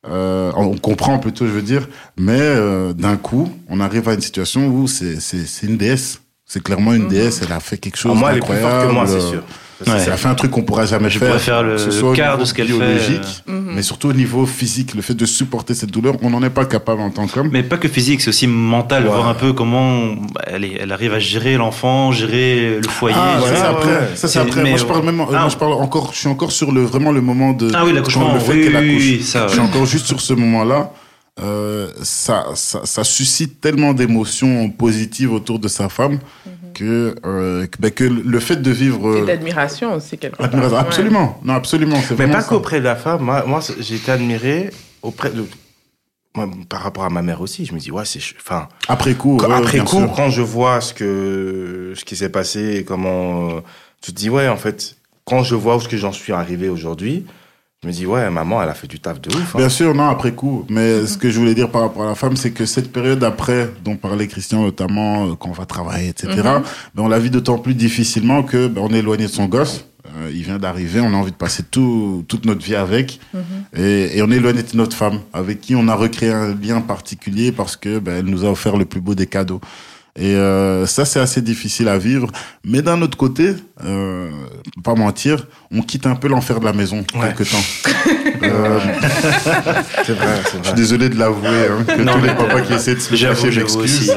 Euh, 0.06 0.52
on 0.54 0.76
comprend 0.76 1.18
plutôt, 1.18 1.46
je 1.46 1.50
veux 1.50 1.62
dire, 1.62 1.88
mais 2.16 2.38
euh, 2.38 2.92
d'un 2.92 3.16
coup, 3.16 3.52
on 3.68 3.80
arrive 3.80 4.08
à 4.08 4.14
une 4.14 4.20
situation 4.20 4.68
où 4.68 4.86
c'est 4.86 5.18
une 5.62 5.76
déesse. 5.76 6.20
C'est 6.44 6.62
clairement 6.62 6.94
une 6.94 7.04
mhm. 7.04 7.08
déesse. 7.08 7.40
Elle 7.44 7.52
a 7.52 7.60
fait 7.60 7.76
quelque 7.76 7.96
chose 7.98 8.12
d'incroyable. 8.12 8.46
Moi, 8.46 8.52
elle 8.52 8.58
est 8.58 8.60
plus 8.60 8.70
forte 8.70 8.88
que 8.88 8.92
moi, 8.92 9.06
c'est 9.06 9.20
sûr. 9.20 9.42
Ouais. 9.86 10.00
Ça 10.00 10.16
fait 10.16 10.28
un 10.28 10.34
truc 10.34 10.50
qu'on 10.50 10.62
pourra 10.62 10.86
jamais 10.86 11.08
je 11.08 11.18
faire. 11.18 11.40
faire 11.40 11.62
le, 11.62 11.78
ce 11.78 11.90
soit 11.90 12.14
quart 12.14 12.36
de 12.36 12.44
ce 12.44 12.52
qu'elle 12.54 12.68
fait. 12.68 13.20
Mhm. 13.68 13.74
Mais 13.74 13.82
surtout 13.82 14.08
au 14.08 14.12
niveau 14.12 14.46
physique, 14.46 14.94
le 14.94 15.02
fait 15.02 15.14
de 15.14 15.26
supporter 15.26 15.74
cette 15.74 15.90
douleur, 15.90 16.14
on 16.22 16.30
n'en 16.30 16.42
est 16.42 16.50
pas 16.50 16.64
capable 16.64 17.02
en 17.02 17.10
tant 17.10 17.26
qu'homme. 17.26 17.50
Mais 17.52 17.62
pas 17.62 17.76
que 17.76 17.88
physique, 17.88 18.20
c'est 18.22 18.30
aussi 18.30 18.46
mental, 18.46 19.04
voir 19.04 19.28
un 19.28 19.34
peu 19.34 19.52
comment 19.52 20.14
elle, 20.46 20.64
est, 20.64 20.78
elle 20.80 20.92
arrive 20.92 21.12
à 21.12 21.18
gérer 21.18 21.56
l'enfant, 21.56 22.10
gérer 22.12 22.80
le 22.80 22.88
foyer. 22.88 23.16
Ah, 23.18 23.40
ça 23.40 23.54
c'est 23.54 23.66
après. 23.66 24.16
Ça 24.16 24.28
c'est 24.28 24.38
après. 24.38 24.64
Moi 24.64 24.78
je 24.78 24.84
parle 24.84 25.04
même, 25.04 25.20
ah. 25.20 25.40
moi 25.40 25.48
je 25.48 25.56
parle 25.56 25.74
encore, 25.74 26.12
je 26.12 26.18
suis 26.18 26.28
encore 26.28 26.52
sur 26.52 26.72
le 26.72 26.82
vraiment 26.82 27.12
le 27.12 27.20
moment 27.20 27.52
de. 27.52 27.70
Ah 27.74 27.84
oui, 27.84 27.92
l'accouchement. 27.92 28.34
Le 28.34 28.40
fait 28.40 28.52
oui, 28.52 28.64
qu'elle 28.64 28.76
accouche. 28.76 29.20
ça, 29.20 29.46
je 29.48 29.52
suis 29.52 29.60
encore 29.60 29.86
juste 29.86 30.06
sur 30.06 30.20
ce 30.20 30.32
moment-là. 30.32 30.92
Euh, 31.40 31.88
ça, 32.02 32.46
ça, 32.54 32.80
ça, 32.84 33.04
suscite 33.04 33.60
tellement 33.60 33.94
d'émotions 33.94 34.68
positives 34.70 35.32
autour 35.32 35.60
de 35.60 35.68
sa 35.68 35.88
femme 35.88 36.14
mhm. 36.14 36.52
Que, 36.78 37.14
euh, 37.26 37.66
que, 37.66 37.78
ben, 37.78 37.90
que, 37.90 38.04
le 38.04 38.40
fait 38.40 38.56
de 38.56 38.70
vivre. 38.70 39.16
Et 39.16 39.26
d'admiration 39.26 39.94
aussi, 39.94 40.16
quelque 40.16 40.36
part. 40.36 40.74
Absolument, 40.74 41.40
non, 41.44 41.54
absolument. 41.54 41.98
Mais 42.18 42.28
pas 42.28 42.42
qu'auprès 42.42 42.78
de 42.78 42.84
la 42.84 42.96
femme. 42.96 43.22
Moi, 43.22 43.44
moi 43.46 43.60
j'ai 43.80 43.96
été 43.96 44.12
admiré 44.12 44.70
auprès 45.02 45.30
de. 45.30 45.44
Moi, 46.36 46.48
par 46.68 46.82
rapport 46.82 47.04
à 47.04 47.10
ma 47.10 47.22
mère 47.22 47.40
aussi, 47.40 47.64
je 47.64 47.74
me 47.74 47.80
dis, 47.80 47.90
ouais, 47.90 48.04
c'est. 48.04 48.20
Enfin. 48.38 48.68
Après 48.86 49.14
coup, 49.14 49.38
après 49.50 49.78
coup, 49.78 50.06
quand 50.14 50.30
je 50.30 50.42
vois 50.42 50.80
ce, 50.80 50.94
que, 50.94 51.94
ce 51.96 52.04
qui 52.04 52.16
s'est 52.16 52.28
passé 52.28 52.76
et 52.76 52.84
comment. 52.84 53.48
Euh, 53.48 53.60
tu 54.00 54.12
te 54.12 54.16
dis, 54.16 54.30
ouais, 54.30 54.46
en 54.46 54.56
fait, 54.56 54.96
quand 55.24 55.42
je 55.42 55.56
vois 55.56 55.76
où 55.76 55.80
ce 55.80 55.88
que 55.88 55.96
j'en 55.96 56.12
suis 56.12 56.32
arrivé 56.32 56.68
aujourd'hui, 56.68 57.26
je 57.84 57.86
me 57.86 57.92
dis, 57.92 58.06
ouais, 58.06 58.28
maman, 58.28 58.60
elle 58.60 58.68
a 58.70 58.74
fait 58.74 58.88
du 58.88 58.98
taf 58.98 59.20
de 59.20 59.32
ouf. 59.32 59.54
Hein. 59.54 59.58
Bien 59.58 59.68
sûr, 59.68 59.94
non, 59.94 60.08
après 60.08 60.32
coup. 60.32 60.66
Mais 60.68 61.06
ce 61.06 61.16
que 61.16 61.30
je 61.30 61.38
voulais 61.38 61.54
dire 61.54 61.70
par 61.70 61.82
rapport 61.82 62.02
à 62.02 62.06
la 62.06 62.14
femme, 62.16 62.36
c'est 62.36 62.50
que 62.50 62.66
cette 62.66 62.90
période 62.92 63.22
après, 63.22 63.70
dont 63.84 63.94
parlait 63.94 64.26
Christian 64.26 64.62
notamment, 64.62 65.28
euh, 65.28 65.34
quand 65.38 65.50
on 65.50 65.52
va 65.52 65.64
travailler, 65.64 66.08
etc., 66.08 66.32
mhm. 66.36 66.62
ben, 66.96 67.02
on 67.04 67.08
la 67.08 67.20
vit 67.20 67.30
d'autant 67.30 67.56
plus 67.58 67.74
difficilement 67.74 68.42
que 68.42 68.66
ben, 68.66 68.82
on 68.84 68.92
est 68.92 68.98
éloigné 68.98 69.26
de 69.26 69.30
son 69.30 69.46
gosse. 69.46 69.84
Euh, 70.16 70.28
il 70.34 70.42
vient 70.42 70.58
d'arriver, 70.58 71.00
on 71.00 71.12
a 71.12 71.16
envie 71.16 71.30
de 71.30 71.36
passer 71.36 71.62
tout, 71.62 72.24
toute 72.26 72.46
notre 72.46 72.64
vie 72.64 72.74
avec. 72.74 73.20
Mhm. 73.32 73.42
et, 73.76 74.18
et, 74.18 74.22
on 74.22 74.30
est 74.32 74.36
éloigné 74.38 74.64
de 74.64 74.76
notre 74.76 74.96
femme, 74.96 75.20
avec 75.32 75.60
qui 75.60 75.76
on 75.76 75.86
a 75.86 75.94
recréé 75.94 76.32
un 76.32 76.56
lien 76.56 76.80
particulier 76.80 77.52
parce 77.52 77.76
que 77.76 78.00
ben, 78.00 78.16
elle 78.18 78.26
nous 78.26 78.44
a 78.44 78.50
offert 78.50 78.76
le 78.76 78.86
plus 78.86 79.00
beau 79.00 79.14
des 79.14 79.26
cadeaux. 79.26 79.60
Et 80.20 80.34
euh, 80.34 80.84
ça, 80.86 81.04
c'est 81.04 81.20
assez 81.20 81.40
difficile 81.40 81.88
à 81.88 81.96
vivre. 81.96 82.28
Mais 82.64 82.82
d'un 82.82 83.00
autre 83.02 83.16
côté, 83.16 83.54
euh, 83.84 84.30
pas 84.82 84.94
mentir, 84.94 85.46
on 85.70 85.80
quitte 85.80 86.06
un 86.06 86.16
peu 86.16 86.26
l'enfer 86.26 86.58
de 86.58 86.64
la 86.64 86.72
maison 86.72 87.04
ouais. 87.14 87.28
quelque 87.28 87.44
temps. 87.44 87.62
euh, 88.42 88.80
c'est 90.04 90.12
vrai, 90.14 90.42
Je 90.60 90.66
suis 90.66 90.74
désolé 90.74 91.08
de 91.08 91.16
l'avouer, 91.16 91.48
hein, 91.48 91.84
que 91.86 92.02
tous 92.02 92.24
les 92.24 92.34
papas 92.34 92.60
qui 92.62 92.72
essaient 92.72 92.96
de 92.96 93.00
se 93.00 93.14
cacher 93.14 93.50
m'excusent. 93.50 94.12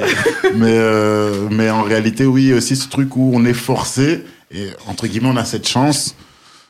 mais, 0.56 0.74
euh, 0.76 1.48
mais 1.52 1.70
en 1.70 1.84
réalité, 1.84 2.26
oui, 2.26 2.44
il 2.44 2.50
y 2.50 2.54
a 2.54 2.56
aussi 2.56 2.76
ce 2.76 2.90
truc 2.90 3.16
où 3.16 3.32
on 3.34 3.46
est 3.46 3.54
forcé, 3.54 4.26
et 4.52 4.70
entre 4.88 5.06
guillemets, 5.06 5.30
on 5.32 5.38
a 5.38 5.46
cette 5.46 5.68
chance. 5.68 6.16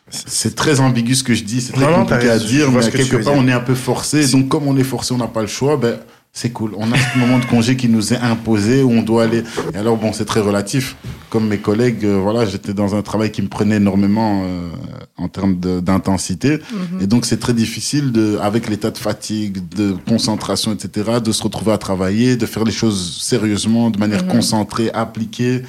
C'est 0.10 0.56
très 0.56 0.82
ambigu 0.82 1.16
ce 1.16 1.24
que 1.24 1.34
je 1.34 1.46
dis, 1.46 1.62
c'est 1.62 1.72
très 1.72 1.86
compliqué 1.86 2.30
à 2.30 2.38
dire, 2.38 2.70
mais 2.70 2.90
quelque 2.90 3.16
part, 3.16 3.34
on 3.34 3.48
est 3.48 3.54
un 3.54 3.62
peu 3.62 3.76
forcé. 3.76 4.28
Donc, 4.28 4.50
comme 4.50 4.68
on 4.68 4.76
est 4.76 4.84
forcé, 4.84 5.14
on 5.14 5.18
n'a 5.18 5.28
pas 5.28 5.42
le 5.42 5.48
choix, 5.48 5.78
ben, 5.78 5.96
c'est 6.34 6.52
cool. 6.52 6.72
On 6.78 6.92
a 6.92 6.98
ce 6.98 7.18
moment 7.18 7.40
de 7.40 7.46
congé 7.46 7.76
qui 7.76 7.90
nous 7.90 8.14
est 8.14 8.18
imposé 8.18 8.84
où 8.84 8.92
on 8.92 9.02
doit 9.02 9.24
aller. 9.24 9.44
Et 9.74 9.78
alors 9.78 9.98
bon, 9.98 10.14
c'est 10.14 10.26
très 10.26 10.40
relatif. 10.40 10.96
Comme 11.30 11.48
mes 11.48 11.58
collègues, 11.58 12.06
euh, 12.06 12.20
voilà, 12.22 12.46
j'étais 12.46 12.74
dans 12.74 12.96
un 12.96 13.02
travail 13.02 13.32
qui 13.32 13.42
me 13.42 13.48
prenait 13.48 13.78
énormément 13.78 14.44
euh, 14.44 14.70
en 15.18 15.28
termes 15.28 15.56
d'intensité, 15.60 16.58
mhm. 16.74 17.02
et 17.02 17.08
donc 17.08 17.26
c'est 17.26 17.40
très 17.40 17.54
difficile 17.54 18.12
de, 18.12 18.38
avec 18.42 18.70
l'état 18.70 18.92
de 18.92 18.98
fatigue, 18.98 19.70
de 19.70 19.96
concentration, 20.08 20.74
etc., 20.74 21.20
de 21.24 21.32
se 21.32 21.44
retrouver 21.44 21.72
à 21.72 21.78
travailler, 21.78 22.36
de 22.36 22.46
faire 22.46 22.64
les 22.64 22.72
choses 22.72 23.22
sérieusement, 23.22 23.92
de 23.92 24.00
manière 24.00 24.24
mhm. 24.24 24.32
concentrée, 24.32 24.90
appliquée, 24.94 25.62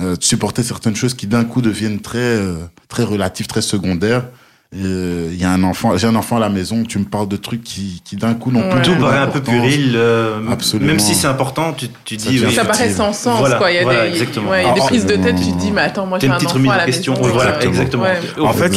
euh, 0.00 0.16
de 0.16 0.22
supporter 0.22 0.62
certaines 0.62 0.96
choses 0.96 1.14
qui 1.14 1.26
d'un 1.26 1.44
coup 1.44 1.60
deviennent 1.60 2.00
très 2.00 2.18
euh, 2.18 2.54
très 2.88 3.04
relatives, 3.04 3.46
très 3.46 3.60
secondaires. 3.60 4.24
Il 4.72 4.86
euh, 4.86 5.34
y 5.34 5.42
a 5.42 5.50
un 5.50 5.64
enfant, 5.64 5.96
j'ai 5.96 6.06
un 6.06 6.14
enfant 6.14 6.36
à 6.36 6.38
la 6.38 6.48
maison, 6.48 6.84
tu 6.84 7.00
me 7.00 7.04
parles 7.04 7.26
de 7.26 7.36
trucs 7.36 7.64
qui, 7.64 8.00
qui 8.04 8.14
d'un 8.14 8.34
coup 8.34 8.52
n'ont 8.52 8.70
plus 8.70 8.82
Tout 8.82 8.94
paraît 9.00 9.18
un 9.18 9.26
peu 9.26 9.42
puéril, 9.42 9.94
euh, 9.96 10.38
même 10.80 11.00
si 11.00 11.16
c'est 11.16 11.26
important, 11.26 11.72
tu, 11.72 11.88
tu 12.04 12.16
dis. 12.16 12.38
Ça, 12.38 12.50
ça 12.52 12.64
paraît 12.64 12.90
sans 12.90 13.12
sens, 13.12 13.52
quoi. 13.58 13.72
Il 13.72 13.74
y 13.74 13.78
a 13.78 13.84
des, 13.84 14.10
exactement. 14.10 14.50
Ouais, 14.50 14.62
il 14.62 14.68
y 14.68 14.70
a 14.70 14.74
des 14.74 14.80
prises 14.80 15.06
de 15.06 15.16
tête, 15.16 15.34
tu 15.34 15.52
te 15.52 15.58
dis, 15.58 15.72
mais 15.72 15.80
attends, 15.80 16.06
moi 16.06 16.20
j'ai 16.20 16.28
un 16.28 16.36
enfant 16.36 16.70
à 16.70 16.76
la 16.76 16.86
question. 16.86 17.14
maison. 17.14 17.32
Voilà, 17.32 17.60
exactement. 17.64 18.06
En 18.38 18.52
fait, 18.52 18.72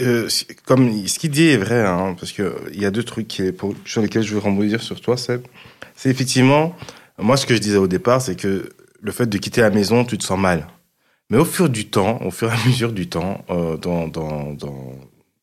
euh, 0.00 0.28
comme 0.64 1.06
ce 1.06 1.18
qu'il 1.20 1.30
dit 1.30 1.50
est 1.50 1.56
vrai, 1.56 1.86
hein, 1.86 2.16
parce 2.18 2.32
que 2.32 2.56
il 2.74 2.82
y 2.82 2.84
a 2.84 2.90
deux 2.90 3.04
trucs 3.04 3.28
qui, 3.28 3.52
pour, 3.52 3.74
sur 3.84 4.02
lesquels 4.02 4.24
je 4.24 4.34
veux 4.34 4.40
rebondir 4.40 4.82
sur 4.82 5.00
toi, 5.00 5.16
c'est, 5.16 5.40
c'est 5.94 6.10
effectivement, 6.10 6.74
moi 7.16 7.36
ce 7.36 7.46
que 7.46 7.54
je 7.54 7.60
disais 7.60 7.78
au 7.78 7.86
départ, 7.86 8.20
c'est 8.20 8.34
que 8.34 8.70
le 9.00 9.12
fait 9.12 9.26
de 9.26 9.38
quitter 9.38 9.60
la 9.60 9.70
maison, 9.70 10.04
tu 10.04 10.18
te 10.18 10.24
sens 10.24 10.38
mal. 10.38 10.66
Mais 11.30 11.38
au 11.38 11.44
fur 11.44 11.68
du 11.68 11.86
temps, 11.88 12.20
au 12.24 12.30
fur 12.30 12.48
et 12.52 12.52
à 12.52 12.66
mesure 12.66 12.92
du 12.92 13.08
temps, 13.08 13.44
euh, 13.50 13.76
dans, 13.76 14.08
dans, 14.08 14.52
dans, 14.52 14.94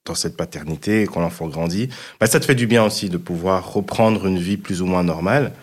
dans, 0.05 0.15
cette 0.15 0.37
paternité, 0.37 1.07
quand 1.11 1.19
l'enfant 1.21 1.47
grandit, 1.47 1.89
bah, 2.19 2.27
ça 2.27 2.39
te 2.39 2.45
fait 2.45 2.55
du 2.55 2.67
bien 2.67 2.85
aussi 2.85 3.09
de 3.09 3.17
pouvoir 3.17 3.73
reprendre 3.73 4.27
une 4.27 4.39
vie 4.39 4.57
plus 4.57 4.81
ou 4.81 4.85
moins 4.85 5.03
normale, 5.03 5.53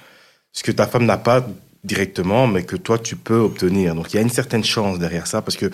ce 0.53 0.62
que 0.62 0.73
ta 0.73 0.87
femme 0.87 1.07
n'a 1.07 1.18
pas 1.18 1.47
directement, 1.85 2.47
mais 2.47 2.64
que 2.64 2.77
toi, 2.77 2.99
tu 2.99 3.16
peux 3.16 3.39
obtenir. 3.39 3.95
Donc, 3.95 4.12
il 4.12 4.16
y 4.16 4.18
a 4.18 4.23
une 4.23 4.31
certaine 4.31 4.64
chance 4.64 4.99
derrière 4.99 5.27
ça, 5.27 5.41
parce 5.41 5.57
que 5.57 5.71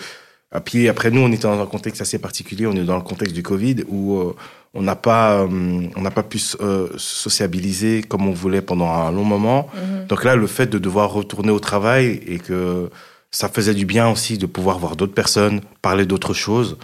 puis 0.63 0.87
après 0.87 1.11
nous, 1.11 1.21
on 1.21 1.31
était 1.31 1.43
dans 1.43 1.61
un 1.61 1.65
contexte 1.65 2.01
assez 2.01 2.19
particulier. 2.19 2.67
On 2.67 2.73
est 2.73 2.83
dans 2.83 2.95
le 2.95 3.03
contexte 3.03 3.35
du 3.35 3.43
Covid 3.43 3.83
où 3.89 4.17
euh, 4.17 4.35
on 4.73 4.81
n'a 4.81 4.95
pas, 4.95 5.41
euh, 5.41 5.87
on 5.95 6.01
n'a 6.01 6.11
pas 6.11 6.23
pu 6.23 6.39
euh, 6.61 6.87
sociabiliser 6.97 8.01
comme 8.01 8.27
on 8.27 8.31
voulait 8.31 8.61
pendant 8.61 8.89
un 8.89 9.11
long 9.11 9.25
moment. 9.25 9.69
Mm-hmm. 9.75 10.07
Donc 10.07 10.23
là, 10.23 10.35
le 10.35 10.47
fait 10.47 10.67
de 10.67 10.77
devoir 10.77 11.11
retourner 11.11 11.51
au 11.51 11.59
travail 11.59 12.21
et 12.25 12.39
que 12.39 12.89
ça 13.31 13.49
faisait 13.49 13.73
du 13.73 13.85
bien 13.85 14.09
aussi 14.09 14.37
de 14.37 14.45
pouvoir 14.45 14.79
voir 14.79 14.95
d'autres 14.95 15.13
personnes, 15.13 15.61
parler 15.81 16.05
d'autres 16.05 16.33
choses 16.33 16.77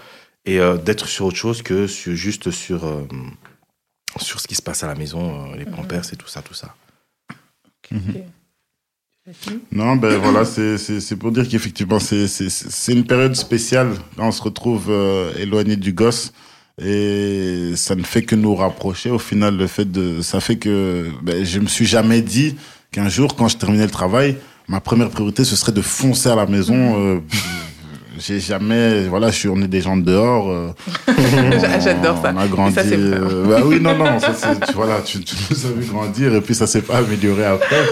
et 0.46 0.60
euh, 0.60 0.78
d'être 0.78 1.08
sur 1.08 1.26
autre 1.26 1.38
chose 1.38 1.62
que 1.62 1.88
sur, 1.88 2.16
juste 2.16 2.52
sur, 2.52 2.86
euh, 2.86 3.08
sur 4.18 4.40
ce 4.40 4.48
qui 4.48 4.56
se 4.56 4.62
passe 4.62 4.84
à 4.84 4.88
la 4.88 4.96
maison, 4.96 5.52
euh, 5.52 5.56
les 5.56 5.66
mhm. 5.66 5.76
pampers 5.76 6.12
et 6.12 6.16
tout 6.16 6.28
ça, 6.28 6.42
tout 6.42 6.54
ça. 6.54 6.76
Mhm. 7.92 8.24
Non, 9.72 9.96
ben 9.96 10.18
voilà, 10.18 10.44
c'est 10.44 11.16
pour 11.16 11.32
dire 11.32 11.48
qu'effectivement, 11.48 12.00
c'est 12.00 12.92
une 12.92 13.06
période 13.06 13.36
spéciale. 13.36 13.94
on 14.18 14.34
se 14.34 14.42
retrouve 14.42 14.92
éloigné 15.38 15.78
du 15.78 15.94
gosse 15.94 16.34
et 16.82 17.72
ça 17.78 17.96
ne 17.96 18.04
fait 18.04 18.24
que 18.24 18.36
nous 18.36 18.54
rapprocher. 18.54 19.12
Au 19.12 19.20
final, 19.20 19.56
le 19.56 19.68
fait 19.68 19.90
de, 19.90 20.22
ça 20.22 20.42
fait 20.42 20.58
que 20.58 21.10
ben, 21.22 21.46
je 21.46 21.60
me 21.60 21.68
suis 21.68 21.86
jamais 21.86 22.22
dit 22.22 22.58
qu'un 22.92 23.08
jour, 23.08 23.38
quand 23.38 23.48
je 23.48 23.56
terminais 23.56 23.86
le 23.86 23.92
travail, 23.92 24.36
ma 24.68 24.80
première 24.80 25.10
priorité, 25.10 25.44
ce 25.44 25.56
serait 25.56 25.72
de 25.72 25.82
foncer 25.82 26.30
à 26.30 26.36
la 26.36 26.46
maison. 26.46 26.76
Euh, 26.98 27.20
j'ai 28.20 28.40
jamais, 28.40 29.08
voilà, 29.08 29.32
je 29.32 29.38
suis, 29.38 29.50
on 29.50 29.62
est 29.62 29.68
des 29.68 29.82
gens 29.82 29.98
de 29.98 30.04
dehors. 30.04 30.50
Euh, 30.50 30.72
J'adore 31.84 32.22
ça. 32.22 32.34
On 32.36 32.40
a 32.40 32.48
grandi. 32.48 32.76
Ça, 32.76 32.82
euh, 32.82 33.46
bah 33.48 33.62
oui, 33.66 33.80
non, 33.80 33.98
non, 33.98 34.20
ça, 34.20 34.56
tu, 34.56 34.74
voilà, 34.74 35.02
tu, 35.02 35.24
tu, 35.24 35.36
nous 35.50 35.66
as 35.66 35.70
vu 35.70 35.86
grandir 35.86 36.34
et 36.36 36.42
puis 36.42 36.56
ça 36.56 36.68
s'est 36.68 36.82
pas 36.82 36.98
amélioré 36.98 37.46
après. 37.46 37.84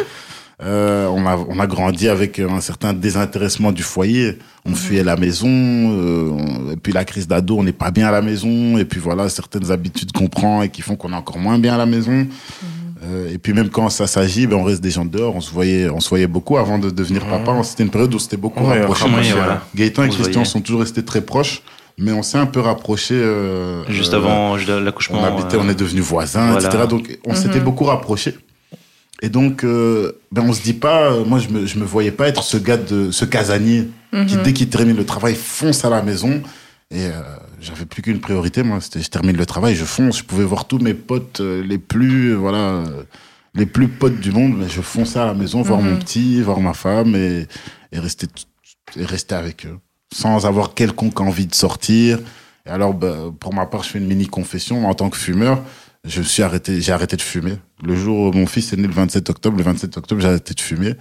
Euh, 0.64 1.08
on, 1.08 1.26
a, 1.26 1.38
on 1.38 1.60
a 1.60 1.66
grandi 1.66 2.08
avec 2.08 2.40
un 2.40 2.62
certain 2.62 2.94
désintéressement 2.94 3.72
du 3.72 3.82
foyer. 3.82 4.38
On 4.64 4.70
mhm. 4.70 4.76
fuyait 4.76 5.04
la 5.04 5.16
maison, 5.16 5.48
euh, 5.50 6.74
et 6.74 6.78
puis 6.78 6.94
la 6.94 7.04
crise 7.04 7.28
d'ado, 7.28 7.58
on 7.58 7.64
n'est 7.64 7.72
pas 7.72 7.90
bien 7.90 8.08
à 8.08 8.12
la 8.12 8.22
maison, 8.22 8.78
et 8.78 8.86
puis 8.86 9.00
voilà, 9.00 9.28
certaines 9.28 9.72
habitudes 9.72 10.12
qu'on 10.12 10.28
prend 10.28 10.62
et 10.62 10.70
qui 10.70 10.84
font 10.84 10.96
qu'on 10.96 11.14
est 11.14 11.16
encore 11.16 11.40
moins 11.40 11.58
bien 11.58 11.74
à 11.74 11.78
la 11.78 11.88
maison. 11.88 12.12
Mhm. 12.12 12.28
Et 13.02 13.38
puis 13.38 13.54
même 13.54 13.70
quand 13.70 13.90
ça 13.90 14.06
s'agit, 14.06 14.46
ben 14.48 14.58
on 14.58 14.64
reste 14.64 14.82
des 14.82 14.92
gens 14.92 15.06
dehors. 15.06 15.36
On 15.36 15.42
se 15.42 15.52
voyait, 15.52 15.90
on 15.90 16.00
se 16.00 16.10
voyait 16.10 16.28
beaucoup 16.28 16.58
avant 16.58 16.78
de 16.78 16.90
devenir 16.90 17.26
papa. 17.26 17.64
C'était 17.64 17.84
une 17.84 17.90
période 17.90 18.14
où 18.14 18.20
c'était 18.20 18.38
beaucoup 18.38 18.64
rapproché. 18.64 19.06
Gaëtan 19.76 20.04
et 20.04 20.10
Christian 20.10 20.46
sont 20.46 20.62
toujours 20.62 20.82
restés 20.82 21.04
très 21.04 21.22
proches, 21.22 21.64
mais 21.98 22.12
on 22.12 22.22
s'est 22.22 22.38
un 22.38 22.46
peu 22.46 22.60
rapproché. 22.60 23.16
Euh, 23.16 23.84
Juste 23.90 24.14
avant 24.14 24.56
euh, 24.56 24.80
l'accouchement. 24.80 25.20
On 25.20 25.24
habitait, 25.24 25.58
on 25.58 25.68
est 25.68 25.80
devenus 25.80 26.04
voisins, 26.04 26.56
etc. 26.56 26.86
Donc 26.88 27.18
on 27.26 27.34
s'était 27.34 27.60
mhm. 27.60 27.66
beaucoup 27.66 27.86
rapprochés. 27.86 28.38
Et 29.24 29.30
donc, 29.30 29.64
ben 29.64 30.44
on 30.44 30.54
se 30.54 30.62
dit 30.62 30.74
pas, 30.74 31.16
moi 31.26 31.40
je 31.40 31.50
me, 31.50 31.66
je 31.66 31.78
me 31.78 31.86
voyais 31.86 32.12
pas 32.12 32.28
être 32.28 32.44
ce 32.44 32.58
gars 32.58 32.78
de, 32.78 33.12
ce 33.12 33.26
casanier 33.26 33.88
qui 34.12 34.36
mhm. 34.36 34.44
dès 34.44 34.54
qu'il 34.54 34.70
termine 34.70 34.98
le 34.98 35.06
travail 35.06 35.36
fonce 35.36 35.86
à 35.86 35.90
la 35.90 36.02
maison 36.02 36.42
et 36.92 37.06
euh, 37.06 37.22
j'avais 37.62 37.86
plus 37.86 38.02
qu'une 38.02 38.20
priorité, 38.20 38.64
moi. 38.64 38.82
C'était, 38.82 39.02
je 39.02 39.10
termine 39.10 39.38
le 39.38 39.46
travail, 39.46 39.76
je 39.76 39.86
fonce. 39.86 40.20
Je 40.20 40.24
pouvais 40.24 40.44
voir 40.44 40.68
tous 40.68 40.80
mes 40.80 40.94
potes 40.94 41.42
euh, 41.42 41.64
les 41.64 41.78
plus, 41.78 42.32
euh, 42.32 42.36
voilà, 42.36 42.84
les 43.54 43.66
plus 43.66 43.88
potes 43.88 44.20
du 44.20 44.32
monde. 44.32 44.58
Mais 44.58 44.68
je 44.68 44.82
fonçais 44.82 45.20
à 45.20 45.26
la 45.26 45.34
maison, 45.34 45.62
voir 45.62 45.82
mon 45.82 45.92
mhm. 45.92 46.00
petit, 46.00 46.42
voir 46.42 46.60
ma 46.60 46.74
femme 46.74 47.16
et, 47.16 47.48
et 47.92 48.00
rester, 48.00 48.28
et 48.98 49.06
rester 49.06 49.36
avec 49.36 49.66
eux. 49.66 49.78
Sans 50.14 50.46
avoir 50.46 50.74
quelconque 50.74 51.22
envie 51.22 51.48
de 51.48 51.56
sortir. 51.56 52.20
Et 52.66 52.70
alors, 52.70 52.94
bah, 52.94 53.16
pour 53.40 53.54
ma 53.54 53.66
part, 53.66 53.84
je 53.84 53.90
fais 53.90 54.00
une 54.00 54.08
mini 54.08 54.28
confession. 54.28 54.88
En 54.88 54.94
tant 54.94 55.10
que 55.10 55.18
fumeur, 55.18 55.64
je 56.04 56.22
suis 56.22 56.44
arrêté, 56.44 56.82
j'ai 56.82 56.92
arrêté 56.92 57.16
de 57.16 57.22
fumer. 57.22 57.58
Le 57.84 57.96
jour 57.96 58.30
où 58.30 58.32
mon 58.32 58.48
fils 58.48 58.74
est 58.74 58.78
né 58.78 58.88
le 58.88 58.94
27 58.94 59.30
octobre, 59.30 59.58
le 59.58 59.64
27 59.64 59.98
octobre, 59.98 60.22
j'ai 60.22 60.28
arrêté 60.28 60.54
de 60.54 60.60
fumer. 60.60 60.96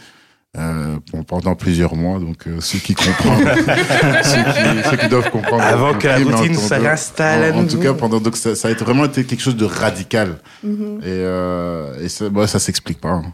Euh, 0.59 0.96
pendant 1.28 1.55
plusieurs 1.55 1.94
mois. 1.94 2.18
Donc, 2.18 2.48
euh, 2.48 2.61
ceux 2.61 2.80
qui 2.80 2.94
comprennent, 2.94 3.46
ceux, 4.24 4.96
qui, 4.96 5.09
doivent 5.09 5.30
comprendre. 5.30 5.62
Avant 5.62 5.94
que 5.94 6.09
la 6.09 6.18
routine 6.18 6.55
s'installe. 6.55 7.55
En, 7.55 7.61
en, 7.61 7.66
tout 7.66 7.78
cas, 7.78 7.94
pendant 7.94 8.18
donc 8.18 8.36
ça, 8.36 8.57
ça, 8.57 8.66
a 8.66 8.72
été 8.72 8.84
vraiment 8.84 9.05
été 9.05 9.22
quelque 9.22 9.42
chose 9.42 9.55
de 9.55 9.64
radical. 9.64 10.38
Mm-hmm. 10.66 11.03
Et, 11.03 11.05
euh, 11.07 12.03
et 12.03 12.09
ça, 12.09 12.28
bah, 12.30 12.48
ça 12.48 12.59
s'explique 12.59 13.01
pas. 13.01 13.11
Hein. 13.11 13.32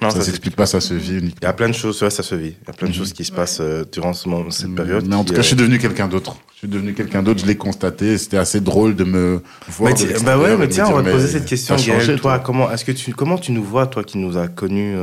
Non, 0.00 0.10
ça, 0.10 0.20
s'explique 0.20 0.54
pas, 0.54 0.66
ça 0.66 0.80
se 0.80 0.94
vit 0.94 1.14
uniquement. 1.14 1.38
Il 1.42 1.46
y 1.46 1.48
a 1.48 1.52
plein 1.52 1.68
de 1.68 1.74
choses, 1.74 2.00
ouais, 2.00 2.10
ça 2.10 2.22
se 2.22 2.36
vit. 2.36 2.54
Il 2.62 2.68
y 2.68 2.70
a 2.70 2.72
plein 2.72 2.86
de 2.86 2.92
mm-hmm. 2.92 2.96
choses 2.96 3.12
qui 3.12 3.24
se 3.24 3.32
passent 3.32 3.60
euh, 3.60 3.84
durant 3.90 4.12
ce 4.12 4.28
moment, 4.28 4.50
cette 4.50 4.74
période. 4.76 5.04
Mais 5.08 5.16
en 5.16 5.24
tout 5.24 5.34
cas, 5.34 5.42
je 5.42 5.48
suis 5.48 5.56
devenu 5.56 5.80
quelqu'un 5.80 6.06
d'autre. 6.06 6.36
Je 6.54 6.58
suis 6.58 6.68
devenu 6.68 6.94
quelqu'un 6.94 7.24
d'autre, 7.24 7.40
je 7.40 7.46
l'ai 7.46 7.56
constaté. 7.56 8.18
C'était 8.18 8.36
assez 8.36 8.60
drôle 8.60 8.94
de 8.94 9.02
me 9.02 9.42
voir. 9.68 9.92
bah 10.24 10.38
ouais, 10.38 10.56
mais 10.56 10.68
tiens, 10.68 10.86
on 10.86 10.92
va 10.92 11.02
te 11.02 11.10
poser 11.10 11.26
cette 11.26 11.46
question, 11.46 11.74
Gaël. 11.74 12.20
Toi, 12.20 12.38
comment, 12.38 12.70
est-ce 12.70 12.84
que 12.84 12.92
tu, 12.92 13.12
comment 13.12 13.36
tu 13.36 13.50
nous 13.50 13.64
vois, 13.64 13.88
toi 13.88 14.04
qui 14.04 14.18
nous 14.18 14.36
as 14.36 14.46
connus 14.46 14.94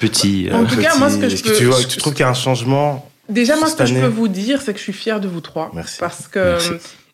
petit. 0.00 0.48
En 0.52 0.64
tout 0.64 0.76
cas, 0.76 0.96
moi, 0.96 1.10
ce 1.10 1.18
que 1.18 1.28
je 1.28 1.42
peux. 1.42 1.52
tu, 1.52 1.88
tu 1.88 1.96
trouves 1.98 2.14
qu'il 2.14 2.22
y 2.22 2.26
a 2.26 2.30
un 2.30 2.34
changement 2.34 3.10
Déjà, 3.28 3.56
moi, 3.56 3.68
ce 3.68 3.76
que 3.76 3.86
je 3.86 3.94
peux 3.94 4.06
vous 4.06 4.28
dire, 4.28 4.62
c'est 4.62 4.72
que 4.72 4.78
je 4.78 4.84
suis 4.84 4.92
fière 4.92 5.20
de 5.20 5.28
vous 5.28 5.40
trois. 5.40 5.70
Merci. 5.74 5.98
Parce 5.98 6.28
que 6.28 6.58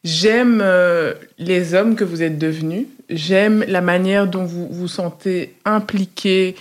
j'aime 0.05 0.61
euh, 0.62 1.14
les 1.39 1.74
hommes 1.74 1.97
que 1.97 2.05
vous 2.05 2.22
êtes 2.22 2.39
devenus. 2.39 2.87
J'aime 3.09 3.64
la 3.66 3.80
manière 3.80 4.26
dont 4.26 4.45
vous 4.45 4.68
vous 4.70 4.89
sentez 4.89 5.55
impliqué 5.64 6.55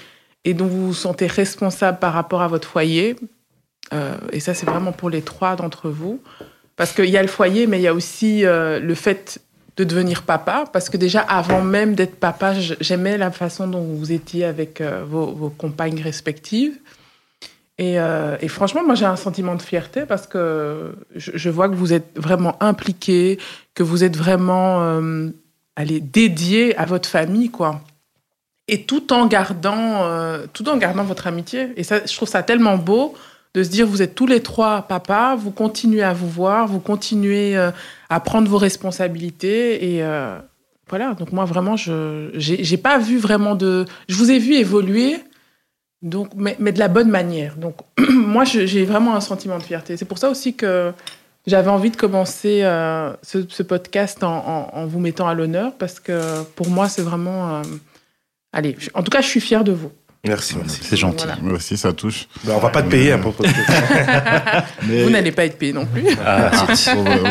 et 0.46 0.54
dont 0.54 0.68
vous 0.68 0.88
vous 0.88 0.94
sentez 0.94 1.28
responsable 1.28 2.00
par 2.00 2.14
rapport 2.14 2.42
à 2.42 2.48
votre 2.48 2.68
foyer. 2.68 3.16
Euh, 3.94 4.16
et 4.32 4.40
ça, 4.40 4.54
c'est 4.54 4.66
vraiment 4.66 4.92
pour 4.92 5.10
les 5.10 5.22
trois 5.22 5.56
d'entre 5.56 5.90
vous. 5.90 6.22
Parce 6.78 6.94
qu'il 6.94 7.10
y 7.10 7.18
a 7.18 7.22
le 7.22 7.28
foyer, 7.28 7.68
mais 7.68 7.80
il 7.80 7.84
y 7.84 7.88
a 7.88 7.94
aussi 7.94 8.46
euh, 8.46 8.80
le 8.80 8.96
fait 8.96 9.40
de 9.78 9.84
devenir 9.84 10.24
papa, 10.24 10.66
parce 10.72 10.90
que 10.90 10.98
déjà 10.98 11.22
avant 11.22 11.62
même 11.62 11.96
d'être 11.96 12.16
papa, 12.16 12.54
j'aimais 12.60 13.18
la 13.18 13.32
façon 13.32 13.68
dont 13.68 13.82
vous 13.84 14.12
étiez 14.12 14.46
avec 14.46 14.82
euh, 14.82 15.04
vos, 15.06 15.50
compagnes 15.50 16.02
respectives. 16.02 16.78
Et, 17.78 18.00
euh, 18.00 18.38
et 18.42 18.48
franchement, 18.48 18.84
moi, 18.84 18.96
j'ai 18.96 19.06
un 19.06 19.16
sentiment 19.16 19.56
de 19.56 19.62
fierté 19.62 20.06
parce 20.06 20.28
que 20.28 20.94
je, 21.16 21.50
vois 21.50 21.68
que 21.70 21.74
vous 21.74 21.94
êtes 21.94 22.12
vraiment 22.16 22.62
impliqué, 22.62 23.40
que 23.74 23.82
vous 23.82 24.04
êtes 24.04 24.16
vraiment 24.16 24.84
euh, 24.84 25.30
allez, 25.76 26.00
dédié 26.00 26.78
à 26.78 26.86
votre 26.86 27.10
famille, 27.10 27.50
quoi. 27.50 27.82
Et 28.68 28.84
tout 28.84 29.12
en 29.12 29.26
gardant, 29.26 30.04
euh, 30.04 30.46
tout 30.54 30.70
en 30.70 30.78
gardant 30.78 31.04
votre 31.04 31.28
amitié. 31.28 31.74
Et 31.76 31.84
ça, 31.84 32.06
je 32.06 32.16
trouve 32.16 32.30
ça 32.30 32.44
tellement 32.44 32.78
beau 32.78 33.16
de 33.54 33.64
se 33.64 33.70
dire, 33.70 33.86
vous 33.86 34.02
êtes 34.02 34.16
tous 34.16 34.28
les 34.28 34.42
trois 34.42 34.84
papas, 34.84 35.36
vous 35.36 35.52
continuez 35.52 36.04
à 36.04 36.14
vous 36.14 36.30
voir, 36.30 36.68
vous 36.68 36.80
continuez 36.80 37.58
euh, 37.58 37.72
à 38.10 38.20
prendre 38.20 38.50
vos 38.50 38.58
responsabilités. 38.58 39.94
Et 39.94 40.04
euh, 40.04 40.40
voilà, 40.90 41.14
donc 41.14 41.32
moi, 41.34 41.46
vraiment, 41.46 41.76
je 41.76 42.30
j'ai 42.36 42.78
pas 42.78 42.98
vu 42.98 43.18
vraiment 43.18 43.56
de... 43.56 43.86
Je 44.08 44.16
vous 44.16 44.32
ai 44.32 44.40
vu 44.40 44.54
évoluer 44.54 45.18
donc, 46.02 46.32
mais, 46.36 46.56
mais, 46.60 46.72
de 46.72 46.80
la 46.80 46.88
bonne 46.88 47.10
manière. 47.10 47.58
Donc, 47.58 47.76
moi, 48.10 48.44
j'ai 48.46 48.86
vraiment 48.86 49.16
un 49.16 49.22
sentiment 49.22 49.58
de 49.58 49.64
fierté. 49.64 49.98
C'est 49.98 50.06
pour 50.06 50.18
ça 50.18 50.30
aussi 50.30 50.56
que 50.56 50.92
j'avais 51.46 51.70
envie 51.70 51.92
de 51.92 51.98
commencer 51.98 52.62
euh, 52.64 53.14
ce, 53.22 53.64
podcast 53.64 54.24
en, 54.24 54.70
en, 54.74 54.86
vous 54.88 55.00
mettant 55.00 55.28
à 55.28 55.34
l'honneur, 55.34 55.74
parce 55.78 56.00
que 56.00 56.44
pour 56.56 56.70
moi, 56.70 56.88
c'est 56.88 57.04
vraiment... 57.04 57.62
Allez, 58.54 58.76
en 58.94 59.04
tout 59.04 59.12
cas, 59.12 59.22
je 59.22 59.28
suis 59.28 59.40
fière 59.40 59.64
de 59.64 59.72
vous. 59.72 59.92
Merci, 60.28 60.56
merci. 60.56 60.82
C'est 60.84 60.98
gentil. 60.98 61.26
Voilà. 61.26 61.42
Moi 61.42 61.54
aussi, 61.54 61.76
ça 61.78 61.94
touche. 61.94 62.28
Ben, 62.44 62.54
on 62.56 62.60
va 62.60 62.70
pas 62.70 62.84
te 62.84 62.90
payer 62.90 63.14
hein, 63.14 63.18
pour 63.18 63.34
Mais... 64.88 65.04
Vous 65.04 65.10
n'allez 65.10 65.32
pas 65.32 65.46
être 65.46 65.58
payé 65.58 65.74
non 65.74 65.88
plus. 65.88 66.06
Ah, 66.24 66.52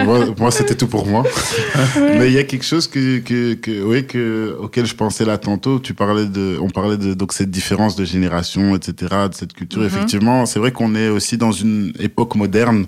moi, 0.05 0.27
moi 0.37 0.51
c'était 0.51 0.75
tout 0.75 0.89
pour 0.89 1.07
moi. 1.07 1.23
Mais 1.97 2.27
il 2.27 2.33
y 2.33 2.39
a 2.39 2.43
quelque 2.43 2.65
chose 2.65 2.89
que, 2.89 3.19
que, 3.21 3.55
que, 3.55 3.83
oui, 3.85 4.07
que, 4.09 4.57
auquel 4.59 4.87
je 4.87 4.95
pensais 4.97 5.25
là 5.25 5.39
tantôt. 5.39 5.79
Tu 5.79 5.95
parlais 5.95 6.27
de, 6.27 6.59
on 6.61 6.69
parlait 6.69 6.97
de 6.97 7.15
donc 7.15 7.33
cette 7.33 7.51
différence 7.51 7.95
de 7.95 8.05
génération, 8.05 8.75
etc., 8.75 8.95
de 9.29 9.35
cette 9.35 9.53
culture. 9.53 9.83
Mm 9.83 9.85
-hmm. 9.85 9.87
Effectivement, 9.87 10.47
c'est 10.47 10.59
vrai 10.59 10.73
qu'on 10.73 10.97
est 10.97 11.09
aussi 11.09 11.37
dans 11.37 11.53
une 11.53 11.93
époque 12.01 12.35
moderne 12.35 12.87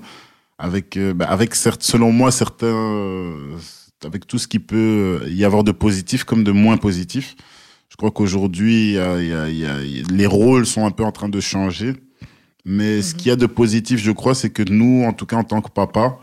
avec, 0.59 0.97
euh, 0.97 1.15
bah, 1.15 1.27
avec 1.29 1.55
certes, 1.55 1.85
selon 1.85 2.11
moi, 2.11 2.31
certains, 2.33 2.67
euh, 2.67 3.57
avec 4.05 4.27
tout 4.27 4.39
ce 4.39 4.49
qui 4.49 4.59
peut 4.59 5.21
y 5.29 5.45
avoir 5.45 5.63
de 5.63 5.73
positif 5.73 6.25
comme 6.25 6.43
de 6.43 6.53
moins 6.53 6.77
positif. 6.77 7.37
Je 7.93 7.97
crois 7.97 8.11
qu'aujourd'hui, 8.11 8.97
les 10.11 10.27
rôles 10.27 10.65
sont 10.65 10.87
un 10.87 10.91
peu 10.91 11.05
en 11.05 11.13
train 11.13 11.29
de 11.29 11.41
changer. 11.41 11.93
Mais 12.65 12.99
mmh. 12.99 13.03
ce 13.03 13.15
qu'il 13.15 13.29
y 13.29 13.31
a 13.31 13.37
de 13.37 13.47
positif, 13.47 14.01
je 14.01 14.13
crois, 14.13 14.35
c'est 14.35 14.51
que 14.51 14.63
nous, 14.63 15.05
en 15.05 15.13
tout 15.13 15.27
cas 15.27 15.37
en 15.37 15.45
tant 15.45 15.61
que 15.61 15.71
papa, 15.71 16.19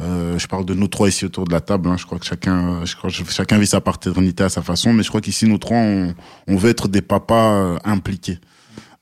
euh, 0.00 0.38
je 0.38 0.46
parle 0.46 0.64
de 0.64 0.74
nous 0.74 0.88
trois 0.88 1.08
ici 1.08 1.24
autour 1.24 1.44
de 1.44 1.52
la 1.52 1.60
table. 1.60 1.88
Hein, 1.88 1.96
je 1.96 2.06
crois 2.06 2.18
que 2.18 2.26
chacun, 2.26 2.84
je 2.84 2.96
crois 2.96 3.10
que 3.10 3.16
chacun 3.30 3.58
vit 3.58 3.66
sa 3.66 3.80
paternité 3.80 4.44
à 4.44 4.48
sa 4.48 4.62
façon, 4.62 4.92
mais 4.92 5.02
je 5.02 5.08
crois 5.08 5.20
qu'ici 5.20 5.46
nous 5.46 5.58
trois, 5.58 5.76
on, 5.76 6.14
on, 6.46 6.56
veut 6.56 6.70
être 6.70 6.88
des 6.88 7.02
papas 7.02 7.52
euh, 7.52 7.78
impliqués. 7.84 8.38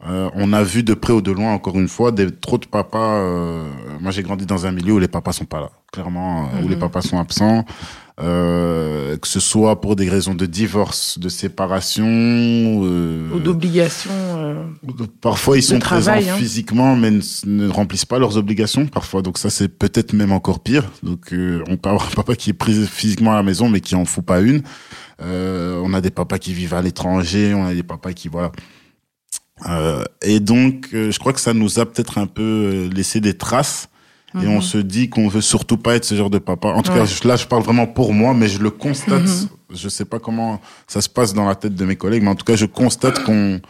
Euh, 0.07 0.31
on 0.35 0.53
a 0.53 0.63
vu 0.63 0.83
de 0.83 0.95
près 0.95 1.13
ou 1.13 1.23
de 1.23 1.33
loin, 1.33 1.53
encore 1.53 1.79
une 1.79 1.89
fois, 1.89 2.13
des 2.13 2.31
trop 2.31 2.59
de 2.59 2.67
papas. 2.67 3.17
Euh, 3.17 3.69
moi, 4.01 4.11
j'ai 4.11 4.23
grandi 4.23 4.47
dans 4.47 4.67
un 4.67 4.73
milieu 4.73 4.93
où 4.93 4.99
les 4.99 5.09
papas 5.09 5.33
sont 5.33 5.47
pas 5.47 5.61
là, 5.61 5.71
clairement, 5.93 6.43
mmh. 6.43 6.65
où 6.65 6.69
les 6.69 6.77
papas 6.77 7.01
sont 7.03 7.19
absents. 7.19 7.65
Euh, 8.19 9.19
que 9.19 9.29
ce 9.29 9.41
soit 9.41 9.79
pour 9.83 9.95
des 9.95 10.09
raisons 10.09 10.35
de 10.35 10.47
divorce, 10.47 11.19
de 11.19 11.29
séparation 11.29 12.07
euh, 12.09 13.31
ou 13.31 13.41
d'obligation. 13.41 14.11
Euh, 14.11 14.65
parfois, 15.21 15.59
ils 15.59 15.63
sont 15.63 15.79
travail, 15.79 16.23
présents 16.23 16.35
hein. 16.35 16.39
physiquement, 16.39 16.97
mais 16.97 17.11
ne, 17.11 17.21
ne, 17.45 17.69
remplissent 17.69 18.07
pas 18.07 18.19
leurs 18.19 18.39
obligations. 18.39 18.87
Parfois, 18.87 19.21
donc 19.21 19.37
ça, 19.37 19.51
c'est 19.51 19.69
peut-être 19.69 20.15
même 20.15 20.33
encore 20.33 20.61
pire. 20.61 20.85
Donc, 21.03 21.35
euh, 21.35 21.63
on 21.69 21.77
peut 21.77 21.91
avoir 21.91 22.07
un 22.07 22.11
papa 22.11 22.37
qui 22.37 22.51
est 22.51 22.55
pris 22.55 22.87
physiquement 22.87 23.33
à 23.33 23.37
la 23.37 23.43
maison, 23.43 23.69
mais 23.69 23.83
qui 23.83 23.95
en 23.95 24.07
fout 24.07 24.25
pas 24.25 24.41
une. 24.41 24.63
Euh, 25.21 25.79
on 25.85 25.93
a 25.93 26.01
des 26.01 26.11
papas 26.11 26.39
qui 26.39 26.55
vivent 26.55 26.75
à 26.75 26.81
l'étranger, 26.81 27.53
on 27.53 27.67
a 27.67 27.75
des 27.75 27.83
papas 27.83 28.15
qui 28.15 28.29
voilà. 28.29 28.51
et 30.23 30.41
donc, 30.41 30.89
je 30.93 31.19
crois 31.19 31.35
que 31.35 31.41
ça 31.41 31.53
nous 31.53 31.79
a 31.79 31.85
peut-être 31.85 32.17
un 32.17 32.27
peu 32.27 32.89
laissé 32.95 33.21
des 33.21 33.35
traces 33.35 33.91
et 34.43 34.49
on 34.49 34.61
se 34.61 34.79
dit 34.79 35.09
qu'on 35.09 35.29
veut 35.29 35.41
surtout 35.41 35.77
pas 35.77 35.95
être 35.97 36.05
ce 36.05 36.15
genre 36.15 36.31
de 36.31 36.39
papa. 36.39 36.69
En 36.69 36.83
tout 36.83 36.93
ouais. 36.93 36.99
cas, 36.99 37.29
là, 37.29 37.37
je 37.37 37.47
parle 37.47 37.63
vraiment 37.63 37.87
pour 37.87 38.13
moi, 38.13 38.35
mais 38.35 38.49
je 38.49 38.59
le 38.59 38.71
constate. 38.71 39.23
Mm 39.23 39.27
-hmm. 39.27 39.49
Je 39.83 39.89
sais 39.89 40.05
pas 40.05 40.19
comment 40.19 40.61
ça 40.87 41.01
se 41.01 41.09
passe 41.09 41.33
dans 41.35 41.47
la 41.49 41.55
tête 41.55 41.75
de 41.75 41.85
mes 41.85 41.97
collègues, 41.97 42.23
mais 42.23 42.31
en 42.31 42.39
tout 42.41 42.45
cas, 42.45 42.57
je 42.57 42.67
constate 42.67 43.25
qu'on 43.25 43.61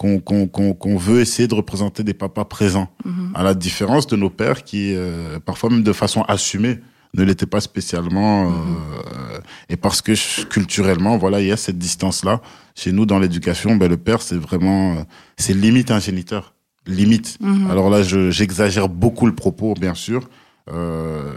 qu'on 0.00 0.20
qu'on 0.20 0.46
qu'on 0.48 0.74
qu 0.74 0.96
veut 1.08 1.20
essayer 1.20 1.48
de 1.48 1.56
représenter 1.62 2.02
des 2.04 2.14
papas 2.24 2.44
présents, 2.56 2.88
mm 3.04 3.10
-hmm. 3.10 3.38
à 3.40 3.42
la 3.48 3.54
différence 3.66 4.04
de 4.12 4.16
nos 4.22 4.30
pères 4.40 4.60
qui, 4.68 4.82
euh, 4.94 5.38
parfois 5.48 5.68
même 5.70 5.84
de 5.90 5.94
façon 6.02 6.20
assumée, 6.34 6.76
ne 7.14 7.22
l'étaient 7.24 7.46
pas 7.46 7.60
spécialement. 7.60 8.34
Euh, 8.46 9.38
et 9.68 9.76
parce 9.76 10.00
que 10.02 10.12
culturellement, 10.44 11.16
voilà, 11.18 11.40
il 11.40 11.46
y 11.46 11.52
a 11.52 11.56
cette 11.56 11.78
distance-là. 11.78 12.40
Chez 12.74 12.92
nous, 12.92 13.06
dans 13.06 13.18
l'éducation, 13.18 13.76
ben, 13.76 13.88
le 13.88 13.96
père, 13.96 14.20
c'est 14.22 14.36
vraiment, 14.36 15.04
c'est 15.36 15.54
limite 15.54 15.90
un 15.90 16.00
géniteur 16.00 16.54
limite. 16.88 17.38
-hmm. 17.40 17.70
Alors 17.70 17.90
là, 17.90 18.02
j'exagère 18.30 18.88
beaucoup 18.88 19.26
le 19.26 19.34
propos, 19.34 19.74
bien 19.74 19.94
sûr. 19.94 20.28
Euh, 20.72 21.34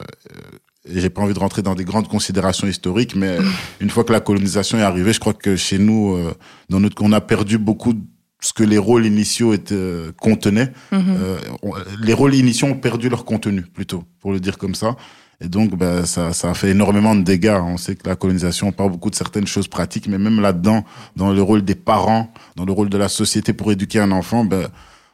j'ai 0.85 1.09
pas 1.09 1.21
envie 1.21 1.33
de 1.33 1.39
rentrer 1.39 1.61
dans 1.61 1.75
des 1.75 1.85
grandes 1.85 2.07
considérations 2.07 2.67
historiques, 2.67 3.15
mais 3.15 3.37
une 3.81 3.89
fois 3.89 4.03
que 4.03 4.13
la 4.13 4.19
colonisation 4.19 4.77
est 4.79 4.81
arrivée, 4.81 5.13
je 5.13 5.19
crois 5.19 5.33
que 5.33 5.55
chez 5.55 5.77
nous, 5.77 6.15
euh, 6.15 6.33
dans 6.69 6.79
notre, 6.79 7.01
on 7.03 7.11
a 7.11 7.21
perdu 7.21 7.57
beaucoup 7.57 7.93
de 7.93 8.01
ce 8.43 8.53
que 8.53 8.63
les 8.63 8.79
rôles 8.79 9.05
initiaux 9.05 9.53
étaient, 9.53 9.75
euh, 9.75 10.11
contenaient. 10.19 10.71
-hmm. 10.91 11.03
euh, 11.09 11.37
on, 11.61 11.71
les 12.01 12.13
rôles 12.13 12.33
initiaux 12.33 12.67
ont 12.67 12.79
perdu 12.87 13.07
leur 13.07 13.23
contenu, 13.23 13.61
plutôt, 13.61 14.03
pour 14.19 14.31
le 14.33 14.39
dire 14.39 14.57
comme 14.57 14.73
ça. 14.73 14.95
Et 15.43 15.47
donc, 15.47 15.75
ben, 15.75 16.05
ça, 16.05 16.33
ça 16.33 16.51
a 16.51 16.53
fait 16.53 16.69
énormément 16.69 17.15
de 17.15 17.23
dégâts. 17.23 17.59
On 17.63 17.77
sait 17.77 17.95
que 17.95 18.07
la 18.07 18.15
colonisation, 18.15 18.67
on 18.67 18.71
parle 18.71 18.91
beaucoup 18.91 19.09
de 19.09 19.15
certaines 19.15 19.47
choses 19.47 19.67
pratiques, 19.67 20.07
mais 20.07 20.19
même 20.19 20.39
là-dedans, 20.39 20.83
dans 21.15 21.31
le 21.33 21.41
rôle 21.41 21.63
des 21.63 21.75
parents, 21.75 22.31
dans 22.55 22.65
le 22.65 22.71
rôle 22.71 22.89
de 22.89 22.97
la 22.97 23.09
société 23.09 23.53
pour 23.53 23.71
éduquer 23.71 23.99
un 23.99 24.11
enfant, 24.11 24.45
ben, 24.45 24.67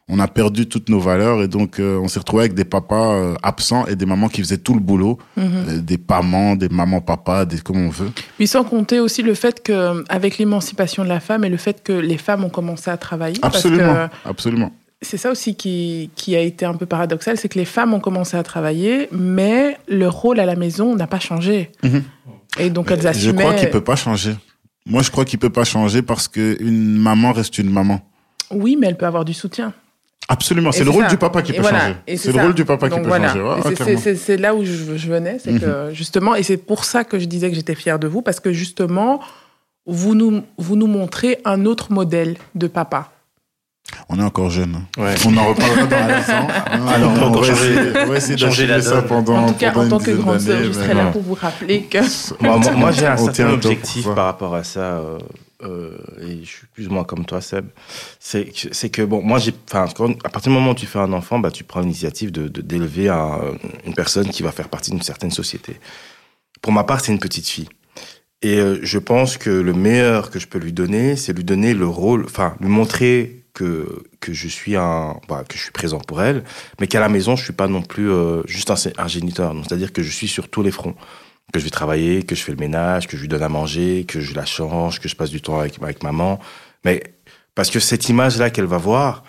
on 0.10 0.20
a 0.20 0.28
perdu 0.28 0.68
toutes 0.68 0.90
nos 0.90 1.00
valeurs 1.00 1.42
et 1.44 1.48
donc 1.48 1.80
euh, 1.80 2.00
on 2.00 2.08
s'est 2.08 2.20
retrouvé 2.20 2.44
avec 2.44 2.54
des 2.54 2.64
papas 2.64 3.14
euh, 3.14 3.36
absents 3.44 3.86
et 3.88 3.96
des 3.96 4.06
mamans 4.06 4.30
qui 4.30 4.42
faisaient 4.42 4.58
tout 4.58 4.74
le 4.74 4.80
boulot, 4.80 5.18
mm 5.36 5.44
-hmm. 5.44 5.70
euh, 5.70 5.82
des 5.82 6.00
mamans, 6.10 6.56
des 6.56 6.70
mamans 6.70 7.02
papas, 7.02 7.46
des 7.46 7.60
comme 7.60 7.82
on 7.86 7.90
veut. 7.90 8.12
Puis 8.38 8.48
sans 8.48 8.64
compter 8.64 9.00
aussi 9.00 9.22
le 9.22 9.34
fait 9.34 9.62
que 9.62 10.04
avec 10.08 10.38
l'émancipation 10.38 11.04
de 11.04 11.10
la 11.10 11.20
femme 11.20 11.44
et 11.44 11.50
le 11.50 11.58
fait 11.58 11.78
que 11.84 11.94
les 12.12 12.18
femmes 12.18 12.44
ont 12.48 12.54
commencé 12.60 12.90
à 12.90 12.98
travailler. 12.98 13.40
Absolument, 13.42 13.94
parce 13.94 14.10
que 14.24 14.30
absolument. 14.30 14.72
C'est 15.10 15.18
ça 15.24 15.30
aussi 15.30 15.52
qui, 15.62 16.10
qui 16.16 16.36
a 16.36 16.40
été 16.52 16.66
un 16.66 16.74
peu 16.74 16.88
paradoxal, 16.88 17.38
c'est 17.38 17.50
que 17.54 17.60
les 17.60 17.70
femmes 17.76 17.94
ont 17.98 18.00
commencé 18.00 18.36
à 18.36 18.44
travailler, 18.54 18.96
mais 19.12 19.78
leur 20.02 20.14
rôle 20.24 20.40
à 20.40 20.48
la 20.54 20.56
maison 20.56 20.96
n'a 20.96 21.08
pas 21.16 21.20
changé. 21.30 21.58
Mm 21.84 21.90
-hmm. 21.90 22.04
Et 22.64 22.70
donc 22.76 22.86
elles 22.92 23.06
assumaient. 23.12 23.44
Je 23.44 23.48
crois 23.48 23.54
qu'il 23.60 23.70
peut 23.70 23.88
pas 23.92 24.00
changer. 24.08 24.34
Moi, 24.94 25.02
je 25.06 25.12
crois 25.14 25.26
qu'il 25.30 25.40
peut 25.46 25.56
pas 25.60 25.66
changer 25.66 26.02
parce 26.02 26.28
que 26.34 26.44
une 26.70 26.98
maman 26.98 27.30
reste 27.40 27.56
une 27.64 27.72
maman. 27.80 27.98
Oui, 28.64 28.72
mais 28.80 28.88
elle 28.90 28.98
peut 29.02 29.10
avoir 29.14 29.26
du 29.26 29.34
soutien. 29.44 29.70
Absolument, 30.30 30.72
c'est 30.74 30.84
le 30.84 30.90
rôle 30.90 31.04
ça. 31.04 31.10
du 31.10 31.18
papa 31.18 31.42
qui 31.42 31.54
peut 31.54 31.62
voilà. 31.62 31.80
changer. 31.80 32.18
C'est 32.18 32.34
le 32.34 32.42
rôle 32.42 32.54
du 32.54 32.66
papa 32.66 32.90
Donc 32.90 33.00
qui 33.00 33.04
peut 33.04 33.08
voilà. 33.08 33.34
changer. 33.34 34.16
C'est 34.16 34.38
là 34.38 34.54
où 34.56 34.66
je, 34.66 34.98
je 34.98 35.08
venais, 35.10 35.38
c'est 35.42 35.52
mm 35.52 35.58
-hmm. 35.58 35.88
que 35.90 35.94
justement, 35.94 36.36
et 36.36 36.44
c'est 36.44 36.58
pour 36.58 36.84
ça 36.84 37.04
que 37.06 37.18
je 37.18 37.26
disais 37.26 37.50
que 37.50 37.56
j'étais 37.56 37.76
fière 37.76 38.00
de 38.00 38.08
vous, 38.08 38.22
parce 38.22 38.40
que 38.40 38.52
justement, 38.52 39.22
vous 39.86 40.16
nous, 40.16 40.44
vous 40.58 40.76
nous 40.76 40.88
montrez 40.88 41.40
un 41.46 41.66
autre 41.66 41.92
modèle 41.92 42.36
de 42.56 42.68
papa. 42.68 43.12
On 44.10 44.20
est 44.20 44.24
encore 44.24 44.50
jeune. 44.50 44.84
Ouais. 44.98 45.16
On 45.26 45.38
en 45.38 45.46
reparlera 45.48 45.86
dans 45.86 46.08
la 46.08 46.18
ans. 46.42 46.48
Alors, 46.90 47.12
on, 47.22 47.32
va 48.12 48.18
essayer, 48.18 48.38
changer 48.38 48.82
ça 48.82 49.02
pendant. 49.02 49.38
En 49.38 49.48
tout 49.48 49.54
cas, 49.54 49.72
pendant 49.72 49.96
en 49.96 50.00
tant 50.00 50.06
que 50.06 50.12
grande 50.12 50.42
sœur, 50.42 50.62
je 50.64 50.72
serai 50.72 50.94
là 50.94 51.06
pour 51.12 51.22
vous 51.22 51.36
rappeler 51.36 51.84
que. 51.84 52.00
moi, 52.44 52.58
moi, 52.58 52.72
moi 52.72 52.92
j'ai 52.92 53.08
un 53.08 53.18
certain 53.18 53.50
objectif 53.52 54.06
par 54.14 54.26
rapport 54.26 54.54
à 54.56 54.64
ça. 54.64 55.02
Euh 55.64 55.98
et 56.22 56.44
je 56.44 56.50
suis 56.50 56.68
plus 56.68 56.88
ou 56.88 56.92
moins 56.92 57.04
comme 57.04 57.26
toi, 57.26 57.42
Seb, 57.42 57.68
c'est 58.20 58.46
que, 58.90 59.02
bon, 59.02 59.22
moi, 59.22 59.40
j'ai, 59.40 59.54
à 59.72 59.88
partir 60.30 60.44
du 60.44 60.50
moment 60.50 60.72
où 60.72 60.76
tu 60.76 60.86
fais 60.86 61.00
un 61.00 61.14
enfant, 61.14 61.40
bah, 61.40 61.52
tu 61.52 61.64
prends 61.64 61.80
l'initiative 61.80 62.32
de, 62.32 62.48
d'élever 62.48 63.10
un, 63.10 63.40
une 63.86 63.94
personne 63.94 64.30
qui 64.30 64.44
va 64.44 64.52
faire 64.52 64.70
partie 64.70 64.92
d'une 64.92 65.02
certaine 65.02 65.32
société. 65.32 65.80
Pour 66.62 66.74
ma 66.74 66.84
part, 66.84 67.02
c'est 67.02 67.12
une 67.12 67.20
petite 67.20 67.48
fille. 67.48 67.70
Et 68.42 68.60
euh, 68.60 68.80
je 68.84 69.00
pense 69.00 69.38
que 69.38 69.50
le 69.50 69.74
meilleur 69.74 70.30
que 70.30 70.40
je 70.40 70.48
peux 70.48 70.60
lui 70.60 70.74
donner, 70.74 71.16
c'est 71.16 71.34
lui 71.34 71.44
donner 71.44 71.74
le 71.74 71.88
rôle, 71.88 72.26
enfin, 72.26 72.56
lui 72.60 72.70
montrer 72.70 73.46
que, 73.54 74.04
que 74.20 74.34
je 74.34 74.48
suis 74.48 74.76
un, 74.76 75.20
bah, 75.28 75.44
que 75.48 75.58
je 75.58 75.64
suis 75.64 75.72
présent 75.72 76.00
pour 76.00 76.22
elle, 76.22 76.44
mais 76.80 76.86
qu'à 76.86 77.00
la 77.00 77.10
maison, 77.10 77.36
je 77.36 77.44
suis 77.44 77.54
pas 77.54 77.68
non 77.68 77.82
plus 77.82 78.12
euh, 78.12 78.44
juste 78.46 78.70
un, 78.70 78.76
un 78.98 79.08
géniteur. 79.08 79.56
C'est-à-dire 79.64 79.92
que 79.92 80.04
je 80.04 80.12
suis 80.12 80.28
sur 80.28 80.50
tous 80.50 80.62
les 80.62 80.72
fronts 80.72 80.96
que 81.54 81.60
je 81.60 81.64
vais 81.64 81.70
travailler, 81.70 82.24
que 82.24 82.36
je 82.36 82.44
fais 82.44 82.52
le 82.52 82.58
ménage, 82.58 83.08
que 83.08 83.16
je 83.16 83.22
lui 83.22 83.28
donne 83.28 83.44
à 83.44 83.50
manger, 83.50 84.06
que 84.06 84.20
je 84.20 84.36
la 84.36 84.46
change, 84.46 85.00
que 85.00 85.08
je 85.08 85.16
passe 85.16 85.30
du 85.30 85.42
temps 85.42 85.60
avec, 85.60 85.82
avec 85.82 86.04
maman. 86.04 86.40
Mais 86.84 87.04
parce 87.56 87.70
que 87.70 87.80
cette 87.80 88.10
image-là 88.10 88.50
qu'elle 88.50 88.66
va 88.66 88.78
voir, 88.78 89.24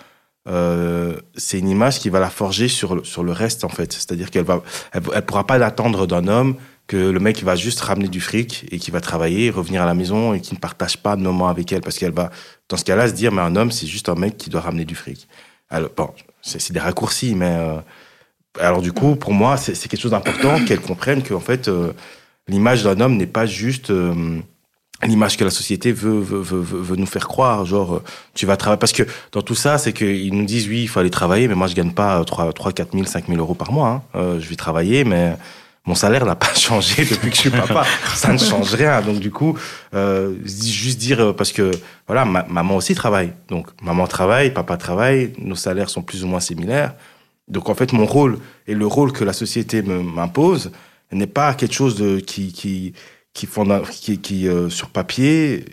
euh, 0.47 1.17
c'est 1.35 1.59
une 1.59 1.69
image 1.69 1.99
qui 1.99 2.09
va 2.09 2.19
la 2.19 2.29
forger 2.29 2.67
sur 2.67 2.95
le, 2.95 3.03
sur 3.03 3.23
le 3.23 3.31
reste, 3.31 3.63
en 3.63 3.69
fait. 3.69 3.93
C'est-à-dire 3.93 4.31
qu'elle 4.31 4.45
va, 4.45 4.61
elle, 4.91 5.01
pourra 5.01 5.45
pas 5.45 5.57
l'attendre 5.57 6.07
d'un 6.07 6.27
homme 6.27 6.55
que 6.87 6.97
le 6.97 7.19
mec 7.19 7.43
va 7.43 7.55
juste 7.55 7.79
ramener 7.81 8.07
du 8.07 8.19
fric 8.19 8.65
et 8.71 8.79
qui 8.79 8.89
va 8.89 8.99
travailler, 8.99 9.51
revenir 9.51 9.83
à 9.83 9.85
la 9.85 9.93
maison 9.93 10.33
et 10.33 10.41
qui 10.41 10.55
ne 10.55 10.59
partage 10.59 10.97
pas 10.97 11.15
de 11.15 11.21
moments 11.21 11.47
avec 11.47 11.71
elle 11.71 11.81
parce 11.81 11.99
qu'elle 11.99 12.11
va, 12.11 12.31
dans 12.67 12.77
ce 12.77 12.83
cas-là, 12.83 13.07
se 13.07 13.13
dire, 13.13 13.31
mais 13.31 13.41
un 13.41 13.55
homme, 13.55 13.71
c'est 13.71 13.87
juste 13.87 14.09
un 14.09 14.15
mec 14.15 14.37
qui 14.37 14.49
doit 14.49 14.61
ramener 14.61 14.85
du 14.85 14.95
fric. 14.95 15.27
Alors, 15.69 15.91
bon, 15.95 16.09
c'est 16.41 16.71
des 16.73 16.79
raccourcis, 16.79 17.35
mais, 17.35 17.55
euh, 17.59 17.77
alors 18.59 18.81
du 18.81 18.91
coup, 18.91 19.15
pour 19.15 19.33
moi, 19.33 19.57
c'est 19.57 19.73
quelque 19.87 20.01
chose 20.01 20.11
d'important 20.11 20.63
qu'elle 20.67 20.81
comprenne 20.81 21.23
qu'en 21.23 21.39
fait, 21.39 21.67
euh, 21.67 21.93
l'image 22.47 22.83
d'un 22.83 22.99
homme 22.99 23.17
n'est 23.17 23.27
pas 23.27 23.45
juste 23.45 23.91
euh, 23.91 24.41
l'image 25.07 25.37
que 25.37 25.43
la 25.43 25.49
société 25.49 25.91
veut, 25.91 26.19
veut, 26.19 26.41
veut, 26.41 26.61
veut, 26.61 26.95
nous 26.95 27.05
faire 27.05 27.27
croire. 27.27 27.65
Genre, 27.65 27.95
euh, 27.95 28.03
tu 28.33 28.45
vas 28.45 28.57
travailler. 28.57 28.79
Parce 28.79 28.91
que 28.91 29.03
dans 29.31 29.41
tout 29.41 29.55
ça, 29.55 29.77
c'est 29.77 29.93
qu'ils 29.93 30.33
nous 30.33 30.45
disent, 30.45 30.67
oui, 30.67 30.83
il 30.83 30.87
faut 30.87 30.99
aller 30.99 31.09
travailler, 31.09 31.47
mais 31.47 31.55
moi, 31.55 31.67
je 31.67 31.75
gagne 31.75 31.91
pas 31.91 32.23
3, 32.23 32.51
3 32.53 32.73
4 32.73 32.93
000, 32.93 33.05
5 33.05 33.27
000 33.27 33.39
euros 33.39 33.53
par 33.53 33.71
mois. 33.71 33.89
Hein. 33.89 34.01
Euh, 34.15 34.39
je 34.39 34.47
vais 34.49 34.55
travailler, 34.55 35.03
mais 35.03 35.37
mon 35.85 35.95
salaire 35.95 36.25
n'a 36.25 36.35
pas 36.35 36.53
changé 36.55 37.05
depuis 37.05 37.29
que 37.29 37.35
je 37.35 37.41
suis 37.41 37.49
papa. 37.49 37.85
ça 38.13 38.33
ne 38.33 38.37
change 38.37 38.73
rien. 38.73 39.01
Donc, 39.01 39.19
du 39.19 39.31
coup, 39.31 39.57
euh, 39.93 40.35
juste 40.45 40.99
dire, 40.99 41.33
parce 41.35 41.51
que, 41.51 41.71
voilà, 42.07 42.25
maman 42.25 42.75
aussi 42.75 42.93
travaille. 42.95 43.31
Donc, 43.47 43.67
maman 43.81 44.07
travaille, 44.07 44.51
papa 44.51 44.77
travaille, 44.77 45.33
nos 45.39 45.55
salaires 45.55 45.89
sont 45.89 46.01
plus 46.01 46.23
ou 46.23 46.27
moins 46.27 46.41
similaires. 46.41 46.93
Donc, 47.49 47.69
en 47.69 47.75
fait, 47.75 47.93
mon 47.93 48.05
rôle 48.05 48.37
et 48.67 48.75
le 48.75 48.85
rôle 48.85 49.11
que 49.11 49.23
la 49.23 49.33
société 49.33 49.81
m'impose 49.81 50.71
n'est 51.11 51.27
pas 51.27 51.53
quelque 51.55 51.73
chose 51.73 51.95
de, 51.95 52.19
qui, 52.19 52.53
qui, 52.53 52.93
qui, 53.33 53.47
qui, 53.91 54.19
qui 54.19 54.47
euh, 54.47 54.69
sur 54.69 54.89
papier, 54.89 55.65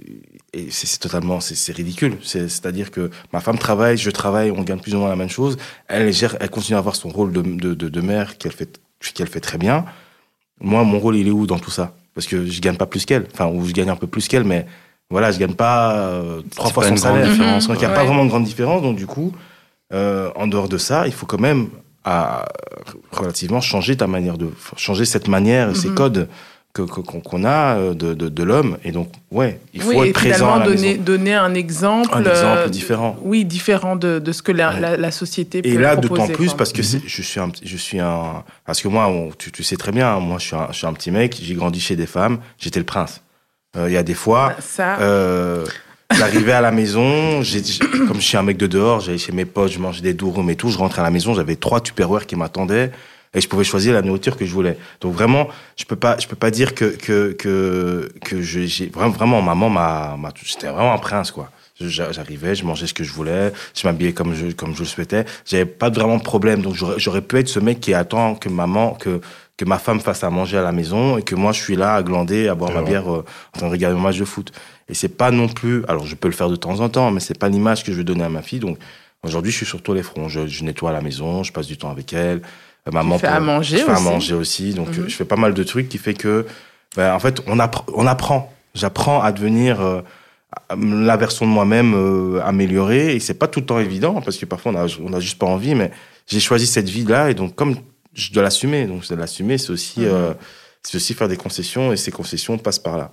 et 0.54 0.68
c'est 0.70 0.98
totalement, 0.98 1.40
c'est 1.40 1.76
ridicule. 1.76 2.16
C'est-à-dire 2.22 2.90
que 2.90 3.10
ma 3.32 3.40
femme 3.40 3.58
travaille, 3.58 3.98
je 3.98 4.10
travaille, 4.10 4.50
on 4.50 4.62
gagne 4.62 4.80
plus 4.80 4.94
ou 4.94 4.98
moins 4.98 5.10
la 5.10 5.16
même 5.16 5.28
chose. 5.28 5.58
Elle 5.86 6.12
gère, 6.12 6.36
elle 6.40 6.48
continue 6.48 6.76
à 6.76 6.78
avoir 6.78 6.96
son 6.96 7.10
rôle 7.10 7.32
de, 7.32 7.42
de, 7.42 7.74
de, 7.74 7.88
de 7.90 8.00
mère 8.00 8.38
qu'elle 8.38 8.52
fait, 8.52 8.80
qu'elle 9.14 9.28
fait 9.28 9.40
très 9.40 9.58
bien. 9.58 9.84
Moi, 10.60 10.82
mon 10.84 10.98
rôle, 10.98 11.16
il 11.16 11.28
est 11.28 11.30
où 11.30 11.46
dans 11.46 11.58
tout 11.58 11.70
ça? 11.70 11.94
Parce 12.14 12.26
que 12.26 12.46
je 12.46 12.60
gagne 12.62 12.76
pas 12.76 12.86
plus 12.86 13.04
qu'elle. 13.04 13.26
Enfin, 13.34 13.48
ou 13.48 13.66
je 13.66 13.72
gagne 13.72 13.90
un 13.90 13.96
peu 13.96 14.06
plus 14.06 14.26
qu'elle, 14.26 14.44
mais 14.44 14.64
voilà, 15.10 15.30
je 15.30 15.38
gagne 15.38 15.52
pas 15.52 15.98
euh, 15.98 16.40
trois 16.54 16.70
fois 16.70 16.88
son 16.88 16.96
salaire. 16.96 17.28
Donc, 17.28 17.76
il 17.76 17.78
n'y 17.78 17.84
a 17.84 17.90
pas 17.90 18.04
vraiment 18.04 18.24
de 18.24 18.30
grande 18.30 18.44
différence. 18.44 18.80
Donc, 18.80 18.96
du 18.96 19.06
coup, 19.06 19.34
euh, 19.92 20.30
en 20.34 20.46
dehors 20.46 20.68
de 20.68 20.78
ça, 20.78 21.06
il 21.06 21.12
faut 21.12 21.26
quand 21.26 21.40
même 21.40 21.68
à, 22.04 22.46
relativement 23.12 23.60
changer 23.60 23.96
ta 23.96 24.06
manière 24.06 24.38
de, 24.38 24.50
changer 24.76 25.04
cette 25.04 25.28
manière, 25.28 25.74
ces 25.76 25.88
mhm. 25.88 25.94
codes 25.94 26.28
qu'on 26.72 27.44
a 27.44 27.76
euh, 27.78 27.94
de, 27.94 28.12
de, 28.12 28.42
l'homme. 28.42 28.76
Et 28.84 28.92
donc, 28.92 29.08
ouais, 29.30 29.58
il 29.72 29.80
faut 29.80 30.04
être 30.04 30.12
présent. 30.12 30.54
À 30.54 30.58
la 30.58 30.66
donner, 30.66 30.92
maison. 30.92 31.02
donner 31.02 31.34
un 31.34 31.54
exemple. 31.54 32.10
Un 32.12 32.20
exemple 32.20 32.58
euh, 32.58 32.68
différent. 32.68 33.16
Oui, 33.22 33.46
différent 33.46 33.96
de, 33.96 34.18
de 34.18 34.32
ce 34.32 34.42
que 34.42 34.52
la, 34.52 34.78
la, 34.78 34.96
la, 34.96 35.10
société 35.10 35.62
peut 35.62 35.68
Et 35.68 35.78
là, 35.78 35.96
d'autant 35.96 36.28
plus 36.28 36.52
parce 36.52 36.72
que 36.72 36.82
mhm. 36.82 37.02
je 37.06 37.22
suis 37.22 37.40
un, 37.40 37.50
je 37.62 37.76
suis 37.76 37.98
un, 37.98 38.44
parce 38.66 38.82
que 38.82 38.88
moi, 38.88 39.10
tu, 39.38 39.50
tu 39.52 39.62
sais 39.62 39.76
très 39.76 39.92
bien, 39.92 40.18
moi, 40.20 40.38
je 40.38 40.46
suis 40.46 40.56
un, 40.56 40.68
je 40.70 40.76
suis 40.76 40.86
un 40.86 40.92
petit 40.92 41.10
mec, 41.10 41.38
j'ai 41.40 41.54
grandi 41.54 41.80
chez 41.80 41.96
des 41.96 42.06
femmes, 42.06 42.38
j'étais 42.58 42.80
le 42.80 42.86
prince. 42.86 43.22
Euh, 43.76 43.88
il 43.88 43.92
y 43.92 43.96
a 43.96 44.02
des 44.02 44.14
fois, 44.14 44.48
bah, 44.48 44.56
ça... 44.60 45.00
euh, 45.00 45.66
j'arrivais 46.12 46.52
à 46.52 46.60
la 46.60 46.70
maison, 46.70 47.42
comme 48.08 48.20
je 48.20 48.26
suis 48.26 48.36
un 48.36 48.42
mec 48.42 48.56
de 48.56 48.66
dehors, 48.66 49.00
j'allais 49.00 49.18
chez 49.18 49.32
mes 49.32 49.44
potes, 49.44 49.72
je 49.72 49.78
mangeais 49.78 50.02
des 50.02 50.14
durum 50.14 50.48
et 50.50 50.56
tout, 50.56 50.70
je 50.70 50.78
rentrais 50.78 51.00
à 51.00 51.04
la 51.04 51.10
maison, 51.10 51.34
j'avais 51.34 51.56
trois 51.56 51.80
tupperwares 51.80 52.26
qui 52.26 52.36
m'attendaient 52.36 52.92
et 53.34 53.40
je 53.40 53.48
pouvais 53.48 53.64
choisir 53.64 53.92
la 53.92 54.02
nourriture 54.02 54.36
que 54.36 54.46
je 54.46 54.52
voulais. 54.52 54.78
Donc 55.00 55.12
vraiment, 55.12 55.48
je 55.76 55.84
peux 55.84 55.96
pas, 55.96 56.16
je 56.18 56.26
peux 56.26 56.36
pas 56.36 56.50
dire 56.50 56.74
que 56.74 56.84
que 56.84 57.32
que 57.32 58.08
que 58.24 58.40
j'ai 58.40 58.86
vraiment 58.86 59.10
vraiment 59.10 59.42
maman 59.42 59.68
m'a 59.68 60.16
m'a 60.18 60.32
j'étais 60.42 60.68
vraiment 60.68 60.92
un 60.94 60.98
prince 60.98 61.30
quoi. 61.30 61.50
J'arrivais, 61.78 62.54
je 62.54 62.64
mangeais 62.64 62.86
ce 62.86 62.94
que 62.94 63.04
je 63.04 63.12
voulais, 63.12 63.52
je 63.74 63.86
m'habillais 63.86 64.14
comme 64.14 64.34
je 64.34 64.46
comme 64.52 64.74
je 64.74 64.80
le 64.80 64.86
souhaitais. 64.86 65.26
J'avais 65.44 65.66
pas 65.66 65.90
vraiment 65.90 66.16
de 66.16 66.22
problème. 66.22 66.62
Donc 66.62 66.74
j'aurais 66.96 67.20
pu 67.20 67.36
être 67.36 67.48
ce 67.48 67.60
mec 67.60 67.80
qui 67.80 67.92
attend 67.92 68.34
que 68.34 68.48
maman 68.48 68.94
que 68.94 69.20
que 69.58 69.64
ma 69.66 69.78
femme 69.78 70.00
fasse 70.00 70.24
à 70.24 70.30
manger 70.30 70.56
à 70.58 70.62
la 70.62 70.72
maison 70.72 71.18
et 71.18 71.22
que 71.22 71.34
moi 71.34 71.52
je 71.52 71.60
suis 71.60 71.76
là 71.76 71.94
à 71.94 72.02
glander, 72.02 72.48
à 72.48 72.54
boire 72.54 72.72
ma 72.72 72.82
bière 72.82 73.10
euh, 73.10 73.24
en 73.54 73.58
train 73.58 73.66
de 73.68 73.72
regarder 73.72 73.98
un 73.98 74.02
match 74.02 74.18
de 74.18 74.24
foot. 74.24 74.52
Et 74.88 74.94
c'est 74.94 75.08
pas 75.08 75.30
non 75.30 75.48
plus, 75.48 75.84
alors 75.88 76.06
je 76.06 76.14
peux 76.14 76.28
le 76.28 76.34
faire 76.34 76.48
de 76.48 76.56
temps 76.56 76.80
en 76.80 76.88
temps, 76.88 77.10
mais 77.10 77.20
c'est 77.20 77.38
pas 77.38 77.48
l'image 77.48 77.84
que 77.84 77.92
je 77.92 77.96
veux 77.98 78.04
donner 78.04 78.24
à 78.24 78.28
ma 78.28 78.42
fille. 78.42 78.60
Donc 78.60 78.78
aujourd'hui, 79.22 79.50
je 79.50 79.56
suis 79.56 79.66
sur 79.66 79.82
tous 79.82 79.94
les 79.94 80.02
fronts. 80.02 80.28
Je, 80.28 80.46
je 80.46 80.64
nettoie 80.64 80.92
la 80.92 81.00
maison, 81.00 81.42
je 81.42 81.52
passe 81.52 81.66
du 81.66 81.76
temps 81.76 81.90
avec 81.90 82.12
elle. 82.12 82.42
Euh, 82.86 82.92
maman 82.92 83.18
fait 83.18 83.26
à 83.26 83.40
manger 83.40 83.78
je 83.78 83.84
fais 83.84 83.90
à 83.90 84.00
manger 84.00 84.34
aussi. 84.34 84.72
Donc 84.74 84.88
mhm. 84.96 85.08
je 85.08 85.14
fais 85.14 85.24
pas 85.24 85.36
mal 85.36 85.54
de 85.54 85.62
trucs 85.64 85.88
qui 85.88 85.98
fait 85.98 86.14
que, 86.14 86.46
ben, 86.96 87.14
en 87.14 87.18
fait, 87.18 87.42
on, 87.46 87.58
apprend. 87.58 87.84
On 87.94 88.06
apprend. 88.06 88.52
J'apprends 88.74 89.22
à 89.22 89.32
devenir 89.32 89.80
euh, 89.80 90.02
la 90.76 91.16
version 91.16 91.46
de 91.46 91.50
moi-même 91.50 91.94
euh, 91.94 92.40
améliorée. 92.44 93.16
Et 93.16 93.20
c'est 93.20 93.34
pas 93.34 93.48
tout 93.48 93.60
le 93.60 93.66
temps 93.66 93.80
évident 93.80 94.20
parce 94.20 94.36
que 94.36 94.46
parfois 94.46 94.72
on 94.72 94.76
a, 94.76 94.86
on 95.02 95.12
a 95.12 95.20
juste 95.20 95.38
pas 95.38 95.46
envie. 95.46 95.74
Mais 95.74 95.90
j'ai 96.26 96.40
choisi 96.40 96.66
cette 96.66 96.88
vie-là 96.88 97.30
et 97.30 97.34
donc 97.34 97.54
comme 97.54 97.76
je 98.14 98.32
dois 98.32 98.42
l'assumer, 98.42 98.86
donc 98.86 99.02
je 99.02 99.08
dois 99.08 99.18
l'assumer, 99.18 99.58
c'est 99.58 99.70
aussi, 99.70 100.00
mhm. 100.00 100.34
c'est 100.82 100.96
aussi 100.96 101.12
faire 101.14 101.28
des 101.28 101.36
concessions 101.36 101.92
et 101.92 101.96
ces 101.96 102.12
concessions 102.12 102.56
passent 102.56 102.78
par 102.78 102.96
là. 102.96 103.10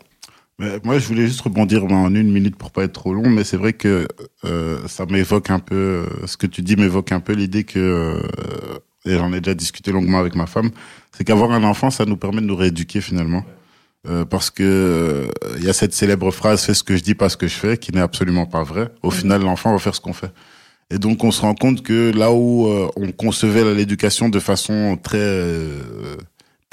Moi, 0.60 1.00
je 1.00 1.08
voulais 1.08 1.26
juste 1.28 1.42
rebondir 1.42 1.84
en 1.84 2.14
une 2.14 2.32
minute 2.32 2.56
pour 2.56 2.72
pas 2.72 2.84
être 2.84 2.94
trop 2.94 3.14
long, 3.14 3.30
mais 3.30 3.44
c'est 3.44 3.58
vrai 3.58 3.74
que 3.74 4.08
ça 4.88 5.06
m'évoque 5.08 5.50
un 5.50 5.60
peu, 5.60 6.06
ce 6.26 6.38
que 6.38 6.48
tu 6.48 6.62
dis 6.62 6.76
m'évoque 6.76 7.12
un 7.12 7.20
peu 7.20 7.34
l'idée 7.34 7.64
que 7.64 8.22
et 9.06 9.18
j'en 9.18 9.34
ai 9.34 9.42
déjà 9.42 9.54
discuté 9.54 9.92
longuement 9.92 10.20
avec 10.20 10.36
ma 10.36 10.46
femme, 10.46 10.72
c'est 11.12 11.24
qu'avoir 11.24 11.52
un 11.52 11.64
enfant, 11.64 11.90
ça 11.90 12.06
nous 12.06 12.18
permet 12.18 12.42
de 12.42 12.46
nous 12.46 12.56
rééduquer 12.56 13.02
finalement. 13.02 13.44
Euh, 14.06 14.26
parce 14.26 14.50
que 14.50 15.30
il 15.58 15.62
euh, 15.62 15.66
y 15.66 15.70
a 15.70 15.74
cette 15.74 15.94
célèbre 15.94 16.30
phrase 16.30 16.62
fais 16.62 16.74
ce 16.74 16.84
que 16.84 16.98
je 16.98 17.04
dis 17.04 17.16
pas 17.16 17.30
ce 17.30 17.38
que 17.38 17.48
je 17.48 17.56
fais 17.56 17.78
qui 17.78 17.94
n'est 17.94 18.02
absolument 18.02 18.46
pas 18.46 18.62
vrai. 18.64 18.90
Au 19.02 19.12
final 19.12 19.44
l'enfant 19.44 19.72
va 19.72 19.80
faire 19.80 19.96
ce 19.96 20.02
qu'on 20.02 20.12
fait. 20.12 20.32
Et 20.90 20.98
donc 20.98 21.24
on 21.24 21.32
se 21.32 21.40
rend 21.40 21.56
compte 21.56 21.84
que 21.84 22.12
là 22.14 22.34
où 22.34 22.68
euh, 22.68 22.90
on 22.98 23.14
concevait 23.14 23.74
l'éducation 23.74 24.28
de 24.28 24.40
façon 24.42 24.98
très 25.02 25.48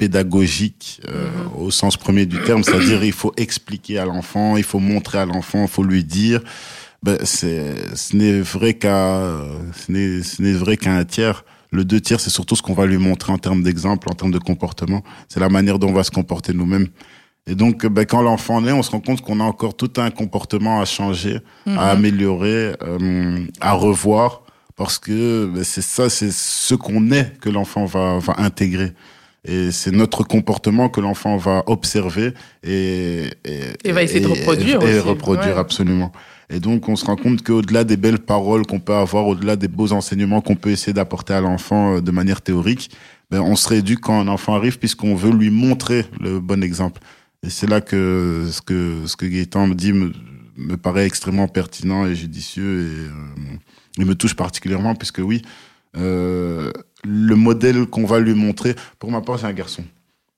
euh, 0.01 0.07
pédagogique 0.07 1.01
mhm. 1.07 1.63
au 1.63 1.71
sens 1.71 1.97
premier 1.97 2.25
du 2.25 2.41
terme 2.41 2.63
c'est-à-dire 2.63 3.03
il 3.03 3.13
faut 3.13 3.33
expliquer 3.37 3.99
à 3.99 4.05
l'enfant 4.05 4.57
il 4.57 4.63
faut 4.63 4.79
montrer 4.79 5.19
à 5.19 5.25
l'enfant 5.25 5.63
il 5.63 5.67
faut 5.69 5.83
lui 5.83 6.03
dire 6.03 6.41
ben 7.03 7.17
c'est 7.23 7.75
ce 7.95 8.15
n'est 8.15 8.41
vrai 8.41 8.73
qu'à 8.75 9.21
ce 9.73 9.91
n'est 9.91 10.23
ce 10.23 10.41
n'est 10.41 10.53
vrai 10.53 10.77
qu'à 10.77 10.93
un 10.93 11.05
tiers 11.05 11.43
le 11.71 11.85
deux 11.85 12.01
tiers, 12.01 12.19
c'est 12.19 12.29
surtout 12.29 12.55
ce 12.55 12.61
qu'on 12.61 12.73
va 12.73 12.85
lui 12.85 12.97
montrer 12.97 13.31
en 13.31 13.37
termes 13.37 13.63
d'exemple, 13.63 14.09
en 14.11 14.13
termes 14.13 14.31
de 14.31 14.39
comportement. 14.39 15.03
C'est 15.29 15.39
la 15.39 15.47
manière 15.49 15.79
dont 15.79 15.87
on 15.87 15.93
va 15.93 16.03
se 16.03 16.11
comporter 16.11 16.53
nous-mêmes. 16.53 16.87
Et 17.47 17.55
donc, 17.55 17.85
ben, 17.85 18.05
quand 18.05 18.21
l'enfant 18.21 18.61
naît, 18.61 18.71
on 18.71 18.83
se 18.83 18.91
rend 18.91 18.99
compte 18.99 19.21
qu'on 19.21 19.39
a 19.39 19.43
encore 19.43 19.75
tout 19.75 19.91
un 19.97 20.11
comportement 20.11 20.81
à 20.81 20.85
changer, 20.85 21.39
à 21.65 21.69
mhm. 21.69 21.77
améliorer, 21.79 22.75
euh, 22.83 23.45
à 23.61 23.73
revoir, 23.73 24.43
parce 24.75 24.99
que 24.99 25.45
ben, 25.45 25.63
c'est 25.63 25.81
ça, 25.81 26.09
c'est 26.09 26.31
ce 26.31 26.75
qu'on 26.75 27.09
est 27.11 27.39
que 27.39 27.49
l'enfant 27.49 27.85
va, 27.85 28.19
va 28.19 28.35
intégrer. 28.39 28.91
Et 29.43 29.71
c'est 29.71 29.91
notre 29.91 30.23
comportement 30.23 30.87
que 30.87 31.01
l'enfant 31.01 31.35
va 31.37 31.63
observer 31.65 32.33
et, 32.63 33.25
et, 33.43 33.59
et 33.83 33.91
va 33.91 34.03
essayer 34.03 34.19
de 34.19 34.27
reproduire. 34.27 34.81
Et, 34.83 34.99
reproduire 34.99 35.57
absolument. 35.57 36.11
Et 36.51 36.59
donc, 36.59 36.87
on 36.89 36.95
se 36.95 37.05
rend 37.05 37.15
compte 37.15 37.41
qu'au-delà 37.41 37.83
des 37.83 37.97
belles 37.97 38.19
paroles 38.19 38.67
qu'on 38.67 38.79
peut 38.79 38.93
avoir, 38.93 39.25
au-delà 39.25 39.55
des 39.55 39.67
beaux 39.67 39.93
enseignements 39.93 40.41
qu'on 40.41 40.55
peut 40.55 40.69
essayer 40.69 40.93
d'apporter 40.93 41.33
à 41.33 41.41
l'enfant 41.41 41.95
euh, 41.95 42.01
de 42.01 42.11
manière 42.11 42.41
théorique, 42.41 42.91
ben, 43.31 43.41
on 43.41 43.55
se 43.55 43.67
rééduque 43.69 44.01
quand 44.01 44.19
un 44.19 44.27
enfant 44.27 44.53
arrive 44.55 44.77
puisqu'on 44.77 45.15
veut 45.15 45.31
lui 45.31 45.49
montrer 45.49 46.05
le 46.19 46.39
bon 46.39 46.61
exemple. 46.61 47.01
Et 47.43 47.49
c'est 47.49 47.67
là 47.67 47.81
que 47.81 48.47
ce 48.51 48.61
que 48.61 49.07
ce 49.07 49.15
que 49.15 49.25
Gaëtan 49.25 49.65
me 49.67 49.73
dit 49.73 49.93
me, 49.93 50.11
me 50.57 50.77
paraît 50.77 51.05
extrêmement 51.05 51.47
pertinent 51.47 52.05
et 52.05 52.13
judicieux 52.13 52.81
et 53.97 54.01
euh, 54.01 54.05
me 54.05 54.13
touche 54.13 54.35
particulièrement 54.35 54.93
puisque 54.93 55.19
oui, 55.19 55.41
euh, 55.97 56.60
le 57.31 57.37
modèle 57.37 57.85
qu'on 57.85 58.05
va 58.05 58.19
lui 58.19 58.33
montrer. 58.33 58.75
Pour 58.99 59.09
ma 59.09 59.21
part, 59.21 59.39
c'est 59.39 59.47
un 59.47 59.53
garçon. 59.53 59.83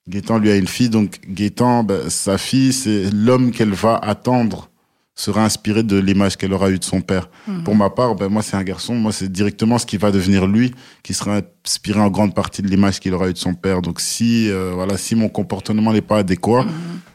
Gaëtan 0.07 0.37
lui 0.37 0.51
a 0.51 0.55
une 0.55 0.67
fille, 0.67 0.89
donc 0.89 1.19
Gaëtan, 1.27 1.83
ben, 1.83 2.09
sa 2.09 2.37
fille, 2.37 2.71
c'est 2.71 3.09
l'homme 3.11 3.51
qu'elle 3.51 3.73
va 3.73 3.95
attendre 3.95 4.69
sera 5.15 5.43
inspiré 5.45 5.83
de 5.83 5.97
l'image 5.97 6.37
qu'elle 6.37 6.53
aura 6.53 6.71
eue 6.71 6.79
de 6.79 6.83
son 6.83 7.01
père. 7.01 7.29
Mhm. 7.47 7.63
Pour 7.63 7.75
ma 7.75 7.89
part, 7.89 8.15
ben 8.15 8.29
moi 8.29 8.41
c'est 8.41 8.57
un 8.57 8.63
garçon, 8.63 8.95
moi 8.95 9.11
c'est 9.11 9.31
directement 9.31 9.77
ce 9.77 9.85
qui 9.85 9.97
va 9.97 10.09
devenir 10.11 10.47
lui 10.47 10.73
qui 11.03 11.13
sera 11.13 11.41
inspiré 11.65 11.99
en 11.99 12.09
grande 12.09 12.33
partie 12.33 12.63
de 12.63 12.67
l'image 12.67 12.99
qu'il 12.99 13.13
aura 13.13 13.29
eue 13.29 13.33
de 13.33 13.37
son 13.37 13.53
père. 13.53 13.83
Donc 13.83 14.01
si 14.01 14.49
euh, 14.49 14.71
voilà, 14.73 14.97
si 14.97 15.13
mon 15.15 15.29
comportement 15.29 15.93
n'est 15.93 16.01
pas 16.01 16.17
adéquat, 16.17 16.63
mhm. 16.63 16.71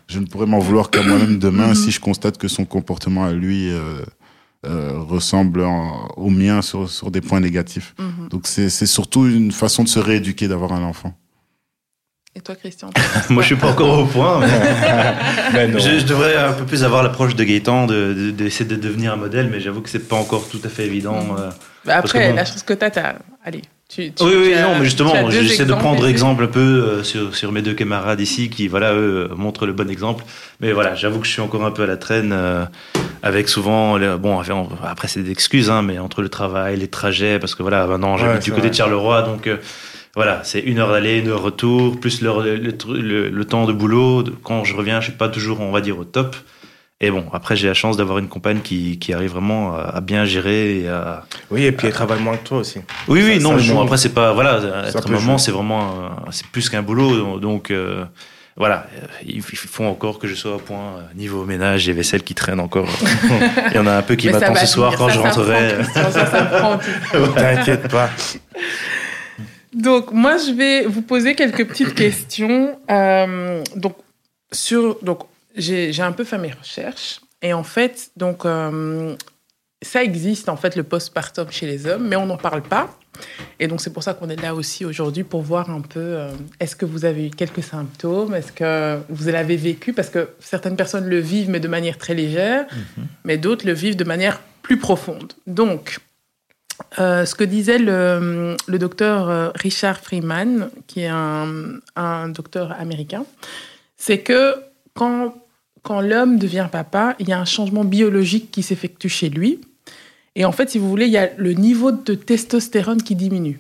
je 0.06 0.20
ne 0.20 0.26
pourrais 0.26 0.46
m'en 0.46 0.60
vouloir 0.60 0.90
qu'à 0.90 1.02
moi-même 1.02 1.38
demain 1.38 1.68
mhm. 1.68 1.74
si 1.74 1.90
je 1.90 2.00
constate 2.00 2.38
que 2.38 2.46
son 2.46 2.64
comportement 2.64 3.24
à 3.24 3.32
lui 3.32 3.68
euh, 3.70 4.02
euh, 4.66 4.98
ressemble 4.98 5.64
au 6.16 6.30
mien 6.30 6.62
sur, 6.62 6.90
sur 6.90 7.10
des 7.10 7.20
points 7.20 7.40
négatifs. 7.40 7.94
Donc 8.30 8.46
c'est 8.46 8.68
surtout 8.68 9.26
une 9.26 9.52
façon 9.52 9.84
de 9.84 9.88
se 9.88 9.98
rééduquer 9.98 10.48
d'avoir 10.48 10.72
un 10.72 10.82
enfant. 10.82 11.14
Et 12.38 12.40
toi, 12.40 12.54
Christian? 12.54 12.90
Moi, 13.30 13.42
je 13.42 13.48
suis 13.48 13.56
pas 13.56 13.70
encore 13.70 13.98
au 13.98 14.04
point. 14.04 14.38
Mais... 14.38 14.48
je, 15.80 16.04
devrais 16.04 16.36
un 16.36 16.52
peu 16.52 16.64
plus 16.64 16.84
avoir 16.84 17.02
l'approche 17.02 17.34
de 17.34 17.42
Gaëtan, 17.42 17.86
d'essayer 17.86 18.64
de, 18.64 18.76
de, 18.76 18.80
devenir 18.80 19.12
un 19.12 19.16
modèle, 19.16 19.48
mais 19.50 19.60
j'avoue 19.60 19.80
que 19.80 19.88
c'est 19.88 20.06
pas 20.06 20.16
encore 20.16 20.48
tout 20.48 20.60
à 20.62 20.68
fait 20.68 20.86
évident. 20.86 21.36
Euh, 21.36 21.50
bah 21.84 21.96
après, 21.96 22.32
la 22.32 22.44
chance 22.44 22.62
que 22.62 22.74
tu 22.74 22.84
as, 22.84 23.16
allez. 23.44 23.62
Tu, 23.88 24.12
tu, 24.12 24.22
oui, 24.22 24.32
oui, 24.36 24.54
non, 24.60 24.78
mais 24.78 24.84
justement, 24.84 25.30
j'essaie 25.30 25.64
de 25.64 25.72
prendre 25.72 26.06
exemple 26.06 26.44
un 26.44 26.48
peu 26.48 26.60
euh, 26.60 27.02
sur, 27.02 27.34
sur, 27.34 27.52
mes 27.52 27.62
deux 27.62 27.72
camarades 27.72 28.20
ici 28.20 28.50
qui, 28.50 28.68
voilà, 28.68 28.92
eux, 28.92 29.30
montrent 29.34 29.64
le 29.64 29.72
bon 29.72 29.88
exemple. 29.88 30.24
Mais 30.60 30.72
voilà, 30.72 30.94
j'avoue 30.94 31.20
que 31.20 31.26
je 31.26 31.32
suis 31.32 31.40
encore 31.40 31.64
un 31.64 31.70
peu 31.70 31.84
à 31.84 31.86
la 31.86 31.96
traîne 31.96 32.32
euh, 32.32 32.66
avec 33.22 33.48
souvent, 33.48 33.98
bon, 34.18 34.40
après 34.84 35.08
c'est 35.08 35.22
des 35.22 35.30
excuses, 35.30 35.70
hein, 35.70 35.80
mais 35.80 35.98
entre 35.98 36.20
le 36.20 36.28
travail, 36.28 36.76
les 36.76 36.88
trajets, 36.88 37.38
parce 37.38 37.54
que 37.54 37.62
voilà, 37.62 37.86
maintenant 37.86 38.18
j'habite 38.18 38.42
du 38.42 38.52
côté 38.52 38.68
de 38.68 38.74
Charleroi, 38.74 39.22
donc 39.22 39.48
voilà, 40.14 40.40
c'est 40.42 40.60
une 40.60 40.80
heure 40.80 40.90
d'aller, 40.90 41.18
une 41.18 41.28
heure 41.28 41.42
retour, 41.42 41.98
plus 42.00 42.22
le, 42.22 42.56
le, 42.56 43.44
temps 43.44 43.66
de 43.66 43.72
boulot. 43.72 44.24
Quand 44.42 44.64
je 44.64 44.74
reviens, 44.74 45.00
je 45.00 45.10
suis 45.10 45.16
pas 45.16 45.28
toujours, 45.28 45.60
on 45.60 45.70
va 45.70 45.80
dire, 45.80 45.98
au 45.98 46.04
top. 46.04 46.34
Et 47.00 47.12
bon, 47.12 47.26
après, 47.32 47.54
j'ai 47.54 47.68
la 47.68 47.74
chance 47.74 47.96
d'avoir 47.96 48.18
une 48.18 48.26
compagne 48.26 48.60
qui, 48.60 48.98
qui 48.98 49.12
arrive 49.12 49.30
vraiment 49.30 49.76
à, 49.76 50.00
bien 50.00 50.24
gérer 50.24 50.80
et 50.80 50.88
à. 50.88 51.24
Oui, 51.50 51.64
et 51.64 51.70
puis 51.70 51.86
elle 51.86 51.92
travaille 51.92 52.20
moins 52.20 52.36
que 52.36 52.46
toi 52.46 52.58
aussi. 52.58 52.80
Oui, 53.06 53.22
oui, 53.24 53.38
non, 53.38 53.54
mais 53.54 53.62
bon, 53.68 53.82
après, 53.82 53.96
c'est 53.96 54.14
pas. 54.14 54.32
Voilà, 54.32 54.60
être 54.88 55.08
maman, 55.08 55.38
c'est 55.38 55.52
vraiment. 55.52 56.10
C'est 56.32 56.46
plus 56.46 56.68
qu'un 56.68 56.82
boulot. 56.82 57.38
Donc, 57.38 57.70
euh, 57.70 58.04
voilà, 58.56 58.88
il 59.24 59.40
faut 59.42 59.84
encore 59.84 60.18
que 60.18 60.26
je 60.26 60.34
sois 60.34 60.56
au 60.56 60.58
point 60.58 60.96
niveau 61.14 61.44
ménage 61.44 61.88
et 61.88 61.92
vaisselle 61.92 62.24
qui 62.24 62.34
traîne 62.34 62.58
encore. 62.58 62.88
il 63.70 63.76
y 63.76 63.78
en 63.78 63.86
a 63.86 63.92
un 63.92 64.02
peu 64.02 64.16
qui 64.16 64.28
m'attend 64.30 64.56
ce 64.56 64.66
soir 64.66 64.96
quand 64.96 65.08
je 65.08 65.20
rentrerai. 65.20 65.84
Ça, 65.94 66.10
ça, 66.10 66.80
T'inquiète 67.36 67.86
pas. 67.86 68.10
Donc, 69.72 70.10
moi, 70.10 70.36
je 70.38 70.50
vais 70.52 70.86
vous 70.86 71.02
poser 71.02 71.36
quelques 71.36 71.68
petites 71.68 71.94
questions. 71.94 72.76
Euh, 72.90 73.62
donc, 73.76 73.94
sur, 74.50 74.98
donc, 75.02 75.20
j'ai 75.58 76.02
un 76.02 76.12
peu 76.12 76.24
fait 76.24 76.38
mes 76.38 76.52
recherches. 76.52 77.20
Et 77.42 77.52
en 77.52 77.62
fait, 77.62 78.10
donc, 78.16 78.44
euh, 78.44 79.14
ça 79.82 80.02
existe, 80.02 80.48
en 80.48 80.56
fait, 80.56 80.76
le 80.76 80.82
postpartum 80.82 81.50
chez 81.50 81.66
les 81.66 81.86
hommes, 81.86 82.08
mais 82.08 82.16
on 82.16 82.26
n'en 82.26 82.36
parle 82.36 82.62
pas. 82.62 82.96
Et 83.58 83.66
donc, 83.66 83.80
c'est 83.80 83.92
pour 83.92 84.02
ça 84.02 84.14
qu'on 84.14 84.28
est 84.28 84.40
là 84.40 84.54
aussi 84.54 84.84
aujourd'hui 84.84 85.24
pour 85.24 85.42
voir 85.42 85.70
un 85.70 85.80
peu 85.80 86.00
euh, 86.00 86.30
est-ce 86.60 86.76
que 86.76 86.84
vous 86.84 87.04
avez 87.04 87.26
eu 87.28 87.30
quelques 87.30 87.62
symptômes? 87.62 88.34
Est-ce 88.34 88.52
que 88.52 88.98
vous 89.08 89.28
l'avez 89.28 89.56
vécu? 89.56 89.92
Parce 89.92 90.08
que 90.08 90.30
certaines 90.38 90.76
personnes 90.76 91.06
le 91.06 91.18
vivent, 91.18 91.50
mais 91.50 91.60
de 91.60 91.68
manière 91.68 91.98
très 91.98 92.14
légère, 92.14 92.66
mhm. 92.72 93.06
mais 93.24 93.38
d'autres 93.38 93.66
le 93.66 93.72
vivent 93.72 93.96
de 93.96 94.04
manière 94.04 94.40
plus 94.62 94.78
profonde. 94.78 95.32
Donc, 95.46 95.98
euh, 97.00 97.24
ce 97.24 97.34
que 97.34 97.44
disait 97.44 97.78
le, 97.78 98.56
docteur 98.68 99.52
Richard 99.56 99.98
Freeman, 99.98 100.70
qui 100.86 101.00
est 101.00 101.08
un, 101.08 102.28
docteur 102.28 102.72
américain, 102.78 103.24
c'est 103.96 104.20
que 104.20 104.54
quand, 104.94 105.34
quand 105.88 106.02
l'homme 106.02 106.38
devient 106.38 106.68
papa, 106.70 107.16
il 107.18 107.30
y 107.30 107.32
a 107.32 107.40
un 107.40 107.46
changement 107.46 107.82
biologique 107.82 108.50
qui 108.50 108.62
s'effectue 108.62 109.08
chez 109.08 109.30
lui. 109.30 109.58
Et 110.34 110.44
en 110.44 110.52
fait, 110.52 110.68
si 110.68 110.78
vous 110.78 110.86
voulez, 110.86 111.06
il 111.06 111.12
y 111.12 111.16
a 111.16 111.34
le 111.38 111.54
niveau 111.54 111.92
de 111.92 112.14
testostérone 112.14 113.02
qui 113.02 113.14
diminue. 113.14 113.58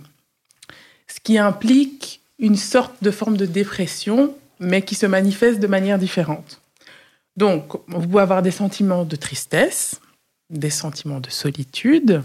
Ce 1.06 1.20
qui 1.20 1.38
implique 1.38 2.20
une 2.38 2.56
sorte 2.56 2.92
de 3.00 3.10
forme 3.10 3.38
de 3.38 3.46
dépression, 3.46 4.34
mais 4.60 4.82
qui 4.82 4.94
se 4.94 5.06
manifeste 5.06 5.58
de 5.58 5.66
manière 5.66 5.98
différente. 5.98 6.60
Donc, 7.38 7.72
vous 7.86 8.06
pouvez 8.06 8.20
avoir 8.20 8.42
des 8.42 8.50
sentiments 8.50 9.06
de 9.06 9.16
tristesse, 9.16 9.98
des 10.50 10.68
sentiments 10.68 11.20
de 11.20 11.30
solitude, 11.30 12.22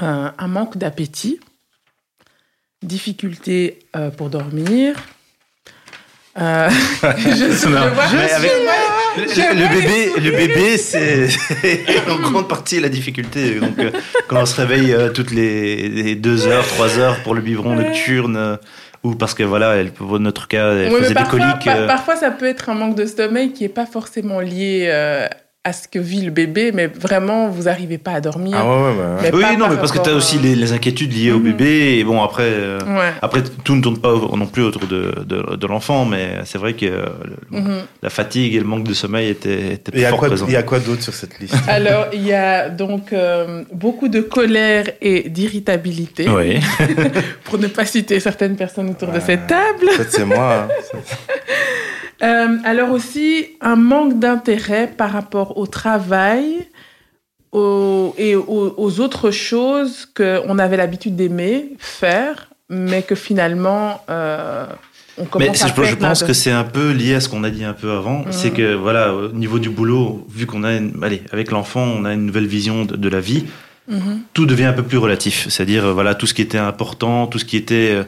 euh, 0.00 0.30
un 0.38 0.48
manque 0.48 0.78
d'appétit, 0.78 1.40
difficulté 2.82 3.80
euh, 3.96 4.10
pour 4.10 4.30
dormir. 4.30 4.96
Euh, 6.40 6.68
je, 7.02 7.54
le, 9.54 9.68
bébé, 9.68 10.12
le 10.22 10.30
bébé, 10.30 10.78
c'est 10.78 11.28
en 12.10 12.16
grande 12.16 12.48
partie 12.48 12.80
la 12.80 12.88
difficulté. 12.88 13.56
Donc, 13.60 13.76
quand 14.28 14.42
on 14.42 14.46
se 14.46 14.60
réveille 14.60 14.94
toutes 15.14 15.32
les, 15.32 16.14
deux 16.14 16.46
heures, 16.46 16.66
trois 16.66 16.98
heures 16.98 17.22
pour 17.22 17.34
le 17.34 17.40
biberon 17.40 17.74
nocturne, 17.74 18.58
ou 19.02 19.14
parce 19.14 19.34
que 19.34 19.42
voilà, 19.42 19.76
elle, 19.76 19.90
pour 19.90 20.18
notre 20.20 20.48
cas, 20.48 20.72
elle 20.72 20.90
faisait 20.90 21.14
des 21.14 21.24
coliques. 21.24 21.68
parfois, 21.86 22.16
ça 22.16 22.30
peut 22.30 22.46
être 22.46 22.68
un 22.68 22.74
manque 22.74 22.96
de 22.96 23.06
sommeil 23.06 23.52
qui 23.52 23.64
n'est 23.64 23.68
pas 23.68 23.86
forcément 23.86 24.40
lié 24.40 24.88
à 25.64 25.72
ce 25.72 25.88
que 25.88 25.98
vit 25.98 26.22
le 26.22 26.30
bébé, 26.30 26.72
mais 26.72 26.86
vraiment, 26.86 27.48
vous 27.48 27.64
n'arrivez 27.64 27.98
pas 27.98 28.12
à 28.12 28.20
dormir. 28.20 28.56
Ah 28.56 28.64
ouais, 28.64 29.30
ouais, 29.30 29.30
Oui, 29.34 29.56
non, 29.58 29.68
mais 29.68 29.76
parce 29.76 29.92
que 29.92 29.98
tu 29.98 30.08
as 30.08 30.14
aussi 30.14 30.38
les, 30.38 30.72
inquiétudes 30.72 31.12
liées 31.12 31.32
au 31.32 31.38
mhm. 31.38 31.44
bébé. 31.44 31.98
Et 31.98 32.04
bon, 32.04 32.22
après, 32.22 32.44
euh, 32.44 32.78
après, 33.20 33.42
tout 33.64 33.74
ne 33.74 33.82
tourne 33.82 33.98
pas 33.98 34.12
non 34.12 34.46
plus 34.46 34.62
autour 34.62 34.86
de, 34.86 35.24
de, 35.24 35.66
l'enfant, 35.66 36.04
mais 36.04 36.38
c'est 36.44 36.58
vrai 36.58 36.72
que 36.72 36.86
euh, 36.86 37.06
mhm. 37.50 37.82
la 38.02 38.08
fatigue 38.08 38.54
et 38.54 38.60
le 38.60 38.64
manque 38.64 38.84
de 38.84 38.94
sommeil 38.94 39.28
étaient, 39.28 39.74
étaient 39.74 40.08
fort 40.08 40.18
présents. 40.18 40.46
Il 40.46 40.52
y 40.52 40.56
a 40.56 40.62
quoi 40.62 40.78
d'autre 40.78 41.02
sur 41.02 41.12
cette 41.12 41.38
liste? 41.38 41.54
Alors, 41.66 42.06
il 42.12 42.24
y 42.24 42.32
a 42.32 42.70
donc 42.70 43.12
euh, 43.12 43.64
beaucoup 43.72 44.08
de 44.08 44.20
colère 44.20 44.86
et 45.02 45.28
d'irritabilité. 45.28 46.28
Oui. 46.28 46.60
pour 47.44 47.58
ne 47.58 47.66
pas 47.66 47.84
citer 47.84 48.20
certaines 48.20 48.56
personnes 48.56 48.88
autour 48.88 49.08
de 49.08 49.20
cette 49.20 49.46
table. 49.46 49.88
c'est 50.08 50.24
moi. 50.24 50.68
Hein. 50.68 50.98
Euh, 52.22 52.58
alors 52.64 52.90
aussi, 52.90 53.46
un 53.60 53.76
manque 53.76 54.18
d'intérêt 54.18 54.88
par 54.88 55.12
rapport 55.12 55.56
au 55.56 55.66
travail 55.66 56.66
et 58.18 58.34
aux, 58.36 59.00
autres 59.00 59.30
choses 59.30 60.06
qu'on 60.14 60.58
avait 60.58 60.76
l'habitude 60.76 61.16
d'aimer 61.16 61.72
faire, 61.78 62.50
mais 62.68 63.02
que 63.02 63.14
finalement, 63.14 64.02
euh, 64.10 64.66
on 65.16 65.24
commence 65.24 65.48
mais 65.48 65.62
à 65.62 65.74
Je, 65.74 65.90
je 65.90 65.94
pense 65.94 66.22
que 66.22 66.32
c'est 66.32 66.50
un 66.50 66.64
peu 66.64 66.90
lié 66.90 67.14
à 67.14 67.20
ce 67.20 67.28
qu'on 67.28 67.44
a 67.44 67.50
dit 67.50 67.64
un 67.64 67.72
peu 67.72 67.92
avant. 67.92 68.20
Mhm. 68.20 68.32
C'est 68.32 68.50
que, 68.50 68.74
voilà, 68.74 69.14
au 69.14 69.32
niveau 69.32 69.58
du 69.58 69.70
boulot, 69.70 70.26
vu 70.28 70.46
qu'on 70.46 70.64
a, 70.64 70.72
allez, 71.02 71.22
avec 71.32 71.50
l'enfant, 71.50 71.82
on 71.82 72.04
a 72.04 72.12
une 72.12 72.26
nouvelle 72.26 72.46
vision 72.46 72.84
de, 72.84 73.08
la 73.08 73.20
vie, 73.20 73.46
mhm. 73.88 74.20
tout 74.34 74.44
devient 74.44 74.66
un 74.66 74.74
peu 74.74 74.82
plus 74.82 74.98
relatif. 74.98 75.46
C'est-à-dire, 75.48 75.94
voilà, 75.94 76.14
tout 76.14 76.26
ce 76.26 76.34
qui 76.34 76.42
était 76.42 76.58
important, 76.58 77.26
tout 77.26 77.38
ce 77.38 77.44
qui 77.44 77.56
était... 77.56 78.04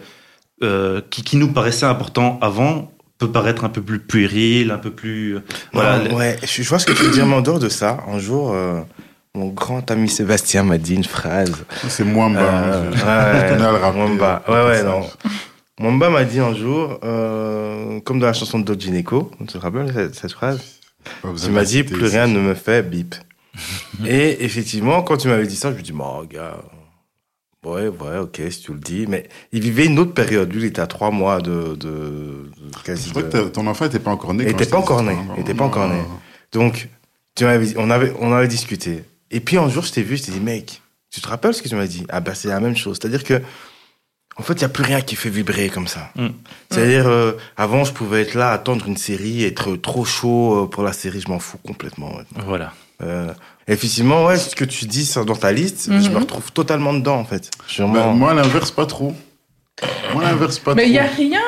Euh, 0.62 1.00
qui, 1.08 1.22
qui, 1.22 1.38
nous 1.38 1.54
paraissait 1.54 1.86
important 1.86 2.38
avant, 2.42 2.92
peut 3.20 3.30
paraître 3.30 3.64
un 3.64 3.68
peu 3.68 3.82
plus 3.82 4.00
puéril, 4.00 4.70
un 4.70 4.78
peu 4.78 4.90
plus. 4.90 5.36
Euh, 5.36 5.40
voilà. 5.72 6.12
ouais, 6.14 6.38
je, 6.42 6.62
vois 6.62 6.78
ce 6.78 6.86
que 6.86 6.92
tu 6.92 7.02
veux 7.02 7.12
dire, 7.12 7.26
mais 7.26 7.36
en 7.36 7.42
dehors 7.42 7.58
de 7.58 7.68
ça, 7.68 7.98
un 8.08 8.18
jour, 8.18 8.52
euh, 8.52 8.80
mon 9.34 9.48
grand 9.48 9.88
ami 9.90 10.08
Sébastien 10.08 10.64
m'a 10.64 10.78
dit 10.78 10.94
une 10.94 11.04
phrase. 11.04 11.52
C'est 11.88 12.04
Mwamba. 12.04 12.40
Euh, 12.40 12.90
ouais, 12.90 13.92
Mwamba. 13.92 14.42
Ouais, 14.48 14.64
ouais, 14.64 14.82
non. 14.82 15.02
Mwamba 15.78 16.08
m'a 16.08 16.24
dit 16.24 16.40
un 16.40 16.54
jour, 16.54 16.98
euh, 17.04 18.00
comme 18.00 18.18
dans 18.18 18.26
la 18.26 18.32
chanson 18.32 18.58
de 18.58 18.64
Dodgineko, 18.64 19.30
tu 19.38 19.46
te 19.46 19.58
rappelles 19.58 19.92
cette, 19.92 20.14
cette 20.14 20.32
phrase 20.32 20.60
Tu 21.22 21.50
m'as 21.50 21.64
dit, 21.64 21.84
plus 21.84 22.06
rien 22.06 22.26
ne 22.26 22.40
me 22.40 22.54
fait 22.54 22.82
bip. 22.82 23.14
Et 24.06 24.44
effectivement, 24.44 25.02
quand 25.02 25.18
tu 25.18 25.28
m'avais 25.28 25.46
dit 25.46 25.56
ça, 25.56 25.70
je 25.70 25.76
me 25.76 25.82
dis, 25.82 25.92
bon, 25.92 26.24
gars, 26.24 26.56
Ouais, 27.64 27.88
ouais, 27.88 28.18
ok, 28.18 28.40
si 28.50 28.62
tu 28.62 28.72
le 28.72 28.78
dis. 28.78 29.06
Mais 29.06 29.28
il 29.52 29.60
vivait 29.60 29.86
une 29.86 29.98
autre 29.98 30.14
période. 30.14 30.52
Lui, 30.52 30.62
il 30.62 30.66
était 30.66 30.80
à 30.80 30.86
trois 30.86 31.10
mois 31.10 31.40
de, 31.40 31.74
de, 31.74 32.50
quasi. 32.84 33.08
Je 33.08 33.10
crois 33.10 33.22
que 33.24 33.48
ton 33.48 33.66
enfant 33.66 33.84
n'était 33.84 33.98
pas 33.98 34.10
encore 34.10 34.32
né. 34.32 34.44
Il 34.44 34.50
n'était 34.50 34.66
pas 34.66 34.78
encore 34.78 35.02
né. 35.02 35.16
Il 35.36 35.42
était 35.42 35.54
pas 35.54 35.64
encore 35.64 35.88
né. 35.88 36.00
Donc, 36.52 36.88
tu 37.34 37.44
m'avais, 37.44 37.76
on 37.76 37.90
avait, 37.90 38.12
on 38.18 38.32
avait 38.32 38.48
discuté. 38.48 39.04
Et 39.30 39.40
puis 39.40 39.56
un 39.58 39.68
jour, 39.68 39.84
je 39.84 39.92
t'ai 39.92 40.02
vu, 40.02 40.16
je 40.16 40.24
t'ai 40.24 40.32
dit, 40.32 40.40
mec, 40.40 40.80
tu 41.10 41.20
te 41.20 41.28
rappelles 41.28 41.54
ce 41.54 41.62
que 41.62 41.68
tu 41.68 41.74
m'as 41.74 41.86
dit? 41.86 42.06
Ah 42.08 42.20
ben, 42.20 42.34
c'est 42.34 42.48
la 42.48 42.60
même 42.60 42.76
chose. 42.76 42.98
C'est-à-dire 43.00 43.24
que, 43.24 43.42
en 44.36 44.42
fait, 44.42 44.54
il 44.54 44.62
y 44.62 44.64
a 44.64 44.68
plus 44.68 44.82
rien 44.82 45.00
qui 45.02 45.16
fait 45.16 45.28
vibrer 45.28 45.68
comme 45.68 45.86
ça. 45.86 46.10
Mm. 46.16 46.28
C'est-à-dire, 46.70 47.06
euh, 47.08 47.32
avant, 47.56 47.84
je 47.84 47.92
pouvais 47.92 48.22
être 48.22 48.34
là, 48.34 48.52
attendre 48.52 48.86
une 48.88 48.96
série, 48.96 49.44
être 49.44 49.76
trop 49.76 50.04
chaud 50.04 50.64
euh, 50.64 50.66
pour 50.66 50.82
la 50.82 50.92
série, 50.92 51.20
je 51.20 51.28
m'en 51.28 51.38
fous 51.38 51.58
complètement. 51.58 52.12
Voilà. 52.46 52.72
Euh, 53.02 53.32
effectivement, 53.72 54.26
ouais, 54.26 54.36
ce 54.36 54.54
que 54.54 54.64
tu 54.64 54.86
dis 54.86 55.10
dans 55.26 55.36
ta 55.36 55.52
liste, 55.52 55.86
je 55.88 55.92
me 55.92 56.14
mhm. 56.14 56.16
retrouve 56.18 56.52
totalement 56.52 56.92
dedans, 56.92 57.18
en 57.18 57.24
fait. 57.24 57.50
moi, 57.78 58.34
l'inverse, 58.34 58.70
pas 58.70 58.86
trop. 58.86 59.14
Moi, 60.12 60.24
l'inverse, 60.24 60.58
pas 60.58 60.74
Mais 60.74 60.86
il 60.86 60.92
n'y 60.92 60.98
a 60.98 61.06
rien 61.06 61.40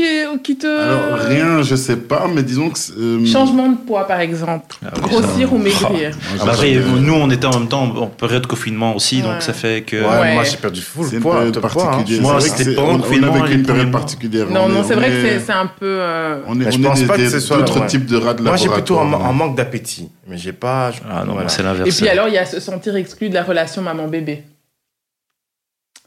qui, 0.00 0.42
qui, 0.42 0.56
te. 0.56 0.66
Alors, 0.66 1.18
rien, 1.18 1.62
je 1.62 1.74
sais 1.74 1.96
pas, 1.96 2.26
mais 2.32 2.42
disons 2.42 2.70
que. 2.70 2.78
Euh, 2.98 3.26
Changement 3.26 3.68
de 3.68 3.76
poids, 3.76 4.06
par 4.06 4.20
exemple. 4.20 4.76
Ah 4.84 4.90
Grossir 5.00 5.52
ou 5.52 5.58
maigrir. 5.58 6.12
Ah, 6.38 6.44
après, 6.44 6.74
nous, 6.74 7.14
on 7.14 7.30
était 7.30 7.46
en 7.46 7.58
même 7.58 7.68
temps 7.68 7.82
en 7.82 8.06
période 8.06 8.42
de 8.42 8.46
confinement 8.46 8.96
aussi, 8.96 9.22
donc 9.22 9.42
ça 9.42 9.52
fait 9.52 9.82
que. 9.82 9.96
Ouais, 9.96 10.34
moi, 10.34 10.44
j'ai 10.44 10.56
perdu 10.56 10.80
full 10.80 11.20
poids. 11.20 11.44
Une 11.44 11.52
poids 11.52 11.94
hein. 11.94 12.04
Moi, 12.20 12.40
c'était 12.40 12.74
pas 12.74 12.82
en 12.82 12.98
confinement. 12.98 13.32
On 13.32 13.42
avait 13.42 13.54
une 13.54 13.62
période 13.62 13.90
particulière. 13.90 14.46
Non, 14.50 14.68
non, 14.68 14.82
c'est 14.86 14.94
vrai 14.94 15.10
que 15.10 15.40
c'est 15.44 15.52
un 15.52 15.66
peu. 15.66 15.86
Euh, 16.00 16.40
on 16.46 16.60
est, 16.60 16.70
je 16.70 16.78
pense 16.78 17.02
pas 17.02 17.16
que 17.16 17.28
ce 17.28 17.40
soit. 17.40 17.58
d'autres 17.58 17.86
types 17.86 18.06
de 18.06 18.16
rats 18.16 18.34
de 18.34 18.42
Moi, 18.42 18.56
j'ai 18.56 18.68
plutôt 18.68 18.98
un 18.98 19.32
manque 19.32 19.56
d'appétit. 19.56 20.08
Mais 20.28 20.38
j'ai 20.38 20.52
pas. 20.52 20.92
Ah 21.10 21.24
non, 21.24 21.36
c'est 21.48 21.62
l'inverse. 21.62 21.88
Et 21.88 21.92
puis 21.92 22.08
alors, 22.08 22.28
il 22.28 22.34
y 22.34 22.38
a 22.38 22.46
se 22.46 22.60
sentir 22.60 22.96
exclu 22.96 23.28
de 23.28 23.34
la 23.34 23.42
relation 23.42 23.82
maman-bébé. 23.82 24.44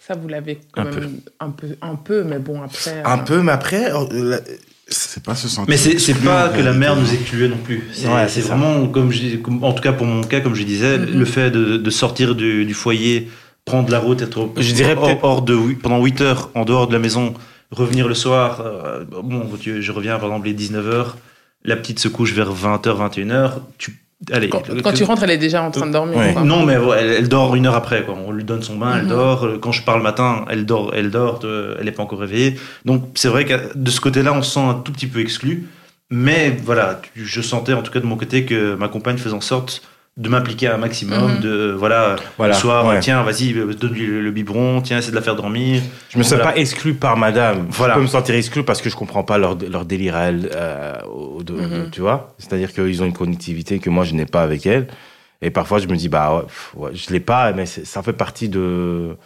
Ça, 0.05 0.15
vous 0.15 0.27
l'avez 0.27 0.59
quand 0.73 0.83
même 0.83 1.21
un 1.39 1.49
peu, 1.49 1.77
un 1.81 1.95
peu, 1.95 2.23
mais 2.25 2.37
bon, 2.37 2.61
après. 2.61 3.01
Un 3.05 3.19
euh, 3.19 3.23
peu, 3.23 3.41
mais 3.41 3.53
après. 3.53 3.89
Euh, 3.93 4.37
c'est 4.89 5.23
pas 5.23 5.33
se 5.33 5.47
sentir. 5.47 5.69
Mais 5.69 5.77
c'est 5.77 6.13
pas 6.15 6.49
que 6.49 6.59
la 6.59 6.73
mère 6.73 6.97
nous 6.97 7.13
excluait 7.13 7.47
non 7.47 7.57
plus. 7.57 7.83
C'est 7.93 8.41
vraiment, 8.41 8.85
comme 8.87 9.11
je, 9.11 9.37
en 9.61 9.71
tout 9.71 9.81
cas 9.81 9.93
pour 9.93 10.05
mon 10.05 10.21
cas, 10.23 10.41
comme 10.41 10.55
je 10.55 10.63
disais, 10.63 10.97
mm-hmm. 10.97 11.13
le 11.13 11.25
fait 11.25 11.51
de, 11.51 11.89
sortir 11.89 12.35
du, 12.35 12.73
foyer, 12.73 13.29
prendre 13.63 13.89
la 13.89 13.99
route, 13.99 14.21
être 14.21 14.49
je 14.57 14.73
dirais 14.73 14.97
hors, 15.21 15.41
de, 15.41 15.57
pendant 15.75 16.03
8 16.03 16.21
heures 16.21 16.49
en 16.53 16.65
dehors 16.65 16.87
de 16.87 16.93
la 16.93 16.99
maison, 16.99 17.33
revenir 17.71 18.09
le 18.09 18.13
soir. 18.13 18.61
Euh, 18.65 19.05
bon, 19.05 19.49
je 19.63 19.91
reviens 19.93 20.17
par 20.17 20.25
exemple 20.25 20.47
les 20.47 20.53
19h, 20.53 21.13
la 21.63 21.77
petite 21.77 21.99
se 21.99 22.09
couche 22.09 22.33
vers 22.33 22.53
20h, 22.53 23.09
21h. 23.09 23.51
Tu 23.77 24.03
Allez, 24.31 24.49
quand, 24.49 24.93
tu 24.93 25.03
rentres, 25.03 25.23
elle 25.23 25.31
est 25.31 25.37
déjà 25.37 25.63
en 25.63 25.71
train 25.71 25.85
de 25.85 25.91
dormir. 25.91 26.43
Non, 26.43 26.65
mais 26.65 26.77
elle, 26.97 27.27
dort 27.27 27.55
une 27.55 27.65
heure 27.65 27.75
après. 27.75 28.03
Quoi. 28.03 28.15
On 28.25 28.31
lui 28.31 28.43
donne 28.43 28.61
son 28.61 28.77
bain, 28.77 28.97
elle 28.97 29.03
mhm. 29.03 29.09
dort. 29.09 29.47
Quand 29.61 29.71
je 29.71 29.83
parle 29.83 29.97
le 29.99 30.03
matin, 30.03 30.45
elle 30.49 30.65
dort, 30.65 30.93
elle 30.95 31.09
dort, 31.09 31.41
euh, 31.43 31.75
elle 31.79 31.85
n'est 31.85 31.91
pas 31.91 32.03
encore 32.03 32.19
réveillée. 32.19 32.55
Donc 32.85 33.03
c'est 33.15 33.27
vrai 33.27 33.45
que 33.45 33.53
de 33.75 33.91
ce 33.91 33.99
côté-là, 33.99 34.33
on 34.33 34.41
se 34.41 34.51
sent 34.51 34.59
un 34.59 34.75
tout 34.75 34.91
petit 34.91 35.07
peu 35.07 35.19
exclu. 35.19 35.67
Mais 36.09 36.55
voilà, 36.63 37.01
je 37.15 37.41
sentais 37.41 37.73
en 37.73 37.81
tout 37.81 37.91
cas 37.91 37.99
de 37.99 38.05
mon 38.05 38.17
côté 38.17 38.45
que 38.45 38.75
ma 38.75 38.87
compagne 38.87 39.17
faisait 39.17 39.35
en 39.35 39.41
sorte 39.41 39.81
de 40.15 40.29
m'impliquer 40.29 40.67
un 40.67 40.77
maximum, 40.77 41.35
mhm. 41.35 41.39
de 41.39 41.75
voilà, 41.77 42.17
le 42.39 42.53
soir, 42.53 42.99
tiens, 42.99 43.23
vas-y, 43.23 43.53
donne-lui 43.53 44.05
le, 44.05 44.31
biberon, 44.31 44.81
tiens, 44.81 44.99
essaie 44.99 45.09
de 45.09 45.15
la 45.15 45.23
faire 45.23 45.35
dormir. 45.35 45.81
Je 46.09 46.19
me 46.19 46.23
sens 46.23 46.39
pas 46.39 46.55
exclu 46.55 46.93
par 46.93 47.17
madame. 47.17 47.65
Voilà. 47.69 47.95
Je 47.95 47.99
peux 47.99 48.03
me 48.03 48.09
sentir 48.09 48.35
exclu 48.35 48.63
parce 48.63 48.81
que 48.81 48.89
je 48.91 48.95
comprends 48.95 49.23
pas 49.23 49.39
leur, 49.39 49.57
leur 49.57 49.85
délire 49.85 50.15
à 50.15 50.25
elle, 50.25 50.51
euh, 50.53 50.93
mhm. 51.49 51.89
tu 51.91 52.01
vois. 52.01 52.35
C'est-à-dire 52.37 52.71
qu'ils 52.71 53.01
ont 53.01 53.05
une 53.05 53.13
cognitivité 53.13 53.79
que 53.79 53.89
moi 53.89 54.03
je 54.03 54.13
n'ai 54.13 54.27
pas 54.27 54.43
avec 54.43 54.65
elle. 54.67 54.87
Et 55.41 55.49
parfois 55.49 55.79
je 55.79 55.87
me 55.87 55.95
dis, 55.95 56.09
bah, 56.09 56.45
ouais, 56.75 56.91
je 56.93 57.11
l'ai 57.11 57.19
pas, 57.19 57.51
mais 57.51 57.65
ça 57.65 58.03
fait 58.03 58.13
partie 58.13 58.49
de, 58.49 59.17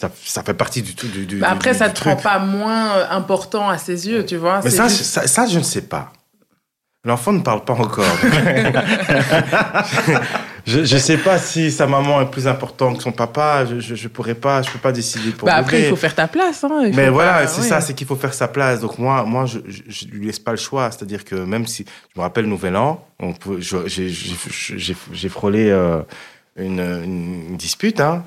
ça, 0.00 0.10
ça 0.24 0.44
fait 0.44 0.54
partie 0.54 0.82
du 0.82 0.94
tout. 0.94 1.08
Du, 1.08 1.26
du, 1.26 1.38
Bah 1.38 1.48
après, 1.50 1.72
du- 1.72 1.78
ça 1.78 1.88
du 1.88 1.94
te 1.94 2.00
truc. 2.00 2.12
rend 2.14 2.22
pas 2.22 2.38
moins 2.38 2.96
euh, 2.96 3.04
important 3.10 3.68
à 3.68 3.78
ses 3.78 4.08
yeux, 4.08 4.24
tu 4.24 4.36
vois. 4.36 4.60
Mais 4.62 4.70
ça, 4.70 4.86
juste- 4.86 5.02
ça, 5.02 5.26
ça, 5.26 5.46
je 5.46 5.58
ne 5.58 5.64
sais 5.64 5.82
pas. 5.82 6.12
L'enfant 7.04 7.32
ne 7.32 7.40
parle 7.40 7.64
pas 7.64 7.74
encore. 7.74 8.04
je 10.66 10.80
ne 10.80 10.84
sais 10.84 11.16
pas 11.16 11.38
si 11.38 11.70
sa 11.70 11.86
maman 11.86 12.20
est 12.20 12.30
plus 12.30 12.46
importante 12.48 12.98
que 12.98 13.02
son 13.04 13.12
papa. 13.12 13.64
Je 13.64 13.78
je, 13.80 13.94
je 13.94 14.08
pourrais 14.08 14.34
pas, 14.34 14.62
je 14.62 14.70
peux 14.70 14.78
pas 14.80 14.90
décider 14.92 15.30
pour 15.30 15.46
bah 15.46 15.54
après, 15.54 15.82
il 15.82 15.88
faut 15.88 15.96
faire 15.96 16.14
ta 16.14 16.26
place. 16.26 16.64
Hein. 16.64 16.90
Mais 16.94 17.08
voilà, 17.08 17.40
pas- 17.40 17.46
c'est 17.46 17.62
ça, 17.62 17.80
c'est 17.80 17.94
qu'il 17.94 18.06
faut 18.06 18.16
faire 18.16 18.34
sa 18.34 18.48
place. 18.48 18.80
Donc 18.80 18.98
moi, 18.98 19.22
moi, 19.24 19.46
je, 19.46 19.58
je 19.86 20.06
lui 20.06 20.26
laisse 20.26 20.40
pas 20.40 20.50
le 20.50 20.56
choix. 20.56 20.90
C'est-à-dire 20.90 21.24
que 21.24 21.36
même 21.36 21.66
si 21.66 21.84
je 22.14 22.20
me 22.20 22.22
rappelle 22.22 22.46
Nouvel 22.46 22.76
An, 22.76 23.06
j'ai 25.12 25.28
frôlé 25.28 25.70
euh, 25.70 26.02
une, 26.56 26.80
une 26.80 27.56
dispute, 27.56 28.00
hein, 28.00 28.24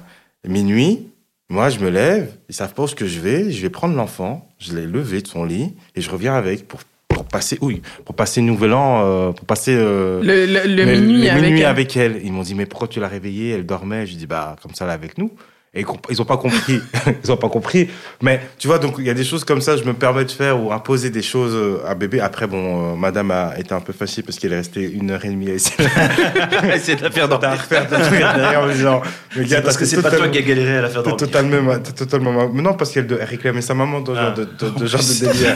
minuit. 0.48 1.08
Moi, 1.50 1.70
je 1.70 1.80
me 1.80 1.90
lève, 1.90 2.32
ils 2.48 2.56
savent 2.56 2.74
pas 2.74 2.84
où 2.84 2.88
ce 2.88 2.96
que 2.96 3.06
je 3.06 3.20
vais. 3.20 3.52
Je 3.52 3.62
vais 3.62 3.70
prendre 3.70 3.96
l'enfant, 3.96 4.48
je 4.58 4.74
l'ai 4.74 4.86
levé 4.86 5.22
de 5.22 5.28
son 5.28 5.44
lit 5.44 5.76
et 5.96 6.02
je 6.02 6.10
reviens 6.10 6.34
avec 6.36 6.66
pour, 6.68 6.80
pour 6.80 6.88
passer, 7.32 7.58
oui, 7.62 7.82
pour 8.06 8.16
passer 8.16 8.42
Nouvel 8.42 8.74
An, 8.74 9.02
euh, 9.04 9.32
pour 9.32 9.46
passer 9.46 9.74
euh, 9.76 10.22
Le, 10.22 10.46
le, 10.46 10.68
le 10.68 10.86
minuit, 11.00 11.24
le 11.24 11.30
avec, 11.30 11.44
minuit 11.44 11.60
elle. 11.62 11.66
avec 11.66 11.98
elle. 11.98 12.22
Ils 12.24 12.32
m'ont 12.32 12.44
dit, 12.44 12.54
mais 12.56 12.66
pourquoi 12.66 12.88
tu 12.88 13.00
l'as 13.00 13.08
réveillée? 13.08 13.52
Elle 13.52 13.66
dormait. 13.66 14.06
Je 14.06 14.16
dis, 14.16 14.28
bah, 14.28 14.56
comme 14.62 14.74
ça, 14.76 14.86
elle 14.86 14.92
est 14.92 14.94
avec 14.94 15.18
nous. 15.18 15.32
Et 15.74 15.80
ils 15.82 15.86
comp- 15.86 16.06
ils 16.10 16.22
ont 16.22 16.26
pas 16.26 16.36
compris. 16.36 16.82
ils 17.24 17.32
ont 17.32 17.38
pas 17.38 17.48
compris. 17.48 17.90
Mais 18.22 18.42
tu 18.60 18.68
vois, 18.68 18.78
donc 18.78 18.96
il 18.98 19.06
y 19.06 19.10
a 19.10 19.14
des 19.14 19.24
choses 19.24 19.46
comme 19.46 19.62
ça, 19.62 19.78
je 19.78 19.86
me 19.86 19.94
permets 19.94 20.26
de 20.26 20.32
faire 20.32 20.62
ou 20.62 20.74
imposer 20.74 21.10
des 21.12 21.22
choses 21.22 21.54
euh, 21.56 21.80
à 21.88 21.96
bébé. 21.96 22.20
Après, 22.20 22.46
bon, 22.46 22.92
euh, 22.92 22.96
madame 22.98 23.32
a 23.32 23.54
été 23.58 23.74
un 23.74 23.80
peu 23.80 23.94
fâchée 23.94 24.22
parce 24.22 24.38
qu'elle 24.38 24.52
est 24.52 24.58
restée 24.58 24.92
une 24.92 25.12
heure 25.12 25.24
et 25.24 25.30
demie 25.30 25.50
à 25.50 25.54
essayer 25.54 25.88
Essayer 26.76 26.98
de 26.98 27.04
la 27.04 27.10
faire 27.12 27.30
de 27.30 27.36
dormir. 27.38 27.52
refaire 27.52 27.88
derrière 27.88 28.62
en 28.64 28.68
me 28.68 28.74
disant, 28.74 29.02
mais 29.38 29.46
gars, 29.46 29.62
Parce 29.62 29.78
que 29.78 29.86
c'est 29.86 30.02
pas 30.02 30.12
toi 30.12 30.28
qui 30.28 30.40
as 30.40 30.42
galéré 30.42 30.76
à 30.78 30.82
la 30.82 30.90
faire 30.90 31.04
dormir. 31.04 31.16
totalement, 31.16 31.80
t'es 31.80 31.94
totalement. 31.94 32.50
Mais 32.52 32.62
non, 32.62 32.74
parce 32.74 32.92
qu'elle 32.92 33.08
réclamait 33.14 33.62
sa 33.62 33.74
maman 33.74 34.02
dans 34.02 34.14
Ah. 34.14 34.24
genre 34.26 34.34
de, 34.34 34.44
de, 34.44 34.70
de 34.78 34.86
genre 34.86 35.00
de 35.02 35.26
délire. 35.26 35.56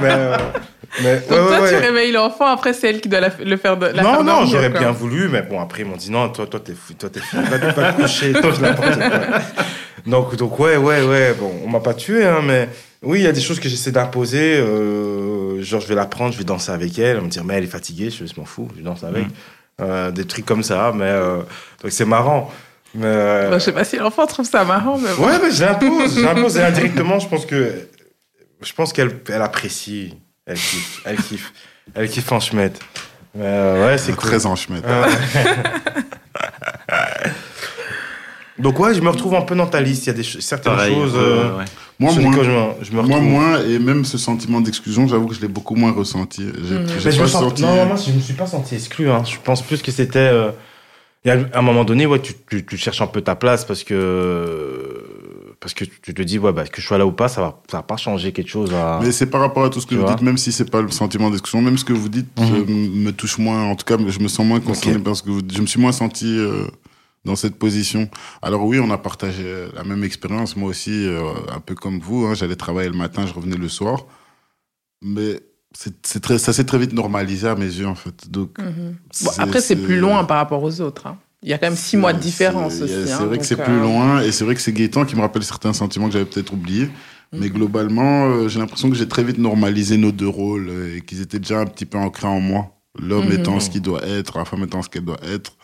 mais, 0.00 0.08
euh, 0.12 0.36
mais 1.02 1.14
Donc 1.16 1.30
ouais, 1.30 1.36
toi, 1.36 1.60
ouais, 1.60 1.68
tu 1.68 1.74
ouais. 1.74 1.80
réveilles 1.80 2.12
l'enfant, 2.12 2.46
après, 2.46 2.72
c'est 2.72 2.88
elle 2.88 3.00
qui 3.02 3.08
doit 3.10 3.20
la- 3.20 3.30
le 3.44 3.56
faire 3.58 3.76
de, 3.76 3.86
la 3.86 4.02
non, 4.02 4.10
faire 4.14 4.24
non, 4.24 4.32
dormir, 4.32 4.46
j'aurais 4.50 4.68
bien 4.70 4.92
voulu, 4.92 5.28
mais 5.28 5.42
bon, 5.42 5.60
après, 5.60 5.82
ils 5.82 5.86
m'ont 5.88 5.96
dit 5.96 6.10
non, 6.10 6.28
toi, 6.30 6.46
toi, 6.46 6.60
t'es 6.60 6.72
fou, 6.74 6.94
toi, 6.94 7.08
t'es 7.10 7.20
fou, 7.20 7.36
va, 7.36 7.56
va 7.58 7.92
te 7.92 8.00
coucher, 8.02 8.32
toi, 8.32 8.50
n'importe 8.60 8.94
quoi. 8.98 9.20
Donc, 10.06 10.34
donc, 10.34 10.58
ouais, 10.58 10.76
ouais, 10.76 11.04
ouais, 11.04 11.34
bon, 11.34 11.52
on 11.64 11.68
m'a 11.68 11.78
pas 11.78 11.94
tué, 11.94 12.26
hein, 12.26 12.40
mais 12.42 12.68
oui, 13.02 13.20
il 13.20 13.22
y 13.24 13.28
a 13.28 13.32
des 13.32 13.40
choses 13.40 13.60
que 13.60 13.68
j'essaie 13.68 13.92
d'imposer, 13.92 14.56
euh, 14.56 15.62
genre, 15.62 15.80
je 15.80 15.86
vais 15.86 15.94
la 15.94 16.06
prendre, 16.06 16.32
je 16.32 16.38
vais 16.38 16.44
danser 16.44 16.72
avec 16.72 16.98
elle, 16.98 17.20
me 17.20 17.28
dire, 17.28 17.44
mais 17.44 17.54
elle 17.54 17.64
est 17.64 17.68
fatiguée, 17.68 18.10
je, 18.10 18.26
je 18.26 18.32
m'en 18.36 18.44
fous, 18.44 18.68
je 18.76 18.82
danse 18.82 19.04
avec. 19.04 19.26
Euh, 19.80 20.10
des 20.10 20.26
trucs 20.26 20.44
comme 20.44 20.62
ça, 20.62 20.92
mais, 20.94 21.04
euh, 21.04 21.38
donc 21.82 21.92
c'est 21.92 22.04
marrant. 22.04 22.50
Mais, 22.94 23.52
je 23.52 23.58
sais 23.58 23.72
pas 23.72 23.84
si 23.84 23.96
l'enfant 23.96 24.26
trouve 24.26 24.46
ça 24.46 24.64
marrant, 24.64 24.98
mais 24.98 25.14
bon. 25.16 25.26
ouais, 25.26 25.38
mais 25.42 25.50
je 25.50 25.64
l'impose, 25.64 26.16
je 26.16 26.24
l'impose, 26.24 26.56
et 26.56 26.62
indirectement, 26.62 27.18
je 27.18 27.28
pense 27.28 27.46
que, 27.46 27.88
je 28.60 28.72
pense 28.72 28.92
qu'elle, 28.92 29.20
elle 29.28 29.42
apprécie, 29.42 30.14
elle 30.46 30.58
kiffe, 30.58 31.00
elle 31.04 31.16
kiffe, 31.16 31.52
elle 31.94 32.08
kiffe 32.08 32.30
en 32.32 32.40
schmette. 32.40 32.80
Mais, 33.34 33.44
euh, 33.46 33.86
ouais, 33.86 33.98
c'est 33.98 34.12
cool. 34.12 34.30
très 34.30 34.46
en 34.46 34.56
chemin. 34.56 34.80
Ah 34.86 35.06
Donc 38.58 38.78
ouais, 38.80 38.94
je 38.94 39.00
me 39.00 39.08
retrouve 39.08 39.34
un 39.34 39.42
peu 39.42 39.54
dans 39.54 39.66
ta 39.66 39.80
liste. 39.80 40.04
Il 40.04 40.08
y 40.08 40.10
a 40.10 40.14
des 40.14 40.22
ch- 40.22 40.38
certaines 40.40 40.74
Pareil. 40.74 40.94
choses 40.94 41.12
euh, 41.16 41.56
ouais. 41.58 41.64
Moi, 41.98 42.12
moins. 42.12 42.32
je 42.42 42.50
me, 42.50 42.84
je 42.84 42.92
me 42.92 43.02
Moi, 43.02 43.20
moins, 43.20 43.60
et 43.64 43.78
même 43.78 44.04
ce 44.04 44.18
sentiment 44.18 44.60
d'exclusion, 44.60 45.06
j'avoue 45.06 45.26
que 45.26 45.34
je 45.34 45.40
l'ai 45.40 45.48
beaucoup 45.48 45.74
moins 45.74 45.92
ressenti. 45.92 46.42
J'ai 46.98 47.10
je 47.10 47.16
pas 47.16 47.22
me 47.22 47.28
sens... 47.28 47.42
senti. 47.42 47.62
Non, 47.62 47.86
moi, 47.86 47.96
je 47.96 48.12
me 48.12 48.20
suis 48.20 48.34
pas 48.34 48.46
senti 48.46 48.74
exclu. 48.74 49.10
Hein. 49.10 49.22
Je 49.24 49.36
pense 49.42 49.62
plus 49.62 49.80
que 49.82 49.90
c'était. 49.92 50.18
euh, 50.18 50.50
y 51.24 51.30
a 51.30 51.38
un 51.54 51.62
moment 51.62 51.84
donné, 51.84 52.04
ouais, 52.06 52.18
tu, 52.20 52.34
tu, 52.50 52.64
tu 52.66 52.76
cherches 52.76 53.00
un 53.00 53.06
peu 53.06 53.20
ta 53.22 53.36
place 53.36 53.64
parce 53.64 53.84
que 53.84 55.04
parce 55.60 55.74
que 55.74 55.84
tu 55.84 56.12
te 56.12 56.22
dis 56.22 56.40
ouais 56.40 56.52
bah 56.52 56.64
que 56.64 56.80
je 56.82 56.86
sois 56.88 56.98
là 56.98 57.06
ou 57.06 57.12
pas, 57.12 57.28
ça 57.28 57.40
va 57.40 57.62
ça 57.70 57.76
va 57.78 57.82
pas 57.84 57.96
changer 57.96 58.32
quelque 58.32 58.50
chose. 58.50 58.72
À... 58.74 58.98
Mais 59.00 59.12
c'est 59.12 59.26
par 59.26 59.40
rapport 59.40 59.64
à 59.64 59.70
tout 59.70 59.80
ce 59.80 59.86
que 59.86 59.94
Tu 59.94 60.00
vous 60.00 60.06
dites, 60.06 60.20
même 60.22 60.36
si 60.36 60.50
c'est 60.50 60.68
pas 60.68 60.82
le 60.82 60.90
sentiment 60.90 61.30
d'exclusion, 61.30 61.62
même 61.62 61.78
ce 61.78 61.84
que 61.84 61.92
vous 61.92 62.08
dites 62.08 62.26
Mhm. 62.38 62.54
euh, 62.54 62.64
me 62.68 63.10
touche 63.12 63.38
moins. 63.38 63.62
En 63.64 63.76
tout 63.76 63.84
cas, 63.84 63.96
je 64.08 64.18
me 64.18 64.26
sens 64.28 64.44
moins 64.44 64.58
concerné 64.60 64.98
parce 64.98 65.22
que 65.22 65.30
vous- 65.30 65.40
je 65.54 65.60
me 65.60 65.66
suis 65.66 65.80
moins 65.80 65.92
senti 65.92 66.26
euh, 66.36 66.64
dans 67.24 67.36
cette 67.36 67.56
position. 67.56 68.08
Alors 68.42 68.64
oui, 68.64 68.80
on 68.80 68.90
a 68.90 68.98
partagé 68.98 69.66
la 69.74 69.84
même 69.84 70.02
expérience. 70.04 70.56
Moi 70.56 70.68
aussi, 70.70 71.06
euh, 71.06 71.22
un 71.54 71.60
peu 71.60 71.74
comme 71.74 72.00
vous, 72.00 72.26
hein, 72.26 72.34
j'allais 72.34 72.56
travailler 72.56 72.88
le 72.90 72.96
matin, 72.96 73.26
je 73.26 73.32
revenais 73.32 73.56
le 73.56 73.68
soir. 73.68 74.06
Mais 75.02 75.40
c'est 75.74 76.20
très, 76.20 76.38
ça 76.38 76.52
s'est 76.52 76.64
très 76.64 76.78
vite 76.78 76.92
normalisé 76.92 77.48
à 77.48 77.54
mes 77.54 77.64
yeux, 77.66 77.86
en 77.86 77.94
fait. 77.94 78.30
Donc, 78.30 78.58
Mhm. 78.58 78.96
Bon, 79.24 79.30
après, 79.38 79.60
c'est 79.60 79.76
plus 79.76 79.98
loin 79.98 80.24
par 80.24 80.36
rapport 80.38 80.62
aux 80.62 80.80
autres. 80.80 81.06
hein. 81.06 81.18
Il 81.44 81.48
y 81.48 81.52
a 81.52 81.58
quand 81.58 81.66
même 81.66 81.76
six 81.76 81.96
mois 81.96 82.12
de 82.12 82.20
différence 82.20 82.74
c'est- 82.74 82.82
aussi. 82.84 83.06
C'est 83.06 83.12
hein, 83.12 83.24
vrai 83.26 83.38
que 83.38 83.44
c'est 83.44 83.58
euh, 83.58 83.64
plus 83.64 83.80
loin 83.80 84.20
et 84.22 84.30
c'est 84.30 84.44
vrai 84.44 84.54
que 84.54 84.60
c'est 84.60 84.72
Gaëtan 84.72 85.04
qui 85.04 85.16
me 85.16 85.22
rappelle 85.22 85.42
certains 85.42 85.72
sentiments 85.72 86.06
que 86.06 86.12
j'avais 86.12 86.24
peut-être 86.24 86.52
oubliés. 86.52 86.88
Mais 87.32 87.46
Mhm. 87.48 87.52
globalement, 87.54 88.26
euh, 88.26 88.48
j'ai 88.48 88.60
l'impression 88.60 88.90
que 88.90 88.94
j'ai 88.94 89.08
très 89.08 89.24
vite 89.24 89.38
normalisé 89.38 89.96
nos 89.96 90.12
deux 90.12 90.28
rôles 90.28 90.68
euh, 90.68 90.96
et 90.96 91.00
qu'ils 91.00 91.20
étaient 91.20 91.40
déjà 91.40 91.58
un 91.60 91.66
petit 91.66 91.86
peu 91.86 91.98
ancrés 91.98 92.28
en 92.28 92.38
moi. 92.38 92.76
L'homme 93.00 93.26
Mhm. 93.26 93.32
étant 93.40 93.58
ce 93.58 93.70
qu'il 93.70 93.80
doit 93.82 94.04
être, 94.06 94.38
la 94.38 94.44
femme 94.44 94.62
étant 94.62 94.82
ce 94.82 94.88
qu'elle 94.88 95.04
doit 95.04 95.18
être. 95.24 95.56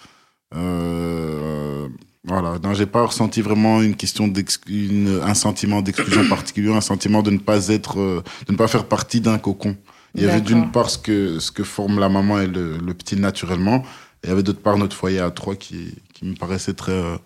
Euh, 0.55 1.89
voilà, 2.25 2.59
non, 2.63 2.75
j'ai 2.75 2.87
pas 2.87 3.05
ressenti 3.07 3.41
vraiment 3.43 3.81
une 3.83 3.95
question 3.97 4.33
une- 4.69 5.21
un 5.23 5.35
sentiment 5.35 5.83
d'exclusion 5.83 6.25
particulier, 6.29 6.73
un 6.75 6.81
sentiment 6.81 7.23
de 7.23 7.31
ne 7.31 7.39
pas 7.39 7.69
être, 7.69 7.99
euh, 8.01 8.23
de 8.47 8.53
ne 8.53 8.57
pas 8.59 8.69
faire 8.69 8.85
partie 8.87 9.21
d'un 9.21 9.39
cocon. 9.39 9.77
Il 10.15 10.23
y 10.23 10.29
avait 10.29 10.41
d'une 10.41 10.71
part 10.73 10.91
ce 10.91 10.99
que, 10.99 11.39
ce 11.39 11.53
que 11.53 11.63
forme 11.63 12.01
la 12.01 12.09
maman 12.09 12.41
et 12.41 12.47
le, 12.47 12.79
le 12.79 12.95
petit 12.95 13.15
naturellement, 13.17 13.77
et 14.23 14.27
il 14.27 14.29
y 14.31 14.33
avait 14.33 14.43
d'autre 14.43 14.61
part 14.61 14.77
notre 14.79 14.97
foyer 14.97 15.21
à 15.21 15.31
trois 15.31 15.55
qui, 15.55 15.95
qui 16.15 16.25
me 16.25 16.35
paraissait 16.35 16.73
très, 16.75 16.93
euh, 16.93 17.17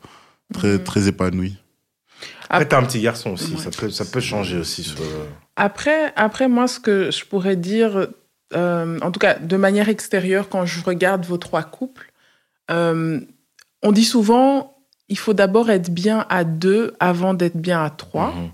très, 0.53 0.73
Mhm. 0.75 0.85
très 0.85 1.09
épanoui. 1.09 1.57
Après, 2.51 2.69
t'as 2.69 2.79
un 2.79 2.83
petit 2.85 3.01
garçon 3.01 3.31
aussi. 3.31 3.55
Ouais. 3.55 3.59
Ça 3.63 3.71
peut 3.71 3.91
ça 3.91 4.05
peut 4.05 4.21
changer 4.21 4.59
aussi. 4.59 4.83
Sur... 4.85 4.99
Après, 5.57 6.13
après, 6.17 6.49
moi, 6.49 6.69
ce 6.69 6.79
que 6.81 7.11
je 7.11 7.25
pourrais 7.25 7.57
dire, 7.57 8.09
euh, 8.55 8.99
en 9.01 9.11
tout 9.11 9.19
cas, 9.21 9.39
de 9.39 9.57
manière 9.57 9.89
extérieure, 9.89 10.49
quand 10.51 10.67
je 10.67 10.85
regarde 10.85 11.25
vos 11.25 11.39
trois 11.39 11.63
couples, 11.63 12.12
euh, 12.71 13.21
on 13.83 13.93
dit 13.93 14.05
souvent, 14.05 14.77
il 15.09 15.19
faut 15.19 15.35
d'abord 15.35 15.71
être 15.71 15.91
bien 15.91 16.25
à 16.29 16.45
deux 16.45 16.95
avant 17.01 17.35
d'être 17.35 17.57
bien 17.57 17.83
à 17.85 17.91
trois. 17.91 18.33
Mhm. 18.33 18.51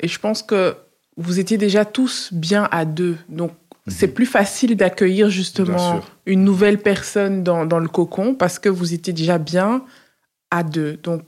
Et 0.00 0.08
je 0.08 0.18
pense 0.18 0.42
que 0.42 0.76
vous 1.16 1.38
étiez 1.40 1.56
déjà 1.56 1.84
tous 1.84 2.30
bien 2.32 2.68
à 2.70 2.84
deux. 2.84 3.16
Donc, 3.28 3.52
c'est 3.88 4.08
plus 4.08 4.26
facile 4.26 4.76
d'accueillir 4.76 5.30
justement 5.30 6.00
une 6.26 6.42
nouvelle 6.44 6.78
personne 6.78 7.42
dans, 7.44 7.64
dans 7.64 7.78
le 7.78 7.88
cocon 7.88 8.34
parce 8.34 8.58
que 8.58 8.68
vous 8.68 8.92
étiez 8.92 9.12
déjà 9.12 9.38
bien 9.38 9.82
à 10.50 10.62
deux. 10.64 10.96
Donc, 11.04 11.22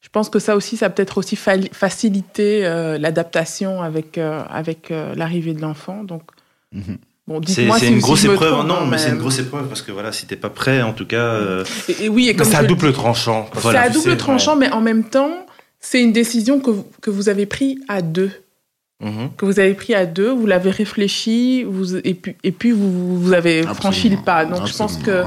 je 0.00 0.08
pense 0.08 0.30
que 0.30 0.38
ça 0.38 0.56
aussi, 0.56 0.78
ça 0.78 0.88
peut-être 0.90 1.18
aussi 1.18 1.36
fa- 1.36 1.60
facilité 1.72 2.66
euh, 2.66 2.96
l'adaptation 2.98 3.82
avec, 3.82 4.16
euh, 4.18 4.42
avec 4.48 4.90
euh, 4.90 5.14
l'arrivée 5.14 5.52
de 5.54 5.60
l'enfant. 5.60 6.02
Donc, 6.02 6.22
Mhm. 6.72 6.96
Bon, 7.38 7.46
C'est 7.46 7.68
si, 7.78 7.88
une 7.88 8.00
grosse 8.00 8.24
épreuve. 8.24 8.52
trompe, 8.52 8.66
non, 8.66 8.74
hein, 8.82 8.88
mais 8.90 8.98
c'est 8.98 9.10
une 9.10 9.18
grosse 9.18 9.38
épreuve 9.38 9.66
parce 9.68 9.82
que 9.82 9.92
voilà, 9.92 10.12
si 10.12 10.26
t'es 10.26 10.36
pas 10.36 10.50
prêt, 10.50 10.82
en 10.82 10.92
tout 10.92 11.06
cas. 11.06 11.16
euh, 11.16 11.64
Et, 11.88 12.06
et 12.06 12.08
oui, 12.08 12.24
et 12.28 12.32
Mais 12.32 12.36
comme 12.36 12.46
c'est 12.46 12.56
à 12.56 12.62
le 12.62 12.68
double 12.68 12.92
tranchant. 12.92 13.48
C'est 13.60 13.76
à 13.76 13.86
tu 13.88 13.94
double 13.94 14.10
sais, 14.10 14.16
tranchant, 14.16 14.56
mais 14.56 14.70
en 14.72 14.80
même 14.80 15.04
temps, 15.04 15.30
c'est 15.80 16.02
une 16.02 16.12
décision 16.12 16.60
que 16.60 16.70
vous, 16.70 16.86
que 17.00 17.10
vous 17.10 17.28
avez 17.28 17.46
prise 17.46 17.78
à 17.88 18.02
deux. 18.02 18.30
Mhm. 19.02 19.30
Que 19.36 19.46
vous 19.46 19.58
avez 19.60 19.72
pris 19.74 19.94
à 19.94 20.04
deux, 20.04 20.30
vous 20.30 20.46
l'avez 20.46 20.70
réfléchi, 20.70 21.64
vous, 21.64 21.96
et, 21.96 22.12
puis, 22.14 22.36
et 22.44 22.52
puis 22.52 22.70
vous, 22.70 23.18
vous 23.18 23.32
avez 23.32 23.62
franchi 23.62 24.10
le 24.10 24.18
pas. 24.18 24.44
Donc 24.44 24.66
je 24.66 24.76
pense 24.76 24.98
que 24.98 25.22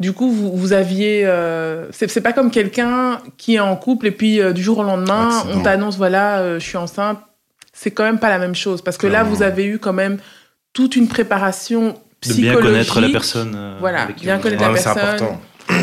du 0.00 0.12
coup, 0.12 0.32
vous, 0.32 0.56
vous 0.56 0.72
aviez. 0.72 1.22
euh, 1.24 1.86
c'est 1.92 2.10
c'est 2.10 2.20
pas 2.20 2.32
comme 2.32 2.50
quelqu'un 2.50 3.20
qui 3.36 3.54
est 3.54 3.60
en 3.60 3.76
couple 3.76 4.08
et 4.08 4.10
puis 4.10 4.40
euh, 4.40 4.52
du 4.52 4.62
jour 4.62 4.78
au 4.78 4.82
lendemain, 4.82 5.28
Accident. 5.28 5.60
on 5.60 5.62
t'annonce 5.62 5.96
voilà, 5.96 6.38
euh, 6.40 6.58
je 6.58 6.64
suis 6.64 6.76
enceinte. 6.76 7.20
C'est 7.72 7.92
quand 7.92 8.02
même 8.04 8.18
pas 8.18 8.28
la 8.30 8.38
même 8.40 8.56
chose 8.56 8.82
parce 8.82 8.96
que 8.98 9.06
là, 9.06 9.22
vous 9.22 9.42
avez 9.44 9.64
eu 9.64 9.78
quand 9.78 9.92
même 9.92 10.18
toute 10.74 10.96
une 10.96 11.08
préparation 11.08 11.88
de 11.88 11.94
psychologique. 12.20 12.50
bien 12.50 12.60
connaître 12.60 13.00
la 13.00 13.08
personne. 13.08 13.54
euh, 13.56 13.76
Voilà, 13.80 14.02
avec 14.02 14.16
qui 14.16 14.24
bien 14.24 14.36
on- 14.36 14.40
connaître 14.40 14.60
Ouais, 14.60 14.68
la 14.68 14.72
mais 14.74 14.78
c'est 14.78 14.84
personne. 14.94 15.14
important. 15.14 15.40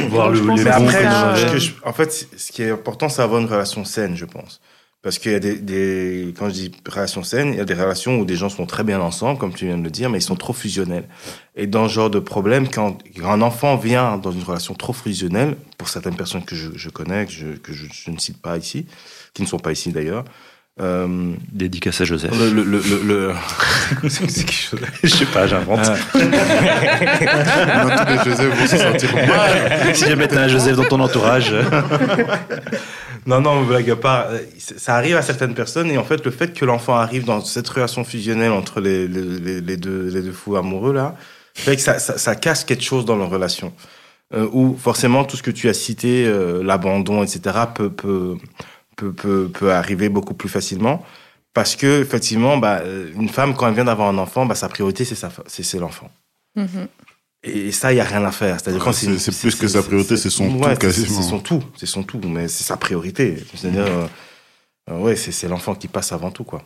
Voir 0.09 0.29
le, 0.29 0.35
les 0.35 0.41
que 0.41 0.45
Mais 0.45 0.51
bons 0.51 0.57
c'est 0.57 0.69
après, 0.69 0.83
comme 0.83 1.11
ça, 1.11 1.29
le 1.31 1.35
je- 1.35 1.41
mauvais. 1.45 1.47
ce 1.47 1.53
que 1.53 1.59
je- 1.59 1.71
en 1.83 1.93
fait, 1.93 2.27
ce 2.37 2.51
qui 2.51 2.61
est 2.61 2.69
important, 2.69 3.09
c'est 3.09 3.21
avoir 3.23 3.41
une 3.41 3.47
relation 3.47 3.83
saine, 3.83 4.15
je 4.15 4.25
pense. 4.25 4.61
Parce 5.03 5.17
qu'il 5.17 5.31
y 5.31 5.35
a 5.35 5.39
des, 5.39 5.55
des- 5.57 6.31
quand 6.37 6.47
je 6.49 6.53
dis 6.53 6.71
relations 6.87 7.23
saines, 7.23 7.53
il 7.53 7.57
y 7.57 7.59
a 7.59 7.65
des 7.65 7.73
relations 7.73 8.19
où 8.19 8.25
des 8.25 8.35
gens 8.35 8.49
sont 8.49 8.67
très 8.67 8.83
bien 8.83 8.99
ensemble, 9.01 9.39
comme 9.39 9.51
tu 9.51 9.65
viens 9.65 9.77
de 9.79 9.83
le 9.83 9.89
dire, 9.89 10.11
mais 10.11 10.19
ils 10.19 10.21
sont 10.21 10.35
trop 10.35 10.53
fusionnels. 10.53 11.05
Et 11.55 11.65
dans 11.65 11.87
ce 11.87 11.93
genre 11.95 12.11
de 12.11 12.19
problème, 12.19 12.67
quand, 12.67 12.99
quand 13.17 13.31
un 13.31 13.41
enfant 13.41 13.77
vient 13.77 14.17
dans 14.17 14.31
une 14.31 14.43
relation 14.43 14.75
trop 14.75 14.93
fusionnelle, 14.93 15.55
pour 15.79 15.89
certaines 15.89 16.15
personnes 16.15 16.43
que 16.45 16.55
je, 16.55 16.69
je 16.75 16.89
connais, 16.89 17.25
que, 17.25 17.31
je, 17.31 17.47
que 17.57 17.73
je, 17.73 17.85
je 17.91 18.11
ne 18.11 18.19
cite 18.19 18.39
pas 18.39 18.57
ici, 18.57 18.85
qui 19.33 19.41
ne 19.41 19.47
sont 19.47 19.57
pas 19.57 19.71
ici 19.71 19.91
d'ailleurs, 19.91 20.23
euh, 20.79 21.33
Dédicace 21.51 21.99
à 22.01 22.05
Joseph. 22.05 22.31
le, 22.37 22.49
le, 22.49 22.63
le, 22.63 22.79
le- 22.79 23.03
le- 23.03 23.33
c'est 24.09 24.29
c'est 24.31 24.43
quelque 24.45 24.53
chose. 24.53 24.79
Je 25.03 25.07
sais 25.09 25.25
pas, 25.25 25.45
j'invente. 25.47 25.79
Maintenant, 26.13 28.05
tous 28.05 28.11
les 28.11 28.23
Joseph 28.31 28.59
vont 28.59 28.67
se 28.67 28.77
sentir 28.77 29.15
mal. 29.15 29.95
si 29.95 30.05
jamais 30.05 30.27
t'as 30.27 30.41
un 30.43 30.47
Joseph 30.47 30.75
dans 30.77 30.85
ton 30.85 30.99
entourage. 30.99 31.53
Non, 33.27 33.39
non, 33.39 33.61
blague 33.61 33.87
à 33.91 33.95
part, 33.95 34.25
euh, 34.31 34.39
ça 34.57 34.95
arrive 34.95 35.15
à 35.15 35.21
certaines 35.21 35.53
personnes 35.53 35.91
et 35.91 35.97
en 35.99 36.03
fait, 36.03 36.25
le 36.25 36.31
fait 36.31 36.53
que 36.57 36.65
l'enfant 36.65 36.95
arrive 36.95 37.23
dans 37.23 37.39
cette 37.41 37.69
relation 37.69 38.03
fusionnelle 38.03 38.51
entre 38.51 38.81
les, 38.81 39.07
les, 39.07 39.21
les- 39.21 39.61
les 39.61 39.77
deux, 39.77 40.09
les 40.11 40.23
deux 40.23 40.31
fous 40.31 40.55
amoureux 40.55 40.91
là, 40.91 41.13
fait 41.53 41.75
que 41.75 41.83
ça, 41.83 41.99
ça, 41.99 42.17
ça 42.17 42.33
casse 42.35 42.63
quelque 42.63 42.81
chose 42.83 43.05
dans 43.05 43.15
leur 43.15 43.29
relation. 43.29 43.73
Euh, 44.33 44.47
où 44.53 44.75
forcément 44.75 45.23
tout 45.23 45.37
ce 45.37 45.43
que 45.43 45.51
tu 45.51 45.69
as 45.69 45.75
cité, 45.75 46.25
euh, 46.25 46.63
l'abandon, 46.63 47.21
etc., 47.21 47.41
peut, 47.75 47.91
peut, 47.91 48.37
peut, 49.01 49.13
peut, 49.13 49.49
peut 49.51 49.71
arriver 49.71 50.09
beaucoup 50.09 50.33
plus 50.33 50.49
facilement. 50.49 51.03
Parce 51.53 51.75
que, 51.75 52.01
effectivement, 52.01 52.57
bah, 52.57 52.81
une 53.15 53.29
femme, 53.29 53.55
quand 53.55 53.67
elle 53.67 53.73
vient 53.73 53.85
d'avoir 53.85 54.09
un 54.09 54.17
enfant, 54.17 54.45
bah, 54.45 54.55
sa 54.55 54.69
priorité, 54.69 55.03
c'est, 55.03 55.79
l'enfant. 55.79 56.09
Mm-hmm. 56.55 56.87
Et 57.43 57.71
ça, 57.71 57.91
il 57.91 57.95
n'y 57.95 58.01
a 58.01 58.05
rien 58.05 58.23
à 58.23 58.31
faire. 58.31 58.59
C'est-à-dire 58.59 58.93
c'est, 58.93 59.17
c'est, 59.17 59.37
plus 59.37 59.55
que 59.55 59.67
sa 59.67 59.81
priorité, 59.81 60.15
c'est 60.15 60.29
son 60.29 60.49
tout 60.49 60.75
quasiment. 60.75 61.21
C'est 61.21 61.29
son 61.29 61.39
tout, 61.39 61.63
c'est 61.75 61.85
son 61.87 62.03
tout, 62.03 62.21
mais 62.23 62.47
c'est 62.47 62.63
sa 62.63 62.77
priorité. 62.77 63.43
C'est-à-dire, 63.55 63.85
euh, 64.89 64.99
ouais, 64.99 65.15
c'est, 65.15 65.47
l'enfant 65.47 65.75
qui 65.75 65.87
passe 65.87 66.11
avant 66.13 66.31
tout, 66.31 66.43
quoi. 66.43 66.63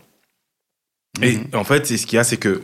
Et 1.22 1.38
mhm. 1.38 1.46
en 1.54 1.64
fait, 1.64 1.86
ce 1.88 2.06
qu'il 2.06 2.18
y 2.18 2.20
a, 2.20 2.24
c'est 2.24 2.38
que 2.38 2.62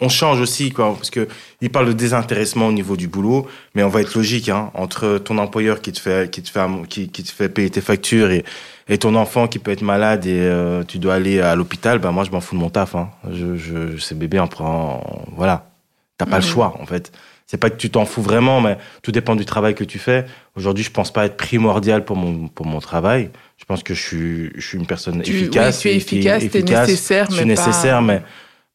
on 0.00 0.08
change 0.08 0.40
aussi, 0.40 0.70
quoi, 0.70 0.94
parce 0.94 1.10
que 1.10 1.28
il 1.60 1.70
parle 1.70 1.86
de 1.86 1.92
désintéressement 1.92 2.66
au 2.66 2.72
niveau 2.72 2.96
du 2.96 3.08
boulot, 3.08 3.46
mais 3.74 3.82
on 3.82 3.88
va 3.88 4.00
être 4.00 4.14
logique, 4.14 4.48
hein, 4.48 4.70
entre 4.74 5.18
ton 5.18 5.38
employeur 5.38 5.80
qui 5.80 5.92
te 5.92 6.00
fait, 6.00 6.30
qui 6.30 6.42
te 6.42 6.50
fait, 6.50 6.66
qui, 6.88 7.08
qui 7.08 7.22
te 7.22 7.30
fait 7.30 7.48
payer 7.48 7.70
tes 7.70 7.80
factures 7.80 8.30
et, 8.30 8.44
et 8.88 8.98
ton 8.98 9.14
enfant 9.14 9.46
qui 9.46 9.58
peut 9.58 9.70
être 9.70 9.82
malade 9.82 10.26
et 10.26 10.40
euh, 10.40 10.82
tu 10.82 10.98
dois 10.98 11.14
aller 11.14 11.40
à 11.40 11.54
l'hôpital, 11.54 11.98
ben 11.98 12.12
moi 12.12 12.24
je 12.24 12.30
m'en 12.30 12.40
fous 12.40 12.54
de 12.54 12.60
mon 12.60 12.70
taf, 12.70 12.94
hein. 12.94 13.10
Je, 13.30 13.56
je, 13.56 13.96
ces 13.98 14.14
bébés 14.14 14.40
en 14.40 14.48
prend, 14.48 15.24
voilà, 15.36 15.70
t'as 16.18 16.26
pas 16.26 16.38
le 16.38 16.44
mhm. 16.44 16.50
choix 16.50 16.76
en 16.80 16.86
fait. 16.86 17.12
C'est 17.46 17.58
pas 17.58 17.68
que 17.68 17.76
tu 17.76 17.90
t'en 17.90 18.06
fous 18.06 18.22
vraiment, 18.22 18.60
mais 18.60 18.78
tout 19.02 19.12
dépend 19.12 19.36
du 19.36 19.44
travail 19.44 19.74
que 19.74 19.84
tu 19.84 19.98
fais. 19.98 20.24
Aujourd'hui, 20.56 20.82
je 20.82 20.90
pense 20.90 21.12
pas 21.12 21.26
être 21.26 21.36
primordial 21.36 22.04
pour 22.04 22.16
mon 22.16 22.48
pour 22.48 22.64
mon 22.64 22.80
travail. 22.80 23.30
Je 23.58 23.64
pense 23.66 23.82
que 23.82 23.94
je 23.94 24.02
suis, 24.02 24.50
je 24.54 24.66
suis 24.66 24.78
une 24.78 24.86
personne 24.86 25.20
efficace. 25.20 25.80
tu 25.80 25.88
es 25.88 25.96
efficace, 25.96 26.42
tu 26.50 26.58
es 26.58 26.62
nécessaire, 26.62 27.26
je 27.30 27.36
suis 27.36 27.46
nécessaire, 27.46 28.00
mais 28.00 28.22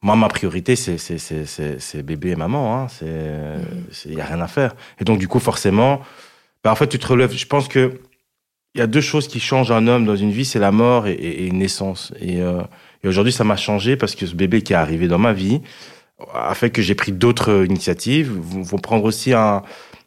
moi, 0.01 0.15
ma 0.15 0.29
priorité, 0.29 0.75
c'est 0.75 2.03
bébé 2.03 2.29
et 2.29 2.35
maman. 2.35 2.83
Hein. 2.83 2.87
Il 4.05 4.15
n'y 4.15 4.21
a 4.21 4.25
rien 4.25 4.41
à 4.41 4.47
faire. 4.47 4.75
Et 4.99 5.03
donc, 5.03 5.19
du 5.19 5.27
coup, 5.27 5.39
forcément, 5.39 6.01
bah, 6.63 6.71
en 6.71 6.75
fait, 6.75 6.87
tu 6.87 6.99
te 6.99 7.07
relèves. 7.07 7.33
Je 7.35 7.45
pense 7.45 7.67
que 7.67 7.99
il 8.75 8.79
y 8.79 8.81
a 8.81 8.87
deux 8.87 9.01
choses 9.01 9.27
qui 9.27 9.39
changent 9.39 9.71
un 9.71 9.87
homme 9.87 10.05
dans 10.05 10.15
une 10.15 10.31
vie, 10.31 10.45
c'est 10.45 10.59
la 10.59 10.71
mort 10.71 11.07
et, 11.07 11.47
une 11.47 11.57
naissance. 11.57 12.13
Et, 12.21 12.39
euh, 12.39 12.61
et 13.03 13.07
aujourd'hui, 13.07 13.33
ça 13.33 13.43
m'a 13.43 13.57
changé 13.57 13.97
parce 13.97 14.13
que 14.13 14.27
ce 14.27 14.35
bébé 14.35 14.61
qui 14.61 14.73
est 14.73 14.75
arrivé 14.75 15.07
dans 15.07 15.17
ma 15.17 15.33
vie 15.33 15.61
a 16.33 16.53
fait 16.55 16.69
que 16.69 16.81
j'ai 16.81 16.95
pris 16.95 17.11
d'autres 17.11 17.65
initiatives, 17.65 18.31
vont 18.31 18.77
prendre 18.77 19.05
aussi 19.05 19.33
un, 19.33 19.63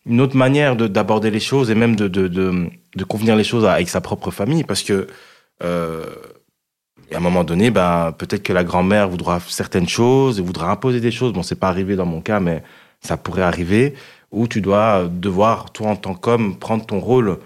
une 0.07 0.21
autre 0.21 0.37
manière 0.37 0.77
d'aborder 0.77 1.31
les 1.31 1.41
choses 1.41 1.71
et 1.71 1.75
même 1.75 1.97
de, 1.97 2.09
de, 2.09 2.29
de, 2.29 2.69
de, 2.97 3.05
convenir 3.05 3.37
les 3.37 3.45
choses 3.45 3.65
avec 3.65 3.89
sa 3.89 4.01
propre 4.01 4.31
famille. 4.31 4.65
Parce 4.65 4.83
que, 4.83 5.07
euh, 5.63 6.07
à 7.13 7.19
un 7.19 7.21
moment 7.21 7.45
donné, 7.45 7.71
ben, 7.71 8.13
peut-être 8.17 8.43
que 8.43 8.53
la 8.53 8.65
grand-mère 8.65 9.09
voudra 9.09 9.39
certaines 9.41 9.89
choses 9.89 10.39
et 10.39 10.43
voudra 10.43 10.71
imposer 10.71 11.01
des 11.01 11.11
choses. 11.11 11.33
Bon, 11.33 11.43
c'est 11.43 11.59
pas 11.59 11.69
arrivé 11.69 11.95
dans 11.95 12.07
mon 12.07 12.21
cas, 12.21 12.41
mais 12.41 12.63
ça 13.01 13.17
pourrait 13.17 13.43
arriver. 13.43 13.95
Où 14.31 14.49
tu 14.49 14.61
dois 14.61 15.09
devoir, 15.11 15.73
toi 15.73 15.89
en 15.89 15.97
tant 15.97 16.15
qu'homme, 16.15 16.59
prendre 16.59 16.87
ton 16.87 17.01
rôle 17.01 17.39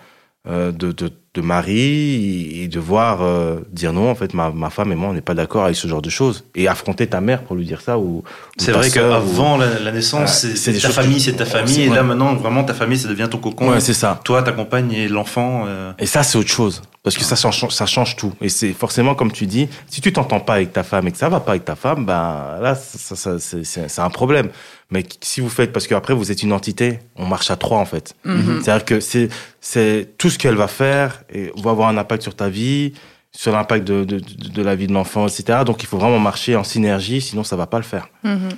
euh, 0.47 0.71
de, 0.71 0.93
de 0.93 1.11
de 1.37 1.43
mari 1.43 2.62
et 2.62 2.68
devoir 2.68 3.22
euh, 3.22 3.59
dire 3.70 3.93
non 3.93 4.11
en 4.11 4.14
fait 4.14 4.32
ma, 4.32 4.51
ma 4.51 4.70
femme 4.70 4.91
et 4.91 4.95
moi 4.95 5.11
on 5.11 5.12
n'est 5.12 5.20
pas 5.20 5.34
d'accord 5.34 5.64
avec 5.64 5.76
ce 5.76 5.87
genre 5.87 6.03
de 6.03 6.11
choses. 6.11 6.45
Et 6.55 6.66
affronter 6.66 7.07
ta 7.07 7.20
mère 7.20 7.43
pour 7.43 7.57
lui 7.57 7.66
dire 7.66 7.82
ça 7.82 7.99
ou, 7.99 8.24
c'est 8.57 8.72
vrai 8.72 8.91
qu'avant 8.91 9.59
la, 9.59 9.93
naissance 9.93 10.47
c'est 10.55 10.72
ta 10.78 10.89
famille 10.89 11.20
c'est 11.20 11.34
ta 11.34 11.45
famille 11.45 11.82
et 11.82 11.89
là 11.89 12.03
maintenant 12.03 12.34
vraiment 12.34 12.64
ta 12.64 12.74
famille 12.74 12.99
ça 12.99 13.09
devient 13.09 13.28
ton 13.30 13.39
cocon. 13.39 13.70
Ouais, 13.70 13.80
c'est 13.80 13.95
ça. 13.95 14.20
Toi 14.24 14.43
ta 14.43 14.53
compagne 14.53 14.93
et 14.93 15.09
l'enfant 15.09 15.64
euh. 15.66 15.93
et 15.99 16.07
ça 16.07 16.22
c'est 16.22 16.39
autre 16.39 16.51
chose 16.51 16.82
parce 17.03 17.16
que 17.16 17.24
ça 17.24 17.37
change 17.37 17.68
ça 17.68 17.87
change 17.87 18.16
tout. 18.16 18.32
Et 18.41 18.49
c'est 18.49 18.72
forcément 18.72 19.14
comme 19.14 19.30
tu 19.30 19.47
dis 19.47 19.68
si 19.89 20.01
tu 20.01 20.12
t'entends 20.12 20.41
pas 20.41 20.55
avec 20.55 20.72
ta 20.72 20.82
femme 20.82 21.07
et 21.07 21.12
que 21.12 21.18
ça 21.18 21.28
va 21.28 21.41
pas 21.41 21.53
avec 21.53 21.64
ta 21.64 21.76
femme 21.76 22.07
ben 22.07 22.59
là 22.61 22.74
ça, 22.74 23.14
ça, 23.14 23.39
c'est 23.39 24.01
un 24.01 24.11
problème 24.11 24.49
mais 24.91 25.05
si 25.20 25.41
vous 25.41 25.49
faites, 25.49 25.72
parce 25.72 25.87
qu'après 25.87 26.14
vous 26.14 26.30
êtes 26.30 26.43
une 26.43 26.53
entité, 26.53 27.01
on 27.16 27.26
marche 27.26 27.51
à 27.51 27.57
trois 27.57 27.78
en 27.78 27.84
fait. 27.84 28.14
Mhm. 28.24 28.61
C'est-à-dire 28.62 28.84
que 28.84 29.01
c'est 29.01 29.28
c'est 29.61 30.14
tout 30.16 30.30
ce 30.30 30.39
qu'elle 30.39 30.55
va 30.55 30.68
faire 30.68 31.24
et 31.32 31.51
va 31.57 31.72
avoir 31.72 31.89
un 31.89 31.99
impact 31.99 32.22
sur 32.22 32.37
ta 32.37 32.49
vie, 32.49 32.93
sur 33.32 33.53
l'impact 33.53 33.87
de, 33.87 34.05
de, 34.05 34.18
de, 34.18 34.62
la 34.62 34.76
vie 34.76 34.87
de 34.87 34.93
l'enfant, 34.93 35.26
etc. 35.26 35.61
Donc 35.66 35.82
il 35.82 35.87
faut 35.87 35.99
vraiment 35.99 36.20
marcher 36.20 36.55
en 36.57 36.64
synergie, 36.64 37.20
sinon 37.20 37.43
ça 37.43 37.57
va 37.57 37.66
pas 37.66 37.78
le 37.78 37.84
faire. 37.84 38.09
Mhm. 38.22 38.49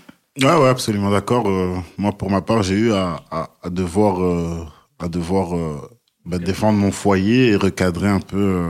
Ouais, 0.42 0.54
ouais, 0.54 0.68
absolument 0.68 1.10
d'accord. 1.10 1.48
Euh, 1.48 1.74
moi, 1.96 2.12
pour 2.12 2.30
ma 2.30 2.42
part, 2.42 2.62
j'ai 2.62 2.76
eu 2.76 2.92
à, 2.92 3.20
à, 3.30 3.48
à 3.62 3.70
devoir, 3.70 4.22
euh, 4.22 4.64
à 5.00 5.08
devoir 5.08 5.56
euh, 5.56 5.80
bah, 6.24 6.38
défendre 6.38 6.78
mon 6.78 6.92
foyer 6.92 7.48
et 7.48 7.56
recadrer 7.56 8.08
un 8.08 8.20
peu 8.20 8.62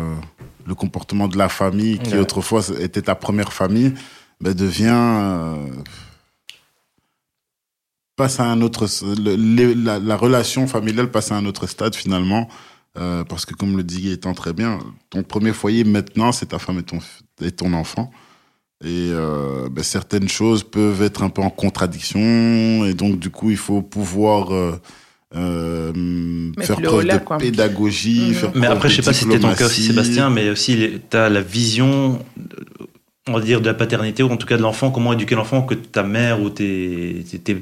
le 0.64 0.74
comportement 0.74 1.28
de 1.28 1.36
la 1.36 1.48
famille 1.50 1.98
qui 1.98 2.16
autrefois 2.16 2.62
était 2.80 3.02
ta 3.02 3.14
première 3.14 3.52
famille, 3.52 3.92
bah, 4.40 4.54
devient 4.54 5.56
passe 8.18 8.40
à 8.40 8.44
un 8.44 8.60
autre, 8.60 8.86
la, 9.16 10.16
relation 10.16 10.66
familiale 10.66 11.10
passe 11.10 11.32
à 11.32 11.36
un 11.36 11.46
autre 11.46 11.66
stade 11.66 11.94
finalement, 11.94 12.48
euh, 12.98 13.24
parce 13.24 13.46
que 13.46 13.54
comme 13.54 13.76
le 13.76 13.84
dit 13.84 14.10
étant 14.10 14.34
très 14.34 14.52
bien, 14.52 14.80
ton 15.08 15.22
premier 15.22 15.52
foyer 15.52 15.84
maintenant 15.84 16.32
c'est 16.32 16.46
ta 16.46 16.58
femme 16.58 16.80
et 16.80 16.82
ton 16.82 16.98
et 17.40 17.52
ton 17.52 17.72
enfant, 17.72 18.10
et 18.84 19.10
euh, 19.12 19.68
ben, 19.70 19.84
certaines 19.84 20.28
choses 20.28 20.64
peuvent 20.64 21.00
être 21.02 21.22
un 21.22 21.30
peu 21.30 21.42
en 21.42 21.50
contradiction, 21.50 22.84
et 22.84 22.92
donc 22.92 23.20
du 23.20 23.30
coup 23.30 23.50
il 23.50 23.56
faut 23.56 23.82
pouvoir 23.82 24.52
euh, 24.52 24.80
euh 25.36 26.52
faire 26.60 26.80
preuve 26.82 27.06
de 27.06 27.38
pédagogie. 27.38 28.32
Mmh. 28.32 28.58
mais 28.58 28.66
après, 28.66 28.88
je 28.88 28.96
sais 28.96 29.02
pas 29.02 29.12
si 29.12 29.24
c'était 29.24 29.38
ton 29.38 29.54
cas 29.54 29.66
aussi, 29.66 29.84
Sébastien, 29.84 30.28
mais 30.28 30.50
aussi 30.50 31.00
tu 31.08 31.16
as 31.16 31.28
la 31.28 31.40
vision 31.40 32.18
on 33.28 33.32
va 33.32 33.40
dire, 33.40 33.60
de 33.60 33.66
la 33.66 33.74
paternité, 33.74 34.22
ou 34.22 34.30
en 34.30 34.36
tout 34.36 34.46
cas 34.46 34.56
de 34.56 34.62
l'enfant, 34.62 34.90
comment 34.90 35.12
éduquer 35.12 35.34
l'enfant 35.34 35.62
que 35.62 35.74
ta 35.74 36.02
mère 36.02 36.40
ou 36.40 36.50
tes, 36.50 37.24
tes, 37.44 37.56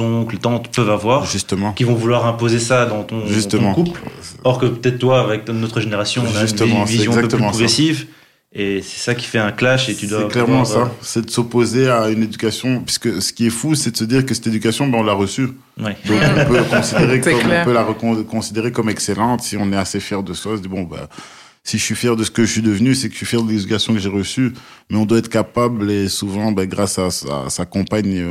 oncles, 0.00 0.38
tantes 0.38 0.74
peuvent 0.74 0.90
avoir. 0.90 1.26
Justement. 1.26 1.72
Qui 1.72 1.84
vont 1.84 1.94
vouloir 1.94 2.26
imposer 2.26 2.58
ça 2.58 2.86
dans 2.86 3.02
ton, 3.02 3.22
couple. 3.74 4.00
Or 4.44 4.58
que 4.58 4.66
peut-être 4.66 4.98
toi, 4.98 5.20
avec 5.20 5.48
notre 5.48 5.80
génération, 5.80 6.22
on 6.22 6.36
a 6.36 6.64
une 6.64 6.84
vision 6.84 7.12
un 7.12 7.20
peu 7.22 7.28
plus 7.28 7.38
progressive. 7.38 8.06
Et 8.52 8.82
c'est 8.82 8.98
ça 8.98 9.14
qui 9.14 9.26
fait 9.26 9.38
un 9.38 9.52
clash 9.52 9.88
et 9.88 9.94
tu 9.94 10.08
dois. 10.08 10.22
C'est 10.22 10.28
clairement 10.28 10.64
ça. 10.64 10.90
C'est 11.02 11.24
de 11.24 11.30
s'opposer 11.30 11.88
à 11.88 12.08
une 12.08 12.24
éducation. 12.24 12.80
Puisque 12.80 13.22
ce 13.22 13.32
qui 13.32 13.46
est 13.46 13.50
fou, 13.50 13.76
c'est 13.76 13.92
de 13.92 13.96
se 13.96 14.02
dire 14.02 14.26
que 14.26 14.34
cette 14.34 14.48
éducation, 14.48 14.88
ben, 14.88 14.98
on 14.98 15.02
l'a 15.04 15.12
reçue. 15.12 15.50
Ouais. 15.78 15.96
Donc 16.04 16.18
on 16.20 16.44
peut, 16.46 16.64
considérer 16.70 17.20
comme, 17.20 17.34
on 17.34 17.64
peut 17.64 17.72
la 17.72 17.84
considérer 18.28 18.72
comme 18.72 18.88
excellente 18.88 19.42
si 19.42 19.56
on 19.56 19.70
est 19.72 19.76
assez 19.76 20.00
fier 20.00 20.24
de 20.24 20.32
soi. 20.32 20.54
On 20.54 20.56
se 20.56 20.62
dit, 20.62 20.68
bon, 20.68 20.82
bah, 20.82 21.08
si 21.62 21.78
je 21.78 21.84
suis 21.84 21.94
fier 21.94 22.16
de 22.16 22.24
ce 22.24 22.30
que 22.30 22.44
je 22.44 22.50
suis 22.50 22.62
devenu, 22.62 22.94
c'est 22.94 23.08
que 23.08 23.12
je 23.12 23.18
suis 23.18 23.26
fier 23.26 23.42
de 23.42 23.50
l'éducation 23.50 23.92
que 23.92 23.98
j'ai 23.98 24.08
reçue. 24.08 24.52
Mais 24.88 24.96
on 24.96 25.04
doit 25.04 25.18
être 25.18 25.28
capable, 25.28 25.90
et 25.90 26.08
souvent, 26.08 26.52
ben, 26.52 26.66
grâce 26.66 26.98
à, 26.98 27.10
sa 27.10 27.66
compagne, 27.66 28.24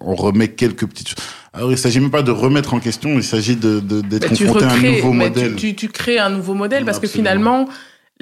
on, 0.00 0.14
remet 0.14 0.48
quelques 0.48 0.86
petites 0.86 1.08
choses. 1.08 1.18
Alors, 1.52 1.72
il 1.72 1.78
s'agit 1.78 2.00
même 2.00 2.10
pas 2.10 2.22
de 2.22 2.30
remettre 2.30 2.74
en 2.74 2.80
question, 2.80 3.10
il 3.10 3.24
s'agit 3.24 3.56
de, 3.56 3.80
d'être 3.80 4.28
confronté 4.28 4.64
à 4.64 4.72
un 4.72 4.80
nouveau 4.80 5.12
modèle. 5.12 5.56
Tu, 5.56 5.74
tu, 5.74 5.88
crées 5.88 6.18
un 6.18 6.30
nouveau 6.30 6.54
modèle 6.54 6.84
parce 6.84 6.98
que 6.98 7.08
finalement, 7.08 7.68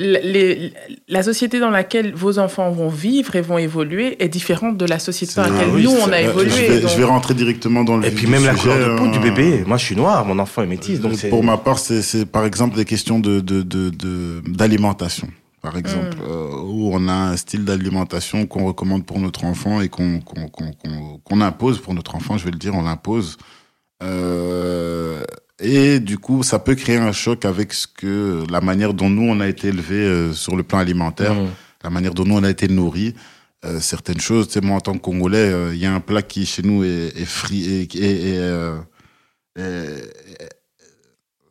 les, 0.01 0.73
la 1.09 1.23
société 1.23 1.61
dans 1.61 1.71
laquelle 1.71 2.15
vos 2.15 2.39
enfants 2.39 2.71
vont 2.71 2.89
vivre 2.89 3.37
et 3.37 3.43
vont 3.43 3.59
évoluer 3.59 4.23
est 4.23 4.29
différente 4.29 4.77
de 4.77 4.87
la 4.87 4.99
société 4.99 5.35
dans 5.37 5.43
laquelle 5.43 5.71
nous, 5.71 5.91
on 5.91 6.11
a 6.11 6.21
évolué. 6.21 6.81
Je 6.81 6.97
vais, 6.97 7.05
rentrer 7.05 7.35
directement 7.35 7.85
dans 7.85 7.97
le 7.97 8.07
Et 8.07 8.11
puis 8.11 8.27
même 8.27 8.45
la 8.45 8.55
couleur 8.55 8.79
de 8.79 8.97
peau 8.97 9.09
du 9.09 9.19
hein. 9.19 9.23
bébé. 9.23 9.65
Moi, 9.67 9.77
je 9.77 9.85
suis 9.85 9.97
noir, 9.97 10.25
mon 10.25 10.39
enfant 10.39 10.63
est 10.63 10.67
métis. 10.67 11.01
Donc 11.01 11.29
Pour 11.29 11.45
ma 11.45 11.57
part, 11.57 11.79
c'est 11.79 12.27
par 12.27 12.47
exemple 12.47 12.77
des 12.77 12.85
questions 12.85 13.21
de 13.21 13.41
d'alimentation. 13.41 15.27
De, 15.27 15.33
de, 15.33 15.37
par 15.63 15.77
exemple, 15.77 16.17
mm. 16.17 16.31
euh, 16.31 16.63
où 16.65 16.91
on 16.93 17.07
a 17.09 17.13
un 17.13 17.37
style 17.37 17.65
d'alimentation 17.65 18.47
qu'on 18.47 18.65
recommande 18.65 19.05
pour 19.05 19.19
notre 19.19 19.45
enfant 19.45 19.81
et 19.81 19.89
qu'on 19.89 20.21
qu'on 20.21 21.41
impose 21.41 21.79
pour 21.81 21.95
notre 21.95 22.15
enfant, 22.15 22.39
je 22.39 22.45
vais 22.45 22.51
le 22.51 22.59
dire, 22.59 22.75
on 22.75 22.83
l'impose. 22.83 23.37
Euh, 24.03 25.23
et 25.61 26.01
du 26.01 26.19
coup, 26.19 26.43
ça 26.43 26.59
peut 26.59 26.75
créer 26.75 26.97
un 26.97 27.13
choc 27.13 27.45
avec 27.45 27.73
ce 27.73 27.87
que 27.87 28.45
la 28.51 28.61
manière 28.61 28.95
dont 28.95 29.11
nous 29.11 29.29
on 29.29 29.41
a 29.41 29.49
été 29.49 29.69
élevés 29.69 29.97
euh, 29.97 30.33
sur 30.33 30.57
le 30.57 30.63
plan 30.63 30.79
alimentaire, 30.79 31.35
mmh. 31.35 31.49
la 31.85 31.91
manière 31.91 32.15
dont 32.15 32.25
nous 32.25 32.37
on 32.37 32.45
a 32.45 32.51
été 32.51 32.69
nourris. 32.69 33.15
Euh, 33.67 33.79
certaines 33.79 34.21
choses, 34.21 34.47
tu 34.47 34.55
sais, 34.55 34.61
moi 34.63 34.77
en 34.77 34.81
tant 34.81 34.95
que 34.95 34.99
Congolais, 34.99 35.51
euh, 35.51 35.75
il 35.75 35.81
y 35.81 35.85
a 35.85 35.95
un 35.95 36.01
plat 36.01 36.23
qui 36.23 36.47
chez 36.47 36.63
nous 36.63 36.83
est, 36.83 37.13
est 37.15 37.27
frit 37.27 37.89
et, 37.95 38.35
et, 38.35 39.63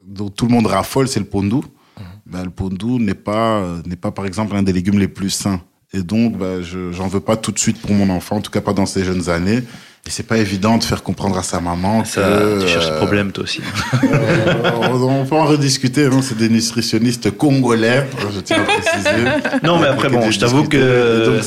dont 0.03 0.29
tout 0.29 0.47
le 0.47 0.53
monde 0.53 0.65
raffole, 0.65 1.07
c'est 1.07 1.19
le 1.19 1.27
pondou. 1.27 1.59
Mmh. 1.59 2.01
Ben, 2.25 2.43
le 2.43 2.49
pondou 2.49 2.97
n'est 2.97 3.13
pas 3.13 3.79
n'est 3.85 3.95
pas 3.95 4.11
par 4.11 4.25
exemple 4.25 4.55
un 4.55 4.63
des 4.63 4.73
légumes 4.73 4.97
les 4.97 5.07
plus 5.07 5.29
sains. 5.29 5.61
Et 5.93 6.01
donc, 6.01 6.37
ben, 6.37 6.61
je 6.61 6.91
j'en 6.91 7.07
veux 7.07 7.19
pas 7.19 7.37
tout 7.37 7.51
de 7.51 7.59
suite 7.59 7.79
pour 7.79 7.91
mon 7.91 8.09
enfant, 8.09 8.37
en 8.37 8.41
tout 8.41 8.51
cas 8.51 8.61
pas 8.61 8.73
dans 8.73 8.85
ses 8.87 9.03
jeunes 9.03 9.29
années. 9.29 9.63
Et 10.07 10.11
c'est 10.11 10.23
pas 10.23 10.37
évident 10.37 10.77
de 10.77 10.83
faire 10.83 11.03
comprendre 11.03 11.37
à 11.37 11.43
sa 11.43 11.59
maman 11.59 12.03
ça, 12.05 12.21
que... 12.21 12.61
Tu 12.61 12.67
cherches 12.67 12.87
le 12.87 12.93
euh, 12.93 12.97
problème, 12.97 13.31
toi 13.31 13.43
aussi. 13.43 13.61
Euh, 14.03 14.71
on 14.81 15.25
peut 15.25 15.35
en 15.35 15.45
rediscuter, 15.45 16.05
hein, 16.05 16.21
c'est 16.21 16.37
des 16.37 16.49
nutritionnistes 16.49 17.31
congolais, 17.31 18.07
je 18.33 18.39
tiens 18.39 18.61
à 18.61 18.63
préciser. 18.63 19.25
Non, 19.63 19.77
mais 19.77 19.87
après, 19.87 20.09
bon, 20.09 20.31
je 20.31 20.39
t'avoue 20.39 20.63
que 20.63 21.39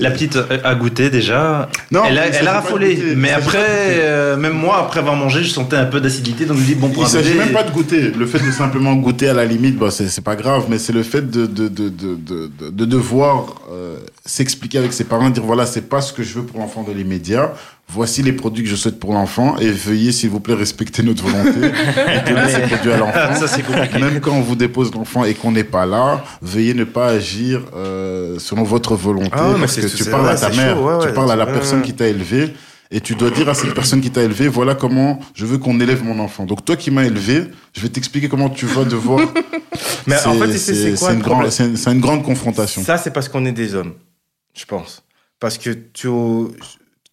la 0.00 0.10
petite 0.10 0.38
a 0.64 0.74
goûté 0.74 1.10
déjà. 1.10 1.68
Non, 1.90 2.02
elle 2.08 2.18
a, 2.18 2.26
elle 2.26 2.48
a 2.48 2.52
raffolé. 2.54 3.14
Mais 3.16 3.30
après, 3.30 3.66
euh, 3.98 4.36
même 4.36 4.54
moi, 4.54 4.78
après 4.80 5.00
avoir 5.00 5.14
mangé, 5.14 5.44
je 5.44 5.50
sentais 5.50 5.76
un 5.76 5.86
peu 5.86 6.00
d'acidité, 6.00 6.46
donc 6.46 6.56
je 6.58 6.64
dis, 6.64 6.74
bon, 6.74 6.88
pour 6.88 7.04
Il 7.04 7.08
s'agit 7.08 7.34
même 7.34 7.52
pas 7.52 7.64
de 7.64 7.70
goûter. 7.70 8.10
Le 8.10 8.26
fait 8.26 8.44
de 8.44 8.50
simplement 8.50 8.94
goûter 8.94 9.28
à 9.28 9.34
la 9.34 9.44
limite, 9.44 9.78
bah, 9.78 9.90
c'est 9.90 10.24
pas 10.24 10.36
grave, 10.36 10.64
mais 10.68 10.78
c'est 10.78 10.92
le 10.94 11.02
fait 11.02 11.30
de, 11.30 11.46
de, 11.46 11.68
de, 11.68 11.88
de, 11.88 12.50
de, 12.70 12.84
devoir 12.84 13.54
s'expliquer 14.28 14.78
avec 14.78 14.92
ses 14.92 15.04
parents, 15.04 15.30
dire 15.30 15.42
voilà, 15.42 15.64
c'est 15.64 15.88
pas 15.88 16.00
ce 16.02 16.12
que 16.12 16.22
je 16.22 16.34
veux 16.34 16.44
pour 16.44 16.60
l'enfant 16.60 16.82
de 16.82 16.92
l'immédiat. 16.92 17.54
Voici 17.90 18.22
les 18.22 18.32
produits 18.32 18.62
que 18.62 18.68
je 18.68 18.76
souhaite 18.76 19.00
pour 19.00 19.14
l'enfant 19.14 19.56
et 19.56 19.70
veuillez, 19.70 20.12
s'il 20.12 20.28
vous 20.28 20.40
plaît, 20.40 20.54
respecter 20.54 21.02
notre 21.02 21.24
volonté 21.24 21.58
et 21.66 22.30
donner 22.30 22.48
ces 22.48 22.60
produits 22.60 22.92
à 22.92 22.98
l'enfant. 22.98 23.46
C'est 23.46 23.62
compliqué. 23.62 23.98
Même 23.98 24.20
quand 24.20 24.32
on 24.32 24.42
vous 24.42 24.56
dépose 24.56 24.94
l'enfant 24.94 25.24
et 25.24 25.32
qu'on 25.32 25.52
n'est 25.52 25.64
pas 25.64 25.86
là, 25.86 26.22
veuillez 26.42 26.74
ne 26.74 26.84
pas 26.84 27.08
agir 27.08 27.62
euh, 27.74 28.38
selon 28.38 28.64
votre 28.64 28.94
volonté 28.94 29.30
Ah 29.32 29.54
parce 29.58 29.76
que 29.76 29.86
tu 29.86 30.04
parles 30.04 30.28
à 30.28 30.36
ta 30.36 30.50
mère, 30.50 30.76
chaud, 30.76 30.84
ouais, 30.84 30.98
tu 31.00 31.06
ouais. 31.06 31.14
parles 31.14 31.32
à 31.32 31.36
la 31.36 31.46
Ouais, 31.46 31.52
personne 31.54 31.80
qui 31.80 31.94
t'a 31.94 32.06
élevé 32.08 32.52
et 32.90 33.00
tu 33.00 33.14
dois 33.14 33.30
dire 33.30 33.48
à 33.48 33.54
cette 33.54 33.74
personne 33.74 34.00
qui 34.02 34.10
t'a 34.10 34.22
élevé, 34.22 34.48
voilà 34.48 34.74
comment 34.74 35.18
je 35.34 35.46
veux 35.46 35.58
qu'on 35.58 35.80
élève 35.80 36.04
mon 36.04 36.18
enfant. 36.18 36.44
Donc 36.44 36.64
toi 36.64 36.76
qui 36.76 36.90
m'as 36.90 37.04
élevé, 37.04 37.44
je 37.74 37.80
vais 37.80 37.88
t'expliquer 37.88 38.28
comment 38.28 38.50
tu 38.50 38.66
vas 38.66 38.84
devoir. 38.84 39.20
Mais 40.06 40.16
en 40.26 40.34
fait, 40.34 40.46
une, 40.46 40.96
c'est 41.76 41.90
une 41.92 42.00
grande 42.00 42.22
confrontation. 42.22 42.82
Ça, 42.82 42.96
c'est 42.96 43.10
parce 43.10 43.28
qu'on 43.28 43.44
est 43.44 43.52
des 43.52 43.74
hommes, 43.74 43.92
je 44.58 44.66
pense. 44.66 45.02
Parce 45.40 45.56
que 45.58 45.70
tu, 45.70 46.08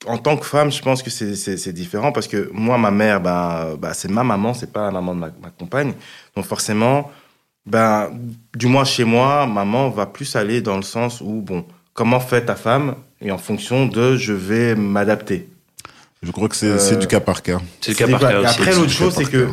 en 0.07 0.17
tant 0.17 0.37
que 0.37 0.45
femme, 0.45 0.71
je 0.71 0.81
pense 0.81 1.01
que 1.03 1.09
c'est- 1.09 1.73
différent. 1.73 2.11
Parce 2.11 2.27
que 2.27 2.49
moi, 2.51 2.77
ma 2.77 2.91
mère, 2.91 3.21
ben, 3.21 3.75
ben, 3.79 3.93
c'est 3.93 4.09
ma 4.09 4.23
maman, 4.23 4.53
c'est 4.53 4.71
pas 4.71 4.85
la 4.85 4.91
maman 4.91 5.13
de 5.15 5.19
ma, 5.19 5.27
ma 5.41 5.49
compagne. 5.49 5.93
Donc 6.35 6.45
forcément, 6.45 7.11
ben, 7.65 8.09
du 8.55 8.67
moins 8.67 8.83
chez 8.83 9.03
moi, 9.03 9.45
maman 9.47 9.89
va 9.89 10.05
plus 10.05 10.35
aller 10.35 10.61
dans 10.61 10.75
le 10.77 10.83
sens 10.83 11.21
où, 11.21 11.41
bon, 11.41 11.65
comment 11.93 12.19
fait 12.19 12.45
ta 12.45 12.55
femme 12.55 12.95
Et 13.21 13.31
en 13.31 13.37
fonction 13.37 13.85
de, 13.85 14.15
je 14.17 14.33
vais 14.33 14.75
m'adapter. 14.75 15.47
Je 16.23 16.31
crois 16.31 16.49
que 16.49 16.55
c'est 16.55 16.67
Euh, 16.67 16.79
c'est 16.79 16.97
du 16.97 17.07
cas 17.07 17.19
par 17.19 17.41
cas. 17.43 17.59
C'est 17.81 17.91
le 17.91 17.97
cas 17.97 18.07
par 18.07 18.19
cas 18.19 18.31
et 18.31 18.35
aussi. 18.37 18.59
Après, 18.59 18.71
l'autre 18.73 18.87
du 18.87 18.93
chose, 18.93 19.13
c'est 19.15 19.25
que 19.29 19.47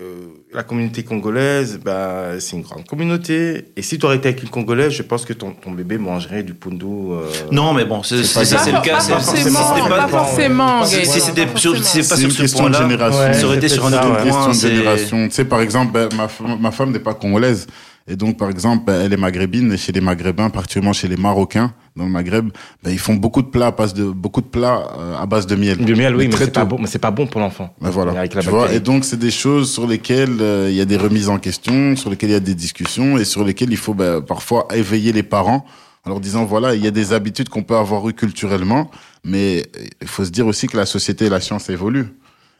euh, 0.00 0.28
la 0.54 0.62
communauté 0.62 1.02
congolaise, 1.02 1.80
bah, 1.82 2.38
c'est 2.38 2.56
une 2.56 2.62
grande 2.62 2.86
communauté. 2.86 3.68
Et 3.76 3.82
si 3.82 3.98
tu 3.98 4.04
aurais 4.06 4.16
été 4.16 4.28
avec 4.28 4.42
une 4.42 4.48
Congolaise, 4.50 4.92
je 4.92 5.02
pense 5.02 5.24
que 5.24 5.32
ton, 5.32 5.52
ton 5.52 5.70
bébé 5.70 5.96
mangerait 5.98 6.42
du 6.42 6.52
pundu. 6.54 6.84
euh, 6.84 7.26
Non, 7.50 7.72
mais 7.72 7.84
bon, 7.84 8.02
c'est 8.02 8.22
C'est 8.22 8.34
pas 8.40 8.44
c'est- 8.44 8.56
ça, 8.56 8.62
c'est 8.64 8.70
le 8.72 8.76
Pas 8.78 8.82
cas. 8.82 9.00
c'est- 9.00 9.12
forcément, 9.12 9.88
pas 9.88 10.08
forcément, 10.08 10.84
Si 10.84 11.04
c'était 11.20 11.46
Pas 11.46 11.58
sur- 11.58 11.72
pas 11.72 11.78
une 11.78 11.84
ce 12.30 12.42
question 12.42 12.64
de 12.64 12.70
point-là, 12.70 12.88
génération. 12.88 13.20
Ouais, 13.20 13.32
ça 13.34 13.46
aurait 13.46 13.56
été 13.56 13.68
c'est 13.68 13.74
sur 13.76 13.86
un 13.86 13.92
autre 13.92 14.02
une 14.06 14.12
ouais. 14.12 14.16
point. 14.16 14.24
question 14.30 14.48
de 14.48 14.54
c'est- 14.54 14.68
génération. 14.76 15.28
Tu 15.28 15.34
sais, 15.34 15.44
par 15.44 15.60
exemple, 15.60 15.92
ben, 15.92 16.08
ma, 16.16 16.28
ma 16.60 16.70
femme 16.70 16.90
n'est 16.92 16.98
pas 16.98 17.14
congolaise. 17.14 17.66
Et 18.08 18.16
donc, 18.16 18.36
par 18.36 18.50
exemple, 18.50 18.84
ben, 18.86 19.00
elle 19.04 19.12
est 19.12 19.16
maghrébine. 19.16 19.72
Et 19.72 19.76
chez 19.78 19.92
les 19.92 20.00
maghrébins, 20.00 20.50
particulièrement 20.50 20.92
chez 20.92 21.08
les 21.08 21.16
marocains, 21.16 21.72
dans 21.96 22.04
le 22.04 22.10
Maghreb, 22.10 22.50
ben, 22.82 22.90
ils 22.90 22.98
font 22.98 23.14
beaucoup 23.14 23.42
de 23.42 23.48
plats 23.48 23.68
à 23.68 23.70
base 23.70 23.94
de, 23.94 24.04
beaucoup 24.04 24.40
de 24.40 24.46
plats 24.46 24.90
euh, 24.98 25.16
à 25.16 25.26
base 25.26 25.46
de 25.46 25.56
miel. 25.56 25.78
Du 25.78 25.94
miel, 25.94 26.16
oui, 26.16 26.28
mais 26.28 26.36
c'est 26.36 26.52
pas 26.52 26.64
bon, 26.64 26.78
mais 26.78 26.86
c'est 26.86 26.98
pas 26.98 27.10
bon 27.10 27.26
pour 27.26 27.40
l'enfant. 27.40 27.74
Ben 27.80 27.90
voilà. 27.90 28.12
Avec 28.12 28.34
la 28.34 28.42
Tu 28.42 28.48
vois, 28.48 28.72
et 28.72 28.80
donc, 28.80 29.04
c'est 29.04 29.18
des 29.18 29.30
choses 29.30 29.70
sur 29.70 29.86
lesquelles 29.86 30.40
euh, 30.40 30.68
il 30.70 30.76
y 30.76 30.80
a 30.80 30.84
des 30.84 30.96
remises 30.96 31.28
en 31.28 31.38
question, 31.38 31.96
sur 31.96 32.10
lesquelles 32.10 32.30
il 32.30 32.34
y 32.34 32.36
a 32.36 32.40
des 32.40 32.54
discussions 32.54 33.18
et 33.18 33.24
sur 33.24 33.44
lesquelles 33.44 33.70
il 33.70 33.76
faut 33.76 33.94
ben, 33.94 34.20
parfois 34.20 34.66
éveiller 34.74 35.12
les 35.12 35.22
parents 35.22 35.64
en 36.04 36.10
leur 36.10 36.20
disant 36.20 36.44
voilà, 36.44 36.74
il 36.74 36.82
y 36.82 36.86
a 36.86 36.90
des 36.90 37.12
habitudes 37.12 37.48
qu'on 37.48 37.62
peut 37.62 37.76
avoir 37.76 38.08
eues 38.08 38.14
culturellement, 38.14 38.90
mais 39.24 39.64
il 40.00 40.08
faut 40.08 40.24
se 40.24 40.30
dire 40.30 40.46
aussi 40.46 40.66
que 40.66 40.76
la 40.76 40.86
société 40.86 41.26
et 41.26 41.28
la 41.28 41.40
science 41.40 41.70
évoluent. 41.70 42.08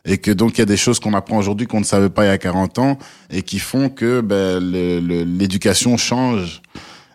Et 0.04 0.18
que 0.18 0.32
donc 0.32 0.58
il 0.58 0.58
y 0.58 0.62
a 0.62 0.66
des 0.66 0.76
choses 0.76 0.98
qu'on 0.98 1.14
apprend 1.14 1.38
aujourd'hui 1.38 1.68
qu'on 1.68 1.78
ne 1.78 1.84
savait 1.84 2.08
pas 2.08 2.24
il 2.24 2.28
y 2.28 2.32
a 2.32 2.38
40 2.38 2.78
ans 2.80 2.98
et 3.30 3.42
qui 3.42 3.60
font 3.60 3.88
que 3.88 4.20
ben, 4.20 4.58
l'éducation 4.58 5.96
change. 5.96 6.60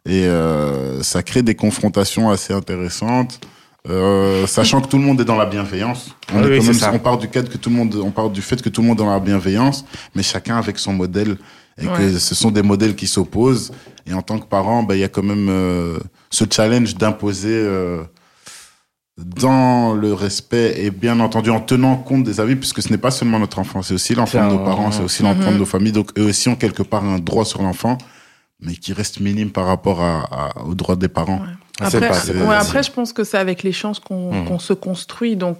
Et 0.07 0.25
euh, 0.25 1.03
ça 1.03 1.21
crée 1.21 1.43
des 1.43 1.53
confrontations 1.55 2.29
assez 2.29 2.53
intéressantes. 2.53 3.39
Euh, 3.89 4.47
sachant 4.47 4.81
que 4.81 4.87
tout 4.87 4.97
le 4.97 5.03
monde 5.03 5.21
est 5.21 5.25
dans 5.25 5.37
la 5.37 5.45
bienveillance. 5.45 6.15
On, 6.33 6.39
Oui, 6.41 6.47
est 6.47 6.49
oui, 6.49 6.57
quand 6.57 6.61
c'est 6.63 6.67
même- 6.71 6.79
ça. 6.79 6.91
on 6.93 6.99
part 6.99 7.17
du 7.17 7.27
cadre 7.29 7.49
que 7.49 7.57
tout 7.57 7.69
le 7.69 7.75
monde, 7.75 7.95
on 8.03 8.11
part 8.11 8.29
du 8.29 8.41
fait 8.41 8.61
que 8.61 8.69
tout 8.69 8.81
le 8.81 8.87
monde 8.87 8.99
est 8.99 9.03
dans 9.03 9.09
la 9.11 9.19
bienveillance, 9.19 9.85
mais 10.15 10.23
chacun 10.23 10.57
avec 10.57 10.77
son 10.79 10.91
modèle 10.93 11.37
et 11.81 11.87
Ouais. 11.87 11.93
que 11.97 12.17
ce 12.17 12.35
sont 12.35 12.51
des 12.51 12.63
modèles 12.63 12.95
qui 12.95 13.07
s'opposent. 13.07 13.71
Et 14.05 14.13
en 14.13 14.21
tant 14.21 14.39
que 14.39 14.45
parent, 14.45 14.83
ben 14.83 14.95
il 14.95 15.01
y 15.01 15.03
a 15.05 15.07
quand 15.09 15.23
même 15.23 15.47
euh, 15.49 15.97
ce 16.29 16.43
challenge 16.49 16.95
d'imposer 16.95 17.53
euh, 17.53 18.03
dans 19.17 19.93
le 19.93 20.13
respect 20.13 20.75
et 20.83 20.91
bien 20.91 21.19
entendu 21.19 21.49
en 21.49 21.59
tenant 21.59 21.95
compte 21.97 22.23
des 22.23 22.39
avis, 22.39 22.55
puisque 22.55 22.81
ce 22.81 22.89
n'est 22.89 22.97
pas 22.99 23.11
seulement 23.11 23.39
notre 23.39 23.57
enfant, 23.59 23.81
c'est 23.81 23.93
aussi 23.93 24.13
l'enfant 24.15 24.47
de 24.47 24.53
nos 24.53 24.59
parents, 24.63 24.91
c'est 24.91 25.01
aussi 25.03 25.23
l'enfant 25.23 25.51
de 25.51 25.57
nos 25.57 25.65
familles. 25.65 25.91
Donc 25.93 26.11
eux 26.19 26.25
aussi 26.25 26.49
ont 26.49 26.55
quelque 26.55 26.83
part 26.83 27.03
un 27.03 27.19
droit 27.19 27.45
sur 27.45 27.61
l'enfant, 27.63 27.97
mais 28.59 28.73
qui 28.75 28.93
reste 28.93 29.19
minime 29.19 29.51
par 29.51 29.65
rapport 29.65 30.01
à, 30.01 30.21
à- 30.57 30.61
aux 30.63 30.73
droits 30.75 30.95
des 30.95 31.07
parents. 31.07 31.39
Ouais. 31.41 31.53
Ah, 31.79 31.85
Après, 31.87 31.99
pas- 32.09 32.19
ouais, 32.47 32.55
après, 32.55 32.81
je 32.83 32.91
pense 32.91 33.13
que 33.13 33.23
c'est 33.23 33.37
avec 33.37 33.61
l'échange 33.63 33.99
qu'on 33.99 34.45
qu'on 34.45 34.57
se 34.59 34.73
construit. 34.73 35.35
Donc, 35.35 35.59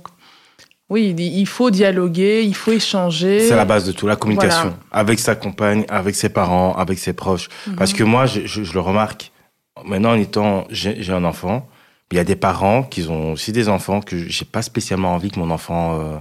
oui, 0.89 1.13
il- 1.17 1.45
faut 1.45 1.69
dialoguer, 1.69 2.43
il 2.43 2.55
faut 2.55 2.71
échanger. 2.71 3.47
C'est 3.47 3.55
la 3.55 3.65
base 3.65 3.85
de 3.85 3.91
tout, 3.91 4.07
la 4.07 4.15
communication. 4.15 4.61
Voilà. 4.69 4.77
Avec 4.91 5.19
sa 5.19 5.35
compagne, 5.35 5.85
avec 5.89 6.15
ses 6.15 6.29
parents, 6.29 6.73
avec 6.75 6.97
ses 6.97 7.13
proches. 7.13 7.49
Parce 7.77 7.93
que 7.93 8.03
moi, 8.03 8.25
je, 8.25 8.45
je- 8.47 8.63
je 8.63 8.73
le 8.73 8.79
remarque, 8.79 9.31
maintenant, 9.85 10.11
en 10.13 10.15
étant, 10.17 10.65
j'ai 10.71 11.11
un 11.11 11.23
enfant, 11.23 11.67
il 12.11 12.17
y 12.17 12.19
a 12.19 12.23
des 12.23 12.37
parents 12.37 12.81
qui 12.83 13.07
ont 13.09 13.33
aussi 13.33 13.51
des 13.51 13.69
enfants 13.69 13.99
que 14.01 14.17
j'ai 14.17 14.45
pas 14.45 14.61
spécialement 14.63 15.13
envie 15.13 15.29
que 15.29 15.39
mon 15.39 15.51
enfant. 15.51 15.99
euh. 15.99 16.17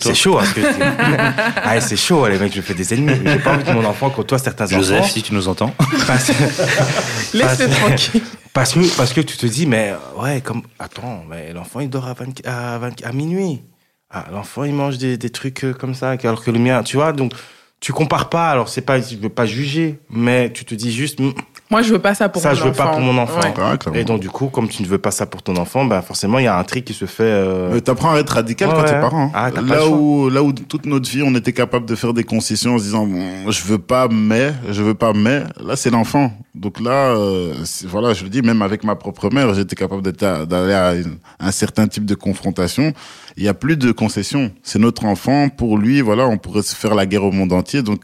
C'est 0.00 0.14
chaud, 0.14 0.38
hein, 0.38 0.44
ce 0.44 0.54
que 0.54 0.60
je 0.62 0.66
dis. 0.68 0.78
ah, 0.80 1.80
c'est 1.80 1.96
chaud, 1.96 2.26
les 2.28 2.38
mecs, 2.38 2.54
je 2.54 2.60
fais 2.60 2.74
des 2.74 2.94
ennemis. 2.94 3.20
J'ai 3.24 3.38
pas 3.38 3.54
envie 3.54 3.64
que 3.64 3.72
mon 3.72 3.84
enfant 3.84 4.10
côtoie 4.10 4.38
certains 4.38 4.66
Joseph, 4.66 5.00
enfants. 5.00 5.08
si 5.08 5.22
tu 5.22 5.34
nous 5.34 5.48
entends. 5.48 5.74
Parce, 6.06 6.28
Laisse-le 7.34 7.68
tranquille. 7.68 8.22
parce 8.52 8.74
que, 8.74 8.96
parce 8.96 9.12
que 9.12 9.20
tu 9.20 9.36
te 9.36 9.46
dis, 9.46 9.66
mais 9.66 9.94
ouais, 10.16 10.40
comme. 10.40 10.62
Attends, 10.78 11.24
mais 11.28 11.52
l'enfant, 11.52 11.80
il 11.80 11.90
dort 11.90 12.06
à, 12.06 12.14
20 12.14 12.46
à, 12.46 12.78
20 12.78 13.04
à 13.04 13.12
minuit. 13.12 13.62
Ah, 14.10 14.26
l'enfant, 14.32 14.64
il 14.64 14.74
mange 14.74 14.98
des, 14.98 15.16
des 15.16 15.30
trucs 15.30 15.64
euh, 15.64 15.72
comme 15.72 15.94
ça, 15.94 16.10
alors 16.10 16.42
que 16.42 16.50
le 16.50 16.58
mien, 16.58 16.82
tu 16.82 16.96
vois, 16.96 17.12
donc 17.12 17.32
tu 17.80 17.92
compares 17.92 18.28
pas. 18.28 18.50
Alors, 18.50 18.68
c'est 18.68 18.82
pas, 18.82 19.00
je 19.00 19.16
veux 19.16 19.28
pas 19.28 19.46
juger, 19.46 20.00
mais 20.10 20.52
tu 20.52 20.64
te 20.64 20.74
dis 20.74 20.92
juste, 20.92 21.20
Hum, 21.20 21.32
Moi, 21.70 21.82
je 21.82 21.92
veux 21.92 22.00
pas 22.00 22.14
ça 22.14 22.28
pour 22.28 22.42
ça, 22.42 22.48
mon 22.50 22.54
je 22.56 22.62
veux 22.64 22.70
enfant. 22.70 22.84
pas 22.84 22.90
pour 22.90 23.00
mon 23.00 23.16
enfant. 23.16 23.40
Ouais. 23.40 23.54
Ah. 23.58 23.76
Et 23.94 24.02
donc, 24.04 24.20
du 24.20 24.28
coup, 24.28 24.48
comme 24.48 24.68
tu 24.68 24.82
ne 24.82 24.88
veux 24.88 24.98
pas 24.98 25.12
ça 25.12 25.24
pour 25.26 25.40
ton 25.42 25.54
enfant, 25.56 25.84
ben, 25.84 26.02
forcément, 26.02 26.38
il 26.40 26.44
y 26.44 26.48
a 26.48 26.58
un 26.58 26.64
tri 26.64 26.82
qui 26.82 26.92
se 26.94 27.04
fait. 27.04 27.22
euh, 27.22 27.70
Mais 27.72 27.80
t'apprends 27.80 28.12
à 28.14 28.18
être 28.18 28.30
radical 28.30 28.68
Ouais, 28.70 28.74
quand 28.74 28.84
t'es 28.84 29.00
parent. 29.00 29.30
Ah, 29.34 29.50
t'as 29.54 29.62
pas 29.62 29.76
là 29.76 29.86
où, 29.86 30.28
là 30.30 30.42
où 30.42 30.52
toute 30.52 30.86
notre 30.86 31.08
vie, 31.08 31.22
on 31.22 31.32
était 31.36 31.52
capable 31.52 31.86
de 31.86 31.94
faire 31.94 32.12
des 32.12 32.24
concessions 32.24 32.74
en 32.74 32.78
se 32.78 32.82
disant, 32.84 33.08
je 33.48 33.62
veux 33.64 33.78
pas, 33.78 34.08
mais, 34.10 34.52
je 34.70 34.82
veux 34.82 34.94
pas, 34.94 35.12
mais, 35.12 35.44
là, 35.64 35.76
c'est 35.76 35.90
l'enfant. 35.90 36.32
Donc 36.56 36.80
là, 36.80 37.10
euh, 37.16 37.54
voilà, 37.86 38.14
je 38.14 38.24
le 38.24 38.30
dis, 38.30 38.42
même 38.42 38.62
avec 38.62 38.82
ma 38.82 38.96
propre 38.96 39.30
mère, 39.32 39.54
j'étais 39.54 39.76
capable 39.76 40.02
à- 40.08 40.44
d'aller 40.46 40.74
à 40.74 40.94
une- 40.96 41.18
un 41.38 41.52
certain 41.52 41.86
type 41.86 42.04
de 42.04 42.16
confrontation. 42.16 42.92
Il 43.36 43.44
y 43.44 43.48
a 43.48 43.54
plus 43.54 43.76
de 43.76 43.92
concessions. 43.92 44.50
C'est 44.64 44.80
notre 44.80 45.04
enfant. 45.04 45.48
Pour 45.48 45.78
lui, 45.78 46.00
voilà, 46.00 46.26
on 46.26 46.36
pourrait 46.36 46.62
se 46.62 46.74
faire 46.74 46.96
la 46.96 47.06
guerre 47.06 47.22
au 47.24 47.30
monde 47.30 47.52
entier. 47.52 47.82
Donc, 47.82 48.02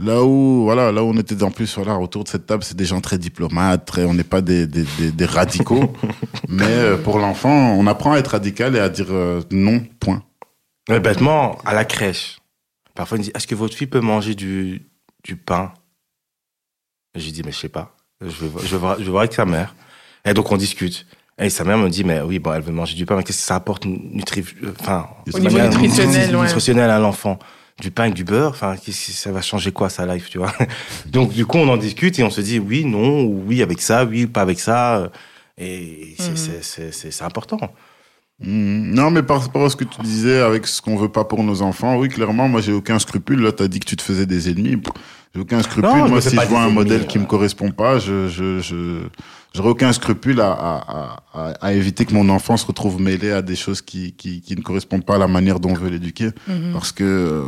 Là 0.00 0.22
où, 0.24 0.62
voilà, 0.64 0.90
là 0.90 1.04
où 1.04 1.08
on 1.08 1.16
était 1.18 1.42
en 1.42 1.50
plus, 1.50 1.74
voilà, 1.76 1.98
autour 1.98 2.24
de 2.24 2.28
cette 2.28 2.46
table, 2.46 2.64
c'est 2.64 2.76
des 2.76 2.86
gens 2.86 3.00
très 3.02 3.18
diplomates, 3.18 3.84
très, 3.84 4.04
on 4.06 4.14
n'est 4.14 4.24
pas 4.24 4.40
des, 4.40 4.66
des, 4.66 4.84
des, 4.98 5.12
des 5.12 5.24
radicaux. 5.26 5.92
mais 6.48 6.64
euh, 6.66 6.96
pour 6.96 7.18
l'enfant, 7.18 7.74
on 7.74 7.86
apprend 7.86 8.12
à 8.12 8.18
être 8.18 8.28
radical 8.28 8.74
et 8.74 8.78
à 8.80 8.88
dire 8.88 9.08
euh, 9.10 9.42
non, 9.50 9.82
point. 10.00 10.22
Mais 10.88 10.98
bêtement, 10.98 11.58
à 11.66 11.74
la 11.74 11.84
crèche, 11.84 12.38
parfois, 12.94 13.18
il 13.18 13.20
me 13.20 13.24
dit 13.26 13.32
Est-ce 13.34 13.46
que 13.46 13.54
votre 13.54 13.74
fille 13.76 13.86
peut 13.86 14.00
manger 14.00 14.34
du, 14.34 14.82
du 15.24 15.36
pain? 15.36 15.72
J'ai 17.14 17.30
dit 17.30 17.42
Mais 17.44 17.52
je 17.52 17.58
sais 17.58 17.68
pas. 17.68 17.94
Je 18.22 18.28
vais, 18.28 18.48
voir- 18.48 18.64
je, 18.64 18.70
vais 18.70 18.78
voir, 18.78 18.98
je 18.98 19.04
vais 19.04 19.10
voir 19.10 19.20
avec 19.22 19.34
sa 19.34 19.44
mère. 19.44 19.74
Et 20.24 20.32
donc, 20.32 20.50
on 20.50 20.56
discute. 20.56 21.06
Et 21.38 21.50
sa 21.50 21.64
mère 21.64 21.76
me 21.76 21.90
dit 21.90 22.02
Mais 22.04 22.22
oui, 22.22 22.38
bon, 22.38 22.52
elle 22.54 22.62
veut 22.62 22.72
manger 22.72 22.94
du 22.96 23.04
pain, 23.04 23.16
mais 23.16 23.22
qu'est-ce 23.24 23.38
que 23.42 23.44
ça 23.44 23.56
apporte 23.56 23.84
nutri... 23.84 24.42
enfin, 24.80 25.06
Au 25.34 25.38
niveau 25.38 25.54
manière- 25.54 25.70
nutritionnel, 25.70 26.34
ouais. 26.36 26.42
nutritionnel 26.46 26.90
à 26.90 26.98
l'enfant 26.98 27.38
Du 27.82 27.90
pain 27.90 28.04
avec 28.04 28.14
du 28.14 28.22
beurre, 28.22 28.50
enfin, 28.50 28.76
ça 28.88 29.32
va 29.32 29.42
changer 29.42 29.72
quoi 29.72 29.90
sa 29.90 30.06
life, 30.06 30.30
tu 30.30 30.38
vois 30.38 30.52
Donc, 31.06 31.32
du 31.32 31.44
coup, 31.44 31.58
on 31.58 31.68
en 31.68 31.76
discute 31.76 32.16
et 32.20 32.22
on 32.22 32.30
se 32.30 32.40
dit 32.40 32.60
Oui, 32.60 32.84
non, 32.84 33.22
ou 33.24 33.42
oui 33.48 33.60
avec 33.60 33.80
ça, 33.82 34.04
oui, 34.04 34.26
pas 34.28 34.42
avec 34.42 34.60
ça. 34.60 35.10
Et 35.58 36.14
c'est 36.16 37.10
Mhm. 37.20 37.26
important. 37.26 37.58
Hmm, 38.40 38.94
Non, 38.94 39.10
mais 39.10 39.22
par 39.24 39.42
rapport 39.42 39.64
à 39.64 39.68
ce 39.70 39.74
que 39.74 39.82
tu 39.84 40.00
disais 40.00 40.40
avec 40.40 40.66
ce 40.68 40.80
qu'on 40.80 40.96
veut 40.96 41.08
pas 41.08 41.24
pour 41.24 41.42
nos 41.42 41.60
enfants, 41.62 41.96
oui, 41.96 42.08
clairement, 42.08 42.48
moi, 42.48 42.60
j'ai 42.60 42.72
aucun 42.72 43.00
scrupule. 43.00 43.40
Là, 43.42 43.50
t'as 43.50 43.66
dit 43.66 43.80
que 43.80 43.86
tu 43.86 43.96
te 43.96 44.02
faisais 44.02 44.26
des 44.26 44.48
ennemis. 44.48 44.80
J'ai 45.34 45.40
aucun 45.40 45.60
scrupule. 45.62 45.90
Non, 45.90 46.08
moi, 46.08 46.20
si 46.20 46.30
je 46.30 46.46
vois 46.46 46.60
un 46.60 46.64
ennemis, 46.66 46.74
modèle 46.74 47.06
qui 47.08 47.18
euh. 47.18 47.22
me 47.22 47.26
correspond 47.26 47.72
pas, 47.72 47.98
je, 47.98 48.28
je, 48.28 48.60
je, 48.60 49.00
j'aurais 49.54 49.68
aucun 49.70 49.92
scrupule 49.92 50.40
à, 50.40 50.50
à, 50.52 51.22
à, 51.34 51.48
à- 51.60 51.72
éviter 51.72 52.04
que 52.04 52.14
mon 52.14 52.28
enfant 52.28 52.56
se 52.56 52.66
retrouve 52.66 53.00
mêlé 53.00 53.30
à 53.32 53.42
des 53.42 53.56
choses 53.56 53.82
qui, 53.82 54.12
qui, 54.12 54.40
qui 54.40 54.56
ne 54.56 54.62
correspondent 54.62 55.04
pas 55.04 55.16
à 55.16 55.18
la 55.18 55.28
manière 55.28 55.60
dont 55.60 55.70
on 55.70 55.74
veut 55.74 55.90
l'éduquer. 55.90 56.30
Mhm. 56.48 56.72
Parce 56.72 56.92
que, 56.92 57.04
euh, 57.04 57.42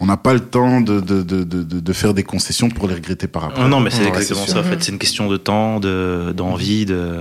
on 0.00 0.06
n'a 0.06 0.16
pas 0.16 0.32
le 0.32 0.40
temps 0.40 0.80
de, 0.80 1.00
de, 1.00 1.22
de, 1.22 1.42
de, 1.42 1.92
faire 1.92 2.14
des 2.14 2.22
concessions 2.22 2.68
pour 2.68 2.86
les 2.86 2.94
regretter 2.94 3.26
par 3.26 3.46
après. 3.46 3.62
Ah 3.64 3.68
non, 3.68 3.80
mais 3.80 3.90
c'est 3.90 4.02
Ouais, 4.02 4.08
exactement 4.08 4.46
ça. 4.46 4.60
En 4.60 4.62
fait, 4.62 4.80
c'est 4.82 4.92
une 4.92 4.98
question 4.98 5.28
de 5.28 5.36
temps, 5.36 5.80
de 5.80 6.32
d'envie, 6.36 6.86
de. 6.86 7.20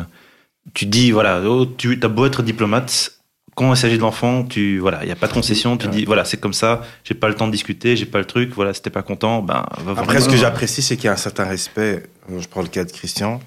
Tu 0.75 0.85
dis 0.85 1.09
voilà, 1.11 1.41
oh, 1.43 1.65
tu 1.65 1.99
as 2.03 2.07
beau 2.07 2.27
être 2.27 2.43
diplomate, 2.43 3.13
quand 3.55 3.73
il 3.73 3.77
s'agit 3.77 3.97
de 3.97 4.01
l'enfant, 4.03 4.43
tu 4.43 4.77
voilà, 4.77 4.99
il 5.03 5.09
y 5.09 5.11
a 5.11 5.15
pas 5.15 5.25
de 5.27 5.33
concession. 5.33 5.75
Tu 5.77 5.87
Ouais. 5.87 5.91
dis 5.91 6.05
voilà, 6.05 6.23
c'est 6.23 6.37
comme 6.37 6.53
ça. 6.53 6.81
J'ai 7.03 7.15
pas 7.15 7.29
le 7.29 7.33
temps 7.33 7.47
de 7.47 7.51
discuter, 7.51 7.95
j'ai 7.95 8.05
pas 8.05 8.19
le 8.19 8.25
truc. 8.25 8.51
Voilà, 8.53 8.75
si 8.75 8.83
t'es 8.83 8.91
pas 8.91 9.01
content, 9.01 9.41
ben 9.41 9.65
va. 9.83 9.93
Après, 9.99 10.21
ce 10.21 10.29
que 10.29 10.35
j'apprécie, 10.37 10.83
c'est 10.83 10.97
qu'il 10.97 11.05
y 11.05 11.09
a 11.09 11.13
un 11.13 11.15
certain 11.15 11.45
respect. 11.45 12.03
Je 12.37 12.47
prends 12.47 12.61
le 12.61 12.67
cas 12.67 12.83
de 12.83 12.91
Christian. 12.91 13.39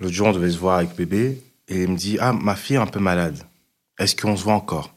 L'autre 0.00 0.14
jour, 0.14 0.28
on 0.28 0.32
devait 0.32 0.50
se 0.50 0.58
voir 0.58 0.78
avec 0.78 0.94
bébé 0.96 1.40
et 1.68 1.82
il 1.82 1.90
me 1.90 1.96
dit 1.96 2.18
Ah, 2.20 2.32
ma 2.32 2.56
fille 2.56 2.76
est 2.76 2.80
un 2.80 2.86
peu 2.86 3.00
malade. 3.00 3.38
Est-ce 3.98 4.16
qu'on 4.16 4.36
se 4.36 4.42
voit 4.42 4.54
encore? 4.54 4.94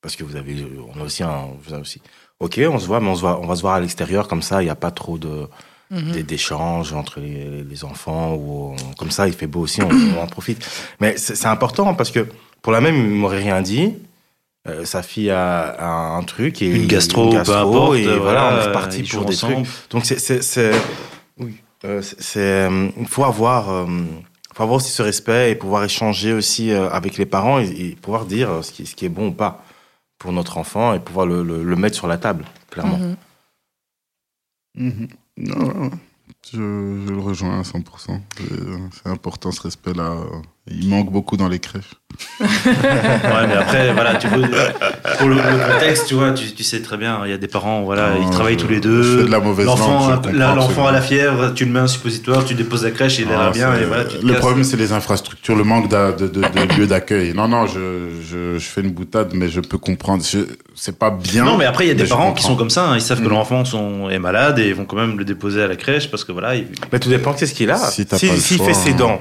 Parce 0.00 0.16
que 0.16 0.24
vous 0.24 0.36
avez, 0.36 0.66
on 0.94 1.00
a 1.00 1.04
aussi 1.04 1.22
un, 1.22 1.48
vous 1.62 1.72
avez 1.72 1.82
aussi. 1.82 2.00
Ok, 2.40 2.60
on 2.68 2.78
se 2.78 2.86
voit, 2.86 3.00
mais 3.00 3.08
on, 3.08 3.14
se 3.14 3.20
voit, 3.20 3.40
on 3.40 3.46
va 3.46 3.56
se 3.56 3.62
voir 3.62 3.74
à 3.74 3.80
l'extérieur, 3.80 4.28
comme 4.28 4.42
ça, 4.42 4.60
il 4.62 4.66
n'y 4.66 4.70
a 4.70 4.74
pas 4.74 4.90
trop 4.90 5.18
de. 5.18 5.46
mhm. 5.90 6.22
d'échanges 6.22 6.92
entre 6.92 7.20
les, 7.20 7.84
enfants 7.84 8.34
ou 8.34 8.74
comme 8.98 9.10
ça, 9.10 9.28
il 9.28 9.34
fait 9.34 9.46
beau 9.46 9.60
aussi, 9.60 9.82
on, 9.82 10.20
en 10.20 10.26
profite. 10.26 10.66
Mais 11.00 11.16
c'est 11.16 11.46
important 11.46 11.94
parce 11.94 12.10
que 12.10 12.26
pour 12.62 12.72
la 12.72 12.80
même, 12.80 12.96
il 12.96 13.10
m'aurait 13.10 13.42
rien 13.42 13.62
dit. 13.62 13.94
Euh, 14.66 14.86
sa 14.86 15.02
fille 15.02 15.30
a, 15.30 16.16
un 16.16 16.22
truc 16.22 16.62
et 16.62 16.66
une 16.66 16.86
gastro, 16.86 17.30
une 17.30 17.36
gastro 17.36 17.94
et 17.94 18.18
voilà, 18.18 18.50
on 18.50 18.70
est 18.70 18.72
parti 18.72 19.02
pour 19.02 19.26
des 19.26 19.36
trucs. 19.36 19.58
Donc 19.90 20.06
c'est 20.06 20.18
c'est 20.18 20.72
oui, 21.38 21.56
c'est 22.00 22.68
il 22.96 23.06
faut 23.06 23.24
avoir 23.24 23.86
faut 24.54 24.62
avoir 24.62 24.76
aussi 24.76 24.92
ce 24.92 25.02
respect 25.02 25.50
et 25.50 25.54
pouvoir 25.54 25.84
échanger 25.84 26.32
aussi 26.32 26.70
avec 26.70 27.18
les 27.18 27.26
parents 27.26 27.58
et, 27.58 27.96
pouvoir 28.00 28.24
dire 28.24 28.64
ce 28.64 28.72
qui, 28.72 28.86
ce 28.86 28.94
qui 28.94 29.04
est 29.04 29.10
bon 29.10 29.28
ou 29.28 29.32
pas 29.32 29.64
pour 30.18 30.32
notre 30.32 30.58
enfant 30.58 30.94
et 30.94 31.00
pouvoir 31.00 31.26
le, 31.26 31.42
le, 31.42 31.76
mettre 31.76 31.96
sur 31.96 32.06
la 32.06 32.16
table, 32.16 32.46
clairement. 32.70 32.98
Mhm. 34.74 35.08
Mhm. 35.36 35.90
je, 36.52 36.56
je, 37.06 37.12
le 37.12 37.18
rejoins 37.18 37.60
à 37.60 37.62
100%. 37.62 38.20
C'est 38.92 39.10
important 39.10 39.50
ce 39.50 39.60
respect-là. 39.62 40.16
Il 40.70 40.88
manque 40.88 41.12
beaucoup 41.12 41.36
dans 41.36 41.48
les 41.48 41.58
crèches. 41.58 41.92
ouais, 42.40 42.46
mais 43.46 43.54
après, 43.54 43.92
voilà, 43.92 44.14
tu 44.14 44.28
veux, 44.28 44.44
pour 45.18 45.28
le, 45.28 45.36
contexte, 45.36 46.06
tu 46.06 46.14
vois, 46.14 46.32
tu, 46.32 46.64
sais 46.64 46.80
très 46.80 46.96
bien, 46.96 47.20
il 47.26 47.30
y 47.30 47.34
a 47.34 47.36
des 47.36 47.48
parents, 47.48 47.82
voilà, 47.82 48.12
ils 48.18 48.30
travaillent 48.30 48.56
tous 48.56 48.68
les 48.68 48.80
deux. 48.80 49.24
de 49.24 49.30
la 49.30 49.40
mauvaise 49.40 49.66
L'enfant, 49.66 50.22
l'enfant 50.32 50.86
a 50.86 50.92
la 50.92 51.02
fièvre, 51.02 51.52
tu 51.52 51.66
le 51.66 51.70
mets 51.70 51.80
un 51.80 51.86
suppositoire, 51.86 52.46
tu 52.46 52.54
déposes 52.54 52.84
la 52.84 52.92
crèche, 52.92 53.18
il 53.18 53.26
ah, 53.30 53.50
bien, 53.50 53.74
et 53.74 53.84
voilà. 53.84 54.04
le 54.22 54.34
problème, 54.36 54.64
c'est 54.64 54.78
les 54.78 54.92
infrastructures, 54.92 55.54
le 55.54 55.64
manque 55.64 55.90
de, 55.90 56.26
de, 56.26 56.28
de, 56.28 56.78
lieux 56.78 56.86
d'accueil. 56.86 57.34
Non, 57.34 57.46
non, 57.46 57.66
je, 57.66 58.08
je, 58.22 58.58
je, 58.58 58.66
fais 58.66 58.80
une 58.80 58.92
boutade, 58.92 59.32
mais 59.34 59.48
je 59.48 59.60
peux 59.60 59.78
comprendre. 59.78 60.22
C'est 60.74 60.98
pas 60.98 61.10
bien. 61.10 61.44
Non, 61.44 61.58
mais 61.58 61.66
après, 61.66 61.84
il 61.84 61.88
y 61.88 61.90
a 61.90 61.94
des 61.94 62.06
parents 62.06 62.32
qui 62.32 62.42
sont 62.42 62.56
comme 62.56 62.70
ça, 62.70 62.88
hein. 62.88 62.94
ils 62.94 63.02
savent 63.02 63.20
que 63.20 63.28
mm. 63.28 63.32
l'enfant 63.32 63.64
sont, 63.66 64.08
est 64.08 64.18
malade 64.18 64.58
et 64.60 64.68
ils 64.68 64.74
vont 64.74 64.86
quand 64.86 64.96
même 64.96 65.18
le 65.18 65.26
déposer 65.26 65.62
à 65.62 65.66
la 65.66 65.76
crèche 65.76 66.10
parce 66.10 66.24
que 66.24 66.32
voilà. 66.32 66.54
Il... 66.54 66.68
Mais 66.90 67.00
tout 67.00 67.10
dépend 67.10 67.34
de 67.34 67.38
ce 67.44 67.52
qu'il 67.52 67.70
a. 67.70 67.76
S'il 67.76 68.06
si, 68.08 68.58
fait 68.58 68.72
ses 68.72 68.94
dents 68.94 69.20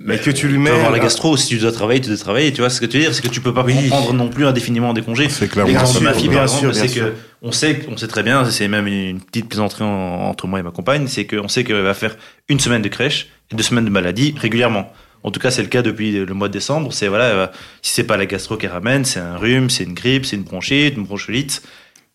mais 0.00 0.18
que 0.18 0.30
tu 0.30 0.48
lui 0.48 0.58
mets. 0.58 0.70
avoir 0.70 0.90
la 0.90 0.98
gastro, 0.98 1.36
si 1.36 1.48
tu 1.48 1.58
dois 1.58 1.72
travailler, 1.72 2.00
tu 2.00 2.08
dois 2.08 2.18
travailler. 2.18 2.52
Tu 2.52 2.60
vois 2.60 2.70
ce 2.70 2.80
que 2.80 2.86
tu 2.86 2.98
veux 2.98 3.04
dire 3.04 3.14
C'est 3.14 3.22
que 3.22 3.28
tu 3.28 3.40
peux 3.40 3.54
pas 3.54 3.64
prendre 3.64 4.12
non 4.12 4.28
plus 4.28 4.46
indéfiniment 4.46 4.92
des 4.92 5.02
congés. 5.02 5.28
C'est 5.28 5.48
clairement 5.48 5.72
de 5.72 6.00
ma 6.00 6.14
fille, 6.14 6.28
bien 6.28 6.46
sûr, 6.46 6.74
c'est 6.74 6.88
que 6.88 7.14
on 7.42 7.52
sait, 7.52 7.86
on 7.88 7.96
sait 7.96 8.08
très 8.08 8.22
bien, 8.22 8.44
c'est 8.50 8.66
même 8.66 8.86
une 8.88 9.20
petite 9.20 9.48
plaisanterie 9.48 9.84
entre 9.84 10.48
moi 10.48 10.58
et 10.58 10.62
ma 10.62 10.72
compagne, 10.72 11.06
c'est 11.06 11.24
qu'on 11.24 11.46
sait 11.46 11.62
qu'elle 11.62 11.82
va 11.82 11.94
faire 11.94 12.16
une 12.48 12.58
semaine 12.58 12.82
de 12.82 12.88
crèche 12.88 13.28
et 13.52 13.54
deux 13.54 13.62
semaines 13.62 13.84
de 13.84 13.90
maladie 13.90 14.34
régulièrement. 14.36 14.92
En 15.22 15.30
tout 15.30 15.40
cas, 15.40 15.50
c'est 15.50 15.62
le 15.62 15.68
cas 15.68 15.82
depuis 15.82 16.12
le 16.12 16.34
mois 16.34 16.48
de 16.48 16.52
décembre. 16.52 16.92
C'est 16.92 17.08
voilà, 17.08 17.52
si 17.82 17.92
c'est 17.92 18.04
pas 18.04 18.16
la 18.16 18.26
gastro 18.26 18.56
qui 18.56 18.66
ramène, 18.66 19.04
c'est 19.04 19.20
un 19.20 19.36
rhume, 19.36 19.70
c'est 19.70 19.84
une 19.84 19.94
grippe, 19.94 20.26
c'est 20.26 20.36
une 20.36 20.42
bronchite, 20.42 20.96
une 20.96 21.04
bronchiolite 21.04 21.62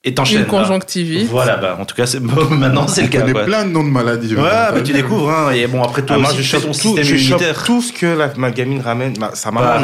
et 0.03 0.13
t'enchaînes. 0.13 0.41
Une 0.41 0.47
conjonctivite. 0.47 1.29
Voilà, 1.29 1.57
bah, 1.57 1.77
en 1.79 1.85
tout 1.85 1.95
cas, 1.95 2.05
c'est 2.05 2.19
maintenant 2.51 2.87
c'est 2.87 3.03
le 3.03 3.07
cas. 3.07 3.25
On 3.25 3.45
plein 3.45 3.65
de 3.65 3.69
noms 3.69 3.83
de 3.83 3.89
maladies. 3.89 4.35
Ouais, 4.35 4.71
mais 4.73 4.83
tu 4.83 4.93
découvres, 4.93 5.29
hein. 5.29 5.51
Et 5.51 5.67
bon, 5.67 5.81
après 5.83 6.03
toi, 6.03 6.17
ah, 6.17 6.21
moi, 6.21 6.31
je 6.35 6.41
chope 6.41 6.63
ton 6.63 6.73
système 6.73 7.03
je 7.03 7.15
immunitaire. 7.15 7.63
tout 7.63 7.81
ce 7.81 7.93
que 7.93 8.05
la, 8.05 8.33
ma 8.35 8.51
gamine 8.51 8.81
ramène, 8.81 9.13
bah, 9.17 9.31
ça 9.33 9.51
m'a 9.51 9.79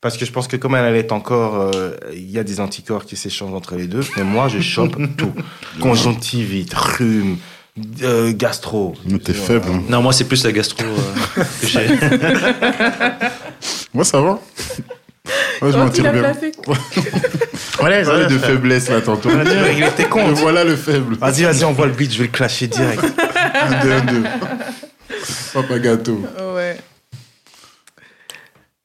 Parce 0.00 0.16
que 0.16 0.24
je 0.24 0.32
pense 0.32 0.48
que 0.48 0.56
comme 0.56 0.74
elle 0.74 0.84
allait 0.84 1.12
encore, 1.12 1.56
euh, 1.56 1.92
il 2.12 2.30
y 2.30 2.38
a 2.38 2.44
des 2.44 2.60
anticorps 2.60 3.04
qui 3.04 3.16
s'échangent 3.16 3.54
entre 3.54 3.76
les 3.76 3.86
deux. 3.86 4.02
Mais 4.16 4.24
moi, 4.24 4.48
je 4.48 4.60
chope 4.60 4.96
tout. 5.16 5.32
Conjonctivite, 5.80 6.74
rhume, 6.74 7.36
euh, 8.02 8.32
gastro. 8.34 8.94
Mais 9.04 9.18
t'es 9.18 9.32
faible. 9.32 9.68
Hein. 9.72 9.82
Non, 9.88 10.02
moi, 10.02 10.12
c'est 10.12 10.24
plus 10.24 10.44
la 10.44 10.50
gastro 10.50 10.84
euh, 10.84 11.42
que 11.60 11.66
j'ai. 11.66 11.86
moi, 13.94 14.04
ça 14.04 14.20
va. 14.20 14.40
Moi, 15.62 15.70
je 15.70 15.78
m'en 15.78 15.88
tire 15.88 16.12
bien. 16.12 16.32
Voilà, 17.78 18.04
ça 18.04 18.24
de 18.24 18.38
faiblesse 18.38 18.88
là 18.88 19.00
tantôt. 19.00 19.30
Il 19.76 19.82
était 19.82 20.04
con. 20.04 20.32
Voilà 20.34 20.64
le 20.64 20.76
faible. 20.76 21.16
Vas-y, 21.16 21.44
vas-y, 21.44 21.64
on 21.64 21.72
voit 21.72 21.86
le 21.86 21.92
beat, 21.92 22.12
je 22.12 22.18
vais 22.18 22.24
le 22.24 22.30
clasher 22.30 22.66
direct. 22.66 23.02
un, 23.54 23.82
deux, 23.82 23.92
un, 23.92 24.00
deux. 24.00 24.24
Papa 25.52 25.78
gâteau. 25.78 26.22
Ouais. 26.54 26.76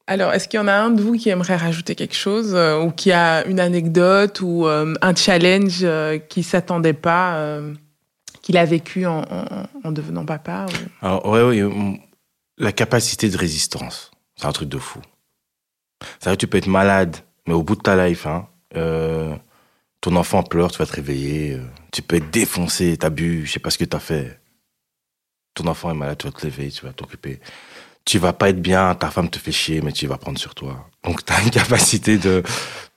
Alors, 0.06 0.32
est-ce 0.32 0.48
qu'il 0.48 0.58
y 0.58 0.60
en 0.60 0.68
a 0.68 0.74
un 0.74 0.90
de 0.90 1.00
vous 1.00 1.14
qui 1.14 1.28
aimerait 1.28 1.56
rajouter 1.56 1.94
quelque 1.94 2.16
chose 2.16 2.52
euh, 2.54 2.80
ou 2.80 2.90
qui 2.90 3.12
a 3.12 3.46
une 3.46 3.60
anecdote 3.60 4.40
ou 4.40 4.66
euh, 4.66 4.94
un 5.00 5.14
challenge 5.14 5.80
euh, 5.82 6.18
qui 6.18 6.42
s'attendait 6.42 6.92
pas, 6.92 7.60
qu'il 8.42 8.56
a 8.56 8.64
vécu 8.64 9.06
en, 9.06 9.24
en, 9.84 9.92
devenant 9.92 10.24
papa 10.24 10.66
ou... 10.68 11.06
Alors, 11.06 11.26
ouais, 11.28 11.42
ouais, 11.42 12.00
la 12.58 12.72
capacité 12.72 13.30
de 13.30 13.36
résistance, 13.38 14.10
c'est 14.36 14.46
un 14.46 14.52
truc 14.52 14.68
de 14.68 14.78
fou. 14.78 15.00
Ça 16.20 16.30
veut 16.30 16.36
dire 16.36 16.38
tu 16.38 16.46
peux 16.46 16.58
être 16.58 16.66
malade, 16.66 17.16
mais 17.46 17.54
au 17.54 17.62
bout 17.62 17.76
de 17.76 17.82
ta 17.82 18.08
life, 18.08 18.26
hein, 18.26 18.48
euh, 18.76 19.34
ton 20.00 20.16
enfant 20.16 20.42
pleure, 20.42 20.70
tu 20.70 20.78
vas 20.78 20.86
te 20.86 20.94
réveiller. 20.94 21.54
Euh, 21.54 21.62
tu 21.92 22.02
peux 22.02 22.16
être 22.16 22.30
défoncé, 22.30 22.96
t'as 22.96 23.10
bu, 23.10 23.46
je 23.46 23.52
sais 23.52 23.60
pas 23.60 23.70
ce 23.70 23.78
que 23.78 23.84
t'as 23.84 23.98
fait. 23.98 24.38
Ton 25.54 25.66
enfant 25.66 25.90
est 25.90 25.94
malade, 25.94 26.18
tu 26.18 26.26
vas 26.26 26.32
te 26.32 26.46
lever, 26.46 26.70
tu 26.70 26.84
vas 26.84 26.92
t'occuper. 26.92 27.40
Tu 28.04 28.18
vas 28.18 28.32
pas 28.32 28.48
être 28.48 28.60
bien, 28.60 28.94
ta 28.94 29.10
femme 29.10 29.30
te 29.30 29.38
fait 29.38 29.52
chier, 29.52 29.80
mais 29.80 29.92
tu 29.92 30.06
vas 30.06 30.16
prendre 30.16 30.38
sur 30.38 30.54
toi. 30.54 30.88
Donc 31.04 31.24
tu 31.24 31.32
as 31.32 31.42
une 31.42 31.50
capacité 31.62 32.18
de 32.18 32.42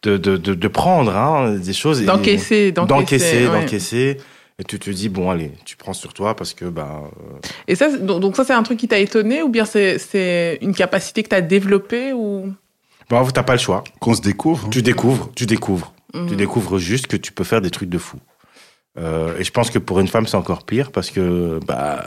de, 0.06 0.18
de, 0.18 0.38
de, 0.38 0.68
prendre 0.68 1.15
hein, 1.15 1.56
des 1.56 1.73
choses. 1.73 2.03
D'encaisser, 2.03 2.72
d'encaisser. 2.72 3.47
D'encaisser, 3.47 4.18
Et 4.60 4.64
tu 4.64 4.80
te 4.80 4.89
dis, 4.89 5.10
bon, 5.10 5.30
allez, 5.30 5.52
tu 5.65 5.76
prends 5.77 5.93
sur 5.93 6.14
toi 6.14 6.35
parce 6.35 6.53
que. 6.53 6.65
Bah, 6.65 7.02
euh, 7.03 7.47
Et 7.68 7.76
ça, 7.76 7.89
donc, 7.97 8.35
ça, 8.35 8.43
c'est 8.43 8.53
un 8.53 8.64
truc 8.64 8.80
qui 8.80 8.88
t'a 8.88 8.99
étonné 8.99 9.41
ou 9.41 9.49
bien 9.49 9.65
c'est 9.65 10.60
une 10.61 10.73
capacité 10.73 11.23
que 11.23 11.30
tu 11.30 11.35
as 11.35 11.41
développée 11.41 12.14
ou... 12.14 12.53
Bon, 13.10 13.26
t'as 13.27 13.44
pas 13.44 13.53
le 13.53 13.60
choix. 13.60 13.84
Qu'on 13.99 14.14
se 14.14 14.22
découvre. 14.22 14.69
Tu 14.69 14.82
découvres, 14.82 15.30
tu 15.36 15.45
découvres. 15.45 15.94
Tu 16.14 16.19
mhm. 16.19 16.36
découvres 16.36 16.77
juste 16.77 17.07
que 17.07 17.18
tu 17.18 17.32
peux 17.32 17.44
faire 17.44 17.61
des 17.61 17.72
trucs 17.72 17.90
de 17.90 17.98
fou. 17.98 18.18
Euh, 18.98 19.38
et 19.38 19.44
je 19.44 19.52
pense 19.52 19.69
que 19.69 19.80
pour 19.80 19.99
une 19.99 20.07
femme, 20.07 20.26
c'est 20.26 20.38
encore 20.38 20.64
pire 20.64 20.91
parce 20.91 21.11
que 21.11 21.60
bah 21.68 22.02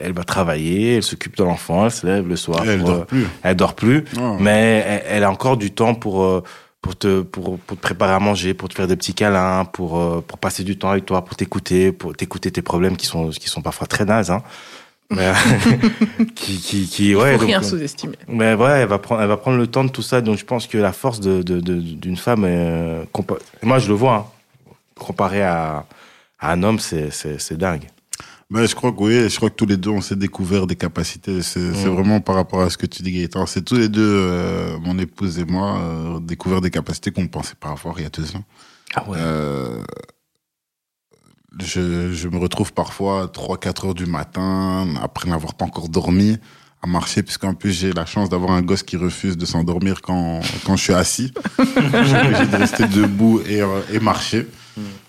elle 0.00 0.12
va 0.12 0.24
travailler, 0.24 0.96
elle 0.96 1.02
s'occupe 1.02 1.36
de 1.36 1.44
l'enfant, 1.44 1.84
elle 1.84 1.90
se 1.90 2.06
lève 2.06 2.26
le 2.26 2.36
soir. 2.36 2.62
elle 2.66 2.82
dort 2.82 3.00
euh, 3.00 3.04
plus. 3.04 3.26
Elle 3.42 3.56
dort 3.56 3.74
plus, 3.74 4.04
mais 4.38 5.02
elle, 5.06 5.24
a 5.24 5.30
encore 5.30 5.58
du 5.58 5.70
temps 5.70 5.94
pour 5.94 6.22
euh, 6.22 6.42
pour 6.80 6.96
te 6.96 7.20
pour, 7.20 7.58
pour 7.58 7.76
te 7.76 7.82
préparer 7.82 8.14
à 8.14 8.20
manger, 8.20 8.54
pour 8.54 8.70
te 8.70 8.74
faire 8.74 8.86
des 8.86 8.96
petits 8.96 9.12
câlins, 9.12 9.66
pour 9.66 10.22
pour 10.22 10.38
passer 10.38 10.64
du 10.64 10.78
temps 10.78 10.88
avec 10.88 11.04
toi, 11.04 11.22
pour 11.26 11.36
t'écouter, 11.36 11.92
pour 11.92 12.16
t'écouter 12.16 12.50
tes 12.50 12.62
problèmes 12.62 12.96
qui 12.96 13.04
sont 13.04 13.28
qui 13.28 13.50
sont 13.50 13.60
parfois 13.60 13.86
très 13.86 14.06
nazes. 14.06 14.30
Hein. 14.30 14.42
Mais, 15.10 15.32
qui, 16.34 16.58
qui, 16.58 16.86
qui, 16.86 17.14
ouais. 17.16 17.36
Faut 17.36 17.44
rien 17.44 17.62
sous-estimer. 17.62 18.16
Mais 18.28 18.54
ouais, 18.54 18.80
elle 18.80 18.88
va 18.88 18.98
prendre, 18.98 19.20
elle 19.20 19.28
va 19.28 19.36
prendre 19.36 19.58
le 19.58 19.66
temps 19.66 19.84
de 19.84 19.90
tout 19.90 20.02
ça. 20.02 20.20
Donc 20.20 20.38
je 20.38 20.44
pense 20.44 20.66
que 20.66 20.78
la 20.78 20.92
force 20.92 21.20
de, 21.20 21.42
de, 21.42 21.60
d'une 21.60 22.16
femme, 22.16 22.44
euh, 22.44 23.04
moi 23.62 23.78
je 23.78 23.88
le 23.88 23.94
vois, 23.94 24.14
hein, 24.14 24.72
comparé 24.98 25.42
à, 25.42 25.84
à 26.38 26.52
un 26.52 26.62
homme, 26.62 26.78
c'est, 26.78 27.10
c'est, 27.10 27.40
c'est 27.40 27.56
dingue. 27.56 27.88
Mais 28.50 28.66
je 28.66 28.74
crois 28.74 28.90
que 28.92 29.00
oui, 29.00 29.28
je 29.28 29.36
crois 29.36 29.48
que 29.48 29.54
tous 29.54 29.66
les 29.66 29.76
deux 29.76 29.90
on 29.90 30.00
s'est 30.00 30.16
découvert 30.16 30.66
des 30.66 30.76
capacités. 30.76 31.42
C'est, 31.42 31.72
c'est 31.72 31.88
mm. 31.88 31.94
vraiment 31.94 32.20
par 32.20 32.36
rapport 32.36 32.60
à 32.62 32.70
ce 32.70 32.76
que 32.76 32.86
tu 32.86 33.02
dis, 33.02 33.12
Gaëtan. 33.12 33.46
C'est 33.46 33.62
tous 33.62 33.76
les 33.76 33.88
deux, 33.88 34.02
euh, 34.02 34.78
mon 34.80 34.98
épouse 34.98 35.38
et 35.38 35.44
moi, 35.44 35.78
euh, 35.78 36.20
découvert 36.20 36.60
des 36.60 36.70
capacités 36.70 37.10
qu'on 37.10 37.22
ne 37.22 37.28
pensait 37.28 37.54
pas 37.58 37.70
avoir 37.70 37.98
il 37.98 38.02
y 38.04 38.06
a 38.06 38.10
deux 38.10 38.36
ans. 38.36 38.44
Ah 38.94 39.08
ouais. 39.08 39.18
Je, 41.58 42.12
je, 42.12 42.28
me 42.28 42.38
retrouve 42.38 42.72
parfois 42.72 43.26
3-4 43.26 43.88
heures 43.88 43.94
du 43.94 44.06
matin, 44.06 44.86
après 45.02 45.28
n'avoir 45.28 45.54
pas 45.54 45.64
encore 45.64 45.88
dormi, 45.88 46.38
à 46.82 46.86
marcher, 46.86 47.22
puisqu'en 47.22 47.54
plus 47.54 47.72
j'ai 47.72 47.92
la 47.92 48.06
chance 48.06 48.28
d'avoir 48.28 48.52
un 48.52 48.62
gosse 48.62 48.82
qui 48.82 48.96
refuse 48.96 49.36
de 49.36 49.44
s'endormir 49.44 50.00
quand, 50.00 50.40
quand 50.64 50.76
je 50.76 50.82
suis 50.82 50.94
assis. 50.94 51.32
j'ai 51.58 52.46
de 52.46 52.56
rester 52.56 52.86
debout 52.86 53.42
et, 53.46 53.60
euh, 53.62 53.80
et 53.92 53.98
marcher. 53.98 54.46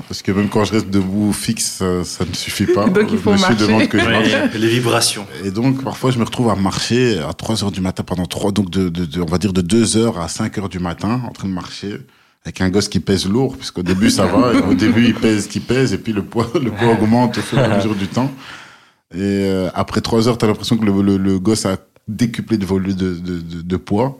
Parce 0.07 0.22
que 0.22 0.31
même 0.31 0.49
quand 0.49 0.65
je 0.65 0.73
reste 0.73 0.89
debout 0.89 1.31
fixe, 1.31 1.81
ça, 2.03 2.26
ne 2.26 2.34
suffit 2.34 2.65
pas. 2.65 2.89
donc 2.89 3.07
il 3.11 3.18
faut 3.18 3.31
marcher. 3.31 3.55
demande 3.55 3.88
que 3.88 3.97
je 3.99 4.09
marche. 4.09 4.53
les 4.55 4.68
vibrations. 4.68 5.26
Et 5.45 5.51
donc 5.51 5.84
parfois 5.84 6.11
je 6.11 6.19
me 6.19 6.26
retrouve 6.26 6.49
à 6.49 6.55
marcher 6.55 7.19
à 7.19 7.34
3 7.34 7.63
heures 7.63 7.72
du 7.72 7.80
matin 7.80 8.03
pendant 8.03 8.26
3, 8.26 8.51
donc 8.51 8.69
de, 8.69 8.89
de, 8.89 9.05
de, 9.05 9.22
on 9.22 9.26
va 9.26 9.38
dire 9.38 9.53
de 9.53 9.61
2 9.61 9.97
heures 9.97 10.19
à 10.19 10.27
5 10.27 10.57
heures 10.57 10.69
du 10.69 10.80
matin 10.80 11.22
en 11.26 11.31
train 11.31 11.47
de 11.47 11.53
marcher 11.53 11.97
avec 12.43 12.61
un 12.61 12.69
gosse 12.69 12.89
qui 12.89 12.99
pèse 12.99 13.27
lourd, 13.27 13.55
puisqu'au 13.55 13.84
début 13.84 14.09
ça 14.09 14.26
va, 14.26 14.53
au 14.68 14.73
début 14.73 15.05
il 15.05 15.13
pèse, 15.13 15.47
qui 15.47 15.59
pèse, 15.59 15.93
et 15.93 15.97
puis 15.97 16.13
le 16.13 16.23
poids, 16.23 16.49
le 16.61 16.72
poids 16.72 16.93
augmente 16.93 17.38
au 17.38 17.41
fur 17.41 17.59
et 17.59 17.63
à 17.63 17.76
mesure 17.76 17.95
du 17.95 18.07
temps. 18.07 18.31
Et 19.13 19.19
euh, 19.19 19.69
après 19.73 20.01
trois 20.01 20.27
heures, 20.27 20.38
t'as 20.38 20.47
l'impression 20.47 20.77
que 20.77 20.85
le, 20.85 21.18
le, 21.18 21.39
gosse 21.39 21.65
a 21.65 21.77
décuplé 22.07 22.57
de 22.57 22.65
volume 22.65 22.93
de, 22.93 23.13
de, 23.13 23.61
de, 23.61 23.77
poids, 23.77 24.18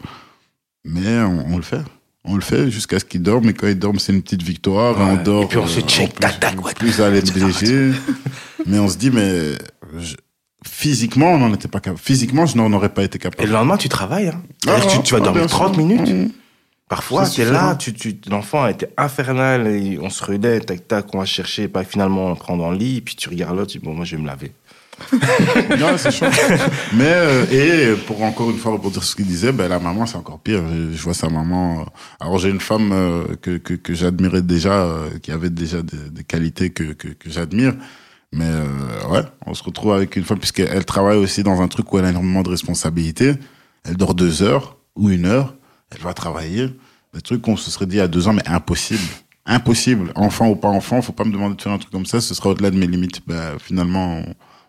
mais 0.84 1.20
on, 1.20 1.56
le 1.56 1.64
fait. 1.64 1.82
On 2.26 2.36
le 2.36 2.42
fait 2.42 2.70
jusqu'à 2.70 3.00
ce 3.00 3.06
qu'il 3.06 3.24
dorme, 3.24 3.50
et 3.50 3.54
quand 3.54 3.68
il 3.68 3.80
dorme, 3.80 4.00
c'est 4.00 4.14
une 4.14 4.22
petite 4.22 4.44
victoire. 4.44 4.98
on 5.00 5.16
dort. 5.16 5.44
Et 5.44 5.48
puis 5.48 5.58
on 5.58 5.68
se 5.68 5.80
euh, 5.80 5.84
check, 5.84 6.20
tac, 6.20 6.40
tac, 6.40 6.56
Plus 6.76 7.02
à 7.02 7.10
l'aide 7.10 7.34
léger. 7.36 7.92
mais 8.68 8.80
on 8.80 8.90
se 8.90 8.98
dit, 8.98 9.10
mais 9.10 9.54
physiquement, 10.64 11.34
on 11.34 11.38
n'en 11.40 11.54
était 11.54 11.70
pas 11.70 11.80
capable. 11.80 12.00
Physiquement, 12.00 12.46
je 12.46 12.58
n'en 12.58 12.72
aurais 12.74 12.90
pas 12.90 13.04
été 13.04 13.18
capable. 13.18 13.44
Et 13.44 13.48
le 13.48 13.54
lendemain, 13.54 13.78
tu 13.78 13.90
travailles. 13.90 14.28
Hein. 14.28 14.44
Ah, 14.68 14.80
tu, 14.82 15.02
tu, 15.02 15.14
vas 15.14 15.22
ah, 15.22 15.26
dormir 15.26 15.48
30 15.48 15.78
minutes. 15.78 16.34
Parfois, 16.92 17.24
es 17.38 17.46
là, 17.46 17.76
tu, 17.76 17.94
tu, 17.94 18.20
l'enfant 18.30 18.68
était 18.68 18.92
infernal, 18.98 19.68
et 19.68 19.98
on 20.02 20.10
se 20.10 20.24
ruinait, 20.24 20.60
tac, 20.60 20.88
tac, 20.88 21.16
on 21.16 21.20
va 21.20 21.26
chercher, 21.26 21.68
pas 21.68 21.84
finalement 21.84 22.28
on 22.28 22.36
prend 22.36 22.58
dans 22.58 22.70
le 22.70 22.78
lit, 22.78 23.00
puis 23.02 23.16
tu 23.16 23.30
regardes 23.30 23.56
l'autre, 23.56 23.72
tu 23.72 23.80
dis, 23.80 23.86
bon, 23.86 23.94
moi 23.94 24.04
je 24.04 24.16
vais 24.16 24.22
me 24.22 24.28
laver. 24.28 24.52
non, 25.80 25.98
c'est 25.98 26.12
chaud. 26.12 26.26
Mais, 26.94 27.06
euh, 27.08 27.94
et 27.96 27.96
pour 27.96 28.22
encore 28.22 28.52
une 28.52 28.58
fois, 28.58 28.80
pour 28.80 28.92
dire 28.92 29.04
ce 29.04 29.16
qu'il 29.16 29.26
disait, 29.26 29.52
ben, 29.52 29.68
la 29.68 29.80
maman, 29.80 30.06
c'est 30.06 30.18
encore 30.18 30.40
pire. 30.40 30.62
Je, 30.92 31.02
vois 31.02 31.14
sa 31.14 31.30
maman. 31.30 31.82
Euh, 31.82 31.84
alors, 32.20 32.38
j'ai 32.38 32.50
une 32.50 32.60
femme 32.60 32.92
euh, 32.92 33.24
que, 33.42 33.58
que, 33.58 33.74
que 33.74 33.94
j'admirais 33.96 34.44
déjà, 34.44 34.88
qui 35.24 35.32
avait 35.32 35.50
déjà 35.50 35.82
des, 35.82 36.10
des, 36.12 36.24
qualités 36.24 36.70
que, 36.70 36.94
que, 36.94 37.08
que 37.08 37.30
j'admire. 37.32 37.74
Mais 38.34 38.46
euh, 38.46 39.08
ouais, 39.10 39.24
on 39.46 39.54
se 39.54 39.64
retrouve 39.64 39.94
avec 39.94 40.16
une 40.16 40.24
femme 40.24 40.40
puisqu'elle 40.40 40.86
travaille 40.86 41.18
aussi 41.18 41.44
dans 41.44 41.62
un 41.62 41.68
truc 41.68 41.92
où 41.92 42.00
elle 42.00 42.06
a 42.06 42.10
énormément 42.10 42.44
de 42.44 42.50
responsabilités. 42.50 43.34
Elle 43.84 43.98
dort 43.98 44.14
deux 44.14 44.42
heures 44.42 44.78
ou 44.96 45.10
une 45.10 45.26
heure, 45.26 45.56
elle 45.90 46.02
va 46.02 46.14
travailler. 46.14 46.70
Des 47.14 47.22
trucs 47.22 47.42
qu'on 47.42 47.58
se 47.58 47.70
serait 47.70 47.86
dit 47.86 48.00
à 48.00 48.08
deux 48.08 48.28
ans, 48.28 48.34
mais 48.34 48.48
impossible. 48.48 49.04
Impossible. 49.46 50.12
Enfant 50.16 50.48
ou 50.48 50.56
pas 50.56 50.70
enfant, 50.70 51.02
faut 51.02 51.12
pas 51.12 51.26
me 51.26 51.32
demander 51.32 51.56
de 51.56 51.62
faire 51.62 51.74
un 51.74 51.78
truc 51.78 51.92
comme 51.92 52.06
ça, 52.06 52.22
ce 52.22 52.34
sera 52.34 52.50
au-delà 52.50 52.72
de 52.72 52.78
mes 52.78 52.88
limites. 52.88 53.22
Ben, 53.28 53.58
finalement, 53.60 54.22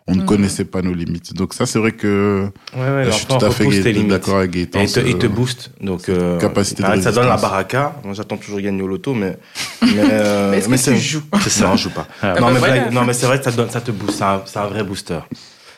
on 0.08 0.16
ne 0.16 0.22
mhm. 0.22 0.26
connaissait 0.26 0.64
pas 0.64 0.82
nos 0.82 0.92
limites. 0.92 1.34
Donc 1.34 1.54
ça, 1.54 1.66
c'est 1.66 1.78
vrai 1.78 1.92
que 1.92 2.48
ouais, 2.74 2.80
ouais, 2.80 3.04
je 3.06 3.10
suis 3.12 3.26
tout 3.26 3.36
à 3.36 3.50
fait 3.50 3.92
d'accord 4.04 4.38
avec 4.38 4.50
Gaëtan. 4.50 4.80
Et 4.80 5.10
il 5.10 5.18
te, 5.18 5.26
booste. 5.28 5.70
Donc, 5.80 6.08
euh, 6.08 6.38
capacité 6.40 6.82
de 6.82 7.00
ça 7.00 7.12
donne 7.12 7.28
la 7.28 7.36
baraka. 7.36 7.94
Moi, 8.02 8.14
j'attends 8.14 8.36
toujours 8.36 8.60
gagner 8.60 8.82
au 8.82 8.88
loto, 8.88 9.14
mais 9.14 9.38
mais, 9.82 9.92
euh, 9.98 10.50
mais, 10.50 10.58
est-ce 10.58 10.68
que 10.68 10.96
tu 10.96 11.00
joues 11.00 11.22
C'est 11.42 11.50
ça, 11.50 11.68
non, 11.68 11.76
je 11.76 11.84
joue 11.84 11.90
pas. 11.90 12.08
Ah, 12.22 12.34
non, 12.40 12.52
bah 12.52 12.58
mais 12.62 12.90
non, 12.90 13.04
mais 13.04 13.12
c'est 13.12 13.26
vrai 13.26 13.38
que 13.38 13.44
ça 13.44 13.52
donne, 13.52 13.70
ça 13.70 13.80
te 13.80 13.92
booste. 13.92 14.18
C'est 14.18 14.24
un, 14.58 14.62
un, 14.62 14.66
vrai 14.66 14.82
booster. 14.82 15.20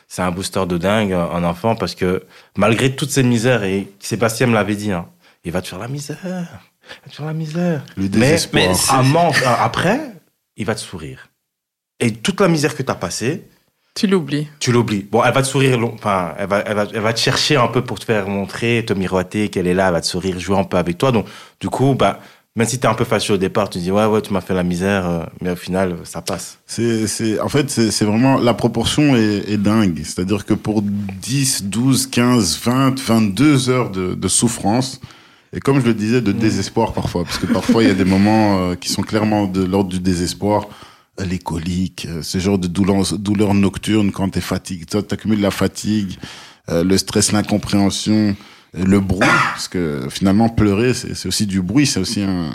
C'est 0.09 0.23
un 0.23 0.31
booster 0.31 0.65
de 0.67 0.79
dingue 0.79 1.13
en 1.13 1.43
enfant 1.43 1.75
parce 1.75 1.95
que 1.95 2.23
malgré 2.57 2.95
toute 2.95 3.11
cette 3.11 3.27
misère 3.27 3.65
et 3.65 3.89
Sébastien 3.99 4.47
me 4.47 4.55
l'avait 4.55 4.77
dit, 4.77 4.93
hein, 4.93 5.07
il 5.45 5.53
va 5.53 5.63
te 5.63 5.69
faire 5.69 5.79
la 5.79 5.89
misère, 5.89 6.19
il 6.25 7.05
va 7.05 7.11
te 7.11 7.15
faire 7.15 7.27
la 7.27 7.35
misère. 7.35 7.85
Le 7.97 8.09
désespoir. 8.09 8.63
Mais, 8.63 9.11
mais 9.11 9.47
après, 9.47 10.01
il 10.57 10.67
va 10.67 10.75
te 10.75 10.81
sourire. 10.81 11.29
Et 12.01 12.13
toute 12.13 12.41
la 12.41 12.49
misère 12.49 12.77
que 12.77 12.83
tu 12.83 12.91
as 12.91 12.95
passée, 12.95 13.45
tu 13.95 14.09
l'oublies. 14.09 14.49
Tu 14.59 14.73
l'oublies. 14.73 15.07
Bon, 15.09 15.23
elle 15.23 15.33
va 15.33 15.43
te 15.43 15.47
sourire, 15.47 15.79
enfin, 15.95 16.35
elle 16.37 16.49
va, 16.49 16.65
elle 16.67 16.75
va, 16.75 16.87
elle 16.93 17.01
va 17.01 17.13
te 17.13 17.21
chercher 17.21 17.55
un 17.55 17.69
peu 17.69 17.83
pour 17.83 18.01
te 18.01 18.05
faire 18.05 18.29
montrer, 18.29 18.85
te 18.85 18.93
miroiter 18.93 19.51
qu'elle 19.51 19.69
est 19.69 19.75
là, 19.75 19.87
elle 19.87 19.93
va 19.93 20.01
te 20.01 20.07
sourire, 20.07 20.41
jouer 20.41 20.59
un 20.59 20.65
peu 20.65 20.79
avec 20.79 20.99
toi. 20.99 21.13
Donc, 21.13 21.27
du 21.61 21.69
coup, 21.69 21.95
bah, 21.95 22.19
même 22.57 22.67
si 22.67 22.81
t'es 22.81 22.89
un 22.89 22.95
peu 22.95 23.05
fâché 23.05 23.33
au 23.33 23.37
départ, 23.37 23.71
tu 23.71 23.79
dis 23.79 23.91
ouais 23.93 24.05
ouais 24.07 24.21
tu 24.21 24.33
m'as 24.33 24.41
fait 24.41 24.55
la 24.55 24.63
misère, 24.65 25.09
euh, 25.09 25.25
mais 25.41 25.51
au 25.51 25.57
final 25.57 25.97
ça 26.05 26.23
passe. 26.23 26.59
C'est 26.67 27.09
c'est 27.09 27.41
en 27.41 27.49
fait 27.49 27.69
c'est 27.69 28.05
vraiment 28.05 28.39
la 28.39 28.55
proportion 28.55 29.17
est, 29.17 29.49
est 29.49 29.57
dingue. 29.57 30.01
C'est-à-dire 30.05 30.45
que 30.45 30.55
pour 30.55 30.83
10, 30.83 31.65
12, 31.65 32.07
15, 32.09 32.61
20, 32.65 33.01
22 33.01 33.71
heures 33.71 33.91
de, 33.91 34.15
de 34.15 34.29
souffrance 34.29 35.01
et 35.55 35.61
comme 35.61 35.81
je 35.81 35.87
le 35.87 35.95
disais 35.95 36.21
de 36.21 36.33
désespoir 36.33 36.93
parfois 36.93 37.25
parce 37.25 37.39
que 37.39 37.47
parfois 37.47 37.83
il 37.83 37.89
y 37.89 37.93
a 37.93 37.95
des 37.95 38.05
moments 38.05 38.59
euh, 38.59 38.75
qui 38.75 38.89
sont 38.89 39.03
clairement 39.03 39.47
de 39.47 39.65
l'ordre 39.65 39.91
du 39.91 40.01
désespoir 40.01 40.67
les 41.19 41.39
coliques, 41.39 42.07
euh, 42.09 42.23
ce 42.23 42.39
genre 42.39 42.59
de 42.59 42.67
douleurs, 42.67 43.17
douleurs 43.19 43.55
nocturnes 43.55 44.11
quand 44.11 44.29
t'es 44.31 44.41
fatigué. 44.41 44.85
Toi, 44.85 45.03
t'accumules 45.03 45.41
la 45.41 45.51
fatigue, 45.51 46.19
euh, 46.71 46.83
le 46.83 46.99
stress, 46.99 47.33
l'incompréhension, 47.33 48.35
le 48.77 48.99
bruit, 48.99 49.29
parce 49.53 49.69
que 49.69 50.09
finalement 50.11 50.49
pleurer, 50.49 50.95
c'est 50.95 51.29
aussi 51.29 51.47
du 51.47 51.63
bruit, 51.63 51.87
c'est 51.87 52.01
aussi 52.01 52.23
un, 52.23 52.51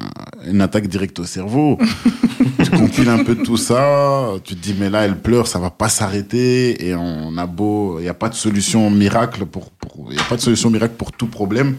une 0.46 0.60
attaque 0.60 0.88
directe 0.88 1.20
au 1.20 1.24
cerveau. 1.24 1.78
tu 2.64 2.72
compiles 2.72 3.08
un 3.08 3.24
peu 3.24 3.36
tout 3.36 3.56
ça, 3.56 4.34
tu 4.44 4.56
te 4.56 4.60
dis 4.60 4.76
mais 4.78 4.90
là 4.90 5.06
elle 5.06 5.18
pleure, 5.18 5.48
ça 5.48 5.60
va 5.60 5.70
pas 5.70 5.88
s'arrêter 5.88 6.86
et 6.86 6.96
on 6.96 7.38
a 7.38 7.46
beau, 7.46 8.00
il 8.00 8.06
y 8.06 8.10
a 8.10 8.14
pas 8.14 8.28
de 8.28 8.36
solution 8.36 8.90
miracle 8.92 9.46
pour, 9.46 9.72
il 10.10 10.18
y 10.18 10.20
a 10.20 10.24
pas 10.24 10.36
de 10.36 10.42
solution 10.42 10.70
miracle 10.70 10.96
pour 10.98 11.14
tout 11.14 11.28
problème. 11.28 11.78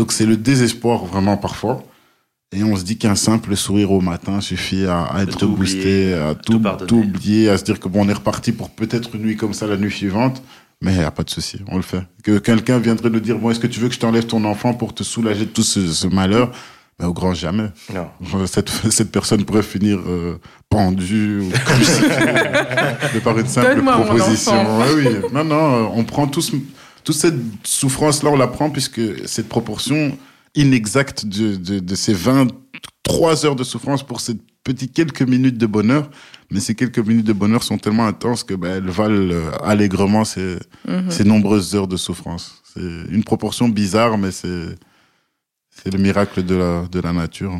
Donc 0.00 0.12
c'est 0.12 0.24
le 0.24 0.38
désespoir 0.38 1.04
vraiment 1.04 1.36
parfois. 1.36 1.84
Et 2.56 2.64
on 2.64 2.74
se 2.74 2.84
dit 2.84 2.96
qu'un 2.96 3.16
simple 3.16 3.54
sourire 3.54 3.92
au 3.92 4.00
matin 4.00 4.40
suffit 4.40 4.86
à, 4.86 5.12
être 5.20 5.44
boosté, 5.44 6.14
à 6.14 6.34
tout, 6.34 6.58
tout, 6.88 6.96
oublier, 6.96 7.50
à 7.50 7.58
se 7.58 7.64
dire 7.64 7.78
que 7.78 7.86
bon, 7.86 8.06
on 8.06 8.08
est 8.08 8.14
reparti 8.14 8.52
pour 8.52 8.70
peut-être 8.70 9.14
une 9.14 9.20
nuit 9.20 9.36
comme 9.36 9.52
ça 9.52 9.66
la 9.66 9.76
nuit 9.76 9.90
suivante. 9.92 10.42
Mais 10.80 10.92
il 10.94 10.98
n'y 10.98 11.04
a 11.04 11.10
pas 11.10 11.22
de 11.22 11.28
souci, 11.28 11.60
on 11.68 11.76
le 11.76 11.82
fait. 11.82 12.02
Que 12.24 12.38
quelqu'un 12.38 12.78
viendrait 12.78 13.10
nous 13.10 13.20
dire, 13.20 13.38
bon, 13.38 13.50
est-ce 13.50 13.60
que 13.60 13.66
tu 13.66 13.78
veux 13.78 13.88
que 13.88 13.94
je 13.94 14.00
t'enlève 14.00 14.24
ton 14.24 14.42
enfant 14.46 14.72
pour 14.72 14.94
te 14.94 15.02
soulager 15.02 15.44
de 15.44 15.50
tout 15.50 15.62
ce, 15.62 16.06
malheur? 16.06 16.50
Mais 16.98 17.04
au 17.04 17.12
grand 17.12 17.34
jamais. 17.34 17.68
Non. 17.94 18.46
Cette, 18.46 18.70
cette 18.90 19.12
personne 19.12 19.44
pourrait 19.44 19.62
finir 19.62 19.98
euh, 19.98 20.40
pendue 20.70 21.40
ou 21.40 21.50
de 23.14 23.18
par 23.20 23.38
une 23.38 23.46
simple 23.46 23.82
proposition. 23.82 24.54
oui. 24.96 25.08
Non, 25.30 25.44
non, 25.44 25.92
on 25.94 26.04
prend 26.04 26.26
tous, 26.26 26.54
toute 27.04 27.16
cette 27.16 27.38
souffrance-là, 27.64 28.30
on 28.30 28.36
la 28.36 28.48
prend 28.48 28.70
puisque 28.70 29.00
cette 29.26 29.48
proportion, 29.48 30.16
inexacte 30.54 31.26
de, 31.26 31.56
de, 31.56 31.78
de, 31.78 31.94
ces 31.94 32.12
23 32.12 33.46
heures 33.46 33.56
de 33.56 33.64
souffrance 33.64 34.02
pour 34.02 34.20
ces 34.20 34.34
petites 34.64 34.92
quelques 34.92 35.22
minutes 35.22 35.58
de 35.58 35.66
bonheur. 35.66 36.10
Mais 36.50 36.60
ces 36.60 36.74
quelques 36.74 36.98
minutes 36.98 37.26
de 37.26 37.32
bonheur 37.32 37.62
sont 37.62 37.78
tellement 37.78 38.06
intenses 38.06 38.42
que 38.42 38.54
ben, 38.54 38.76
elles 38.76 38.90
valent 38.90 39.32
euh, 39.32 39.50
allègrement 39.62 40.24
ces, 40.24 40.58
mhm. 40.88 41.10
ces 41.10 41.24
nombreuses 41.24 41.74
heures 41.74 41.88
de 41.88 41.96
souffrance. 41.96 42.62
C'est 42.74 42.80
une 42.80 43.24
proportion 43.24 43.68
bizarre, 43.68 44.18
mais 44.18 44.30
c'est 44.30 44.76
c'est 45.70 45.92
le 45.92 45.98
miracle 45.98 46.44
de 46.44 46.54
la, 46.56 46.86
de 46.90 47.00
la 47.00 47.12
nature. 47.12 47.52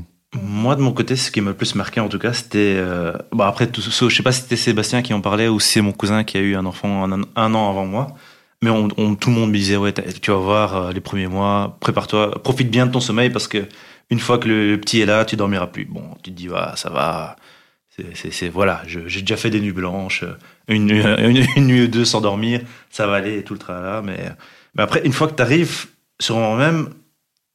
Moi, 0.43 0.77
de 0.77 0.81
mon 0.81 0.93
côté, 0.93 1.17
ce 1.17 1.31
qui 1.31 1.41
m'a 1.41 1.51
le 1.51 1.57
plus 1.57 1.75
marqué, 1.75 2.01
en 2.01 2.09
tout 2.09 2.19
cas, 2.19 2.33
c'était. 2.33 2.75
Euh, 2.77 3.12
bon, 3.33 3.45
après, 3.45 3.67
tout, 3.67 3.81
je 3.81 4.15
sais 4.15 4.23
pas 4.23 4.33
si 4.33 4.43
c'était 4.43 4.57
Sébastien 4.57 5.03
qui 5.03 5.12
en 5.12 5.21
parlait 5.21 5.49
ou 5.49 5.59
si 5.59 5.71
c'est 5.71 5.81
mon 5.81 5.93
cousin 5.93 6.23
qui 6.23 6.37
a 6.37 6.41
eu 6.41 6.55
un 6.55 6.67
enfant 6.67 7.05
un, 7.05 7.23
un 7.35 7.55
an 7.55 7.71
avant 7.71 7.87
moi. 7.87 8.15
Mais 8.62 8.70
on, 8.70 9.15
tout 9.15 9.31
le 9.31 9.37
monde 9.37 9.51
me 9.51 9.57
disait, 9.57 9.77
ouais, 9.77 9.93
tu 9.93 10.31
vas 10.31 10.37
voir 10.37 10.77
euh, 10.77 10.93
les 10.93 11.01
premiers 11.01 11.28
mois, 11.28 11.78
prépare-toi, 11.81 12.43
profite 12.43 12.70
bien 12.70 12.87
de 12.87 12.93
ton 12.93 13.01
sommeil 13.01 13.31
parce 13.31 13.49
que 13.49 13.66
une 14.11 14.19
fois 14.19 14.39
que 14.39 14.49
le, 14.49 14.78
petit 14.78 15.01
est 15.01 15.07
là, 15.07 15.24
tu 15.24 15.37
dormiras 15.37 15.69
plus. 15.69 15.87
Bon, 15.87 16.03
tu 16.23 16.31
te 16.31 16.37
dis, 16.37 16.49
ça 16.74 16.91
va. 16.91 17.37
C'est 18.15 18.49
voilà, 18.49 18.82
j'ai 18.87 19.20
déjà 19.20 19.37
fait 19.37 19.51
des 19.51 19.61
nuits 19.61 19.73
blanches, 19.73 20.24
une, 20.69 20.91
une, 20.91 21.66
nuit 21.66 21.82
ou 21.82 21.89
deux 21.89 22.07
sans 22.07 22.23
dormir, 22.23 22.62
ça 22.91 23.07
va 23.07 23.16
aller 23.16 23.43
tout 23.45 23.53
le 23.53 23.59
travail 23.59 24.03
Mais, 24.05 24.31
mais 24.74 24.82
après, 24.82 25.03
une 25.05 25.12
fois 25.12 25.28
que 25.28 25.35
tu 25.35 25.43
arrives 25.43 25.87
sur 26.19 26.37
moi-même, 26.37 26.89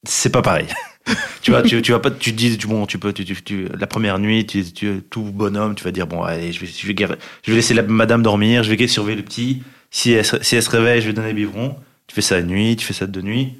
c'est 0.04 0.30
pas 0.30 0.42
pareil. 0.42 0.68
tu 1.42 1.50
vois, 1.50 1.62
tu, 1.62 1.82
tu 1.82 1.92
vas 1.92 1.98
pas, 1.98 2.10
tu 2.10 2.32
te 2.32 2.36
dis, 2.36 2.56
tu, 2.58 2.66
bon, 2.68 2.86
tu 2.86 2.98
peux, 2.98 3.12
tu, 3.12 3.24
tu, 3.24 3.68
la 3.76 3.86
première 3.86 4.18
nuit, 4.18 4.46
tu, 4.46 4.64
tu, 4.72 5.02
tout 5.10 5.22
bonhomme, 5.22 5.74
tu 5.74 5.82
vas 5.82 5.90
dire, 5.90 6.06
bon, 6.06 6.22
allez, 6.22 6.52
je 6.52 6.60
vais, 6.60 6.66
je 6.66 6.86
vais, 6.86 6.94
je 7.42 7.50
vais 7.50 7.56
laisser 7.56 7.74
la 7.74 7.82
madame 7.82 8.22
dormir, 8.22 8.62
je 8.62 8.72
vais 8.72 8.86
surveiller 8.86 9.16
le 9.16 9.24
petit. 9.24 9.62
Si 9.96 10.12
elle, 10.12 10.26
si 10.26 10.56
elle 10.56 10.62
se 10.62 10.68
réveille, 10.68 11.00
je 11.00 11.06
vais 11.06 11.14
donner 11.14 11.28
le 11.28 11.34
biberon. 11.34 11.74
Tu 12.06 12.14
fais 12.14 12.20
ça 12.20 12.36
la 12.36 12.42
nuit, 12.42 12.76
tu 12.76 12.84
fais 12.84 12.92
ça 12.92 13.06
de 13.06 13.22
nuit. 13.22 13.56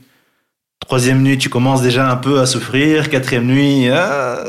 Troisième 0.81 1.23
nuit, 1.23 1.39
tu 1.39 1.49
commences 1.49 1.81
déjà 1.81 2.11
un 2.11 2.17
peu 2.17 2.41
à 2.41 2.45
souffrir. 2.45 3.09
Quatrième 3.09 3.47
nuit, 3.47 3.89
ah, 3.89 4.45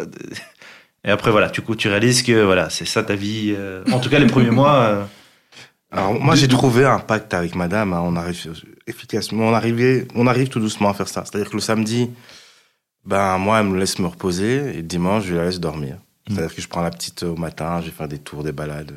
et 1.05 1.09
après 1.09 1.31
voilà, 1.31 1.49
coup, 1.49 1.75
tu 1.77 1.87
réalises 1.87 2.23
que 2.23 2.43
voilà, 2.43 2.69
c'est 2.69 2.83
ça 2.83 3.03
ta 3.03 3.15
vie. 3.15 3.55
Euh, 3.57 3.85
en 3.89 4.01
tout 4.01 4.09
cas, 4.09 4.19
les 4.19 4.27
premiers 4.27 4.49
mois. 4.49 4.73
Euh, 4.73 5.03
Alors 5.89 6.13
moi, 6.13 6.35
j'ai 6.35 6.49
trouvé 6.49 6.83
un 6.83 6.99
pacte 6.99 7.33
avec 7.33 7.55
Madame. 7.55 7.93
Hein. 7.93 8.01
on 8.03 8.17
arrive 8.17 8.35
efficacement, 8.85 9.45
on 9.45 9.53
arrive, 9.53 10.07
on 10.13 10.27
arrive 10.27 10.49
tout 10.49 10.59
doucement 10.59 10.89
à 10.89 10.93
faire 10.93 11.07
ça. 11.07 11.23
C'est-à-dire 11.23 11.49
que 11.49 11.55
le 11.55 11.61
samedi, 11.61 12.09
ben 13.05 13.37
moi, 13.37 13.61
elle 13.61 13.67
me 13.67 13.79
laisse 13.79 13.97
me 13.99 14.07
reposer 14.07 14.77
et 14.77 14.81
dimanche, 14.81 15.23
je 15.23 15.35
la 15.35 15.45
laisse 15.45 15.61
dormir. 15.61 15.95
Mm. 16.27 16.33
C'est-à-dire 16.33 16.53
que 16.53 16.61
je 16.61 16.67
prends 16.67 16.81
la 16.81 16.91
petite 16.91 17.23
au 17.23 17.37
matin, 17.37 17.79
je 17.79 17.85
vais 17.85 17.91
faire 17.91 18.09
des 18.09 18.19
tours, 18.19 18.43
des 18.43 18.51
balades. 18.51 18.91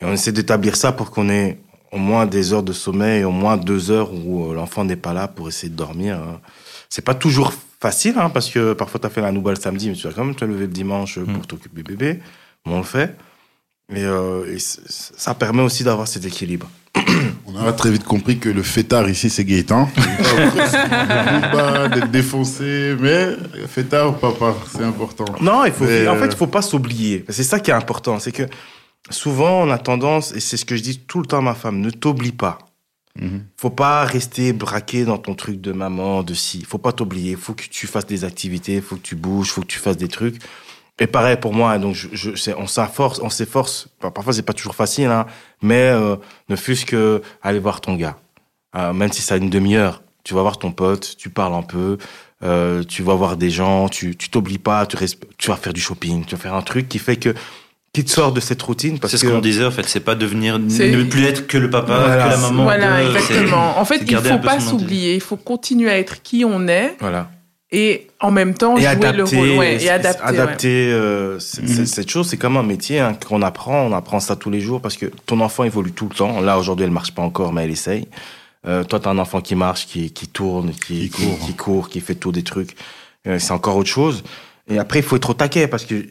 Et 0.00 0.04
on 0.04 0.12
essaie 0.12 0.32
d'établir 0.32 0.74
ça 0.74 0.90
pour 0.90 1.12
qu'on 1.12 1.28
ait 1.28 1.60
au 1.92 1.98
moins 1.98 2.26
des 2.26 2.52
heures 2.52 2.62
de 2.62 2.72
sommeil, 2.72 3.24
au 3.24 3.30
moins 3.30 3.56
deux 3.56 3.90
heures 3.90 4.12
où 4.12 4.50
euh, 4.50 4.54
l'enfant 4.54 4.84
n'est 4.84 4.96
pas 4.96 5.12
là 5.12 5.28
pour 5.28 5.48
essayer 5.48 5.70
de 5.70 5.76
dormir. 5.76 6.16
Hein. 6.16 6.40
C'est 6.88 7.04
pas 7.04 7.14
toujours 7.14 7.52
facile, 7.80 8.14
hein, 8.18 8.30
parce 8.30 8.50
que 8.50 8.72
parfois 8.74 9.00
tu 9.00 9.06
as 9.06 9.10
fait 9.10 9.20
la 9.20 9.32
nouvelle 9.32 9.58
samedi, 9.58 9.88
mais 9.88 9.96
tu 9.96 10.06
vas 10.06 10.12
quand 10.12 10.24
même 10.24 10.34
te 10.34 10.44
lever 10.44 10.66
le 10.66 10.72
dimanche 10.72 11.18
pour 11.18 11.28
mm. 11.28 11.46
t'occuper 11.46 11.82
du 11.82 11.96
bébé. 11.96 12.20
on 12.66 12.78
le 12.78 12.84
fait. 12.84 13.16
Et, 13.92 14.04
euh, 14.04 14.56
ça 14.58 15.34
permet 15.34 15.62
aussi 15.62 15.82
d'avoir 15.82 16.06
cet 16.06 16.24
équilibre. 16.24 16.68
On 17.46 17.56
a 17.56 17.72
très 17.72 17.90
vite 17.90 18.04
compris 18.04 18.38
que 18.38 18.48
le 18.48 18.62
fêtard 18.62 19.08
ici, 19.08 19.28
c'est 19.30 19.44
Gaëtan. 19.44 19.88
d'être 21.92 22.10
défoncé, 22.10 22.94
mais 23.00 23.30
fêtard 23.66 24.10
ou 24.10 24.12
papa, 24.12 24.54
c'est 24.72 24.84
important. 24.84 25.24
Non, 25.40 25.64
il 25.64 25.72
faut, 25.72 25.84
en 25.84 25.88
fait, 25.88 26.04
il 26.04 26.08
euh, 26.08 26.36
faut 26.36 26.46
pas 26.46 26.62
s'oublier. 26.62 27.24
C'est 27.28 27.42
ça 27.42 27.58
qui 27.58 27.72
est 27.72 27.74
important. 27.74 28.20
C'est 28.20 28.30
que 28.30 28.44
souvent, 29.08 29.62
on 29.62 29.70
a 29.70 29.78
tendance, 29.78 30.32
et 30.32 30.40
c'est 30.40 30.56
ce 30.56 30.64
que 30.64 30.76
je 30.76 30.82
dis 30.82 30.98
tout 30.98 31.20
le 31.20 31.26
temps 31.26 31.38
à 31.38 31.42
ma 31.42 31.54
femme, 31.54 31.80
ne 31.80 31.90
t'oublie 31.90 32.32
pas. 32.32 32.58
Mhm. 33.18 33.44
Faut 33.56 33.70
pas 33.70 34.04
rester 34.04 34.52
braqué 34.52 35.04
dans 35.04 35.18
ton 35.18 35.34
truc 35.34 35.60
de 35.60 35.72
maman, 35.72 36.22
de 36.22 36.34
si. 36.34 36.62
Faut 36.62 36.78
pas 36.78 36.92
t'oublier. 36.92 37.36
Faut 37.36 37.54
que 37.54 37.64
tu 37.64 37.86
fasses 37.86 38.06
des 38.06 38.24
activités, 38.24 38.80
faut 38.80 38.96
que 38.96 39.02
tu 39.02 39.16
bouges, 39.16 39.50
faut 39.50 39.62
que 39.62 39.66
tu 39.66 39.78
fasses 39.78 39.96
des 39.96 40.08
trucs. 40.08 40.40
Et 41.00 41.06
pareil 41.06 41.38
pour 41.38 41.54
moi, 41.54 41.78
donc 41.78 41.94
je, 41.94 42.08
je 42.12 42.52
on 42.52 42.66
s'efforce, 42.66 43.20
on 43.20 43.30
s'efforce. 43.30 43.88
Parfois 44.14 44.34
c'est 44.34 44.42
pas 44.42 44.52
toujours 44.52 44.74
facile, 44.74 45.06
hein, 45.06 45.26
mais 45.62 45.88
euh, 45.88 46.16
ne 46.50 46.56
fût-ce 46.56 46.84
que 46.84 47.22
aller 47.42 47.58
voir 47.58 47.80
ton 47.80 47.94
gars, 47.94 48.18
euh, 48.76 48.92
même 48.92 49.10
si 49.10 49.22
ça 49.22 49.34
a 49.34 49.38
une 49.38 49.48
demi-heure. 49.48 50.02
Tu 50.24 50.34
vas 50.34 50.42
voir 50.42 50.58
ton 50.58 50.72
pote, 50.72 51.16
tu 51.16 51.30
parles 51.30 51.54
un 51.54 51.62
peu, 51.62 51.96
euh, 52.42 52.84
tu 52.84 53.02
vas 53.02 53.14
voir 53.14 53.38
des 53.38 53.48
gens, 53.48 53.88
tu 53.88 54.14
tu 54.14 54.28
t'oublies 54.28 54.58
pas, 54.58 54.84
tu, 54.84 54.98
tu 55.38 55.48
vas 55.48 55.56
faire 55.56 55.72
du 55.72 55.80
shopping, 55.80 56.26
tu 56.26 56.36
vas 56.36 56.40
faire 56.42 56.54
un 56.54 56.62
truc 56.62 56.86
qui 56.86 56.98
fait 56.98 57.16
que 57.16 57.34
qui 57.92 58.04
te 58.04 58.10
sort 58.10 58.32
de 58.32 58.40
cette 58.40 58.62
routine 58.62 58.98
parce 59.00 59.10
c'est 59.16 59.26
ce 59.26 59.30
qu'on 59.30 59.40
disait 59.40 59.64
en 59.64 59.70
fait 59.70 59.88
c'est 59.88 60.00
pas 60.00 60.14
devenir 60.14 60.58
ne 60.58 61.02
plus 61.02 61.24
être 61.24 61.46
que 61.46 61.58
le 61.58 61.70
papa 61.70 62.04
que 62.04 62.30
la 62.30 62.36
maman 62.36 62.62
voilà 62.62 63.02
exactement. 63.02 63.78
En 63.78 63.84
fait 63.84 64.02
il 64.06 64.16
faut 64.16 64.38
pas 64.38 64.60
s'oublier 64.60 65.14
il 65.14 65.20
faut 65.20 65.36
continuer 65.36 65.90
à 65.90 65.98
être 65.98 66.22
qui 66.22 66.44
on 66.44 66.68
est 66.68 66.96
voilà. 67.00 67.28
et 67.72 68.06
en 68.20 68.30
même 68.30 68.54
temps 68.54 68.76
jouer 68.76 69.12
le 69.12 69.24
rôle 69.24 69.58
ouais, 69.58 69.82
et 69.82 69.90
adapter 69.90 70.22
adapter 70.22 70.90
euh, 70.92 71.38
mhm. 71.62 71.86
cette 71.86 72.08
chose 72.08 72.28
c'est 72.28 72.36
comme 72.36 72.56
un 72.56 72.62
métier 72.62 73.00
hein, 73.00 73.14
qu'on 73.14 73.42
apprend 73.42 73.82
on 73.82 73.92
apprend 73.92 74.20
ça 74.20 74.36
tous 74.36 74.50
les 74.50 74.60
jours 74.60 74.80
parce 74.80 74.96
que 74.96 75.06
ton 75.26 75.40
enfant 75.40 75.64
évolue 75.64 75.92
tout 75.92 76.08
le 76.08 76.14
temps. 76.14 76.40
Là 76.40 76.58
aujourd'hui 76.58 76.84
elle 76.84 76.92
marche 76.92 77.12
pas 77.12 77.22
encore 77.22 77.52
mais 77.52 77.64
elle 77.64 77.70
essaye. 77.72 78.06
Euh, 78.68 78.84
toi 78.84 79.00
t'as 79.00 79.10
un 79.10 79.18
enfant 79.18 79.40
qui 79.40 79.56
marche 79.56 79.86
qui 79.86 80.12
qui 80.12 80.28
tourne 80.28 80.70
qui, 80.70 81.08
qui, 81.08 81.24
court. 81.24 81.38
qui, 81.46 81.54
court 81.54 81.88
qui 81.88 82.00
fait 82.00 82.14
tout 82.14 82.30
des 82.30 82.44
trucs. 82.44 82.76
Euh, 83.26 83.40
c'est 83.40 83.52
encore 83.52 83.76
autre 83.76 83.88
chose. 83.88 84.22
Et 84.70 84.78
après 84.78 85.00
il 85.00 85.02
faut 85.02 85.16
être 85.16 85.30
au 85.30 85.34
taquet 85.34 85.66
parce 85.66 85.84
que 85.84 86.06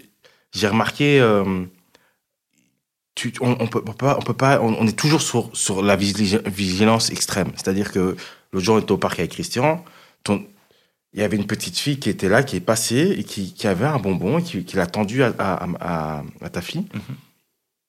j'ai 0.54 0.68
remarqué, 0.68 1.20
euh, 1.20 1.66
tu, 3.16 3.34
on, 3.42 3.58
on, 3.60 3.68
peut, 3.68 3.84
pas, 3.84 4.18
on 4.18 4.22
peut 4.22 4.34
pas, 4.34 4.62
on, 4.62 4.88
est 4.88 4.98
toujours 4.98 5.22
sur, 5.22 5.50
sur 5.54 5.82
la 5.82 5.96
vigilance 5.96 7.12
extrême. 7.12 7.52
C'est-à-dire 7.56 7.92
que 7.92 8.16
l'autre 8.52 8.66
jour, 8.66 8.76
on 8.76 8.80
était 8.80 8.92
au 8.92 8.98
parc 8.98 9.20
avec 9.20 9.32
Christian. 9.32 9.84
Ton, 10.24 10.46
il 11.14 11.22
y 11.22 11.24
avait 11.24 11.38
une 11.38 11.48
petite 11.48 11.78
fille 11.78 12.00
qui 12.00 12.10
était 12.10 12.30
là, 12.30 12.44
qui 12.44 12.56
est 12.56 12.62
passée 12.62 13.16
et 13.18 13.24
qui, 13.24 13.54
qui 13.54 13.68
avait 13.68 13.86
un 13.86 13.98
bonbon 13.98 14.40
et 14.40 14.44
qui, 14.44 14.64
qui 14.64 14.76
l'a 14.76 14.86
tendu 14.86 15.24
à, 15.24 15.34
à, 15.40 15.68
à, 15.80 16.24
à, 16.42 16.50
ta 16.50 16.62
fille. 16.62 16.86
Mhm. 16.94 17.16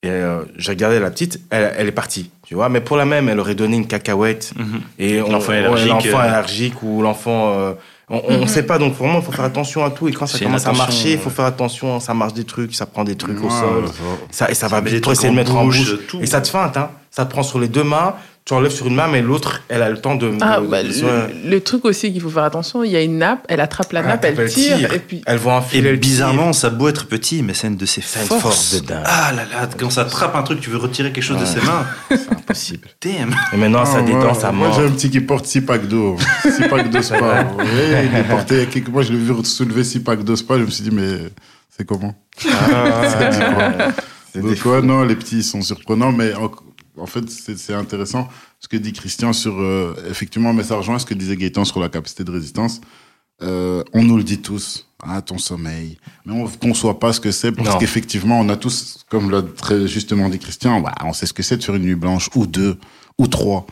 Et 0.03 0.09
euh, 0.09 0.45
j'ai 0.57 0.71
regardé 0.71 0.99
la 0.99 1.11
petite, 1.11 1.39
elle, 1.51 1.73
elle, 1.77 1.87
est 1.87 1.91
partie, 1.91 2.31
tu 2.43 2.55
vois. 2.55 2.69
Mais 2.69 2.81
pour 2.81 2.97
la 2.97 3.05
même, 3.05 3.29
elle 3.29 3.39
aurait 3.39 3.53
donné 3.53 3.77
une 3.77 3.85
cacahuète. 3.85 4.53
Mhm. 4.57 4.81
Et 4.97 5.17
l'enfant 5.19 5.51
allergique, 5.51 6.07
euh, 6.07 6.15
allergique, 6.15 6.81
ou 6.81 7.01
l'enfant. 7.01 7.53
Euh, 7.53 7.73
on 8.11 8.31
ne 8.31 8.37
mhm. 8.39 8.47
sait 8.47 8.63
pas, 8.63 8.77
donc 8.77 8.93
vraiment, 8.93 9.19
il 9.19 9.23
faut 9.23 9.31
faire 9.31 9.45
attention 9.45 9.85
à 9.85 9.89
tout. 9.89 10.07
Et 10.07 10.11
quand 10.11 10.27
ça 10.27 10.37
commence 10.37 10.67
à 10.67 10.73
marcher, 10.73 11.13
il 11.13 11.17
faut 11.17 11.29
faire 11.29 11.45
attention. 11.45 11.99
Ça 11.99 12.13
marche 12.13 12.33
des 12.33 12.43
trucs, 12.43 12.75
ça 12.75 12.85
prend 12.85 13.03
des 13.03 13.15
trucs 13.15 13.41
au 13.43 13.49
sol. 13.49 13.85
Ça, 14.29 14.49
et 14.49 14.53
ça, 14.53 14.67
va 14.67 14.81
vite 14.81 15.07
essayer 15.07 15.29
de 15.29 15.35
mettre 15.35 15.55
en 15.55 15.65
bouche. 15.65 15.95
Et 16.19 16.25
ça 16.25 16.41
te 16.41 16.47
feinte, 16.47 16.77
hein. 16.77 16.89
Ça 17.13 17.25
te 17.25 17.31
prend 17.31 17.43
sur 17.43 17.59
les 17.59 17.67
deux 17.67 17.83
mains 17.83 18.15
tu 18.43 18.53
enlèves 18.53 18.71
sur 18.71 18.87
une 18.87 18.95
main, 18.95 19.07
mais 19.07 19.21
l'autre, 19.21 19.61
elle 19.69 19.83
a 19.83 19.89
le 19.89 19.97
temps 19.97 20.15
de. 20.15 20.31
Ah, 20.41 20.59
bah, 20.61 20.79
le, 20.81 21.59
truc 21.59 21.85
aussi 21.85 22.11
qu'il 22.11 22.21
faut 22.21 22.29
faire 22.29 22.43
attention, 22.43 22.83
il 22.83 22.91
y 22.91 22.95
a 22.95 23.01
une 23.01 23.19
nappe, 23.19 23.45
elle 23.47 23.61
attrape 23.61 23.91
la 23.91 24.01
nappe, 24.01 24.25
elle, 24.25 24.49
tire, 24.49 24.91
et 24.93 24.99
puis. 24.99 25.21
Elle 25.27 25.37
voit 25.37 25.57
un 25.57 25.61
filet. 25.61 25.93
Et 25.93 25.97
bizarrement, 25.97 26.51
ça 26.51 26.67
a 26.67 26.69
beau 26.71 26.87
être 26.87 27.05
petit, 27.05 27.43
mais 27.43 27.53
c'est 27.53 27.67
une 27.67 27.77
de 27.77 27.85
ses 27.85 28.01
forces. 28.01 28.41
force 28.41 28.73
de 28.73 28.87
dingue. 28.87 29.03
Ah 29.05 29.31
là 29.35 29.43
là, 29.43 29.69
quand 29.77 29.91
ça 29.91 30.01
attrape 30.01 30.35
un 30.35 30.41
truc, 30.41 30.59
tu 30.59 30.71
veux 30.71 30.77
retirer 30.77 31.11
quelque 31.11 31.23
chose 31.23 31.39
de 31.39 31.45
ses 31.45 31.61
mains. 31.61 31.85
C'est 32.09 32.31
impossible. 32.31 32.87
Damn. 33.01 33.33
Et 33.53 33.57
maintenant, 33.57 33.85
ça 33.85 34.01
détend, 34.01 34.33
ça 34.33 34.51
Moi, 34.51 34.71
j'ai 34.75 34.85
un 34.85 34.89
petit 34.89 35.09
qui 35.09 35.21
porte 35.21 35.45
6 35.45 35.61
packs 35.61 35.87
d'eau. 35.87 36.17
6 36.43 36.67
packs 36.67 36.89
d'eau 36.89 37.01
spa. 37.01 37.47
oui, 37.59 38.00
il 38.03 38.15
est 38.15 38.27
porté 38.27 38.55
il 38.55 38.59
y 38.59 38.63
a 38.63 38.65
quelques 38.65 38.89
mois, 38.89 39.01
je 39.01 39.13
l'ai 39.13 39.19
vu 39.19 39.33
soulever 39.43 39.83
6 39.83 40.01
packs 40.01 40.23
d'eau 40.23 40.35
spa, 40.35 40.57
je 40.57 40.63
me 40.63 40.69
suis 40.69 40.83
dit, 40.83 40.91
mais 40.91 41.29
c'est 41.69 41.85
comment 41.85 42.15
ah, 42.49 43.91
Donc, 44.35 44.65
non, 44.83 45.03
les 45.03 45.15
petits 45.15 45.43
sont 45.43 45.61
surprenants, 45.61 46.11
mais 46.11 46.33
en 46.97 47.05
fait, 47.05 47.29
c'est 47.29 47.73
intéressant 47.73 48.29
ce 48.59 48.67
que 48.67 48.77
dit 48.77 48.93
Christian 48.93 49.33
sur, 49.33 49.59
euh, 49.59 49.95
effectivement, 50.09 50.53
mais 50.53 50.63
ça 50.63 50.75
rejoint 50.75 50.99
ce 50.99 51.05
que 51.05 51.15
disait 51.15 51.35
Gaëtan 51.35 51.65
sur 51.65 51.79
la 51.79 51.89
capacité 51.89 52.23
de 52.23 52.31
résistance. 52.31 52.79
Euh, 53.41 53.83
on 53.93 54.03
nous 54.03 54.17
le 54.17 54.23
dit 54.23 54.37
tous, 54.37 54.87
hein, 55.03 55.21
ton 55.21 55.39
sommeil. 55.39 55.97
Mais 56.25 56.33
on 56.33 56.43
ne 56.43 56.49
conçoit 56.49 56.99
pas 56.99 57.11
ce 57.11 57.19
que 57.19 57.31
c'est 57.31 57.51
parce 57.51 57.79
qu'effectivement, 57.79 58.39
on 58.39 58.49
a 58.49 58.55
tous, 58.55 59.03
comme 59.09 59.31
l'a 59.31 59.41
très 59.41 59.87
justement 59.87 60.29
dit 60.29 60.37
Christian, 60.37 60.79
bah, 60.79 60.93
on 61.03 61.13
sait 61.13 61.25
ce 61.25 61.33
que 61.33 61.41
c'est 61.41 61.57
de 61.57 61.63
faire 61.63 61.75
une 61.75 61.83
nuit 61.83 61.95
blanche 61.95 62.29
ou 62.35 62.45
deux 62.45 62.77
ou 63.17 63.27
trois. 63.27 63.65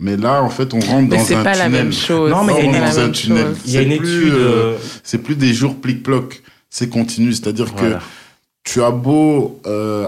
Mais 0.00 0.16
là, 0.16 0.42
en 0.42 0.50
fait, 0.50 0.74
on 0.74 0.80
rentre 0.80 1.08
dans 1.08 1.16
un 1.16 1.24
tunnel. 1.24 1.24
c'est 1.24 1.42
pas 1.42 1.54
la 1.54 1.68
même 1.68 1.92
chose. 1.92 2.30
Non, 2.30 2.44
mais 2.44 2.54
il 2.58 2.72
y 2.72 2.76
a 2.76 3.04
une, 3.04 3.12
tunnel. 3.12 3.54
Il 3.64 3.72
y 3.72 3.78
a 3.78 3.82
une 3.82 3.92
étude. 3.92 4.34
Euh, 4.34 4.76
c'est 5.02 5.18
plus 5.18 5.36
des 5.36 5.54
jours 5.54 5.76
plic-ploc. 5.76 6.42
C'est 6.68 6.88
continu. 6.88 7.32
C'est-à-dire 7.32 7.74
que 7.74 7.96
tu 8.64 8.82
as 8.82 8.90
beau 8.90 9.60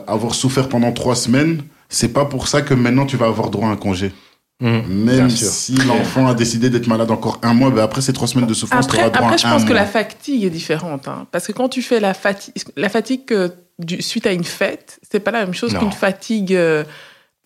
avoir 0.07 0.35
souffert 0.35 0.69
pendant 0.69 0.93
trois 0.93 1.15
semaines, 1.15 1.63
c'est 1.89 2.13
pas 2.13 2.25
pour 2.25 2.49
ça 2.49 2.63
que 2.63 2.75
maintenant 2.75 3.07
tu 3.07 3.17
vas 3.17 3.27
avoir 3.27 3.51
droit 3.51 3.69
à 3.69 3.71
un 3.71 3.77
congé. 3.77 4.13
Mmh, 4.61 4.81
Même 4.89 5.31
si 5.31 5.75
l'enfant 5.77 6.29
a 6.29 6.35
décidé 6.35 6.71
d'être 6.71 6.87
malade 6.87 7.11
encore 7.11 7.39
un 7.43 7.53
mois, 7.53 7.71
ben 7.71 7.83
après 7.83 8.01
ces 8.01 8.15
trois 8.15 8.27
semaines 8.27 8.47
de 8.47 8.55
souffrance, 8.55 8.89
tu 8.89 8.97
auras 8.97 9.11
droit 9.11 9.27
après, 9.27 9.39
je 9.39 9.47
pense 9.47 9.67
que 9.67 9.75
la 9.75 9.85
fatigue 9.85 10.45
est 10.45 10.51
différente. 10.51 11.09
Hein. 11.09 11.27
parce 11.31 11.47
que 11.47 11.53
quand 11.53 11.69
tu 11.69 11.83
fais 11.83 12.01
la 12.01 12.15
fatigue, 12.15 12.55
la 12.75 12.89
fatigue 12.89 13.35
du, 13.79 14.01
suite 14.01 14.27
à 14.27 14.33
une 14.33 14.45
fête, 14.45 14.99
c'est 15.11 15.21
pas 15.21 15.31
la 15.31 15.45
même 15.45 15.55
chose 15.55 15.75
qu'une 15.75 15.93
fatigue. 15.93 16.55
Euh, 16.55 16.85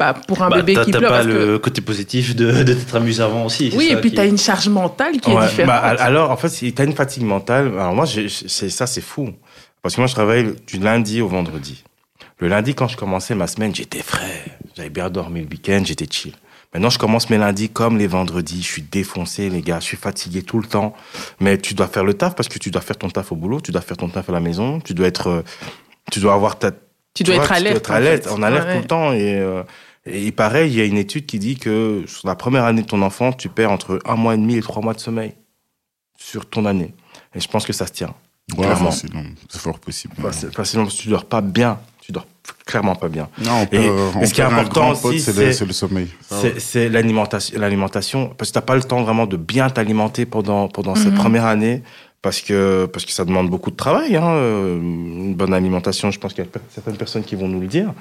bah, 0.00 0.14
pour 0.14 0.42
un 0.42 0.48
bah, 0.48 0.62
bébé 0.62 0.80
qui 0.82 0.92
pleure. 0.92 1.12
pas 1.12 1.22
le 1.22 1.58
côté 1.58 1.82
positif 1.82 2.34
de, 2.34 2.62
de 2.62 2.72
t'être 2.72 2.96
amusé 2.96 3.22
avant 3.22 3.44
aussi. 3.44 3.70
Oui, 3.76 3.88
et 3.90 3.96
puis 3.96 4.10
tu 4.10 4.18
as 4.18 4.24
une 4.24 4.38
charge 4.38 4.66
mentale 4.70 5.20
qui 5.20 5.30
est 5.30 5.38
différente. 5.38 5.66
Bah, 5.66 5.76
alors, 5.76 6.30
en 6.30 6.38
fait, 6.38 6.48
si 6.48 6.72
tu 6.72 6.80
as 6.80 6.86
une 6.86 6.94
fatigue 6.94 7.24
mentale, 7.24 7.66
alors 7.66 7.94
moi, 7.94 8.06
c'est 8.06 8.70
ça, 8.70 8.86
c'est 8.86 9.02
fou. 9.02 9.28
Parce 9.82 9.96
que 9.96 10.00
moi, 10.00 10.08
je 10.08 10.14
travaille 10.14 10.54
du 10.66 10.78
lundi 10.78 11.20
au 11.20 11.28
vendredi. 11.28 11.84
Le 12.38 12.48
lundi, 12.48 12.74
quand 12.74 12.88
je 12.88 12.96
commençais 12.96 13.34
ma 13.34 13.46
semaine, 13.46 13.74
j'étais 13.74 14.02
frais. 14.02 14.42
J'avais 14.74 14.88
bien 14.88 15.10
dormi 15.10 15.42
le 15.42 15.48
week-end, 15.48 15.82
j'étais 15.84 16.06
chill. 16.10 16.32
Maintenant, 16.72 16.88
je 16.88 16.98
commence 16.98 17.28
mes 17.28 17.36
lundis 17.36 17.68
comme 17.68 17.98
les 17.98 18.06
vendredis. 18.06 18.62
Je 18.62 18.68
suis 18.68 18.82
défoncé, 18.82 19.50
les 19.50 19.60
gars. 19.60 19.80
Je 19.80 19.84
suis 19.84 19.98
fatigué 19.98 20.42
tout 20.42 20.58
le 20.58 20.66
temps. 20.66 20.94
Mais 21.40 21.58
tu 21.58 21.74
dois 21.74 21.88
faire 21.88 22.04
le 22.04 22.14
taf 22.14 22.34
parce 22.34 22.48
que 22.48 22.58
tu 22.58 22.70
dois 22.70 22.80
faire 22.80 22.96
ton 22.96 23.10
taf 23.10 23.32
au 23.32 23.36
boulot, 23.36 23.60
tu 23.60 23.70
dois 23.70 23.82
faire 23.82 23.98
ton 23.98 24.08
taf 24.08 24.30
à 24.30 24.32
la 24.32 24.40
maison, 24.40 24.80
tu 24.80 24.94
dois 24.94 25.08
être, 25.08 25.26
euh, 25.26 25.42
tu 26.10 26.20
dois 26.20 26.32
avoir 26.32 26.58
ta, 26.58 26.70
tu, 27.12 27.24
dois 27.24 27.34
être 27.34 27.52
alerte. 27.52 27.84
Tu 27.84 27.90
dois 27.90 27.98
être 27.98 28.08
alerte, 28.08 28.26
en, 28.28 28.42
alerte 28.42 28.72
tout 28.72 28.78
le 28.78 28.86
temps. 28.86 29.12
Et, 29.12 29.34
euh, 29.34 29.62
et 30.06 30.32
pareil, 30.32 30.72
il 30.72 30.78
y 30.78 30.80
a 30.80 30.84
une 30.84 30.96
étude 30.96 31.26
qui 31.26 31.38
dit 31.38 31.56
que 31.56 32.04
sur 32.06 32.26
la 32.26 32.34
première 32.34 32.64
année 32.64 32.82
de 32.82 32.86
ton 32.86 33.02
enfant, 33.02 33.32
tu 33.32 33.48
perds 33.48 33.70
entre 33.70 34.00
un 34.04 34.16
mois 34.16 34.34
et 34.34 34.38
demi 34.38 34.56
et 34.56 34.62
trois 34.62 34.82
mois 34.82 34.94
de 34.94 35.00
sommeil 35.00 35.34
sur 36.16 36.48
ton 36.48 36.64
année. 36.66 36.94
Et 37.34 37.40
je 37.40 37.48
pense 37.48 37.66
que 37.66 37.72
ça 37.72 37.86
se 37.86 37.92
tient. 37.92 38.14
Ouais, 38.56 38.66
c'est 39.48 39.60
fort 39.60 39.78
possible. 39.78 40.14
Parce, 40.20 40.46
parce 40.54 40.72
que 40.72 40.90
tu 40.90 41.08
dors 41.08 41.24
pas 41.24 41.40
bien 41.40 41.78
tu 42.00 42.12
dors 42.12 42.26
clairement 42.66 42.94
pas 42.94 43.08
bien. 43.08 43.28
Non, 43.44 43.66
et, 43.70 44.26
ce 44.26 44.32
qui 44.32 44.40
est 44.40 44.44
important 44.44 44.90
aussi, 44.90 45.20
c'est 45.20 45.64
le, 45.64 45.72
sommeil. 45.72 46.08
C'est 46.58 46.88
l'alimentation, 46.88 47.58
l'alimentation, 47.58 48.34
parce 48.36 48.50
que 48.50 48.54
t'as 48.54 48.60
pas 48.62 48.76
le 48.76 48.82
temps 48.82 49.02
vraiment 49.02 49.26
de 49.26 49.36
bien 49.36 49.70
t'alimenter 49.70 50.26
pendant 50.26 50.68
pendant 50.68 50.94
cette 50.94 51.12
mhm. 51.12 51.18
première 51.18 51.44
année, 51.44 51.82
parce 52.22 52.40
que 52.40 52.86
parce 52.86 53.04
que 53.04 53.12
ça 53.12 53.24
demande 53.24 53.48
beaucoup 53.48 53.70
de 53.70 53.76
travail. 53.76 54.16
Hein, 54.16 54.28
euh, 54.28 54.76
une 54.76 55.34
bonne 55.34 55.54
alimentation, 55.54 56.10
je 56.10 56.18
pense 56.18 56.34
qu'il 56.34 56.44
y 56.44 56.46
a 56.46 56.50
certaines 56.68 56.96
personnes 56.96 57.24
qui 57.24 57.36
vont 57.36 57.48
nous 57.48 57.60
le 57.60 57.66
dire. 57.66 57.92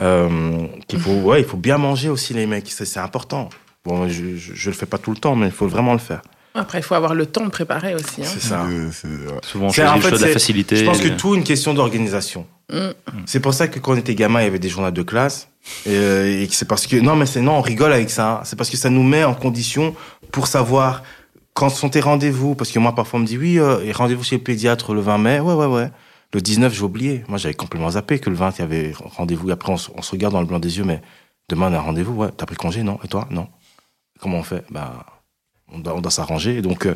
Euh, 0.00 0.66
qu'il 0.86 0.98
faut, 0.98 1.12
ouais, 1.12 1.40
il 1.40 1.46
faut 1.46 1.56
bien 1.56 1.78
manger 1.78 2.08
aussi 2.08 2.34
les 2.34 2.46
mecs, 2.46 2.70
c'est 2.70 2.98
important. 3.00 3.48
Bon, 3.84 4.08
je, 4.08 4.36
je, 4.36 4.54
je 4.54 4.70
le 4.70 4.76
fais 4.76 4.86
pas 4.86 4.98
tout 4.98 5.10
le 5.10 5.18
temps, 5.18 5.36
mais 5.36 5.46
il 5.46 5.52
faut 5.52 5.68
vraiment 5.68 5.92
le 5.92 5.98
faire. 5.98 6.22
Après, 6.56 6.78
il 6.78 6.82
faut 6.82 6.94
avoir 6.94 7.14
le 7.14 7.26
temps 7.26 7.44
de 7.44 7.50
préparer 7.50 7.94
aussi. 7.96 8.22
Hein. 8.22 8.28
C'est 8.32 8.40
ça. 8.40 8.64
Souvent, 9.42 9.66
on 9.66 9.72
choisit 9.72 10.12
de 10.12 10.24
la 10.24 10.32
facilité. 10.32 10.76
Je 10.76 10.84
pense 10.84 11.00
que 11.00 11.08
tout 11.08 11.34
est 11.34 11.38
une 11.38 11.44
question 11.44 11.74
d'organisation. 11.74 12.46
Mm. 12.72 12.90
C'est 13.26 13.40
pour 13.40 13.54
ça 13.54 13.66
que 13.66 13.80
quand 13.80 13.94
on 13.94 13.96
était 13.96 14.14
gamin, 14.14 14.40
il 14.40 14.44
y 14.44 14.46
avait 14.46 14.60
des 14.60 14.68
journaux 14.68 14.92
de 14.92 15.02
classe. 15.02 15.48
Et, 15.84 15.90
euh, 15.90 16.46
c'est 16.50 16.68
parce 16.68 16.86
que 16.86 16.96
non, 16.96 17.16
mais 17.16 17.26
c'est 17.26 17.40
non, 17.40 17.54
on 17.54 17.60
rigole 17.60 17.92
avec 17.92 18.08
ça. 18.08 18.30
Hein. 18.30 18.40
C'est 18.44 18.54
parce 18.54 18.70
que 18.70 18.76
ça 18.76 18.88
nous 18.88 19.02
met 19.02 19.24
en 19.24 19.34
condition 19.34 19.96
pour 20.30 20.46
savoir 20.46 21.02
quand 21.54 21.70
sont 21.70 21.88
tes 21.88 22.00
rendez-vous? 22.00 22.54
Parce 22.54 22.70
que 22.70 22.78
moi, 22.78 22.94
parfois, 22.94 23.18
on 23.18 23.22
me 23.22 23.26
dit 23.26 23.38
oui, 23.38 23.58
euh, 23.58 23.92
rendez-vous 23.92 24.22
chez 24.22 24.36
le 24.36 24.42
pédiatre 24.42 24.94
le 24.94 25.00
20 25.00 25.18
mai. 25.18 25.40
Ouais, 25.40 25.54
ouais, 25.54 25.66
ouais. 25.66 25.90
Le 26.32 26.40
19, 26.40 26.74
j'ai 26.74 26.82
oublié. 26.82 27.24
Moi, 27.28 27.38
j'avais 27.38 27.54
complètement 27.54 27.90
zappé 27.90 28.18
que 28.18 28.28
le 28.28 28.36
20, 28.36 28.58
il 28.58 28.60
y 28.60 28.64
avait 28.64 28.92
rendez-vous. 29.16 29.50
Après, 29.50 29.72
on, 29.72 29.76
on, 29.96 30.02
se 30.02 30.10
regarde 30.10 30.34
dans 30.34 30.40
le 30.40 30.46
blanc 30.46 30.58
des 30.58 30.78
yeux, 30.78 30.84
mais 30.84 31.00
demain, 31.48 31.70
on 31.70 31.74
a 31.74 31.80
rendez-vous. 31.80 32.14
Ouais, 32.14 32.28
t'as 32.36 32.46
pris 32.46 32.56
congé, 32.56 32.82
non? 32.82 32.98
Et 33.04 33.08
toi, 33.08 33.26
non. 33.30 33.48
Comment 34.20 34.38
on 34.38 34.42
fait? 34.42 34.64
Bah 34.70 35.06
on 35.72 35.78
doit, 35.78 35.94
on 35.94 36.00
doit 36.00 36.10
s'arranger. 36.10 36.62
Donc, 36.62 36.86
euh, 36.86 36.94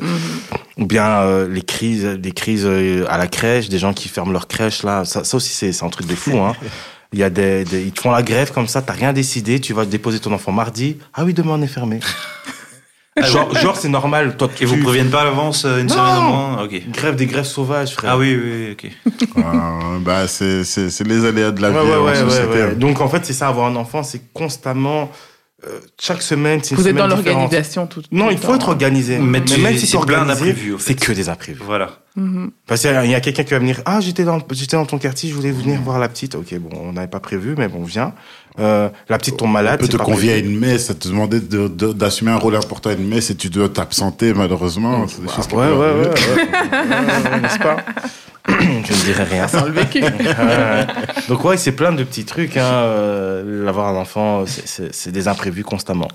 ou 0.77 0.85
bien 0.85 1.21
euh, 1.21 1.47
les 1.47 1.61
crises, 1.61 2.05
des 2.05 2.31
crises 2.31 2.65
euh, 2.65 3.05
à 3.09 3.17
la 3.17 3.27
crèche, 3.27 3.69
des 3.69 3.79
gens 3.79 3.93
qui 3.93 4.07
ferment 4.07 4.31
leur 4.31 4.47
crèche 4.47 4.83
là, 4.83 5.05
ça, 5.05 5.23
ça 5.23 5.37
aussi 5.37 5.53
c'est 5.53 5.83
un 5.83 5.89
truc 5.89 6.07
de 6.07 6.15
fou. 6.15 6.37
Hein. 6.37 6.53
Il 7.11 7.17
y 7.17 7.23
a 7.23 7.31
des, 7.31 7.65
ils 7.71 7.91
te 7.91 8.01
font 8.01 8.11
la 8.11 8.21
grève 8.21 8.51
comme 8.51 8.67
ça, 8.67 8.83
t'as 8.83 8.93
rien 8.93 9.13
décidé, 9.13 9.59
tu 9.59 9.73
vas 9.73 9.83
déposer 9.83 10.19
ton 10.19 10.31
enfant 10.31 10.51
mardi. 10.51 10.99
Ah 11.15 11.25
oui, 11.25 11.33
demain 11.33 11.53
on 11.53 11.61
est 11.63 11.67
fermé. 11.67 12.01
Ah 13.21 13.25
genre, 13.25 13.55
genre 13.55 13.75
c'est 13.75 13.89
normal. 13.89 14.37
Toi, 14.37 14.49
Et 14.59 14.65
vous 14.65 14.77
préviennent 14.77 15.09
pas 15.09 15.21
à 15.21 15.25
l'avance 15.25 15.65
une 15.65 15.89
semaine 15.89 16.17
au 16.17 16.21
moins 16.21 16.63
Ok. 16.63 16.81
Grève 16.91 17.15
des 17.15 17.25
grèves 17.25 17.45
sauvages, 17.45 17.93
frère. 17.93 18.11
Ah 18.13 18.17
oui, 18.17 18.37
oui, 18.41 18.71
ok. 18.71 19.43
bah, 20.01 20.27
c'est 20.27 20.63
les 21.05 21.25
aléas 21.25 21.51
de 21.51 21.61
la 21.61 21.69
vie. 21.69 21.77
Ouais, 21.77 21.97
ouais, 21.97 22.75
Donc 22.75 23.01
en 23.01 23.09
fait, 23.09 23.25
c'est 23.25 23.33
ça, 23.33 23.47
avoir 23.47 23.67
un 23.67 23.75
enfant, 23.75 24.03
c'est 24.03 24.21
constamment 24.33 25.11
euh, 25.67 25.79
chaque 25.99 26.21
semaine, 26.21 26.61
c'est 26.63 26.73
Vous 26.75 26.87
êtes 26.87 26.95
dans 26.95 27.07
l'organisation 27.07 27.85
tout. 27.85 28.01
Non, 28.11 28.29
il 28.29 28.37
faut 28.37 28.55
être 28.55 28.69
organisé. 28.69 29.17
Mais, 29.17 29.41
même 29.61 29.77
si 29.77 29.87
c'est 29.87 29.99
plein 29.99 30.25
d'imprévus, 30.25 30.75
c'est 30.79 30.95
que 30.95 31.11
des 31.11 31.27
imprévus. 31.27 31.61
Voilà. 31.65 31.99
Mm-hmm. 32.17 32.49
Parce 32.65 32.81
qu'il 32.81 32.91
y 32.91 33.15
a 33.15 33.19
quelqu'un 33.19 33.43
qui 33.43 33.51
va 33.51 33.59
venir. 33.59 33.81
Ah, 33.85 33.99
j'étais 33.99 34.23
dans, 34.23 34.39
j'étais 34.51 34.77
dans 34.77 34.85
ton 34.85 34.97
quartier, 34.97 35.29
je 35.29 35.35
voulais 35.35 35.51
venir 35.51 35.81
voir 35.81 35.99
la 35.99 36.07
petite. 36.07 36.35
Ok, 36.35 36.55
bon, 36.59 36.69
on 36.81 36.93
n'avait 36.93 37.07
pas 37.07 37.19
prévu, 37.19 37.55
mais 37.57 37.67
bon, 37.67 37.83
viens. 37.83 38.13
Euh, 38.57 38.89
la 39.07 39.17
petite 39.17 39.37
tombe 39.37 39.51
malade. 39.51 39.79
On 39.81 39.85
peut 39.85 39.97
te 39.97 39.97
convier 39.97 40.33
à 40.33 40.37
une 40.37 40.57
messe, 40.57 40.87
ça 40.87 40.93
te 40.93 41.07
demandait 41.07 41.39
d'assumer 41.39 42.31
un 42.31 42.37
rôle 42.37 42.55
important 42.55 42.89
à 42.89 42.93
une 42.93 43.07
messe 43.07 43.29
et 43.29 43.35
tu 43.35 43.49
dois 43.49 43.69
t'absenter 43.69 44.33
malheureusement. 44.33 45.05
ouais, 45.05 45.57
ouais, 45.57 45.71
ouais, 45.71 46.07
ouais, 46.07 47.41
N'est-ce 47.41 47.59
pas 47.59 47.77
je 48.59 48.93
ne 48.93 49.03
dirais 49.05 49.23
rien. 49.23 49.47
Sans 49.47 49.65
le 49.65 49.71
vécu. 49.71 50.01
Donc 51.29 51.43
ouais, 51.45 51.57
c'est 51.57 51.71
plein 51.71 51.91
de 51.91 52.03
petits 52.03 52.25
trucs. 52.25 52.57
Hein. 52.57 52.65
Euh, 52.65 53.67
avoir 53.67 53.87
un 53.87 53.95
enfant, 53.99 54.45
c'est 54.45 55.11
des 55.11 55.27
imprévus 55.27 55.63
constamment. 55.63 56.07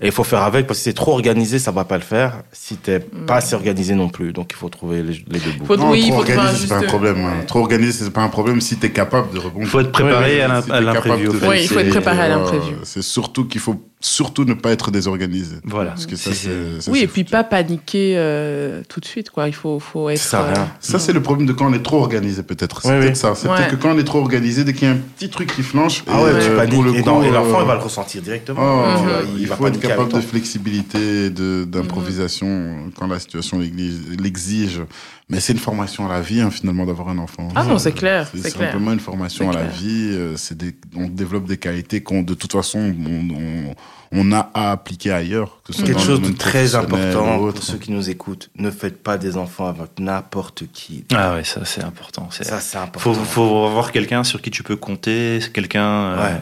Et 0.00 0.06
il 0.06 0.12
faut 0.12 0.24
faire 0.24 0.42
avec 0.42 0.66
parce 0.66 0.80
que 0.80 0.84
c'est 0.84 0.92
trop 0.92 1.12
organisé, 1.12 1.58
ça 1.58 1.70
va 1.70 1.84
pas 1.84 1.96
le 1.96 2.02
faire. 2.02 2.42
Si 2.52 2.76
t'es 2.76 2.98
pas 2.98 3.36
assez 3.36 3.54
organisé 3.54 3.94
non 3.94 4.08
plus, 4.08 4.32
donc 4.32 4.50
il 4.52 4.56
faut 4.56 4.68
trouver 4.68 5.02
les, 5.02 5.14
deux 5.14 5.52
bouts. 5.58 5.64
Faut, 5.64 5.76
non, 5.76 5.90
oui, 5.90 6.08
trop 6.08 6.18
organisé, 6.18 6.56
c'est 6.56 6.68
pas 6.68 6.78
un 6.78 6.82
problème. 6.82 7.24
Hein. 7.24 7.44
Trop 7.46 7.60
organisé, 7.60 8.04
c'est 8.04 8.10
pas 8.10 8.22
un 8.22 8.28
problème 8.28 8.60
si 8.60 8.76
t'es 8.76 8.90
capable 8.90 9.32
de 9.32 9.38
rebondir. 9.38 9.62
Il 9.62 9.68
faut 9.68 9.80
être 9.80 9.92
préparé 9.92 10.42
à 10.42 10.80
l'imprévu. 10.80 11.28
Oui, 11.48 11.60
il 11.62 11.68
faut 11.68 11.78
être 11.78 11.90
préparé 11.90 12.22
à 12.22 12.28
l'imprévu. 12.28 12.76
C'est 12.82 13.02
surtout 13.02 13.46
qu'il 13.46 13.60
faut 13.60 13.80
surtout 14.00 14.44
ne 14.44 14.54
pas 14.54 14.72
être 14.72 14.90
désorganisé. 14.90 15.56
Voilà. 15.64 15.90
Parce 15.90 16.06
que 16.06 16.16
ça, 16.16 16.30
c'est, 16.32 16.90
oui, 16.90 17.00
et 17.00 17.06
puis 17.06 17.24
pas 17.24 17.44
paniquer 17.44 18.14
euh, 18.16 18.82
tout 18.88 18.98
de 18.98 19.04
suite, 19.04 19.30
quoi. 19.30 19.46
Il 19.46 19.54
faut, 19.54 19.78
faut 19.78 20.08
être. 20.08 20.18
Ça, 20.18 20.44
euh, 20.44 20.54
ça 20.80 20.98
c'est 20.98 21.12
le 21.12 21.22
problème 21.22 21.46
de 21.46 21.52
quand 21.52 21.70
on 21.70 21.74
est 21.74 21.82
trop 21.82 21.98
organisé, 21.98 22.42
peut-être. 22.42 22.82
C'est 22.82 22.98
peut-être 22.98 23.16
ça. 23.16 23.34
C'est 23.34 23.48
peut-être 23.48 23.70
que 23.70 23.76
quand 23.76 23.94
on 23.94 23.98
est 23.98 24.04
trop 24.04 24.20
organisé, 24.20 24.64
dès 24.64 24.72
qu'il 24.72 24.88
y 24.88 24.90
a 24.90 24.94
un 24.94 24.98
petit 24.98 25.28
truc 25.28 25.54
qui 25.54 25.62
flanche, 25.62 26.02
ah 26.08 26.22
ouais, 26.22 26.30
tu 26.40 26.50
euh, 26.50 26.56
paniques. 26.56 26.96
et, 26.96 27.02
l'enfant, 27.02 27.60
il 27.60 27.66
va 27.66 27.74
le 27.74 27.80
ressentir 27.80 28.22
directement. 28.22 28.60
Oh. 28.60 29.06
il 29.38 29.46
va 29.46 29.56
faut 29.60 29.66
être 29.68 29.80
capable 29.80 30.12
de 30.12 30.20
flexibilité, 30.20 31.30
d'improvisation 31.30 32.46
mhm. 32.46 32.92
quand 32.96 33.06
la 33.06 33.18
situation 33.18 33.58
l'exige. 33.58 34.82
Mais 35.28 35.38
c'est 35.38 35.52
une 35.52 35.60
formation 35.60 36.06
à 36.06 36.12
la 36.12 36.20
vie, 36.20 36.40
hein, 36.40 36.50
finalement, 36.50 36.84
d'avoir 36.84 37.08
un 37.08 37.18
enfant. 37.18 37.48
Ah 37.54 37.62
non, 37.62 37.78
c'est 37.78 37.92
clair. 37.92 38.28
C'est 38.34 38.50
simplement 38.50 38.92
une 38.92 39.00
formation 39.00 39.48
à 39.48 39.54
la 39.54 39.64
vie. 39.64 40.08
Euh, 40.10 40.36
des, 40.50 40.74
on 40.96 41.06
développe 41.06 41.46
des 41.46 41.56
qualités 41.56 42.02
qu'on, 42.02 42.22
de 42.22 42.34
toute 42.34 42.50
façon, 42.50 42.80
on, 42.80 43.74
on, 44.10 44.32
a 44.32 44.50
à 44.54 44.72
appliquer 44.72 45.12
ailleurs. 45.12 45.60
Que 45.62 45.72
Quelque 45.72 46.00
chose 46.00 46.20
de 46.20 46.32
très 46.32 46.74
important 46.74 47.38
pour 47.38 47.62
ceux 47.62 47.78
qui 47.78 47.92
nous 47.92 48.10
écoutent. 48.10 48.50
Ne 48.56 48.72
faites 48.72 49.00
pas 49.04 49.18
des 49.18 49.36
enfants 49.36 49.68
avec 49.68 50.00
n'importe 50.00 50.64
qui. 50.72 51.04
Ah 51.14 51.34
oui, 51.36 51.44
ça 51.44 51.64
c'est 51.64 51.84
important. 51.84 52.28
Ça 52.32 52.58
c'est 52.58 52.78
important. 52.78 53.14
Faut, 53.14 53.14
faut 53.14 53.66
avoir 53.66 53.92
quelqu'un 53.92 54.24
sur 54.24 54.42
qui 54.42 54.50
tu 54.50 54.64
peux 54.64 54.76
compter, 54.76 55.38
quelqu'un, 55.54 56.16
euh, 56.18 56.38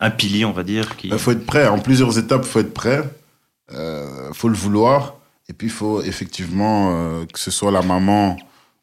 un 0.00 0.10
pilier, 0.10 0.44
on 0.44 0.52
va 0.52 0.62
dire. 0.62 0.88
Il 1.04 1.18
faut 1.18 1.32
être 1.32 1.46
prêt. 1.46 1.68
En 1.68 1.78
plusieurs 1.78 2.18
étapes, 2.18 2.44
faut 2.44 2.60
être 2.60 2.74
prêt. 2.74 3.02
Euh, 3.72 4.32
faut 4.32 4.48
le 4.48 4.56
vouloir. 4.56 5.16
Et 5.48 5.52
puis, 5.52 5.66
il 5.66 5.72
faut 5.72 6.02
effectivement 6.02 6.92
euh, 6.92 7.24
que 7.26 7.38
ce 7.38 7.50
soit 7.50 7.70
la 7.70 7.82
maman 7.82 8.36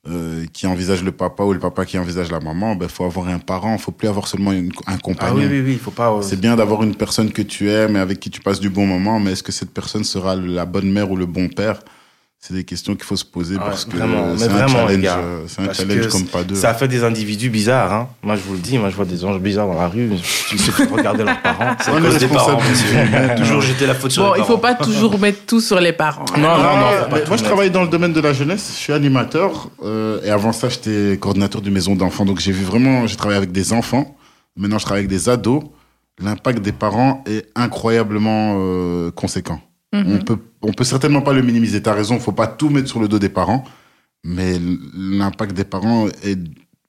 euh, 0.07 0.45
qui 0.53 0.67
envisage 0.67 1.03
le 1.03 1.11
papa 1.11 1.43
ou 1.43 1.53
le 1.53 1.59
papa 1.59 1.85
qui 1.85 1.97
envisage 1.97 2.31
la 2.31 2.39
maman. 2.39 2.73
Il 2.73 2.79
ben, 2.79 2.87
faut 2.87 3.03
avoir 3.03 3.27
un 3.29 3.39
parent. 3.39 3.73
Il 3.73 3.81
faut 3.81 3.91
plus 3.91 4.07
avoir 4.07 4.27
seulement 4.27 4.51
un 4.51 4.97
compagnon. 4.97 5.35
Ah 5.37 5.47
oui, 5.47 5.47
oui, 5.49 5.61
oui. 5.61 5.75
Faut 5.77 5.91
pas. 5.91 6.21
C'est 6.21 6.39
bien 6.39 6.55
d'avoir 6.55 6.83
une 6.83 6.95
personne 6.95 7.31
que 7.31 7.41
tu 7.41 7.69
aimes 7.69 7.95
et 7.95 7.99
avec 7.99 8.19
qui 8.19 8.29
tu 8.29 8.41
passes 8.41 8.59
du 8.59 8.69
bon 8.69 8.85
moment. 8.85 9.19
Mais 9.19 9.31
est-ce 9.31 9.43
que 9.43 9.51
cette 9.51 9.73
personne 9.73 10.03
sera 10.03 10.35
la 10.35 10.65
bonne 10.65 10.91
mère 10.91 11.09
ou 11.09 11.15
le 11.15 11.25
bon 11.25 11.49
père? 11.49 11.79
C'est 12.39 12.53
des 12.53 12.63
questions 12.63 12.93
qu'il 12.93 13.03
faut 13.03 13.15
se 13.15 13.25
poser 13.25 13.55
ah 13.59 13.65
parce 13.65 13.85
que 13.85 13.97
c'est 13.97 14.01
un 14.01 14.67
challenge, 14.67 15.07
c'est 15.47 15.61
un 15.61 15.73
challenge 15.73 16.07
comme 16.07 16.25
pas 16.27 16.43
deux. 16.43 16.55
Ça 16.55 16.73
fait 16.75 16.87
des 16.87 17.03
individus 17.03 17.49
bizarres. 17.49 17.91
Hein. 17.91 18.09
Moi, 18.21 18.35
je 18.35 18.41
vous 18.41 18.53
le 18.53 18.59
dis, 18.59 18.77
moi, 18.77 18.89
je 18.89 18.95
vois 18.95 19.05
des 19.05 19.25
anges 19.25 19.39
bizarres 19.39 19.67
dans 19.67 19.73
la 19.73 19.87
rue. 19.87 20.11
Il 20.51 20.59
suffit 20.59 20.85
de 20.85 20.93
regarder 20.93 21.23
leurs 21.23 21.41
parents. 21.41 21.75
C'est 21.81 21.91
à 21.91 21.99
cause 21.99 22.17
des 22.19 22.27
parents, 22.27 22.59
toujours 23.37 23.61
jeter 23.61 23.87
la 23.87 23.95
faute 23.95 24.11
sur 24.11 24.23
bon, 24.23 24.33
les 24.33 24.39
parents. 24.39 24.49
il 24.49 24.53
faut 24.53 24.59
pas 24.59 24.75
toujours 24.75 25.19
mettre 25.19 25.45
tout 25.45 25.59
sur 25.59 25.79
les 25.81 25.93
parents. 25.93 26.25
Non, 26.37 26.57
non, 26.57 26.77
non. 26.77 27.17
moi, 27.27 27.37
je 27.37 27.43
travaille 27.43 27.71
dans 27.71 27.81
le 27.81 27.89
domaine 27.89 28.13
de 28.13 28.21
la 28.21 28.33
jeunesse. 28.33 28.69
Je 28.75 28.77
suis 28.77 28.93
animateur. 28.93 29.69
Euh, 29.83 30.21
et 30.23 30.29
avant 30.29 30.53
ça, 30.53 30.69
j'étais 30.69 31.17
coordinateur 31.17 31.61
d'une 31.61 31.73
maison 31.73 31.95
d'enfants. 31.95 32.23
Donc, 32.23 32.39
j'ai 32.39 32.51
vu 32.51 32.63
vraiment, 32.63 33.07
j'ai 33.07 33.15
travaillé 33.15 33.37
avec 33.37 33.51
des 33.51 33.73
enfants. 33.73 34.15
Maintenant, 34.55 34.77
je 34.77 34.85
travaille 34.85 35.01
avec 35.01 35.09
des 35.09 35.27
ados. 35.27 35.63
L'impact 36.19 36.59
des 36.59 36.71
parents 36.71 37.23
est 37.27 37.47
incroyablement 37.55 38.55
euh, 38.59 39.11
conséquent. 39.11 39.59
On 39.93 40.03
mhm. 40.03 40.23
peut, 40.23 40.37
on 40.61 40.73
peut 40.73 40.83
certainement 40.83 41.21
pas 41.21 41.33
le 41.33 41.41
minimiser. 41.41 41.81
Tu 41.81 41.89
as 41.89 41.93
raison, 41.93 42.19
faut 42.19 42.31
pas 42.31 42.47
tout 42.47 42.69
mettre 42.69 42.89
sur 42.89 42.99
le 42.99 43.07
dos 43.07 43.19
des 43.19 43.29
parents, 43.29 43.63
mais 44.23 44.59
l'impact 44.93 45.53
des 45.53 45.63
parents 45.63 46.07
est, 46.23 46.37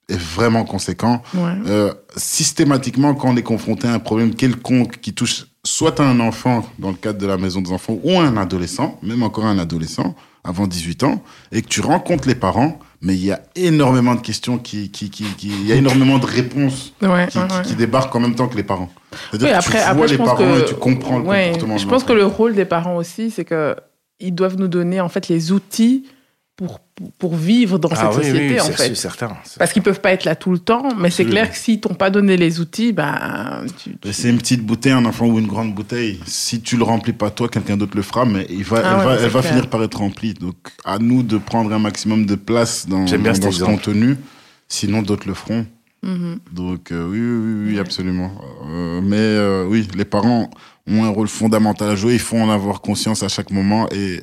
est 0.08 0.18
vraiment 0.18 0.64
conséquent. 0.64 1.22
Euh, 1.36 1.94
systématiquement, 2.16 3.14
quand 3.14 3.28
on 3.30 3.36
est 3.36 3.42
confronté 3.42 3.86
à 3.86 3.94
un 3.94 3.98
problème 3.98 4.34
quelconque 4.34 5.00
qui 5.00 5.14
touche 5.14 5.46
soit 5.64 6.00
un 6.00 6.18
enfant 6.20 6.66
dans 6.78 6.90
le 6.90 6.96
cadre 6.96 7.18
de 7.18 7.26
la 7.26 7.36
maison 7.36 7.60
des 7.60 7.72
enfants 7.72 7.98
ou 8.02 8.18
un 8.18 8.36
adolescent, 8.36 8.98
même 9.02 9.22
encore 9.22 9.46
un 9.46 9.58
adolescent 9.58 10.14
avant 10.42 10.66
18 10.66 11.02
ans, 11.04 11.22
et 11.52 11.62
que 11.62 11.68
tu 11.68 11.80
rencontres 11.80 12.26
les 12.26 12.34
parents, 12.34 12.78
mais 13.00 13.14
il 13.14 13.24
y 13.24 13.32
a 13.32 13.40
énormément 13.54 14.14
de 14.14 14.20
questions 14.20 14.58
qui, 14.58 14.90
qui, 14.90 15.10
qui, 15.10 15.24
il 15.40 15.66
y 15.66 15.72
a 15.72 15.76
énormément 15.76 16.18
de 16.18 16.26
réponses 16.26 16.92
qui, 17.64 17.74
débarquent 17.76 18.14
en 18.16 18.20
même 18.20 18.34
temps 18.34 18.48
que 18.48 18.56
les 18.56 18.64
parents. 18.64 18.90
C'est-à-dire 19.30 19.50
que 19.50 19.54
après, 19.54 19.84
tu 19.88 19.96
vois 19.96 20.06
les 20.06 20.18
parents 20.18 20.36
que, 20.36 20.62
et 20.62 20.64
tu 20.64 20.74
comprends 20.74 21.18
le 21.18 21.24
comportement. 21.24 21.78
Je 21.78 21.86
pense 21.86 22.04
que 22.04 22.12
le 22.12 22.26
rôle 22.26 22.54
des 22.54 22.64
parents 22.64 22.96
aussi, 22.96 23.30
c'est 23.30 23.44
que 23.44 23.76
ils 24.20 24.34
doivent 24.34 24.56
nous 24.56 24.68
donner 24.68 25.00
en 25.00 25.08
fait 25.08 25.28
les 25.28 25.52
outils 25.52 26.06
pour, 26.58 26.80
pour 27.20 27.36
vivre 27.36 27.78
dans 27.78 27.88
ah 27.92 28.10
cette 28.12 28.24
société, 28.24 28.60
en 28.60 28.64
fait. 28.64 28.92
Certain, 28.96 29.36
Parce 29.60 29.72
qu'ils 29.72 29.82
peuvent 29.82 30.00
pas 30.00 30.10
être 30.10 30.24
là 30.24 30.34
tout 30.34 30.50
le 30.50 30.58
temps, 30.58 30.88
mais 30.98 31.08
c'est 31.08 31.24
clair 31.24 31.48
que 31.48 31.56
s'ils 31.56 31.78
t'ont 31.78 31.94
pas 31.94 32.10
donné 32.10 32.36
les 32.36 32.58
outils, 32.58 32.92
ben. 32.92 33.64
C'est 34.10 34.28
une 34.28 34.38
petite 34.38 34.66
bouteille, 34.66 34.90
un 34.90 35.04
enfant 35.04 35.26
ou 35.26 35.38
une 35.38 35.46
grande 35.46 35.72
bouteille. 35.72 36.18
Si 36.26 36.60
tu 36.60 36.76
le 36.76 36.82
remplis 36.82 37.12
pas 37.12 37.30
toi, 37.30 37.48
quelqu'un 37.48 37.76
d'autre 37.76 37.96
le 37.96 38.02
fera, 38.02 38.24
mais 38.24 38.44
il 38.50 38.64
va, 38.64 38.82
ah 38.84 38.98
elle, 38.98 39.06
va, 39.06 39.14
elle 39.22 39.30
va, 39.30 39.42
finir 39.42 39.70
par 39.70 39.84
être 39.84 39.98
remplie. 39.98 40.34
Donc, 40.34 40.56
à 40.84 40.98
nous 40.98 41.22
de 41.22 41.38
prendre 41.38 41.72
un 41.72 41.78
maximum 41.78 42.26
de 42.26 42.34
place 42.34 42.88
dans, 42.88 43.04
dans, 43.04 43.52
ce 43.52 43.62
contenu, 43.62 44.16
sinon 44.66 45.02
d'autres 45.02 45.28
le 45.28 45.34
feront. 45.34 45.64
Mm-hmm. 46.04 46.38
Donc, 46.52 46.90
euh, 46.90 47.08
oui, 47.08 47.20
oui, 47.20 47.72
oui, 47.72 47.78
absolument. 47.78 48.32
Euh, 48.66 49.00
mais 49.00 49.16
euh, 49.16 49.64
oui, 49.64 49.86
les 49.94 50.04
parents 50.04 50.50
ont 50.88 51.04
un 51.04 51.08
rôle 51.08 51.28
fondamental 51.28 51.90
à 51.90 51.94
jouer. 51.94 52.14
Il 52.14 52.18
faut 52.18 52.36
en 52.36 52.50
avoir 52.50 52.80
conscience 52.80 53.22
à 53.22 53.28
chaque 53.28 53.52
moment 53.52 53.88
et 53.90 54.20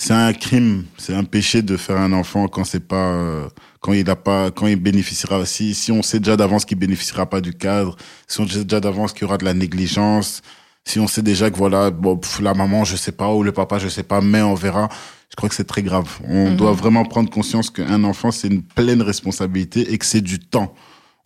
c'est 0.00 0.14
un 0.14 0.32
crime, 0.32 0.84
c'est 0.96 1.14
un 1.14 1.24
péché 1.24 1.60
de 1.60 1.76
faire 1.76 1.98
un 1.98 2.14
enfant 2.14 2.48
quand 2.48 2.64
c'est 2.64 2.88
pas, 2.88 3.10
euh, 3.12 3.46
quand 3.80 3.92
il 3.92 4.08
a 4.08 4.16
pas, 4.16 4.50
quand 4.50 4.66
il 4.66 4.76
bénéficiera. 4.76 5.44
Si, 5.44 5.74
si 5.74 5.92
on 5.92 6.02
sait 6.02 6.20
déjà 6.20 6.38
d'avance 6.38 6.64
qu'il 6.64 6.78
bénéficiera 6.78 7.26
pas 7.26 7.42
du 7.42 7.52
cadre, 7.52 7.96
si 8.26 8.40
on 8.40 8.48
sait 8.48 8.64
déjà 8.64 8.80
d'avance 8.80 9.12
qu'il 9.12 9.22
y 9.22 9.24
aura 9.26 9.36
de 9.36 9.44
la 9.44 9.52
négligence, 9.52 10.40
si 10.86 10.98
on 10.98 11.06
sait 11.06 11.20
déjà 11.20 11.50
que 11.50 11.56
voilà, 11.58 11.90
bon, 11.90 12.18
la 12.40 12.54
maman, 12.54 12.84
je 12.84 12.96
sais 12.96 13.12
pas, 13.12 13.30
ou 13.34 13.42
le 13.42 13.52
papa, 13.52 13.78
je 13.78 13.88
sais 13.88 14.02
pas, 14.02 14.22
mais 14.22 14.40
on 14.40 14.54
verra. 14.54 14.88
Je 15.28 15.36
crois 15.36 15.50
que 15.50 15.54
c'est 15.54 15.66
très 15.66 15.82
grave. 15.82 16.08
On 16.26 16.48
mhm. 16.48 16.56
doit 16.56 16.72
vraiment 16.72 17.04
prendre 17.04 17.28
conscience 17.28 17.68
qu'un 17.68 18.02
enfant, 18.02 18.30
c'est 18.30 18.48
une 18.48 18.62
pleine 18.62 19.02
responsabilité 19.02 19.92
et 19.92 19.98
que 19.98 20.06
c'est 20.06 20.22
du 20.22 20.38
temps. 20.38 20.74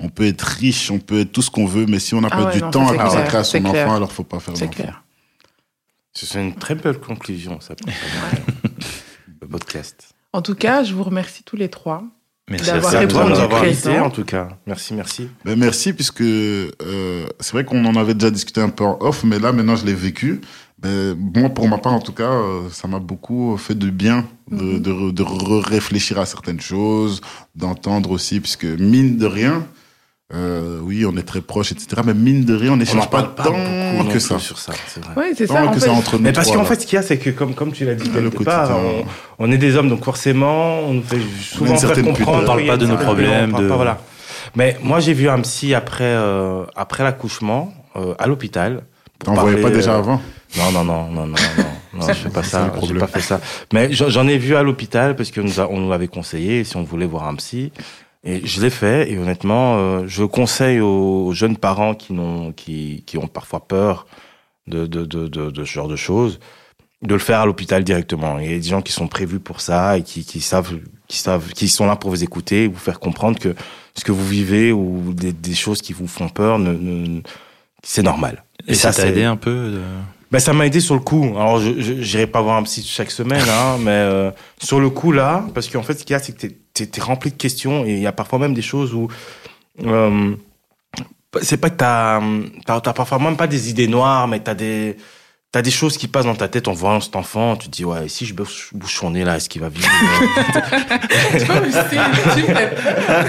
On 0.01 0.09
peut 0.09 0.27
être 0.27 0.43
riche, 0.43 0.91
on 0.91 0.99
peut 0.99 1.21
être 1.21 1.31
tout 1.31 1.43
ce 1.43 1.51
qu'on 1.51 1.65
veut, 1.67 1.87
mais 1.87 2.01
si 2.01 2.17
on 2.17 2.21
n'a 2.21 2.29
ah 2.33 2.43
pas 2.43 2.51
du 2.51 2.61
temps 2.73 2.89
à 2.89 2.97
consacrer 2.97 3.39
à 3.39 3.45
son 3.45 3.65
enfant, 3.67 3.95
alors 3.95 4.11
faut 4.11 4.25
pas 4.25 4.41
faire 4.41 4.69
clair. 4.69 5.04
C'est 6.15 6.41
une 6.41 6.55
très 6.55 6.75
belle 6.77 6.99
conclusion, 6.99 7.61
ça. 7.61 7.75
le 9.41 9.49
podcast. 9.49 10.15
En 10.33 10.43
tout 10.43 10.55
cas, 10.55 10.85
je 10.85 10.95
vous 10.95 11.03
remercie 11.03 11.43
tous 11.43 11.57
les 11.57 11.69
trois. 11.69 12.05
Merci 12.49 12.67
d'avoir 12.67 12.93
répondu 12.93 13.99
en 14.01 14.11
tout 14.11 14.25
cas. 14.25 14.49
Merci, 14.67 14.95
merci. 14.95 15.29
Ben 15.45 15.59
merci, 15.59 15.93
puisque 15.93 16.21
euh, 16.21 17.27
c'est 17.41 17.53
vrai 17.53 17.65
qu'on 17.65 17.85
en 17.87 17.97
avait 17.97 18.15
déjà 18.15 18.31
discuté 18.31 18.61
un 18.61 18.69
peu 18.69 18.85
en 18.85 18.99
off, 19.01 19.25
mais 19.25 19.39
là, 19.39 19.53
maintenant, 19.53 19.77
je 19.77 19.87
l'ai 19.87 19.95
vécu. 19.95 20.43
Ben, 20.79 21.17
moi, 21.37 21.49
pour 21.49 21.67
ma 21.69 21.79
part, 21.79 21.95
en 21.95 22.01
tout 22.01 22.13
cas, 22.13 22.31
euh, 22.31 22.69
ça 22.71 22.87
m'a 22.87 22.99
beaucoup 22.99 23.57
fait 23.57 23.75
du 23.75 23.91
bien 23.91 24.27
de, 24.51 24.63
mhm. 24.63 24.81
de, 24.81 25.11
de 25.11 25.23
réfléchir 25.23 26.21
à 26.21 26.27
certaines 26.27 26.61
choses, 26.61 27.23
d'entendre 27.55 28.11
aussi, 28.11 28.41
puisque 28.41 28.65
mine 28.65 29.17
de 29.17 29.27
rien, 29.27 29.67
euh, 30.35 30.81
oui, 30.83 31.07
on 31.07 31.17
est 31.17 31.23
très 31.23 31.41
proches, 31.41 31.71
etc. 31.73 32.03
Mais 32.05 32.15
mine 32.15 32.45
de 32.45 32.55
rien, 32.55 32.73
on 32.73 32.77
n'échange 32.77 33.09
pas, 33.09 33.23
pas, 33.23 33.45
tant 33.45 34.05
que 34.11 34.19
ça. 34.19 34.39
sur 34.39 34.59
ça, 34.59 34.73
c'est 34.89 35.05
vrai. 35.05 35.15
Oui, 35.17 35.35
c'est 35.37 35.47
ça. 35.47 35.67
que 35.69 35.79
ça 35.79 35.93
entre 35.93 36.19
mais 36.19 36.33
parce 36.33 36.51
qu'en 36.51 36.65
fait, 36.65 36.81
ce 36.81 36.87
qu'il 36.87 36.97
y 36.97 36.99
a, 36.99 37.03
c'est 37.03 37.19
que 37.19 37.31
comme, 37.31 37.55
comme 37.55 37.73
tu 37.73 37.85
l'as 37.85 37.95
dit 37.95 38.11
quelque 38.11 38.43
part, 38.43 38.71
on, 39.39 39.53
est 39.53 39.59
des 39.59 39.77
hommes, 39.77 39.89
donc 39.89 40.05
forcément, 40.05 40.81
on 40.81 40.95
nous 40.95 41.03
fait 41.03 41.21
souvent 41.41 41.77
faire 41.77 42.03
comprendre. 42.03 42.43
On 42.43 42.47
parle 42.47 42.67
pas 42.67 42.77
de 42.77 42.87
nos 42.87 42.97
problèmes. 42.97 43.53
De... 43.53 43.69
Pas, 43.69 43.77
voilà. 43.77 43.99
Mais 44.57 44.77
moi, 44.83 45.01
j'ai 45.01 45.15
vu 45.15 45.29
un 45.29 45.41
psy 45.41 45.75
après, 45.75 46.05
euh, 46.05 46.65
après 46.77 47.05
l'accouchement, 47.05 47.73
euh, 47.97 48.15
à 48.19 48.27
l'hôpital. 48.27 48.83
T'en 49.25 49.35
voyais 49.35 49.61
pas 49.61 49.71
déjà 49.71 49.97
avant 49.97 50.21
Non, 50.57 50.73
non, 50.73 50.85
non, 50.85 51.09
non, 51.11 51.27
non, 51.27 51.37
non. 51.59 51.65
Non, 51.95 52.07
je 52.09 52.13
fais 52.15 52.29
pas 52.29 52.43
ça. 52.43 52.73
J'ai 52.83 52.95
pas 52.95 53.07
fait 53.07 53.21
ça. 53.21 53.41
Mais 53.73 53.93
j'en 53.93 54.27
ai 54.27 54.37
vu 54.37 54.57
à 54.57 54.63
l'hôpital 54.63 55.17
parce 55.17 55.31
qu'on 55.31 55.43
nous, 55.43 55.61
on 55.61 55.79
nous 55.79 55.93
avait 55.93 56.09
conseillé 56.09 56.65
si 56.65 56.77
on 56.77 56.83
voulait 56.83 57.07
voir 57.07 57.29
un 57.29 57.35
psy. 57.37 57.73
Et 58.25 58.47
je 58.47 58.61
l'ai 58.63 58.71
fait 58.71 59.11
et 59.11 59.19
honnêtement, 59.19 59.77
euh, 59.77 60.05
je 60.07 60.25
conseille 60.25 60.81
aux 60.81 61.33
jeunes 61.33 61.57
parents 61.57 61.95
qui 61.95 62.13
n'ont 62.15 62.53
qui, 62.53 63.03
qui 63.07 63.19
ont 63.19 63.27
parfois 63.27 63.67
peur 63.67 64.07
de 64.67 64.87
de, 64.87 65.05
de, 65.05 65.29
de, 65.29 65.51
de 65.51 65.65
ce 65.65 65.71
genre 65.71 65.89
de 65.89 65.97
choses 65.97 66.41
de 67.03 67.13
le 67.13 67.21
faire 67.21 67.41
à 67.41 67.47
l'hôpital 67.47 67.85
directement. 67.85 68.39
Il 68.39 68.51
y 68.51 68.55
a 68.55 68.59
des 68.59 68.69
gens 68.69 68.81
qui 68.81 68.93
sont 68.93 69.09
prévus 69.09 69.41
pour 69.41 69.61
ça 69.61 69.99
et 69.99 70.03
qui, 70.03 70.25
qui 70.25 70.41
savent 70.41 70.79
qui 71.07 71.19
savent 71.19 71.53
qui 71.53 71.69
sont 71.69 71.87
là 71.87 71.97
pour 71.97 72.11
vous 72.11 72.25
écouter, 72.25 72.67
vous 72.67 72.79
faire 72.79 72.99
comprendre 72.99 73.39
que 73.39 73.55
ce 73.95 74.05
que 74.05 74.13
vous 74.13 74.27
vivez 74.27 74.73
ou 74.73 75.13
des, 75.13 75.33
des 75.33 75.55
choses 75.55 75.83
qui 75.83 75.93
vous 75.93 76.09
font 76.09 76.31
peur, 76.31 76.59
ne, 76.59 76.73
ne 76.73 77.21
c'est 77.83 78.03
normal. 78.03 78.45
Et, 78.67 78.73
et 78.73 78.75
ça 78.75 78.93
t'a 78.93 79.07
aidé 79.07 79.25
un 79.25 79.37
peu 79.37 79.71
de... 79.71 79.83
Ben, 80.33 80.41
ça 80.41 80.53
m'a 80.53 80.67
aidé 80.67 80.81
sur 80.81 80.95
le 80.95 81.01
coup. 81.01 81.23
Alors, 81.37 81.61
je 81.61 81.93
n'irai 81.93 82.27
pas 82.27 82.41
voir 82.41 82.57
un 82.57 82.63
psy 82.65 82.83
chaque 82.83 83.11
semaine, 83.11 83.45
hein, 83.49 83.77
mais 83.81 83.91
euh, 83.91 84.31
sur 84.61 84.81
le 84.81 84.91
coup, 84.91 85.13
là, 85.13 85.45
parce 85.55 85.69
qu'en 85.69 85.83
fait, 85.83 85.95
ce 85.95 86.05
qu'il 86.05 86.15
y 86.15 86.17
a, 86.17 86.19
c'est 86.19 86.33
que 86.33 86.49
tu 86.75 86.83
es, 86.85 87.01
rempli 87.01 87.31
de 87.31 87.37
questions 87.37 87.85
et 87.85 87.93
il 87.93 88.01
y 88.01 88.07
a 88.07 88.13
parfois 88.13 88.39
même 88.39 88.55
des 88.55 88.63
choses 88.63 88.95
où. 88.95 89.09
Euh, 89.85 90.35
c'est 91.43 91.57
pas 91.57 91.71
que 91.71 91.77
tu 91.77 91.83
n'as 91.85 92.93
parfois 92.93 93.19
même 93.19 93.37
pas 93.37 93.49
des 93.49 93.71
idées 93.71 93.89
noires, 93.89 94.29
mais 94.29 94.43
tu 94.43 94.51
as 94.51 94.55
des 94.55 94.97
T'as 95.55 95.63
des 95.63 95.71
choses 95.71 95.97
qui 95.97 96.09
passent 96.09 96.25
dans 96.25 96.35
ta 96.35 96.49
tête 96.49 96.67
en 96.67 96.73
voyant 96.73 97.01
cet 97.01 97.15
enfant, 97.15 97.55
tu 97.55 97.69
te 97.69 97.77
dis, 97.77 97.85
ouais, 97.85 98.09
si 98.09 98.27
je 98.27 98.35
bouche, 98.35 98.73
son 98.89 99.11
nez 99.11 99.23
là, 99.23 99.37
est-ce 99.37 99.49
qu'il 99.49 99.61
va 99.61 99.69
vivre? 99.69 99.89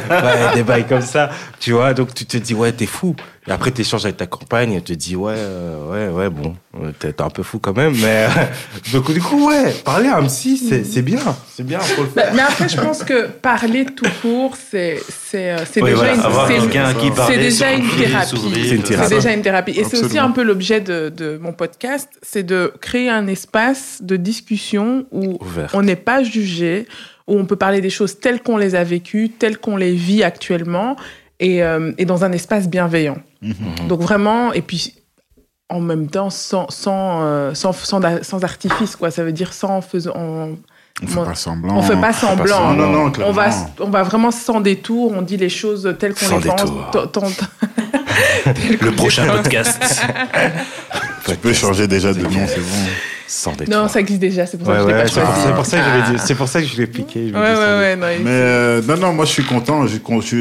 Ouais, 0.10 0.56
Des 0.56 0.64
bails 0.64 0.88
comme 0.88 1.04
ça, 1.04 1.30
tu 1.60 1.74
vois, 1.74 1.94
donc 1.94 2.16
tu 2.16 2.26
te 2.26 2.38
dis, 2.38 2.56
ouais, 2.56 2.72
t'es 2.72 2.88
fou. 2.88 3.16
Et 3.48 3.52
après, 3.52 3.70
t'échanges 3.70 4.06
avec 4.06 4.18
ta 4.18 4.26
compagne, 4.26 4.74
elle 4.74 4.82
te 4.82 4.94
dit, 4.94 5.16
ouais, 5.16 5.36
euh, 5.38 5.92
ouais, 5.92 6.12
ouais, 6.12 6.30
bon, 6.32 6.56
euh, 6.82 6.92
t'es 6.98 7.22
un 7.22 7.30
peu 7.30 7.44
fou 7.44 7.60
quand 7.60 7.78
même, 7.78 7.94
mais. 8.02 8.26
donc, 8.92 9.12
du 9.12 9.22
coup, 9.22 9.48
ouais, 9.48 9.72
parler 9.84 10.08
à 10.08 10.18
un 10.18 10.26
psy, 10.26 10.58
c'est 10.58 11.02
bien. 11.04 11.20
C'est 11.54 11.64
bien, 11.64 11.80
faut 11.80 12.02
le 12.02 12.10
faire. 12.10 12.34
Mais, 12.34 12.42
après, 12.42 12.68
je 12.68 12.82
pense 12.82 13.04
que 13.04 13.28
parler 13.28 13.86
tout 13.86 14.10
court, 14.24 14.58
c'est 14.58 15.00
euh, 15.36 15.60
déjà, 15.76 16.16
une, 16.16 16.22
déjà 17.38 17.74
une 17.74 17.90
thérapie. 17.90 18.32
C'est 18.34 19.10
déjà 19.10 19.32
une 19.32 19.42
thérapie. 19.44 19.74
Et 19.74 19.84
c'est 19.84 20.04
aussi 20.04 20.18
un 20.18 20.32
peu 20.32 20.42
l'objet 20.42 20.82
de, 20.82 21.10
de 21.16 21.38
mon 21.38 21.54
podcast, 21.54 22.10
c'est 22.24 22.44
de 22.44 22.74
créer 22.82 23.12
un 23.12 23.28
espace 23.28 24.00
de 24.02 24.16
discussion 24.16 25.06
où 25.12 25.38
on 25.74 25.84
n'est 25.84 25.96
pas 25.96 26.24
jugé, 26.24 26.88
où 27.28 27.38
on 27.38 27.46
peut 27.46 27.56
parler 27.56 27.80
des 27.80 27.92
choses 27.92 28.20
telles 28.20 28.42
qu'on 28.42 28.58
les 28.58 28.74
a 28.74 28.84
vécues, 28.84 29.30
telles 29.30 29.60
qu'on 29.60 29.78
les 29.78 29.94
vit 29.94 30.24
actuellement, 30.24 30.96
et, 31.40 31.62
et 31.98 32.06
dans 32.06 32.24
un 32.24 32.32
espace 32.32 32.68
bienveillant. 32.68 33.18
Mhm. 33.46 33.88
Donc 33.88 34.02
vraiment, 34.02 34.54
et 34.54 34.62
puis 34.62 34.96
en 35.70 35.80
même 35.80 36.08
temps 36.08 36.30
sans, 36.30 36.70
sans, 36.70 37.54
sans, 37.56 37.74
sans, 37.74 38.44
artifice, 38.44 38.96
quoi. 38.96 39.12
Ça 39.12 39.24
veut 39.24 39.32
dire 39.32 39.54
sans 39.54 39.82
faisant. 39.82 40.14
On 40.16 41.08
fait 41.08 41.24
pas 41.24 41.36
semblant. 41.36 41.78
On 41.78 41.82
fait 41.82 42.00
pas 42.00 42.14
semblant. 42.14 42.74
Non, 42.74 42.90
non, 42.90 43.12
on 43.26 43.32
va, 43.32 43.50
on 43.80 43.90
va 43.90 44.04
vraiment 44.04 44.32
sans 44.32 44.62
détour. 44.62 45.12
On 45.16 45.22
dit 45.22 45.38
les 45.38 45.50
choses 45.50 45.96
telles 46.00 46.14
qu'on 46.14 46.38
les 46.38 46.50
pense. 46.50 46.64
Le 48.82 48.92
prochain 48.92 49.28
podcast. 49.28 50.06
tu 51.28 51.36
peux 51.36 51.54
changer 51.54 51.88
déjà 51.88 52.14
de 52.14 52.22
nom, 52.22 52.48
c'est 52.48 52.60
bon. 52.60 52.90
Non, 53.68 53.88
ça 53.88 54.00
existe 54.00 54.20
déjà, 54.20 54.46
c'est 54.46 54.58
pour, 54.58 54.68
ça 54.68 54.84
que 54.84 55.08
je 55.08 55.14
C'est 55.14 55.54
pour, 55.54 55.66
ça 55.66 55.78
que 55.78 55.84
je 55.84 56.18
c'est 56.18 56.36
pour 56.36 56.48
ça 56.48 56.62
que 56.62 56.68
je 56.68 56.78
l'ai 56.78 56.88
piqué. 56.88 57.32
Ouais, 57.32 57.40
ouais, 57.40 57.56
ouais, 57.56 57.96
non, 57.96 58.08
Mais 58.24 58.30
euh, 58.30 58.82
non, 58.84 58.98
non, 58.98 59.14
moi 59.14 59.26
je 59.26 59.32
suis 59.32 59.44
content. 59.44 59.86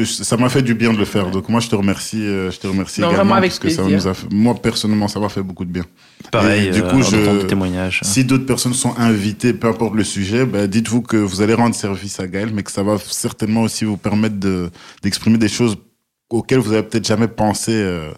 ça 0.05 0.37
m'a 0.37 0.49
fait 0.49 0.61
du 0.61 0.75
bien 0.75 0.93
de 0.93 0.97
le 0.97 1.05
faire. 1.05 1.31
Donc 1.31 1.49
moi 1.49 1.59
je 1.59 1.69
te 1.69 1.75
remercie, 1.75 2.21
euh, 2.21 2.51
je 2.51 2.59
te 2.59 2.67
remercie 2.67 3.01
non, 3.01 3.11
également 3.11 3.35
avec 3.35 3.51
parce 3.51 3.59
que 3.59 3.69
ça 3.69 4.13
moi 4.31 4.55
personnellement 4.55 5.07
ça 5.07 5.19
m'a 5.19 5.29
fait 5.29 5.41
beaucoup 5.41 5.65
de 5.65 5.71
bien. 5.71 5.83
Pareil. 6.31 6.71
du 6.71 6.81
coup, 6.83 6.99
euh, 6.99 7.41
je, 7.41 7.45
témoignage. 7.45 8.01
Si 8.03 8.23
d'autres 8.23 8.45
personnes 8.45 8.73
sont 8.73 8.93
invitées, 8.97 9.53
peu 9.53 9.67
importe 9.67 9.95
le 9.95 10.03
sujet, 10.03 10.45
ben, 10.45 10.67
dites-vous 10.67 11.01
que 11.01 11.17
vous 11.17 11.41
allez 11.41 11.53
rendre 11.53 11.75
service 11.75 12.19
à 12.19 12.27
Gaël, 12.27 12.51
mais 12.53 12.63
que 12.63 12.71
ça 12.71 12.83
va 12.83 12.97
certainement 12.99 13.61
aussi 13.61 13.85
vous 13.85 13.97
permettre 13.97 14.39
de 14.39 14.69
d'exprimer 15.01 15.37
des 15.37 15.49
choses 15.49 15.77
auxquelles 16.29 16.59
vous 16.59 16.73
avez 16.73 16.83
peut-être 16.83 17.07
jamais 17.07 17.27
pensé. 17.27 17.71
Euh, 17.73 18.11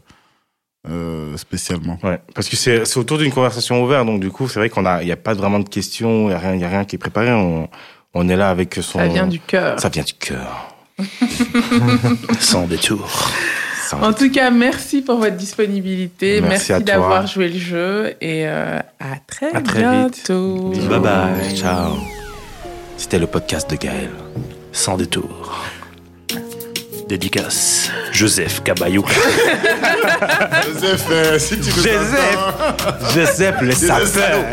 spécialement. 1.36 2.00
Ouais, 2.04 2.20
parce 2.34 2.50
que 2.50 2.56
c'est 2.56 2.98
autour 2.98 3.18
d'une 3.18 3.32
conversation 3.32 3.84
ouverte, 3.84 4.06
donc 4.06 4.20
du 4.20 4.30
coup, 4.30 4.48
c'est 4.48 4.60
vrai 4.60 4.70
qu'on 4.70 4.86
a, 4.86 5.02
il 5.02 5.06
n'y 5.06 5.12
a 5.12 5.18
pas 5.18 5.34
vraiment 5.34 5.60
de 5.60 5.70
questions, 5.70 6.24
il 6.24 6.28
n'y 6.28 6.34
a 6.34 6.40
rien, 6.40 6.56
il 6.56 6.64
a 6.64 6.70
rien 6.70 6.86
qui 6.86 6.96
est 6.96 7.00
préparé. 7.00 7.32
On, 7.32 7.68
on 8.14 8.30
est 8.30 8.36
là 8.36 8.50
avec 8.50 8.74
son. 8.76 9.00
Ça 9.00 9.08
vient 9.08 9.28
du 9.28 9.40
cœur. 9.40 9.80
Ça 9.80 9.90
vient 9.90 10.04
du 10.04 10.14
cœur. 10.14 10.76
Sans 12.40 12.66
détour. 12.66 13.08
en 14.02 14.14
tout 14.14 14.32
cas, 14.32 14.50
merci 14.50 15.02
pour 15.02 15.18
votre 15.20 15.36
disponibilité. 15.36 16.42
Merci, 16.42 16.74
d'avoir 16.84 17.28
joué 17.28 17.50
le 17.50 17.60
jeu 17.60 18.16
et 18.20 18.48
euh, 18.48 18.80
à 19.00 19.18
très, 19.28 19.54
à 19.54 19.62
très 19.62 19.82
bientôt. 19.82 20.72
Vite. 20.72 20.88
Bye 20.88 21.00
bye. 21.00 21.56
Ciao. 21.56 21.94
C'était 22.98 23.20
le 23.20 23.28
podcast 23.28 23.70
de 23.70 23.76
Gaël. 23.76 24.10
Sans 24.72 24.98
détour. 24.98 25.64
Dédicace. 27.08 27.90
Joseph 28.12 28.62
Cabayou. 28.64 29.06
Joseph, 30.66 31.06
euh, 31.10 31.40
si 31.40 31.58
tu 31.58 31.70
veux. 31.72 31.84
Joseph. 31.84 32.40
Joseph 33.16 33.62
le 33.62 33.72
sapeur. 33.72 34.44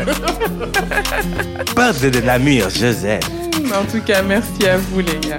Pas 1.75 1.91
de 1.91 2.19
la 2.19 2.39
mire, 2.39 2.69
Joseph. 2.69 3.23
En 3.73 3.83
tout 3.83 4.01
cas, 4.05 4.21
merci 4.21 4.67
à 4.67 4.77
vous 4.77 4.99
les 4.99 5.19
gars. 5.27 5.37